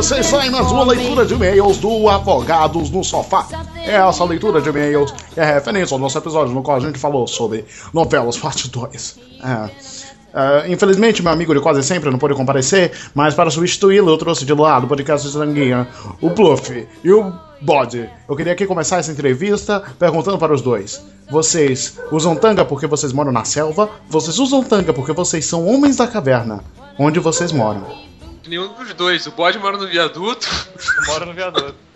Vocês 0.00 0.24
saem 0.28 0.50
na 0.50 0.64
sua 0.64 0.82
leitura 0.82 1.26
de 1.26 1.34
e-mails 1.34 1.76
do 1.76 2.08
Afogados 2.08 2.88
no 2.88 3.04
Sofá. 3.04 3.46
É 3.76 3.96
essa 3.96 4.24
leitura 4.24 4.58
de 4.58 4.70
e-mails 4.70 5.12
é 5.36 5.44
referência 5.44 5.94
ao 5.94 5.98
nosso 5.98 6.16
episódio 6.16 6.54
no 6.54 6.62
qual 6.62 6.78
a 6.78 6.80
gente 6.80 6.98
falou 6.98 7.26
sobre 7.26 7.66
novelas 7.92 8.38
parte 8.40 8.70
2. 8.70 9.18
É. 9.44 9.70
É, 10.32 10.72
infelizmente, 10.72 11.22
meu 11.22 11.30
amigo 11.30 11.54
de 11.54 11.60
quase 11.60 11.82
sempre 11.82 12.10
não 12.10 12.18
pôde 12.18 12.34
comparecer, 12.34 12.92
mas 13.14 13.34
para 13.34 13.50
substituí-lo, 13.50 14.08
eu 14.08 14.16
trouxe 14.16 14.46
de 14.46 14.54
lado 14.54 14.84
o 14.84 14.88
podcast 14.88 15.26
de 15.26 15.34
Sanguinha, 15.34 15.86
o 16.18 16.30
Bluff 16.30 16.88
e 17.04 17.12
o 17.12 17.34
Bode. 17.60 18.08
Eu 18.26 18.34
queria 18.34 18.54
aqui 18.54 18.66
começar 18.66 19.00
essa 19.00 19.12
entrevista 19.12 19.82
perguntando 19.98 20.38
para 20.38 20.54
os 20.54 20.62
dois: 20.62 21.04
Vocês 21.30 21.98
usam 22.10 22.34
tanga 22.34 22.64
porque 22.64 22.86
vocês 22.86 23.12
moram 23.12 23.32
na 23.32 23.44
selva? 23.44 23.90
Vocês 24.08 24.38
usam 24.38 24.64
tanga 24.64 24.94
porque 24.94 25.12
vocês 25.12 25.44
são 25.44 25.66
homens 25.68 25.96
da 25.96 26.06
caverna? 26.06 26.64
Onde 26.98 27.20
vocês 27.20 27.52
moram? 27.52 28.08
Nenhum 28.46 28.72
dos 28.74 28.94
dois. 28.94 29.26
O 29.26 29.32
bode 29.32 29.58
mora 29.58 29.76
no 29.76 29.86
viaduto. 29.86 30.46
Eu 30.98 31.06
moro 31.06 31.26
no 31.26 31.32
viaduto. 31.32 31.89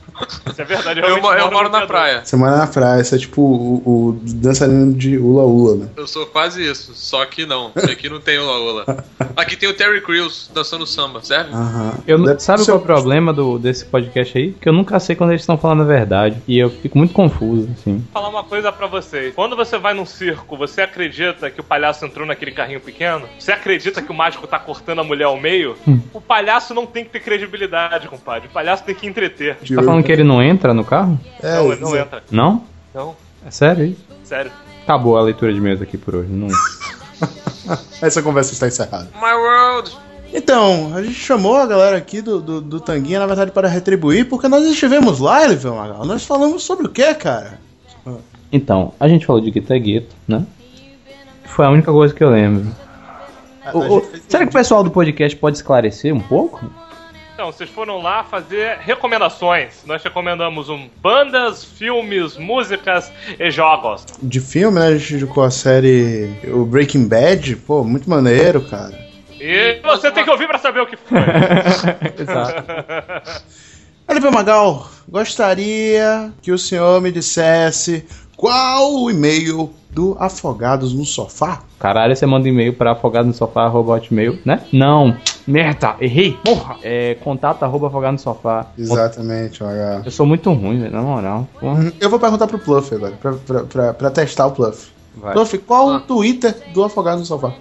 Isso 0.47 0.61
é 0.61 0.65
verdade, 0.65 1.01
eu, 1.01 1.07
Eu, 1.09 1.15
realmente 1.17 1.23
mo- 1.41 1.47
eu 1.47 1.51
moro 1.51 1.69
na 1.69 1.87
praia. 1.87 2.25
Você 2.25 2.37
mora 2.37 2.57
na 2.57 2.67
praia, 2.67 3.03
você 3.03 3.17
é 3.17 3.19
tipo 3.19 3.41
o, 3.43 3.83
o 3.85 4.21
dançarino 4.23 4.95
de 4.95 5.19
Ula 5.19 5.43
Ula, 5.45 5.77
né? 5.77 5.89
Eu 5.97 6.07
sou 6.07 6.27
quase 6.27 6.63
isso. 6.69 6.93
Só 6.95 7.25
que 7.27 7.45
não. 7.47 7.73
Aqui 7.77 8.09
não 8.09 8.21
tem 8.21 8.39
Ula 8.39 8.59
Ula. 8.59 9.05
Aqui 9.37 9.57
tem 9.57 9.69
o 9.69 9.75
Terry 9.75 10.01
Crews 10.01 10.51
dançando 10.55 10.87
samba, 10.87 11.21
serve? 11.23 11.53
Aham. 11.53 11.95
Eu, 12.07 12.19
não- 12.19 12.27
Deve 12.27 12.41
sabe 12.41 12.61
ser- 12.61 12.67
qual 12.71 12.79
é 12.79 12.81
o 12.81 12.85
problema 12.85 13.33
do, 13.33 13.59
desse 13.59 13.85
podcast 13.85 14.37
aí? 14.39 14.53
Que 14.53 14.69
eu 14.69 14.73
nunca 14.73 14.99
sei 15.01 15.17
quando 15.17 15.31
eles 15.31 15.43
estão 15.43 15.59
falando 15.59 15.83
a 15.83 15.87
verdade. 15.87 16.37
E 16.47 16.59
eu 16.59 16.71
fico 16.71 16.97
muito 16.97 17.13
confuso, 17.13 17.69
assim. 17.73 17.95
Vou 18.13 18.23
falar 18.23 18.29
uma 18.29 18.45
coisa 18.45 18.71
pra 18.71 18.87
vocês. 18.87 19.35
Quando 19.35 19.57
você 19.57 19.79
vai 19.79 19.95
num 19.95 20.07
circo, 20.07 20.57
você 20.57 20.83
acredita 20.83 21.51
que 21.51 21.61
o 21.61 21.65
palhaço 21.65 22.05
entrou 22.05 22.27
naquele 22.27 22.53
carrinho 22.53 22.81
pequeno? 22.81 23.27
Você 23.39 23.51
acredita 23.53 24.01
que 24.01 24.11
o 24.11 24.15
mágico 24.15 24.47
tá 24.47 24.59
cortando 24.59 25.01
a 25.01 25.05
mulher 25.05 25.25
ao 25.25 25.41
meio? 25.41 25.77
O 26.13 26.21
palhaço 26.21 26.73
não 26.75 26.87
tem 26.87 27.05
que 27.05 27.11
ter 27.11 27.21
credibilidade, 27.21 28.09
compadre. 28.09 28.49
O 28.49 28.51
palhaço 28.53 28.85
tem 28.85 28.95
que 28.95 29.07
entreter. 29.07 29.57
Tá 29.57 29.83
falando 29.83 30.04
que 30.05 30.13
ele 30.13 30.25
não 30.25 30.43
entra 30.43 30.73
no 30.75 30.85
carro? 30.85 31.19
É, 31.43 31.57
não, 31.57 31.73
ele 31.73 31.81
não 31.81 31.97
entra. 31.97 32.23
Não? 32.31 32.65
Não, 32.95 33.17
É 33.47 33.51
sério 33.51 33.85
isso? 33.87 34.05
sério. 34.25 34.51
Acabou 34.85 35.17
a 35.17 35.23
leitura 35.23 35.53
de 35.53 35.59
e-mails 35.59 35.81
aqui 35.83 35.97
por 35.97 36.15
hoje. 36.15 36.29
Não... 36.31 36.49
Essa 38.03 38.23
conversa 38.23 38.53
está 38.53 38.67
encerrada. 38.69 39.09
My 39.15 39.33
World! 39.33 39.97
Então, 40.33 40.93
a 40.95 41.03
gente 41.03 41.15
chamou 41.15 41.57
a 41.57 41.67
galera 41.67 41.97
aqui 41.97 42.21
do, 42.21 42.41
do, 42.41 42.61
do 42.61 42.81
Tanguinha, 42.81 43.21
na 43.21 43.27
verdade, 43.27 43.51
para 43.53 43.69
retribuir, 43.69 44.29
porque 44.29 44.49
nós 44.49 44.65
estivemos 44.67 45.21
lá, 45.21 45.45
Elivio 45.45 45.75
Magal. 45.77 46.05
Nós 46.05 46.25
falamos 46.27 46.63
sobre 46.65 46.87
o 46.87 46.89
que, 46.91 47.15
cara? 47.15 47.59
Então, 48.53 48.93
a 48.99 49.09
gente 49.09 49.25
falou 49.27 49.41
de 49.41 49.51
Guitar 49.51 49.79
Gueto, 49.79 50.15
né? 50.27 50.45
Foi 51.45 51.65
a 51.65 51.71
única 51.71 51.91
coisa 51.93 52.13
que 52.13 52.23
eu 52.23 52.31
lembro. 52.31 52.67
A- 53.65 53.77
O- 53.77 54.03
será 54.29 54.45
que 54.45 54.51
o 54.51 54.53
pessoal 54.53 54.83
do 54.83 54.91
podcast 54.91 55.37
pode 55.39 55.57
esclarecer 55.57 56.13
um 56.13 56.21
pouco? 56.21 56.69
Então, 57.35 57.51
vocês 57.51 57.69
foram 57.69 58.01
lá 58.01 58.23
fazer 58.23 58.79
recomendações. 58.79 59.83
Nós 59.85 60.01
recomendamos 60.05 60.69
um 60.69 60.89
bandas, 61.03 61.65
filmes, 61.65 62.37
músicas 62.37 63.11
e 63.41 63.51
jogos. 63.51 64.07
De 64.23 64.39
filme, 64.41 64.79
né? 64.79 64.87
A 64.87 64.97
gente 64.97 65.17
indicou 65.17 65.43
a 65.43 65.51
série 65.51 66.33
o 66.45 66.65
Breaking 66.65 67.09
Bad. 67.09 67.57
Pô, 67.57 67.83
muito 67.83 68.09
maneiro, 68.09 68.61
cara. 68.63 68.97
E 69.41 69.81
você 69.83 70.13
tem 70.13 70.23
que 70.23 70.31
ouvir 70.31 70.47
pra 70.47 70.59
saber 70.59 70.81
o 70.81 70.87
que 70.87 70.97
foi. 70.97 71.19
Exato. 72.23 72.65
Elivio 74.09 74.31
Magal, 74.31 74.89
gostaria 75.09 76.33
que 76.41 76.53
o 76.53 76.59
senhor 76.59 77.01
me 77.01 77.11
dissesse 77.11 78.07
Qual 78.37 79.03
o 79.03 79.11
e-mail 79.11 79.75
do 79.95 80.17
Afogados 80.19 80.93
no 80.93 81.05
Sofá? 81.05 81.61
Caralho, 81.79 82.17
você 82.17 82.27
manda 82.27 82.49
e-mail 82.49 82.73
pra 82.73 82.93
afogado 82.93 83.27
no 83.27 83.35
sofá, 83.35 83.65
arroba 83.65 83.95
hotmail, 83.95 84.39
né? 84.45 84.63
Não. 84.73 85.17
Merda, 85.47 85.97
errei. 86.01 86.37
Porra. 86.45 86.77
É 86.83 87.15
contato 87.23 87.63
arroba 87.63 87.87
afogado 87.87 88.15
no 88.15 88.19
sofá. 88.19 88.67
Exatamente, 88.77 89.63
Magal. 89.63 90.03
Eu 90.05 90.11
sou 90.11 90.27
muito 90.27 90.53
ruim, 90.53 90.81
velho, 90.81 90.93
na 90.93 91.03
moral. 91.03 91.47
Porra. 91.61 91.81
Uhum. 91.81 91.93
Eu 92.01 92.11
vou 92.11 92.19
perguntar 92.19 92.47
pro 92.47 92.59
Pluff 92.59 92.95
agora, 92.95 93.13
pra, 93.21 93.33
pra, 93.35 93.65
pra, 93.65 93.95
pra 93.95 94.11
testar 94.11 94.47
o 94.47 94.53
Pluff. 94.53 94.89
Vai. 95.17 95.33
Pluff, 95.33 95.57
qual 95.59 95.89
o 95.89 96.01
Twitter 96.01 96.57
do 96.73 96.83
Afogados 96.83 97.21
no 97.21 97.27
Sofá? 97.27 97.53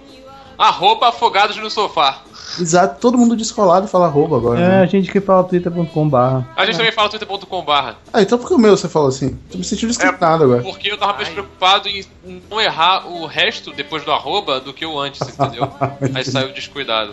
Arroba 0.56 1.08
afogados 1.08 1.56
no 1.56 1.68
sofá. 1.68 2.18
Exato, 2.60 3.00
todo 3.00 3.18
mundo 3.18 3.36
descolado 3.36 3.88
fala 3.88 4.06
arroba 4.06 4.36
agora. 4.36 4.60
É, 4.60 4.68
né? 4.68 4.80
a 4.82 4.86
gente 4.86 5.10
que 5.10 5.20
fala 5.20 5.44
twitter.com 5.44 6.08
barra. 6.08 6.46
A 6.56 6.64
gente 6.64 6.76
também 6.76 6.92
fala 6.92 7.08
twitter.com 7.08 7.64
barra. 7.64 7.96
Ah, 8.12 8.22
então 8.22 8.38
por 8.38 8.48
que 8.48 8.54
o 8.54 8.58
meu 8.58 8.76
você 8.76 8.88
falou 8.88 9.08
assim? 9.08 9.38
Tô 9.50 9.58
me 9.58 9.64
sentindo 9.64 9.88
discriminado 9.88 10.44
agora. 10.44 10.62
Porque 10.62 10.90
eu 10.90 10.98
tava 10.98 11.14
mais 11.14 11.28
preocupado 11.28 11.88
em 11.88 12.04
não 12.50 12.60
errar 12.60 13.06
o 13.08 13.26
resto 13.26 13.72
depois 13.72 14.04
do 14.04 14.12
arroba 14.12 14.60
do 14.60 14.72
que 14.72 14.86
o 14.86 14.98
antes, 14.98 15.20
entendeu? 15.28 15.68
Aí 16.14 16.24
saiu 16.24 16.52
descuidado. 16.52 17.12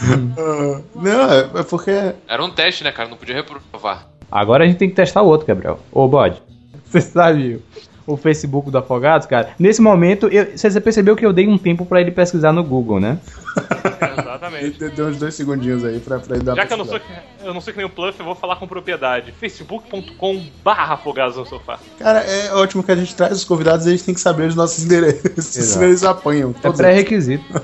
Ah, 0.00 0.80
não, 0.94 1.32
é, 1.32 1.60
é 1.60 1.62
porque. 1.62 2.14
Era 2.26 2.44
um 2.44 2.50
teste, 2.50 2.84
né, 2.84 2.92
cara? 2.92 3.08
Não 3.08 3.16
podia 3.16 3.34
reprovar. 3.34 4.08
Agora 4.30 4.64
a 4.64 4.66
gente 4.66 4.78
tem 4.78 4.88
que 4.88 4.96
testar 4.96 5.22
o 5.22 5.26
outro, 5.26 5.46
Gabriel. 5.46 5.78
Ô, 5.92 6.08
Bode, 6.08 6.42
você 6.84 7.00
sabe 7.00 7.62
o 8.06 8.16
Facebook 8.16 8.70
do 8.70 8.78
Afogados, 8.78 9.26
cara? 9.26 9.50
Nesse 9.58 9.80
momento, 9.80 10.28
eu- 10.28 10.56
você 10.56 10.80
percebeu 10.80 11.14
que 11.16 11.24
eu 11.24 11.32
dei 11.32 11.48
um 11.48 11.58
tempo 11.58 11.84
pra 11.86 12.00
ele 12.00 12.10
pesquisar 12.10 12.52
no 12.52 12.62
Google, 12.64 13.00
né? 13.00 13.18
Exatamente. 14.18 14.78
Deu 14.78 14.90
deu 14.90 15.06
uns 15.06 15.16
dois 15.18 15.34
segundinhos 15.34 15.84
aí 15.84 16.00
pra, 16.00 16.18
pra 16.18 16.36
ele 16.36 16.44
dar 16.44 16.54
Já 16.56 16.66
que 16.66 16.72
eu 16.72 16.76
não, 16.76 16.84
sou, 16.84 17.00
eu 17.44 17.54
não 17.54 17.60
sei 17.60 17.72
que 17.72 17.76
nem 17.78 17.86
o 17.86 17.90
Pluff, 17.90 18.18
eu 18.18 18.24
vou 18.26 18.34
falar 18.34 18.56
com 18.56 18.66
propriedade. 18.66 19.32
facebook.com 19.32 20.42
barra 20.64 20.94
afogados 20.94 21.36
no 21.36 21.46
sofá. 21.46 21.78
Cara, 21.98 22.20
é 22.20 22.52
ótimo 22.54 22.82
que 22.82 22.90
a 22.92 22.96
gente 22.96 23.14
traz 23.14 23.32
os 23.32 23.44
convidados 23.44 23.86
e 23.86 23.90
eles 23.90 24.02
têm 24.02 24.14
que 24.14 24.20
saber 24.20 24.48
os 24.48 24.54
nossos 24.54 24.84
endereços. 24.84 25.44
Senão 25.44 25.86
eles 25.86 26.02
apanham. 26.02 26.54
É 26.62 26.70
pré-requisito. 26.70 27.44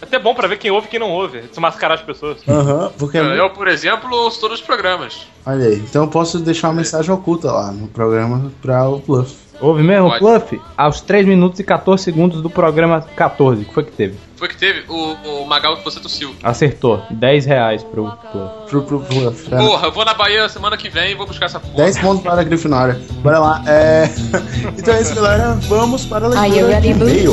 É 0.00 0.04
até 0.08 0.18
bom 0.18 0.34
pra 0.34 0.48
ver 0.48 0.56
quem 0.58 0.70
ouve 0.70 0.86
e 0.86 0.90
quem 0.90 0.98
não 1.00 1.10
ouve. 1.10 1.42
Desmascarar 1.42 1.98
as 1.98 2.02
pessoas. 2.04 2.38
Aham, 2.48 2.90
porque. 2.98 3.18
Eu, 3.18 3.50
por 3.50 3.68
exemplo, 3.68 4.10
ouço 4.10 4.40
todos 4.40 4.60
os 4.60 4.64
programas. 4.64 5.26
Olha 5.44 5.66
aí, 5.66 5.76
então 5.76 6.04
eu 6.04 6.08
posso 6.08 6.38
deixar 6.38 6.68
uma 6.68 6.74
mensagem 6.74 7.10
oculta 7.12 7.50
lá 7.52 7.70
no 7.70 7.88
programa 7.88 8.50
pra 8.62 8.88
o 8.88 9.00
Pluff. 9.00 9.34
Houve 9.60 9.82
mesmo, 9.82 10.08
Pode. 10.08 10.18
Fluff? 10.20 10.60
Aos 10.76 11.00
3 11.00 11.26
minutos 11.26 11.58
e 11.58 11.64
14 11.64 12.02
segundos 12.02 12.40
do 12.40 12.48
programa 12.48 13.00
14, 13.00 13.64
que 13.64 13.74
foi 13.74 13.84
que 13.84 13.92
teve? 13.92 14.18
Foi 14.36 14.48
que 14.48 14.56
teve 14.56 14.84
o, 14.88 15.42
o 15.42 15.46
Magal 15.46 15.76
que 15.76 15.84
você 15.84 15.98
tossiu. 15.98 16.34
Acertou. 16.42 17.02
10 17.10 17.46
reais 17.46 17.82
pro 17.82 18.12
Fluff. 18.30 18.68
Pro, 18.68 18.82
pro 18.82 19.00
Pluff. 19.00 19.52
É. 19.52 19.58
Porra, 19.58 19.88
eu 19.88 19.92
vou 19.92 20.04
na 20.04 20.14
Bahia 20.14 20.48
semana 20.48 20.76
que 20.76 20.88
vem 20.88 21.12
e 21.12 21.14
vou 21.14 21.26
buscar 21.26 21.46
essa 21.46 21.58
porra. 21.58 21.74
10 21.74 21.98
pontos 21.98 22.22
para 22.22 22.40
a 22.40 22.44
Grifinória. 22.44 23.00
Bora 23.22 23.38
lá. 23.40 23.64
É... 23.66 24.08
então 24.78 24.94
é 24.94 25.00
isso, 25.00 25.14
galera. 25.14 25.54
Vamos 25.68 26.06
para 26.06 26.28
a 26.28 26.38
Are 26.38 26.48
you 26.48 26.66
leitura 26.66 26.74
ready, 26.74 26.92
de 26.92 26.98
Boo? 26.98 27.08
e-mail. 27.08 27.32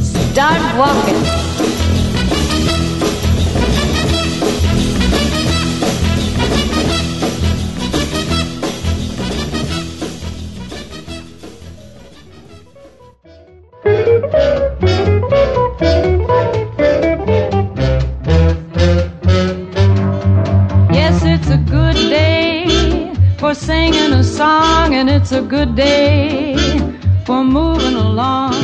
Start 0.00 0.60
walking. 0.76 1.45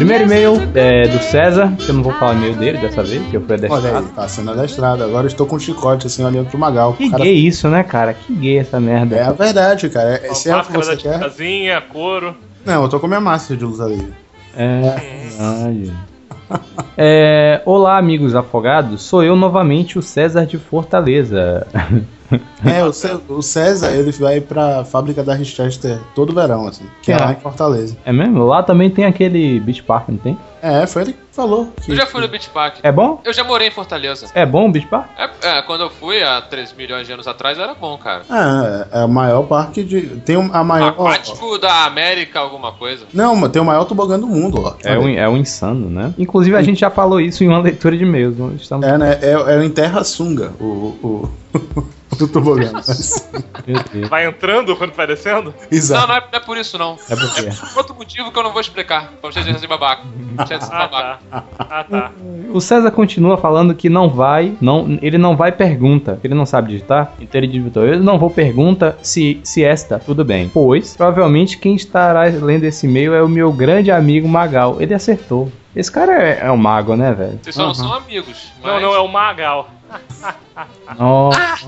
Primeiro 0.03 0.25
e-mail 0.25 0.55
é 0.75 1.07
do 1.07 1.19
César, 1.23 1.73
que 1.79 1.89
eu 1.89 1.95
não 1.95 2.03
vou 2.03 2.13
falar 2.15 2.33
o 2.33 2.39
e-mail 2.39 2.57
dele 2.57 2.79
dessa 2.79 3.05
vez, 3.05 3.25
que 3.31 3.37
eu 3.37 3.41
fui 3.41 3.55
Olha 3.55 3.67
adestrado. 3.69 4.07
aí, 4.09 4.13
tá 4.13 4.29
sendo 4.29 4.51
adestrado. 4.51 5.05
Agora 5.05 5.29
estou 5.29 5.47
com 5.47 5.55
um 5.55 5.59
chicote 5.61 6.09
assim 6.09 6.25
olhando 6.25 6.49
pro 6.49 6.59
Magal. 6.59 6.95
Que 6.95 7.09
cara- 7.09 7.23
gay 7.23 7.35
isso, 7.35 7.69
né, 7.69 7.85
cara? 7.85 8.13
Que 8.13 8.35
gay 8.35 8.59
essa 8.59 8.81
merda. 8.81 9.15
É 9.15 9.23
a 9.23 9.31
verdade, 9.31 9.89
cara. 9.89 10.21
É, 10.25 10.35
se 10.35 10.51
é 10.51 10.57
o 10.57 10.65
que 10.65 10.73
você 10.73 10.97
quer. 10.97 11.21
tiazinha, 11.21 11.81
couro. 11.81 12.35
Não, 12.67 12.83
eu 12.83 12.89
tô 12.89 12.99
com 12.99 13.07
minha 13.07 13.21
máscara 13.21 13.57
de 13.57 13.65
luta 13.65 13.85
livre. 13.85 14.13
É, 14.57 14.97
verdade. 15.29 15.93
É, 16.99 17.63
olá, 17.65 17.97
amigos 17.97 18.35
afogados. 18.35 19.03
Sou 19.03 19.23
eu 19.23 19.37
novamente, 19.37 19.99
o 20.01 20.03
César 20.03 20.45
de 20.47 20.59
Fortaleza. 20.59 21.65
É, 22.65 22.85
o, 22.85 22.93
Cé- 22.93 23.19
o 23.29 23.43
César, 23.43 23.91
ele 23.93 24.11
vai 24.13 24.41
pra 24.41 24.85
fábrica 24.85 25.23
da 25.23 25.35
Richester 25.35 25.99
todo 26.15 26.33
verão, 26.35 26.67
assim. 26.67 26.85
Que 27.03 27.13
é 27.13 27.17
lá 27.19 27.33
em 27.33 27.37
Fortaleza. 27.41 27.97
É 28.05 28.13
mesmo? 28.13 28.45
Lá 28.45 28.63
também 28.63 28.89
tem 28.91 29.05
aquele 29.05 29.59
Beach 29.61 29.83
Park, 29.83 30.09
não 30.09 30.19
tem? 30.19 30.39
É, 30.63 30.87
foi 30.87 31.03
ele 31.03 31.13
que 31.15 31.19
falou. 31.33 31.73
Que, 31.83 31.91
Eu 31.91 31.97
já 31.97 32.07
fui 32.07 32.21
no 32.21 32.29
Beach 32.29 32.49
Park. 32.51 32.77
É 32.85 32.93
bom? 32.93 33.21
Eu 33.25 33.33
já 33.33 33.43
morei 33.43 33.67
em 33.67 33.71
Fortaleza. 33.73 34.27
É 34.33 34.47
bom 34.47 34.69
o 34.69 34.71
Beach 34.73 34.87
Park? 34.87 35.07
É, 35.19 35.59
é, 35.59 35.63
quando 35.63 35.81
eu 35.81 35.91
fui 35.91 36.23
há 36.23 36.41
3 36.41 36.73
milhões 36.75 37.05
de 37.07 37.13
anos 37.13 37.27
atrás 37.27 37.59
era 37.59 37.75
bom, 37.75 37.99
cara. 37.99 38.23
É, 38.93 39.01
é 39.01 39.05
o 39.05 39.09
maior 39.09 39.43
parque 39.43 39.83
de. 39.83 40.03
Tem 40.21 40.37
a 40.53 40.63
maior. 40.63 40.89
Aquático 40.91 41.59
da 41.59 41.85
América, 41.85 42.39
alguma 42.39 42.71
coisa. 42.73 43.07
Não, 43.13 43.35
mas 43.35 43.51
tem 43.51 43.61
o 43.61 43.65
maior 43.65 43.85
tobogã 43.87 44.21
do 44.21 44.27
mundo 44.29 44.61
lá. 44.61 44.77
É 44.85 44.97
um, 44.97 45.09
é 45.09 45.29
um 45.29 45.37
insano, 45.37 45.91
né? 45.91 46.15
Inclusive, 46.17 46.57
a 46.57 46.63
gente 46.63 46.79
já 46.79 46.91
falou 46.91 47.21
isso 47.21 47.43
em 47.43 47.49
uma 47.49 47.59
leitura 47.59 47.97
de 47.97 48.05
e-mails. 48.05 48.39
não? 48.39 48.53
Estamos... 48.55 48.87
É, 48.87 48.97
né? 48.97 49.19
É, 49.21 49.33
é 49.33 49.59
o 49.59 49.63
Enterra 49.65 50.05
Sunga, 50.05 50.53
o, 50.61 50.65
o, 51.03 51.29
o 52.21 52.29
tobogã. 52.29 52.71
Vai 54.09 54.27
entrando 54.27 54.77
quando 54.77 54.93
vai 54.93 55.07
descendo? 55.07 55.55
Não, 55.59 55.67
Exato. 55.71 56.09
não 56.09 56.15
é, 56.17 56.21
não 56.21 56.27
é 56.33 56.41
por 56.41 56.57
isso, 56.57 56.77
não. 56.79 56.97
É 57.09 57.17
por 57.17 57.35
quê? 57.35 57.49
por 57.73 57.79
outro 57.79 57.95
motivo 57.95 58.31
que 58.33 58.39
eu 58.39 58.43
não 58.43 58.53
vou 58.53 58.61
explicar. 58.61 59.13
Pra 59.21 59.31
vocês 59.31 59.45
serem 59.45 59.69
babaca. 59.69 60.03
Serem 60.47 60.63
Ah, 60.71 60.79
babaca. 60.89 61.19
tá. 61.31 61.45
Ah, 61.59 61.85
tá. 61.85 62.11
O 62.53 62.61
César 62.61 62.91
continua 62.91 63.37
falando 63.37 63.75
que 63.75 63.89
não 63.89 64.09
vai, 64.09 64.57
não, 64.61 64.99
ele 65.01 65.17
não 65.19 65.37
vai 65.37 65.53
pergunta, 65.53 66.19
ele 66.23 66.35
não 66.35 66.45
sabe 66.45 66.73
digitar, 66.73 67.13
então 67.21 67.39
ele 67.41 67.47
digitou, 67.49 67.85
eu 67.87 67.99
não 68.03 68.19
vou 68.19 68.29
pergunta 68.31 68.97
se, 69.03 69.41
se 69.43 69.65
esta, 69.65 69.99
tudo 69.99 70.25
bem. 70.25 70.51
Pois, 70.53 70.97
provavelmente 70.97 71.57
quem 71.59 71.75
estará 71.75 72.23
lendo 72.25 72.65
esse 72.65 72.87
e-mail 72.87 73.15
é 73.15 73.23
o 73.23 73.29
meu 73.29 73.53
grande 73.53 73.91
amigo 73.91 74.29
Magal. 74.29 74.77
Ele 74.81 74.93
acertou. 74.95 75.51
Esse 75.75 75.91
cara 75.91 76.13
é, 76.23 76.41
é 76.47 76.51
um 76.53 76.57
mago, 76.59 76.95
né, 76.95 77.13
velho? 77.15 77.39
Vocês 77.43 77.55
só 77.55 77.67
não 77.67 77.75
são 77.75 77.93
amigos. 77.95 78.53
Não, 78.63 78.75
mas- 78.75 78.83
não, 78.83 78.95
é 78.95 78.99
o 79.01 79.09
Magal. 79.09 79.71
Nossa, 80.99 81.67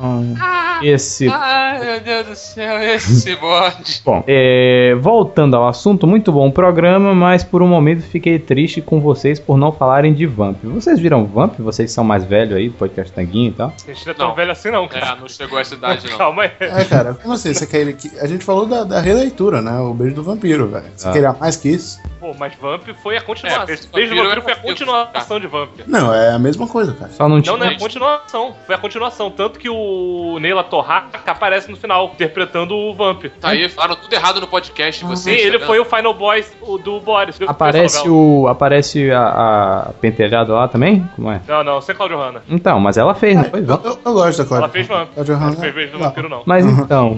esse 0.83 1.29
Ai, 1.29 1.79
meu 1.85 2.01
Deus 2.01 2.27
do 2.27 2.35
céu, 2.37 2.83
esse 2.83 3.35
bode. 3.37 4.03
Bom, 4.05 4.23
é, 4.27 4.95
voltando 5.01 5.57
ao 5.57 5.67
assunto, 5.69 6.07
muito 6.07 6.31
bom 6.33 6.49
o 6.49 6.53
programa, 6.53 7.15
mas 7.15 7.43
por 7.43 7.63
um 7.63 7.67
momento 7.67 8.03
fiquei 8.03 8.39
triste 8.39 8.81
com 8.83 9.01
vocês 9.01 9.41
por 9.41 9.57
não 9.57 9.73
falarem 9.73 10.13
de 10.13 10.27
Vamp. 10.27 10.59
Vocês 10.65 10.99
viram 11.01 11.25
Vamp? 11.27 11.55
Vocês 11.59 11.91
são 11.93 12.05
mais 12.05 12.25
velhos 12.25 12.55
aí 12.57 12.69
do 12.69 12.75
podcast 12.77 13.13
Tanguinho 13.13 13.51
e 13.51 13.55
tal? 13.55 13.69
A 13.69 13.93
gente 13.93 14.05
não 14.07 14.11
é 14.13 14.15
tão 14.15 14.35
velho 14.35 14.53
assim, 14.53 14.71
não, 14.71 14.87
cara. 14.89 15.13
É, 15.17 15.21
não 15.21 15.29
chegou 15.29 15.59
a 15.59 15.61
essa 15.61 15.75
idade, 15.75 16.11
não. 16.11 16.19
Calma 16.19 16.43
aí. 16.45 16.51
É, 16.61 16.85
cara, 16.85 17.15
como 17.15 17.35
assim? 17.35 17.53
Você 17.55 17.67
quer 17.67 17.93
que 17.95 18.11
A 18.19 18.27
gente 18.27 18.45
falou 18.45 18.67
da, 18.67 18.85
da 18.85 19.01
releitura, 19.01 19.61
né? 19.63 19.79
O 19.81 19.95
beijo 19.95 20.15
do 20.15 20.23
vampiro, 20.23 20.69
velho. 20.69 20.85
Você 20.95 21.09
Ah. 21.09 21.13
queria 21.13 21.33
mais 21.33 21.57
que 21.57 21.69
isso? 21.71 22.01
Pô, 22.21 22.35
mas 22.39 22.55
Vamp 22.61 22.83
foi 23.03 23.17
a 23.17 23.21
continuação. 23.21 23.63
É, 23.63 23.67
Beijo 23.95 24.15
do 24.15 24.23
Vampiro 24.23 24.43
foi 24.43 24.53
a 24.53 24.57
é- 24.57 24.59
continuação 24.61 25.41
de 25.41 25.47
Vamp. 25.47 25.71
Não, 25.87 26.13
é 26.15 26.31
a 26.33 26.39
mesma 26.39 26.67
coisa, 26.67 26.93
cara. 26.95 27.11
Só 27.13 27.29
não 27.29 27.41
tinha. 27.41 27.53
Não, 27.53 27.59
não 27.65 27.71
é 27.71 27.75
a 27.75 27.79
continuação. 27.79 28.55
Foi 28.67 28.74
a 28.75 28.79
continuação. 28.79 29.31
Tanto 29.31 29.59
que 29.59 29.69
o 29.69 30.39
Neila 30.41 30.65
Torraca 30.65 31.31
aparece 31.31 31.71
no 31.71 31.77
final, 31.77 32.11
interpretando 32.15 32.75
o 32.77 32.95
Vamp. 32.95 33.25
Tá 33.41 33.51
aí, 33.51 33.69
falaram 33.69 33.97
tudo 33.97 34.13
errado 34.13 34.41
no 34.41 34.47
podcast. 34.47 35.01
Sim, 35.01 35.07
Vocês, 35.09 35.45
ele 35.45 35.59
tá 35.59 35.67
foi 35.67 35.79
o 35.79 35.85
Final 35.85 36.15
Boss 36.15 36.53
o 36.63 36.79
do 36.79 37.01
Boris. 37.01 37.39
Aparece 37.47 38.09
o. 38.09 38.47
Aparece 38.49 39.11
a, 39.11 39.87
a 39.89 39.93
pentelhada 40.01 40.53
lá 40.53 40.69
também? 40.69 41.09
Como 41.17 41.31
é? 41.31 41.41
Não, 41.47 41.63
não, 41.65 41.81
sem 41.81 41.95
Claudio 41.95 42.19
Hanna. 42.19 42.43
Então, 42.49 42.79
mas 42.81 42.97
ela 42.97 43.15
fez, 43.15 43.37
não 43.37 43.45
foi? 43.45 43.61
Eu, 43.61 43.65
eu, 43.85 43.99
eu 44.05 44.13
gosto 44.13 44.39
da 44.39 44.45
Cláudia. 44.45 44.65
Ela 44.65 44.69
fez 44.73 44.87
Vamp. 44.87 45.09
Cláudia 45.15 45.35
Não 45.37 45.41
Hanna- 45.51 45.57
fez 45.73 45.91
do 45.91 45.99
Não. 45.99 46.05
Vampiro, 46.07 46.29
não. 46.29 46.43
Mas 46.47 46.67
então, 46.67 47.17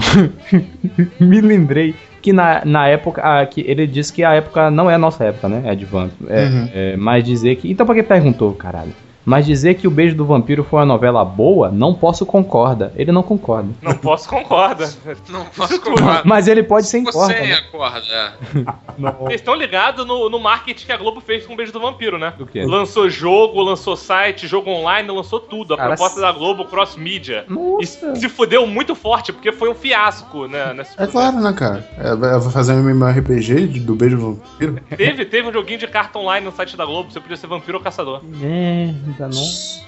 me 1.20 1.40
lembrei 1.40 1.94
que 2.22 2.32
na, 2.32 2.62
na 2.64 2.88
época, 2.88 3.22
ah, 3.24 3.46
que 3.46 3.60
ele 3.60 3.86
disse 3.86 4.12
que 4.12 4.24
a 4.24 4.34
época 4.34 4.70
não 4.70 4.90
é 4.90 4.94
a 4.94 4.98
nossa 4.98 5.24
época, 5.24 5.48
né? 5.48 5.62
É 5.64 5.74
de 5.74 5.84
Vamp. 5.84 6.10
É, 6.28 6.44
Uhum. 6.44 6.70
é, 6.74 6.96
mas 6.96 7.22
dizer 7.24 7.56
que. 7.56 7.70
Então, 7.70 7.86
pra 7.86 7.94
que 7.94 8.02
perguntou, 8.02 8.52
caralho? 8.54 8.92
Mas 9.26 9.44
dizer 9.44 9.74
que 9.74 9.88
O 9.88 9.90
Beijo 9.90 10.14
do 10.14 10.24
Vampiro 10.24 10.62
foi 10.62 10.78
uma 10.78 10.86
novela 10.86 11.24
boa, 11.24 11.68
não 11.68 11.92
posso 11.92 12.24
concorda. 12.24 12.92
Ele 12.94 13.10
não 13.10 13.24
concorda. 13.24 13.68
Não 13.82 13.94
posso 13.94 14.28
concorda. 14.28 14.88
não 15.28 15.44
posso 15.46 15.80
concorda. 15.80 16.22
Mas 16.24 16.46
ele 16.46 16.62
pode 16.62 16.86
ser 16.86 17.02
concorda. 17.02 17.34
Você 17.34 17.40
né? 17.40 17.52
acorda. 17.54 18.34
Vocês 19.18 19.40
estão 19.40 19.56
ligados 19.56 20.06
no, 20.06 20.30
no 20.30 20.38
marketing 20.38 20.86
que 20.86 20.92
a 20.92 20.96
Globo 20.96 21.20
fez 21.20 21.44
com 21.44 21.54
O 21.54 21.56
Beijo 21.56 21.72
do 21.72 21.80
Vampiro, 21.80 22.18
né? 22.18 22.34
Do 22.38 22.46
quê? 22.46 22.64
Lançou 22.64 23.10
jogo, 23.10 23.60
lançou 23.60 23.96
site, 23.96 24.46
jogo 24.46 24.70
online, 24.70 25.10
lançou 25.10 25.40
tudo. 25.40 25.74
A 25.74 25.76
Cara, 25.76 25.88
proposta 25.88 26.16
se... 26.16 26.20
da 26.20 26.30
Globo, 26.30 26.64
cross 26.64 26.94
media. 26.94 27.44
Nossa. 27.48 28.12
E 28.12 28.16
se 28.16 28.28
fudeu 28.28 28.64
muito 28.64 28.94
forte, 28.94 29.32
porque 29.32 29.50
foi 29.50 29.68
um 29.68 29.74
fiasco, 29.74 30.46
né? 30.46 30.76
É 30.96 31.06
claro, 31.06 31.40
né, 31.40 31.52
cara? 31.52 31.88
É, 31.98 32.06
é, 32.06 32.08
Ela 32.10 32.38
vai 32.38 32.52
fazer 32.52 32.74
um 32.74 33.04
RPG 33.04 33.80
do 33.80 33.96
Beijo 33.96 34.16
do 34.16 34.34
Vampiro. 34.34 34.80
Teve, 34.96 35.24
teve 35.24 35.48
um 35.48 35.52
joguinho 35.52 35.80
de 35.80 35.88
carta 35.88 36.16
online 36.18 36.46
no 36.46 36.52
site 36.52 36.76
da 36.76 36.84
Globo, 36.84 37.10
você 37.10 37.20
podia 37.20 37.36
ser 37.36 37.48
vampiro 37.48 37.78
ou 37.78 37.82
caçador. 37.82 38.22
É, 38.42 38.94
nossa. 39.24 39.86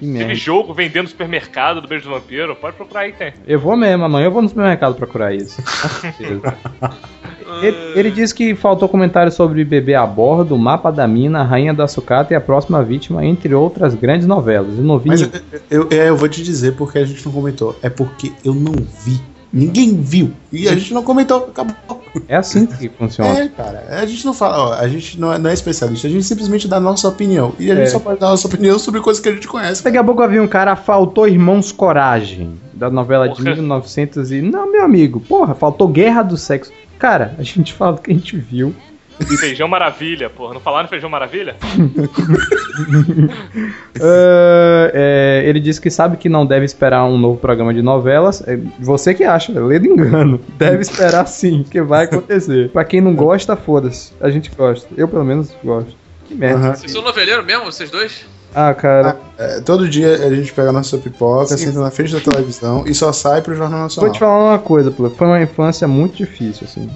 Teve 0.00 0.34
jogo 0.34 0.72
vendendo 0.72 1.04
no 1.04 1.08
supermercado 1.08 1.80
do 1.80 1.88
Beijo 1.88 2.08
do 2.08 2.14
Vampiro, 2.14 2.54
pode 2.54 2.76
procurar 2.76 3.00
aí, 3.00 3.12
tem. 3.12 3.32
Eu 3.46 3.58
vou 3.58 3.76
mesmo, 3.76 4.04
amanhã 4.04 4.26
eu 4.26 4.30
vou 4.30 4.40
no 4.40 4.48
supermercado 4.48 4.94
procurar 4.94 5.34
isso. 5.34 5.60
ele, 7.62 7.76
ele 7.94 8.10
disse 8.10 8.34
que 8.34 8.54
faltou 8.54 8.88
comentário 8.88 9.32
sobre 9.32 9.64
Bebê 9.64 9.94
a 9.94 10.06
Bordo, 10.06 10.56
Mapa 10.56 10.92
da 10.92 11.06
Mina, 11.06 11.42
Rainha 11.42 11.74
da 11.74 11.88
Sucata 11.88 12.32
e 12.32 12.36
A 12.36 12.40
Próxima 12.40 12.82
Vítima, 12.82 13.24
entre 13.24 13.54
outras 13.54 13.94
grandes 13.94 14.26
novelas. 14.26 14.78
Eu 14.78 14.84
não 14.84 14.98
vi. 14.98 15.08
Mas 15.08 15.22
eu, 15.22 15.30
eu, 15.70 15.88
eu 15.90 16.16
vou 16.16 16.28
te 16.28 16.42
dizer 16.42 16.76
porque 16.76 16.98
a 16.98 17.04
gente 17.04 17.24
não 17.26 17.32
comentou. 17.32 17.76
É 17.82 17.90
porque 17.90 18.32
eu 18.44 18.54
não 18.54 18.72
vi 19.04 19.20
Ninguém 19.52 19.96
viu. 20.00 20.32
E 20.52 20.68
a 20.68 20.74
gente 20.74 20.92
não 20.92 21.02
comentou. 21.02 21.48
Acabou. 21.48 21.74
É 22.28 22.36
assim 22.36 22.66
que 22.66 22.88
funciona. 22.98 23.38
É, 23.38 23.48
cara. 23.48 23.84
A 23.90 24.06
gente 24.06 24.24
não 24.24 24.32
fala, 24.34 24.58
ó, 24.70 24.74
a 24.74 24.88
gente 24.88 25.18
não 25.20 25.32
é, 25.32 25.38
não 25.38 25.50
é 25.50 25.54
especialista, 25.54 26.06
a 26.06 26.10
gente 26.10 26.24
simplesmente 26.24 26.66
dá 26.66 26.76
a 26.78 26.80
nossa 26.80 27.08
opinião. 27.08 27.52
E 27.58 27.70
a 27.70 27.74
gente 27.74 27.88
É. 27.88 27.90
só 27.90 27.98
pode 27.98 28.18
dar 28.20 28.28
a 28.28 28.30
nossa 28.30 28.46
opinião 28.46 28.78
sobre 28.78 29.00
coisas 29.00 29.22
que 29.22 29.28
a 29.28 29.32
gente 29.32 29.46
conhece. 29.46 29.82
Daqui 29.84 29.96
a 29.98 30.04
pouco 30.04 30.22
eu 30.22 30.28
vi 30.28 30.40
um 30.40 30.48
cara, 30.48 30.74
faltou 30.76 31.28
Irmãos 31.28 31.72
Coragem, 31.72 32.54
da 32.74 32.90
novela 32.90 33.28
de 33.28 33.42
1900 33.42 34.32
e... 34.32 34.40
Não, 34.42 34.70
meu 34.70 34.82
amigo, 34.84 35.20
porra, 35.20 35.54
faltou 35.54 35.88
Guerra 35.88 36.22
do 36.22 36.36
Sexo. 36.36 36.72
Cara, 36.98 37.34
a 37.38 37.42
gente 37.42 37.72
fala 37.74 37.92
do 37.96 38.00
que 38.02 38.10
a 38.10 38.14
gente 38.14 38.36
viu. 38.36 38.74
Feijão 39.38 39.66
Maravilha, 39.68 40.28
porra. 40.28 40.54
Não 40.54 40.60
falaram 40.60 40.88
Feijão 40.88 41.08
Maravilha? 41.08 41.56
Ah, 43.98 44.90
é, 44.92 45.42
ele 45.46 45.58
disse 45.58 45.80
que 45.80 45.90
sabe 45.90 46.18
que 46.18 46.28
não 46.28 46.44
deve 46.44 46.66
esperar 46.66 47.04
um 47.04 47.16
novo 47.16 47.38
programa 47.38 47.72
de 47.72 47.80
novelas. 47.80 48.42
É, 48.46 48.58
você 48.78 49.14
que 49.14 49.24
acha, 49.24 49.58
lê 49.58 49.78
do 49.78 49.86
engano. 49.86 50.38
Deve 50.58 50.82
esperar 50.82 51.26
sim, 51.26 51.64
que 51.68 51.80
vai 51.80 52.04
acontecer. 52.04 52.68
Pra 52.70 52.84
quem 52.84 53.00
não 53.00 53.14
gosta, 53.14 53.56
foda-se. 53.56 54.12
A 54.20 54.28
gente 54.28 54.50
gosta. 54.54 54.86
Eu, 54.96 55.08
pelo 55.08 55.24
menos, 55.24 55.50
gosto. 55.64 55.94
Que 56.26 56.34
merda. 56.34 56.74
Vocês 56.74 56.92
são 56.92 57.02
noveleiro 57.02 57.42
mesmo, 57.44 57.64
vocês 57.64 57.90
dois? 57.90 58.26
Ah, 58.54 58.72
cara. 58.74 59.18
É, 59.38 59.60
todo 59.60 59.88
dia 59.88 60.14
a 60.14 60.34
gente 60.34 60.52
pega 60.52 60.70
a 60.70 60.72
nossa 60.72 60.96
pipoca, 60.98 61.56
senta 61.56 61.78
na 61.78 61.90
frente 61.90 62.12
da 62.12 62.20
televisão 62.20 62.84
e 62.86 62.94
só 62.94 63.12
sai 63.12 63.42
pro 63.42 63.54
Jornal 63.54 63.80
Vou 63.80 63.82
Nacional. 63.84 64.12
te 64.12 64.18
falar 64.18 64.44
uma 64.50 64.58
coisa, 64.58 64.90
Pula. 64.90 65.10
Foi 65.10 65.26
uma 65.26 65.40
infância 65.42 65.86
muito 65.86 66.16
difícil, 66.16 66.66
assim. 66.66 66.90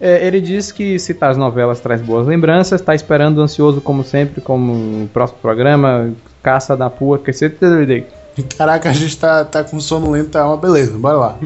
É, 0.00 0.26
ele 0.26 0.40
diz 0.40 0.72
que 0.72 0.98
citar 0.98 1.30
as 1.30 1.36
novelas 1.36 1.80
traz 1.80 2.00
boas 2.00 2.26
lembranças, 2.26 2.80
tá 2.80 2.94
esperando 2.94 3.40
ansioso, 3.40 3.80
como 3.80 4.04
sempre, 4.04 4.40
como 4.40 5.04
o 5.04 5.08
próximo 5.12 5.38
programa, 5.40 6.12
Caça 6.42 6.76
da 6.76 6.90
Pua, 6.90 7.18
que 7.18 7.32
você 7.32 7.48
Caraca, 8.56 8.88
a 8.88 8.92
gente 8.92 9.16
tá, 9.18 9.44
tá 9.44 9.62
com 9.62 9.78
sono 9.78 10.10
lento, 10.10 10.30
tá 10.30 10.46
uma 10.46 10.56
beleza, 10.56 10.96
bora 10.98 11.16
lá. 11.16 11.38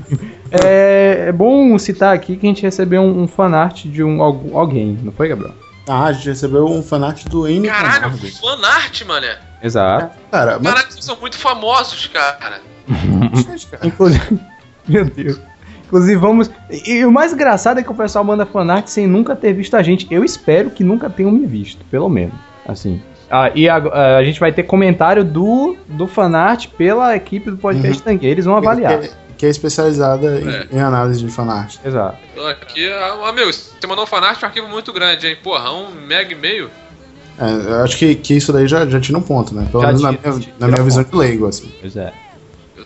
É, 0.51 1.27
é 1.29 1.33
bom 1.33 1.77
citar 1.79 2.15
aqui 2.15 2.37
que 2.37 2.47
a 2.47 2.49
gente 2.49 2.63
recebeu 2.63 3.03
um, 3.03 3.23
um 3.23 3.29
fanart 3.29 3.87
de 3.87 4.05
um, 4.05 4.23
alguém, 4.23 4.99
não 5.03 5.11
foi, 5.13 5.29
Gabriel? 5.29 5.53
Ah, 5.89 6.07
a 6.07 6.13
gente 6.13 6.29
recebeu 6.29 6.67
um 6.67 6.83
fanart 6.83 7.25
do 7.25 7.49
N. 7.49 7.67
Caralho, 7.69 8.17
fanart, 8.41 9.05
mané. 9.05 9.39
Exato. 9.63 10.17
Cara, 10.31 10.59
mas 10.61 10.73
Caralho, 10.73 10.93
vocês 10.93 11.05
são 11.05 11.17
muito 11.17 11.37
famosos, 11.37 12.07
cara. 12.07 12.61
Inclusive, 13.83 14.41
meu 14.87 15.05
Deus. 15.05 15.41
Inclusive, 15.97 16.17
vamos. 16.21 16.51
E, 16.71 16.93
e 16.99 17.07
o 17.07 17.11
mais 17.11 17.33
engraçado 17.33 17.81
é 17.81 17.83
que 17.83 17.91
o 17.91 17.95
pessoal 17.95 18.23
manda 18.25 18.45
fanart 18.45 18.87
sem 18.89 19.07
nunca 19.07 19.35
ter 19.35 19.53
visto 19.55 19.75
a 19.77 19.83
gente. 19.83 20.07
Eu 20.11 20.23
espero 20.25 20.71
que 20.71 20.85
nunca 20.85 21.09
tenham 21.09 21.31
me 21.33 21.47
visto, 21.47 21.85
pelo 21.91 22.09
menos. 22.09 22.35
Assim. 22.67 23.01
Ah, 23.31 23.51
e 23.55 23.69
a, 23.69 23.77
a 24.19 24.23
gente 24.25 24.39
vai 24.39 24.53
ter 24.53 24.65
comentário 24.65 25.25
do, 25.25 25.77
do 25.89 26.07
fanart 26.07 26.69
pela 26.77 27.17
equipe 27.17 27.51
do 27.51 27.57
podcast 27.57 28.03
Tangue. 28.03 28.27
Eles 28.27 28.45
vão 28.45 28.57
avaliar. 28.57 29.01
Que, 29.01 29.11
que 29.39 29.47
é 29.47 29.49
especializada 29.49 30.39
em, 30.39 30.49
É. 30.49 30.67
em 30.73 30.81
análise 30.81 31.25
de 31.25 31.31
fanart. 31.31 31.77
Exato. 31.85 32.19
Aqui, 32.51 32.87
ah, 32.93 33.29
amigo, 33.29 33.53
você 33.53 33.87
mandou 33.87 34.05
um 34.05 34.07
fanart, 34.07 34.41
é 34.43 34.45
um 34.47 34.49
arquivo 34.49 34.69
muito 34.69 34.93
grande, 34.93 35.27
hein? 35.27 35.37
Porra, 35.43 35.73
um 35.73 35.91
mega 35.93 36.31
e 36.33 36.37
meio. 36.37 36.71
É, 37.39 37.71
eu 37.71 37.83
acho 37.83 37.97
que, 37.99 38.15
que 38.15 38.35
isso 38.35 38.53
daí 38.53 38.67
já, 38.67 38.87
já 38.87 39.01
tira 39.01 39.19
um 39.19 39.23
ponto, 39.23 39.55
né? 39.55 39.67
Pelo 39.71 39.83
Já 39.83 39.89
menos 39.89 40.03
na 40.03 40.11
tira, 40.15 40.31
minha, 40.31 40.41
tira 40.41 40.55
na 40.59 40.69
minha 40.69 40.83
visão 40.83 41.05
ponto. 41.05 41.13
de 41.13 41.19
leigo, 41.19 41.47
assim. 41.47 41.73
Pois 41.81 41.97
é. 41.97 42.13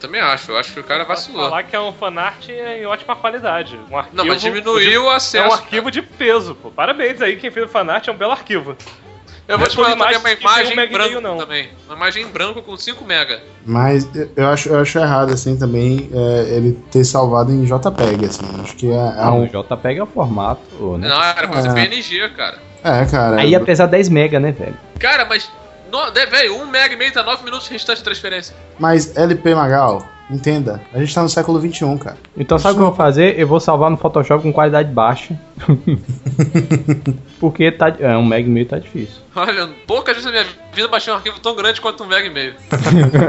Eu 0.01 0.09
também 0.09 0.21
acho, 0.23 0.51
eu 0.51 0.57
acho 0.57 0.73
que 0.73 0.81
o 0.81 0.85
cara 0.85 1.05
vacilou. 1.05 1.43
Falar 1.51 1.63
que 1.63 1.77
é 1.77 1.81
um 1.81 1.93
fanart 1.93 2.49
em 2.49 2.87
ótima 2.87 3.15
qualidade. 3.15 3.79
Um 3.91 3.99
arquivo 3.99 4.17
Não, 4.17 4.25
mas 4.25 4.41
diminuiu 4.41 5.05
o 5.05 5.11
É 5.11 5.17
acesso. 5.17 5.47
um 5.47 5.53
arquivo 5.53 5.91
de 5.91 6.01
peso, 6.01 6.55
pô. 6.55 6.71
Parabéns 6.71 7.21
aí, 7.21 7.37
quem 7.37 7.51
fez 7.51 7.67
o 7.67 7.69
fanart 7.69 8.09
é 8.09 8.11
um 8.11 8.17
belo 8.17 8.33
arquivo. 8.33 8.75
Eu 9.47 9.59
vou 9.59 9.67
te 9.69 9.77
Não 9.77 9.85
é 9.85 9.91
falar 9.91 10.13
também 10.13 10.19
uma 10.19 10.33
imagem 10.33 10.79
um 10.79 10.83
em 10.83 10.89
branco 10.89 11.09
meio, 11.11 11.21
não. 11.21 11.37
também. 11.37 11.69
Uma 11.87 11.97
imagem 11.97 12.23
em 12.23 12.29
branco 12.29 12.63
com 12.63 12.75
5 12.79 13.05
mega. 13.05 13.43
Mas 13.67 14.09
eu 14.35 14.47
acho, 14.49 14.71
eu 14.71 14.81
acho 14.81 14.99
errado, 14.99 15.35
assim, 15.35 15.59
também 15.59 16.09
é, 16.15 16.57
ele 16.57 16.73
ter 16.91 17.05
salvado 17.05 17.53
em 17.53 17.65
JPEG, 17.65 18.25
assim. 18.25 18.63
Acho 18.63 18.77
que 18.77 18.91
é, 18.91 18.95
é 18.95 19.27
um. 19.27 19.45
o 19.45 19.47
JPEG 19.49 19.99
é 19.99 20.03
o 20.03 20.07
formato, 20.07 20.97
né? 20.97 21.09
Não, 21.09 21.23
era 21.23 21.47
coisa 21.47 21.69
É. 21.69 21.75
PNG, 21.75 22.27
cara. 22.31 22.59
É, 22.83 23.05
cara. 23.05 23.41
Aí 23.43 23.51
ia 23.51 23.61
pesar 23.61 23.85
10 23.85 24.09
mega, 24.09 24.41
né, 24.41 24.51
velho? 24.53 24.77
Cara, 24.99 25.27
mas. 25.27 25.51
No, 25.91 26.13
velho, 26.13 26.57
1 26.63 26.67
mega 26.67 26.95
e 26.95 26.97
meio 26.97 27.13
tá 27.13 27.23
9 27.23 27.45
minutos 27.45 27.69
restante 27.69 27.99
de 27.99 28.05
transferência. 28.05 28.55
Mas 28.79 29.17
LP 29.17 29.55
Magal, 29.55 30.07
entenda, 30.31 30.81
a 30.93 30.99
gente 30.99 31.15
tá 31.15 31.23
no 31.23 31.29
século 31.29 31.61
XXI, 31.61 31.99
cara. 31.99 32.17
Então 32.37 32.59
sabe 32.59 32.75
o 32.75 32.77
que 32.77 32.83
eu 32.83 32.87
vou 32.87 32.97
fazer? 32.97 33.39
Eu 33.39 33.47
vou 33.47 33.61
salvar 33.61 33.91
no 33.91 33.97
Photoshop 33.97 34.43
com 34.43 34.53
qualidade 34.53 34.93
baixa. 34.93 35.39
Porque 37.41 37.73
tá, 37.73 37.95
é, 37.99 38.17
um 38.17 38.25
mega 38.25 38.49
e 38.49 38.51
meio 38.51 38.67
tá 38.67 38.79
difícil. 38.79 39.21
Olha, 39.35 39.69
poucas 39.87 40.15
vezes 40.15 40.27
na 40.27 40.33
minha 40.33 40.45
vida 40.45 40.87
eu 40.87 40.91
baixei 40.91 41.13
um 41.13 41.17
arquivo 41.17 41.41
tão 41.41 41.55
grande 41.57 41.81
quanto 41.81 42.05
um 42.05 42.07
mega 42.07 42.27
e 42.27 42.31
meio. 42.31 42.55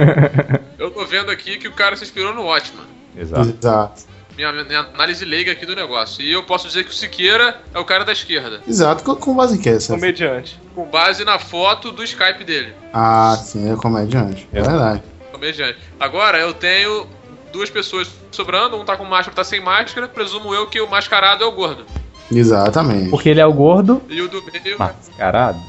eu 0.77 0.91
tô 0.91 1.05
vendo 1.05 1.31
aqui 1.31 1.57
que 1.57 1.67
o 1.67 1.73
cara 1.73 1.95
se 1.95 2.03
inspirou 2.03 2.33
no 2.33 2.43
Watchman. 2.43 2.85
Exato. 3.17 3.49
Exato. 3.49 4.10
Minha, 4.35 4.51
minha 4.63 4.79
análise 4.79 5.25
leiga 5.25 5.51
aqui 5.51 5.65
do 5.65 5.75
negócio. 5.75 6.23
E 6.23 6.31
eu 6.31 6.43
posso 6.43 6.67
dizer 6.67 6.83
que 6.85 6.91
o 6.91 6.93
Siqueira 6.93 7.61
é 7.73 7.79
o 7.79 7.85
cara 7.85 8.03
da 8.05 8.11
esquerda. 8.11 8.61
Exato, 8.67 9.03
com, 9.03 9.15
com 9.15 9.35
base 9.35 9.55
em 9.57 9.61
que 9.61 9.69
essa? 9.69 9.93
Comediante. 9.93 10.59
Com 10.73 10.85
base 10.85 11.23
na 11.25 11.37
foto 11.37 11.91
do 11.91 12.03
Skype 12.03 12.43
dele. 12.43 12.73
Ah, 12.93 13.37
sim, 13.43 13.71
é 13.71 13.75
comediante. 13.75 14.47
É 14.53 14.61
verdade. 14.61 15.03
Comediante. 15.31 15.77
Agora 15.99 16.39
eu 16.39 16.53
tenho 16.53 17.07
duas 17.51 17.69
pessoas 17.69 18.09
sobrando, 18.31 18.77
um 18.77 18.85
tá 18.85 18.95
com 18.95 19.03
máscara, 19.05 19.35
tá 19.35 19.43
sem 19.43 19.59
máscara. 19.59 20.07
Presumo 20.07 20.53
eu 20.53 20.67
que 20.67 20.79
o 20.79 20.89
mascarado 20.89 21.43
é 21.43 21.47
o 21.47 21.51
gordo. 21.51 21.85
Exatamente. 22.31 23.09
Porque 23.09 23.27
ele 23.29 23.41
é 23.41 23.45
o 23.45 23.51
gordo 23.51 24.01
E 24.07 24.21
o 24.21 24.29
do 24.29 24.41
meio. 24.43 24.79
mascarado. 24.79 25.59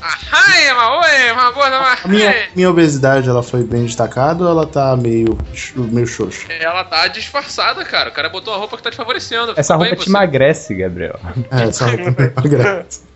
Ai, 0.00 0.72
mas 0.74 1.04
oi, 1.04 1.32
mas 1.34 1.54
gorda, 1.54 1.80
mas. 1.80 2.04
A 2.04 2.08
minha, 2.08 2.34
minha 2.54 2.70
obesidade, 2.70 3.28
ela 3.28 3.42
foi 3.42 3.62
bem 3.64 3.84
destacada 3.84 4.44
ou 4.44 4.50
ela 4.50 4.66
tá 4.66 4.96
meio, 4.96 5.36
meio 5.74 6.06
xoxa? 6.06 6.52
Ela 6.52 6.84
tá 6.84 7.06
disfarçada, 7.08 7.84
cara. 7.84 8.10
O 8.10 8.12
cara 8.12 8.28
botou 8.28 8.52
uma 8.52 8.60
roupa 8.60 8.76
que 8.76 8.82
tá 8.82 8.90
te 8.90 8.96
favorecendo. 8.96 9.54
Essa 9.56 9.74
roupa 9.74 9.90
bem 9.90 9.98
te 9.98 10.04
você. 10.04 10.10
emagrece, 10.10 10.74
Gabriel. 10.74 11.18
É, 11.50 11.64
essa 11.64 11.86
roupa 11.86 12.22
é 12.22 12.26
emagrece. 12.26 13.08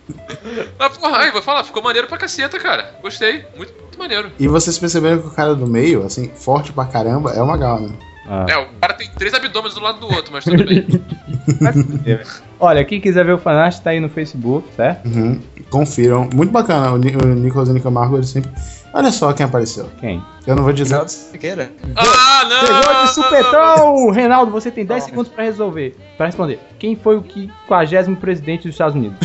Mas 0.77 0.97
porra, 0.97 1.17
ai, 1.17 1.31
vou 1.31 1.41
falar, 1.41 1.63
ficou 1.63 1.81
maneiro 1.81 2.07
pra 2.07 2.17
caceta, 2.17 2.59
cara. 2.59 2.95
Gostei. 3.01 3.45
Muito, 3.55 3.73
muito 3.79 3.97
maneiro. 3.97 4.31
E 4.37 4.47
vocês 4.47 4.77
perceberam 4.77 5.19
que 5.19 5.27
o 5.27 5.31
cara 5.31 5.55
do 5.55 5.67
meio, 5.67 6.05
assim, 6.05 6.29
forte 6.35 6.73
pra 6.73 6.85
caramba, 6.85 7.31
é 7.31 7.41
o 7.41 7.47
Magal, 7.47 7.79
né? 7.79 7.95
Ah. 8.25 8.45
É, 8.47 8.57
o 8.57 8.67
cara 8.79 8.93
tem 8.93 9.09
três 9.11 9.33
abdômenes 9.33 9.75
do 9.75 9.81
lado 9.81 9.99
do 9.99 10.07
outro, 10.13 10.31
mas 10.31 10.45
tudo 10.45 10.63
bem. 10.63 10.85
Olha, 12.59 12.85
quem 12.85 13.01
quiser 13.01 13.25
ver 13.25 13.33
o 13.33 13.37
fanart 13.37 13.79
tá 13.79 13.89
aí 13.89 13.99
no 13.99 14.09
Facebook, 14.09 14.67
certo? 14.75 15.05
Uhum. 15.07 15.41
Confiram. 15.73 16.29
Muito 16.31 16.51
bacana. 16.51 16.91
O, 16.91 16.95
o 16.95 17.33
Nicolas 17.33 17.81
Camargo, 17.81 18.15
ele 18.15 18.27
sempre. 18.27 18.51
Olha 18.93 19.11
só 19.11 19.33
quem 19.33 19.43
apareceu. 19.43 19.89
Quem? 19.99 20.23
Eu 20.45 20.55
não 20.55 20.61
vou 20.61 20.71
dizer. 20.71 21.09
Siqueira. 21.09 21.73
ah, 21.95 22.43
não! 22.47 22.59
Pegou 22.59 23.03
de 23.03 23.13
supetão! 23.15 24.11
Reinaldo, 24.11 24.51
você 24.51 24.69
tem 24.69 24.85
10 24.85 25.05
segundos 25.05 25.31
pra 25.31 25.43
resolver. 25.43 25.97
Pra 26.15 26.27
responder. 26.27 26.59
Quem 26.77 26.95
foi 26.95 27.17
o 27.17 27.23
50 27.23 28.15
presidente 28.21 28.67
dos 28.67 28.75
Estados 28.75 28.93
Unidos? 28.93 29.17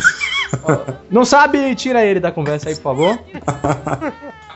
Não 1.11 1.23
sabe? 1.23 1.75
Tira 1.75 2.03
ele 2.03 2.19
da 2.19 2.31
conversa 2.31 2.69
aí, 2.69 2.75
por 2.75 2.81
favor. 2.81 3.19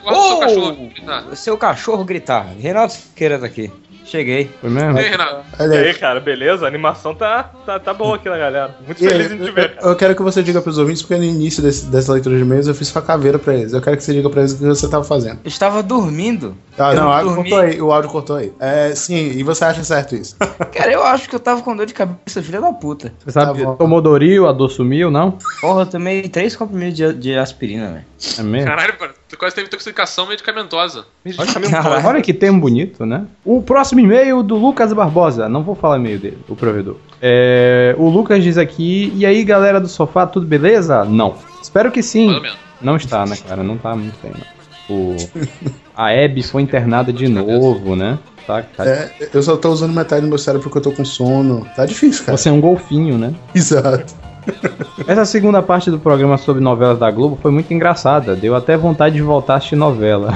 Agora 0.04 0.18
o 0.18 0.28
seu 0.28 0.40
cachorro 0.40 0.76
gritar. 0.76 1.28
O 1.28 1.36
seu 1.36 1.58
cachorro 1.58 2.04
gritar. 2.04 2.48
Reinaldo 2.60 2.94
Siqueira 2.94 3.38
tá 3.38 3.46
aqui. 3.46 3.72
Cheguei. 4.06 4.50
Foi 4.62 4.70
mesmo? 4.70 4.98
Ei, 5.00 5.10
Renato. 5.10 5.44
E 5.60 5.64
Olha 5.64 5.80
aí, 5.80 5.88
aí. 5.88 5.94
cara, 5.94 6.20
beleza? 6.20 6.66
A 6.66 6.68
animação 6.68 7.16
tá, 7.16 7.44
tá, 7.66 7.80
tá 7.80 7.94
boa 7.94 8.16
aqui 8.18 8.30
na 8.30 8.38
galera. 8.38 8.76
Muito 8.86 9.02
E 9.04 9.08
aí, 9.08 9.12
feliz 9.14 9.32
em 9.32 9.38
te 9.38 9.48
eu, 9.48 9.54
ver, 9.54 9.76
cara. 9.76 9.88
eu 9.88 9.96
quero 9.96 10.16
que 10.16 10.22
você 10.22 10.44
diga 10.44 10.62
pros 10.62 10.78
ouvintes, 10.78 11.02
porque 11.02 11.16
no 11.18 11.24
início 11.24 11.62
desse- 11.64 11.86
dessa 11.86 12.12
leitura 12.14 12.36
de 12.36 12.42
e-mails 12.42 12.68
eu 12.68 12.76
fiz 12.76 12.94
uma 12.94 13.02
caveira 13.02 13.40
pra 13.40 13.54
eles. 13.54 13.74
Eu 13.74 13.82
quero 13.82 13.96
que 13.98 14.04
você 14.04 14.14
diga 14.14 14.30
pra 14.30 14.42
eles 14.42 14.54
o 14.54 14.58
que 14.58 14.64
você 14.66 14.88
tava 14.90 15.04
fazendo. 15.04 15.40
Eu 15.44 15.48
estava 15.48 15.82
dormindo. 15.82 16.56
Ah, 16.78 16.92
Eu 16.94 17.00
não, 17.02 17.08
o 17.08 17.12
áudio 17.12 17.30
dormi. 17.36 17.50
cortou 17.50 17.60
aí. 17.70 17.82
O 17.82 17.92
áudio 17.92 18.10
cortou 18.10 18.36
aí. 18.36 18.54
É, 18.60 18.94
sim, 18.96 19.32
e 19.36 19.44
você 19.44 19.64
acha 19.66 19.84
certo 19.84 20.16
isso? 20.16 20.36
Cara, 20.74 20.92
eu 20.92 21.04
acho 21.04 21.30
que 21.30 21.36
eu 21.36 21.40
tava 21.40 21.62
com 21.62 21.76
dor 21.76 21.86
de 21.86 21.94
cabeça, 21.94 22.42
filha 22.44 22.60
da 22.62 22.74
puta. 22.74 23.14
Você 23.24 23.32
sabe, 23.32 23.64
Tá 23.64 23.74
tomou 23.76 24.02
Doril, 24.02 24.48
a 24.48 24.52
dor 24.52 24.70
sumiu, 24.70 25.10
não? 25.10 25.38
Porra, 25.62 25.82
eu 25.82 25.86
tomei 25.86 26.28
três 26.28 26.56
comprimidos 26.56 26.96
de, 26.96 27.14
de 27.14 27.36
aspirina, 27.38 27.88
velho. 27.92 28.06
É 28.40 28.42
mesmo? 28.44 28.68
Caralho, 28.68 28.94
tu 29.30 29.38
quase 29.38 29.54
teve 29.56 29.68
intoxicação 29.68 30.26
medicamentosa. 30.28 31.06
Caralho. 31.70 32.08
Olha 32.08 32.22
que 32.22 32.34
termo 32.34 32.60
bonito, 32.60 33.06
né? 33.06 33.26
O 33.44 33.62
próximo 33.62 33.93
e-mail 34.02 34.42
do 34.44 34.56
Lucas 34.56 34.92
Barbosa. 34.94 35.48
Não 35.50 35.64
vou 35.64 35.76
falar 35.76 35.98
e-mail 35.98 36.20
dele, 36.20 36.38
o 36.48 36.56
provedor. 36.56 36.96
É, 37.22 37.96
o 37.98 38.10
Lucas 38.10 38.44
diz 38.44 38.58
aqui: 38.58 39.12
E 39.16 39.26
aí, 39.26 39.44
galera 39.44 39.80
do 39.80 39.88
sofá, 39.88 40.26
tudo 40.26 40.46
beleza? 40.46 41.04
Não. 41.06 41.36
Espero 41.62 41.92
que 41.92 42.04
sim. 42.04 42.42
Não 42.82 42.96
está, 42.96 43.26
né, 43.26 43.38
cara? 43.48 43.64
Não 43.64 43.78
tá 43.78 43.96
muito 43.96 44.16
bem, 44.22 44.32
não. 44.32 44.96
O... 44.96 45.16
A 45.96 46.10
Abby 46.10 46.42
foi 46.44 46.62
internada 46.64 47.14
de 47.14 47.28
novo, 47.28 47.96
né? 47.96 48.18
Tá, 48.46 48.62
tá- 48.62 48.86
É, 48.86 49.12
eu 49.34 49.42
só 49.42 49.56
tô 49.56 49.70
usando 49.70 49.94
metade 49.94 50.22
do 50.22 50.28
meu 50.28 50.38
cérebro 50.38 50.64
porque 50.70 50.78
eu 50.80 50.92
tô 50.92 50.98
com 50.98 51.06
sono. 51.06 51.66
Tá 51.76 51.86
difícil, 51.86 52.26
cara. 52.26 52.38
Você 52.38 52.50
é 52.50 52.52
um 52.52 52.60
golfinho, 52.60 53.18
né? 53.18 53.34
Exato. 53.56 54.14
Essa 55.08 55.24
segunda 55.24 55.62
parte 55.62 55.90
do 55.90 55.98
programa 55.98 56.38
sobre 56.38 56.62
novelas 56.62 57.00
da 57.00 57.10
Globo 57.10 57.38
foi 57.42 57.52
muito 57.52 57.74
engraçada. 57.74 58.36
Deu 58.36 58.56
até 58.56 58.76
vontade 58.76 59.16
de 59.16 59.22
voltar 59.22 59.54
a 59.54 59.58
assistir 59.58 59.78
novela. 59.78 60.34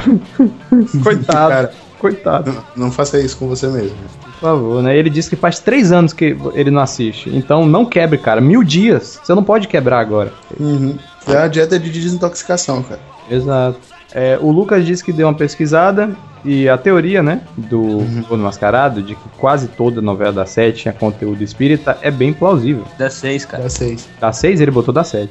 Coitado. 1.04 1.50
Cara, 1.50 1.74
Coitado. 2.00 2.52
não, 2.52 2.86
não 2.86 2.92
faça 2.92 3.20
isso 3.20 3.38
com 3.38 3.48
você 3.48 3.68
mesmo. 3.68 3.96
Por 4.24 4.32
favor, 4.40 4.84
né? 4.84 4.96
Ele 4.96 5.10
disse 5.10 5.30
que 5.30 5.36
faz 5.36 5.60
três 5.60 5.92
anos 5.92 6.14
que 6.14 6.38
ele 6.54 6.70
não 6.70 6.82
assiste. 6.82 7.30
Então 7.34 7.66
não 7.66 7.86
quebre, 7.86 8.18
cara. 8.18 8.40
Mil 8.40 8.64
dias. 8.64 9.20
Você 9.24 9.34
não 9.34 9.44
pode 9.44 9.68
quebrar 9.68 10.00
agora. 10.00 10.32
Uhum. 10.60 10.98
É 11.28 11.38
a 11.38 11.48
dieta 11.48 11.80
de 11.80 11.90
desintoxicação, 11.90 12.84
cara. 12.84 13.02
Exato. 13.30 13.80
É, 14.14 14.38
o 14.42 14.52
Lucas 14.52 14.86
disse 14.86 15.04
que 15.04 15.12
deu 15.12 15.28
uma 15.28 15.34
pesquisada 15.34 16.16
e 16.46 16.70
a 16.70 16.78
teoria, 16.78 17.22
né, 17.22 17.42
do 17.58 18.00
Bruno 18.28 18.44
Mascarado, 18.44 19.02
de 19.02 19.16
que 19.16 19.30
quase 19.38 19.68
toda 19.68 20.02
novela 20.02 20.32
da 20.32 20.46
7 20.46 20.84
tinha 20.84 20.94
conteúdo 20.94 21.44
espírita, 21.44 21.98
é 22.02 22.10
bem 22.10 22.32
plausível. 22.32 22.86
Dá 22.98 23.10
6, 23.10 23.46
cara. 23.46 23.64
Dá 23.64 23.70
6. 23.70 24.10
Da 24.20 24.32
6 24.32 24.62
ele 24.62 24.72
botou 24.72 24.94
da 24.94 25.04
7. 25.04 25.30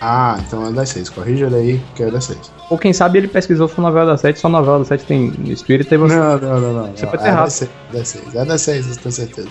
Ah, 0.00 0.38
então 0.46 0.66
é 0.66 0.72
das 0.72 0.88
6. 0.90 1.10
Corrija 1.10 1.46
ele 1.46 1.54
aí, 1.54 1.80
que 1.94 2.02
é 2.02 2.10
das 2.10 2.24
6. 2.24 2.50
Ou 2.70 2.78
quem 2.78 2.92
sabe 2.92 3.18
ele 3.18 3.28
pesquisou 3.28 3.68
só 3.68 3.82
novela 3.82 4.12
da 4.12 4.16
7, 4.16 4.38
só 4.38 4.48
novela 4.48 4.78
da 4.78 4.84
7 4.86 5.04
tem 5.04 5.34
espírita 5.48 5.94
e 5.94 5.98
você. 5.98 6.16
Não, 6.16 6.38
não, 6.38 6.60
não, 6.60 6.72
não. 6.72 6.96
Você 6.96 7.04
não. 7.04 7.10
pode 7.10 7.22
ter 7.22 7.28
é 7.28 7.32
errado. 7.32 7.50
6. 7.50 7.70
Das 7.92 8.08
6. 8.08 8.34
É 8.34 8.44
das 8.44 8.62
6, 8.62 8.88
eu 8.88 8.96
tenho 8.96 9.12
certeza. 9.12 9.48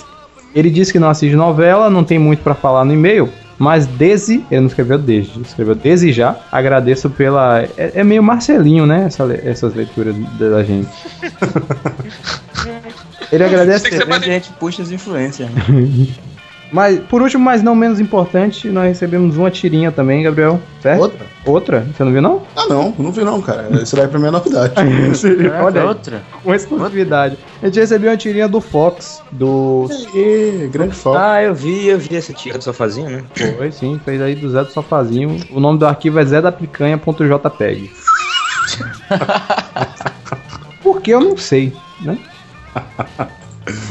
Ele 0.55 0.69
disse 0.69 0.91
que 0.91 0.99
não 0.99 1.09
assiste 1.09 1.35
novela, 1.35 1.89
não 1.89 2.03
tem 2.03 2.17
muito 2.17 2.43
pra 2.43 2.53
falar 2.53 2.85
no 2.85 2.93
e-mail, 2.93 3.29
mas 3.57 3.85
desde. 3.85 4.43
Ele 4.49 4.61
não 4.61 4.67
escreveu 4.67 4.97
desde, 4.97 5.39
escreveu 5.41 5.75
desde 5.75 6.11
já. 6.11 6.35
Agradeço 6.51 7.09
pela. 7.09 7.63
É, 7.77 7.91
é 7.95 8.03
meio 8.03 8.23
Marcelinho, 8.23 8.85
né? 8.85 9.05
essa 9.05 9.23
essas 9.43 9.73
leituras 9.73 10.15
da 10.37 10.63
gente. 10.63 10.89
Ele 13.31 13.43
agradece. 13.43 13.83
Tem 13.83 13.91
que 13.91 13.97
ser 13.97 14.07
mais... 14.07 14.21
a 14.21 14.25
gente 14.25 14.51
puxa 14.53 14.83
as 14.83 14.91
influências. 14.91 15.49
né? 15.49 15.61
Mas, 16.73 16.99
por 17.01 17.21
último, 17.21 17.45
mas 17.45 17.61
não 17.61 17.75
menos 17.75 17.99
importante, 17.99 18.67
nós 18.67 18.87
recebemos 18.87 19.37
uma 19.37 19.51
tirinha 19.51 19.91
também, 19.91 20.23
Gabriel. 20.23 20.59
Certo? 20.81 21.01
Outra? 21.01 21.25
Outra? 21.45 21.87
Você 21.95 22.03
não 22.03 22.11
viu, 22.11 22.21
não? 22.21 22.41
Ah, 22.55 22.65
não, 22.67 22.95
não 22.97 23.11
vi 23.11 23.23
não, 23.23 23.39
cara. 23.39 23.69
Isso 23.79 23.95
daí 23.95 24.07
pra 24.07 24.17
mim 24.17 24.27
é 24.27 24.31
novidade. 24.31 24.73
Olha 25.63 25.81
aí, 25.81 25.87
outra. 25.87 26.23
com 26.43 26.51
exclusividade. 26.51 27.37
A 27.61 27.67
gente 27.67 27.79
recebeu 27.79 28.09
uma 28.09 28.17
tirinha 28.17 28.47
do 28.47 28.59
Fox, 28.59 29.21
do. 29.31 29.87
Ê, 30.15 30.67
grande 30.71 30.95
foco. 30.95 31.15
Ah, 31.15 31.43
eu 31.43 31.53
vi, 31.53 31.87
eu 31.87 31.99
vi 31.99 32.15
essa 32.15 32.33
tira 32.33 32.57
do 32.57 32.63
sofazinho, 32.63 33.07
né? 33.07 33.23
Foi 33.55 33.71
sim, 33.71 34.01
fez 34.03 34.19
aí 34.19 34.33
do 34.33 34.49
Zé 34.49 34.63
do 34.63 34.71
Sofazinho. 34.71 35.37
O 35.51 35.59
nome 35.59 35.77
do 35.77 35.85
arquivo 35.85 36.19
é 36.19 36.25
zedapicanha.jpg. 36.25 37.91
Por 40.81 41.01
que 41.01 41.11
eu 41.11 41.21
não 41.21 41.37
sei, 41.37 41.71
né? 42.01 42.17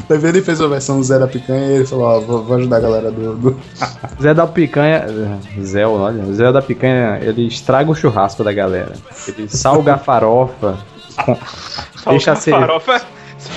Vai 0.09 0.19
ver, 0.19 0.29
ele 0.29 0.43
fez 0.43 0.61
a 0.61 0.67
versão 0.67 1.03
Zé 1.03 1.19
da 1.19 1.27
Picanha 1.27 1.67
e 1.67 1.73
ele 1.77 1.87
falou, 1.87 2.05
ó, 2.05 2.21
vou, 2.21 2.43
vou 2.45 2.57
ajudar 2.59 2.77
a 2.77 2.81
galera 2.81 3.11
do... 3.11 3.35
do... 3.37 3.61
Zé 4.21 4.35
da 4.35 4.47
Picanha. 4.47 5.07
Zé, 5.63 5.87
olha. 5.87 6.31
Zé 6.33 6.53
da 6.53 6.61
Picanha, 6.61 7.19
ele 7.23 7.47
estraga 7.47 7.91
o 7.91 7.95
churrasco 7.95 8.45
da 8.45 8.53
galera. 8.53 8.93
Ele 9.27 9.49
salga 9.49 9.95
a 9.95 9.99
farofa. 9.99 10.79
com- 11.25 11.39
deixa 12.11 12.33
a, 12.33 12.37
cer- 12.37 12.51
Farofa. 12.53 13.01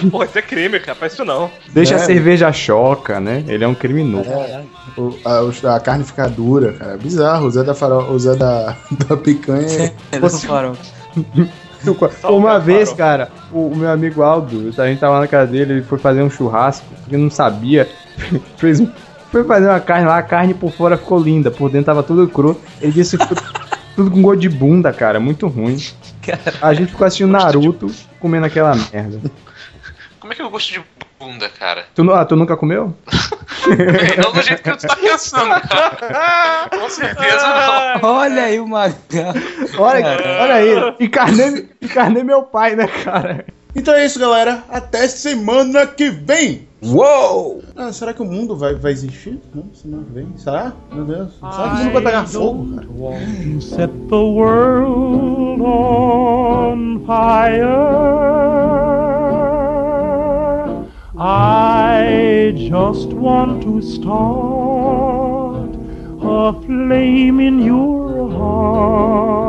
Pô, 0.09 0.23
isso 0.23 0.37
é 0.39 0.41
crime, 0.41 0.79
cara. 0.79 0.95
Faz 0.97 1.13
isso 1.13 1.23
não. 1.25 1.51
deixa 1.73 1.95
a 1.95 1.99
É. 1.99 2.05
cerveja 2.05 2.51
choca, 2.51 3.19
né? 3.19 3.43
Ele 3.47 3.63
é 3.63 3.67
um 3.67 3.75
criminoso. 3.75 4.29
o- 4.97 5.15
a, 5.25 5.75
a 5.75 5.79
carne 5.79 6.03
fica 6.05 6.27
dura, 6.29 6.73
cara. 6.73 6.93
É 6.93 6.97
bizarro. 6.97 7.45
O 7.47 7.51
Zé 7.51 7.63
da, 7.63 7.75
faro... 7.75 8.11
o 8.11 8.17
Zé 8.17 8.35
da, 8.35 8.75
da 9.07 9.17
Picanha... 9.17 9.93
Eles 10.11 10.43
falaram. 10.45 10.73
Uma 12.23 12.59
vez, 12.59 12.93
cara, 12.93 13.31
o, 13.51 13.67
o 13.67 13.75
meu 13.75 13.89
amigo 13.89 14.21
Aldo, 14.21 14.73
a 14.77 14.87
gente 14.87 14.99
tava 14.99 15.19
na 15.19 15.27
casa 15.27 15.51
dele, 15.51 15.73
ele 15.73 15.81
foi 15.83 15.97
fazer 15.97 16.23
um 16.23 16.29
churrasco, 16.29 16.85
porque 17.01 17.17
não 17.17 17.29
sabia. 17.29 17.89
Fez, 18.57 18.81
foi 19.31 19.43
fazer 19.43 19.67
uma 19.67 19.79
carne 19.79 20.07
lá, 20.07 20.17
a 20.17 20.23
carne 20.23 20.53
por 20.53 20.71
fora 20.71 20.97
ficou 20.97 21.19
linda, 21.19 21.51
por 21.51 21.69
dentro 21.69 21.87
tava 21.87 22.03
tudo 22.03 22.27
cru. 22.27 22.59
Ele 22.81 22.91
disse 22.91 23.17
que 23.17 23.25
ficou 23.25 23.43
tudo 23.95 24.11
com 24.11 24.21
gosto 24.21 24.39
de 24.39 24.49
bunda, 24.49 24.93
cara, 24.93 25.19
muito 25.19 25.47
ruim. 25.47 25.77
A 26.61 26.73
gente 26.73 26.91
ficou 26.91 27.05
assistindo 27.05 27.31
Naruto 27.31 27.91
comendo 28.19 28.45
aquela 28.45 28.73
merda. 28.75 29.19
Como 30.19 30.33
é 30.33 30.35
que 30.35 30.41
eu 30.41 30.49
gosto 30.49 30.73
de 30.73 30.81
bunda, 31.19 31.49
cara? 31.49 31.85
Tu, 31.93 32.11
ah, 32.11 32.25
tu 32.25 32.35
nunca 32.35 32.57
comeu? 32.57 32.95
Não 34.23 34.31
do 34.31 34.41
jeito 34.41 34.61
que 34.63 34.77
tu 34.77 34.87
tá 34.87 34.95
pensando, 34.95 35.61
cara. 35.67 36.69
Com 36.69 36.89
certeza 36.89 37.99
não. 38.01 38.09
Olha 38.09 38.43
aí 38.43 38.59
o 38.59 38.67
Magal. 38.67 39.33
Olha, 39.77 40.17
olha 40.41 40.53
aí, 40.55 40.95
encarnei, 40.99 41.69
encarnei 41.81 42.23
meu 42.23 42.43
pai, 42.43 42.75
né, 42.75 42.87
cara? 42.87 43.45
Então 43.75 43.93
é 43.93 44.05
isso, 44.05 44.19
galera. 44.19 44.63
Até 44.69 45.07
semana 45.07 45.85
que 45.85 46.09
vem. 46.09 46.67
Uou! 46.81 47.63
Ah, 47.75 47.91
será 47.91 48.13
que 48.13 48.21
o 48.21 48.25
mundo 48.25 48.55
vai, 48.55 48.75
vai 48.75 48.91
existir? 48.91 49.39
Não, 49.53 49.65
semana 49.73 50.03
que 50.03 50.11
vem. 50.11 50.27
Será? 50.37 50.71
Meu 50.91 51.03
Deus. 51.03 51.33
Será 51.39 51.69
que 51.69 51.75
o 51.75 51.77
mundo 51.79 51.93
vai 51.93 52.01
pegar 52.03 52.25
fogo, 52.25 52.75
cara? 52.75 52.87
Set 53.61 53.91
the 54.09 54.15
world 54.15 55.61
on 55.61 56.99
fire. 57.05 58.84
I 61.17 62.53
just 62.57 63.07
want 63.07 63.63
to 63.63 63.81
start 63.81 65.69
a 66.21 66.51
flame 66.65 67.39
in 67.39 67.61
your 67.61 68.29
heart. 68.31 69.45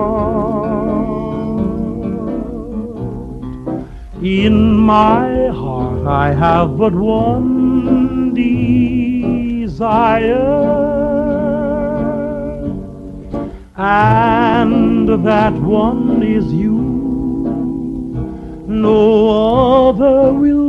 In 4.23 4.77
my 4.77 5.49
heart, 5.49 6.07
I 6.07 6.33
have 6.33 6.79
but 6.79 6.95
one 6.95 8.33
desire. 8.33 9.75
And 13.77 15.09
that 15.09 15.53
one 15.55 16.23
is 16.23 16.53
you. 16.53 16.77
No 18.69 19.89
other 19.89 20.33
will 20.33 20.66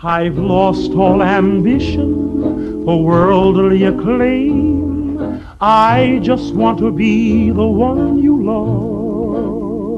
I've 0.00 0.38
lost 0.38 0.92
all 0.92 1.24
ambition 1.24 2.84
for 2.84 3.02
worldly 3.02 3.82
acclaim. 3.82 5.44
I 5.60 6.20
just 6.22 6.54
want 6.54 6.78
to 6.78 6.92
be 6.92 7.50
the 7.50 7.66
one 7.66 8.22
you 8.22 8.40
love. 8.44 9.90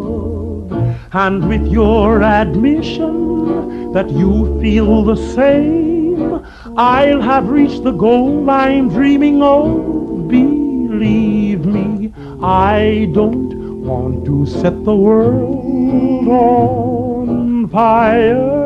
And 1.13 1.47
with 1.47 1.67
your 1.67 2.23
admission 2.23 3.93
that 3.93 4.09
you 4.09 4.59
feel 4.63 5.05
the 5.05 5.17
same, 5.17 6.47
I'll 6.79 7.21
have 7.21 7.51
reached 7.51 7.85
the 7.85 7.93
goal 7.93 8.49
I'm 8.49 8.89
dreaming 8.89 9.43
of. 9.43 10.29
Believe 10.29 11.67
me, 11.67 12.15
I 12.43 13.11
don't 13.13 13.83
want 13.83 14.25
to 14.25 14.47
set 14.47 14.83
the 14.83 14.97
world 14.97 16.27
on 16.27 17.69
fire. 17.69 18.60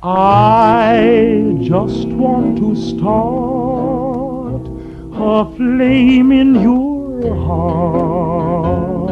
I 0.00 1.56
just 1.60 2.06
want 2.06 2.58
to 2.58 2.76
start 2.76 4.62
a 5.12 5.44
flame 5.56 6.30
in 6.30 6.54
your 6.54 7.34
heart. 7.34 9.10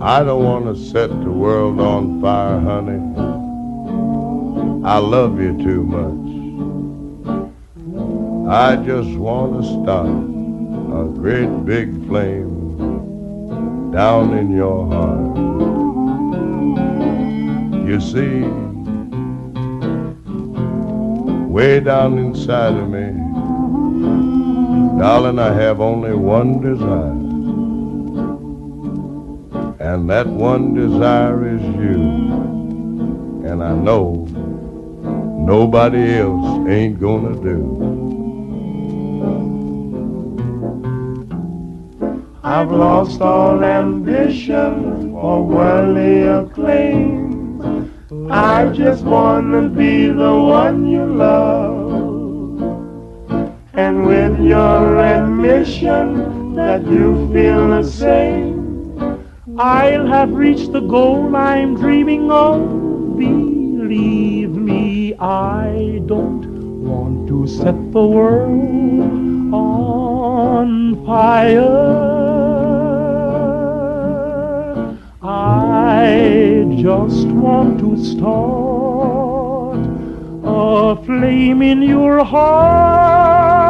I 0.00 0.24
don't 0.24 0.42
want 0.44 0.64
to 0.64 0.76
set 0.82 1.10
the 1.10 1.30
world 1.30 1.78
on 1.78 2.22
fire, 2.22 2.60
honey. 2.60 3.02
I 4.82 4.96
love 4.96 5.38
you 5.38 5.62
too 5.62 5.82
much. 5.84 6.24
I 8.48 8.76
just 8.76 9.10
want 9.18 9.60
to 9.60 9.68
start 9.82 10.08
a 10.08 11.04
great 11.20 11.66
big 11.66 12.06
flame 12.06 12.53
down 13.94 14.36
in 14.36 14.50
your 14.50 14.88
heart. 14.88 15.36
You 17.86 18.00
see, 18.00 18.42
way 21.46 21.78
down 21.78 22.18
inside 22.18 22.74
of 22.74 22.88
me, 22.90 23.12
darling, 24.98 25.38
I 25.38 25.52
have 25.52 25.80
only 25.80 26.12
one 26.12 26.60
desire. 26.60 27.22
And 29.78 30.10
that 30.10 30.26
one 30.26 30.74
desire 30.74 31.46
is 31.54 31.62
you. 31.62 32.02
And 33.48 33.62
I 33.62 33.74
know 33.74 34.26
nobody 35.38 36.18
else 36.18 36.68
ain't 36.68 36.98
gonna 36.98 37.40
do. 37.40 37.93
I've 42.54 42.70
lost 42.70 43.20
all 43.20 43.64
ambition 43.64 45.10
for 45.10 45.42
worldly 45.42 46.22
acclaim. 46.22 47.90
I 48.30 48.66
just 48.66 49.02
wanna 49.04 49.68
be 49.68 50.06
the 50.06 50.32
one 50.32 50.86
you 50.86 51.04
love. 51.04 52.62
And 53.72 54.06
with 54.06 54.38
your 54.38 54.98
admission 54.98 56.54
that 56.54 56.86
you 56.86 57.28
feel 57.32 57.70
the 57.70 57.82
same, 57.82 58.54
I'll 59.58 60.06
have 60.06 60.32
reached 60.32 60.70
the 60.70 60.86
goal 60.96 61.34
I'm 61.34 61.74
dreaming 61.74 62.30
of. 62.30 62.60
Believe 63.18 64.50
me, 64.50 65.12
I 65.18 66.00
don't 66.06 66.46
want 66.84 67.26
to 67.26 67.48
set 67.48 67.78
the 67.90 68.06
world 68.06 69.52
on 69.52 71.04
fire. 71.04 72.23
I 75.96 76.64
just 76.76 77.28
want 77.28 77.78
to 77.78 77.96
start 78.04 79.78
a 80.42 80.96
flame 81.04 81.62
in 81.62 81.82
your 81.82 82.24
heart. 82.24 83.63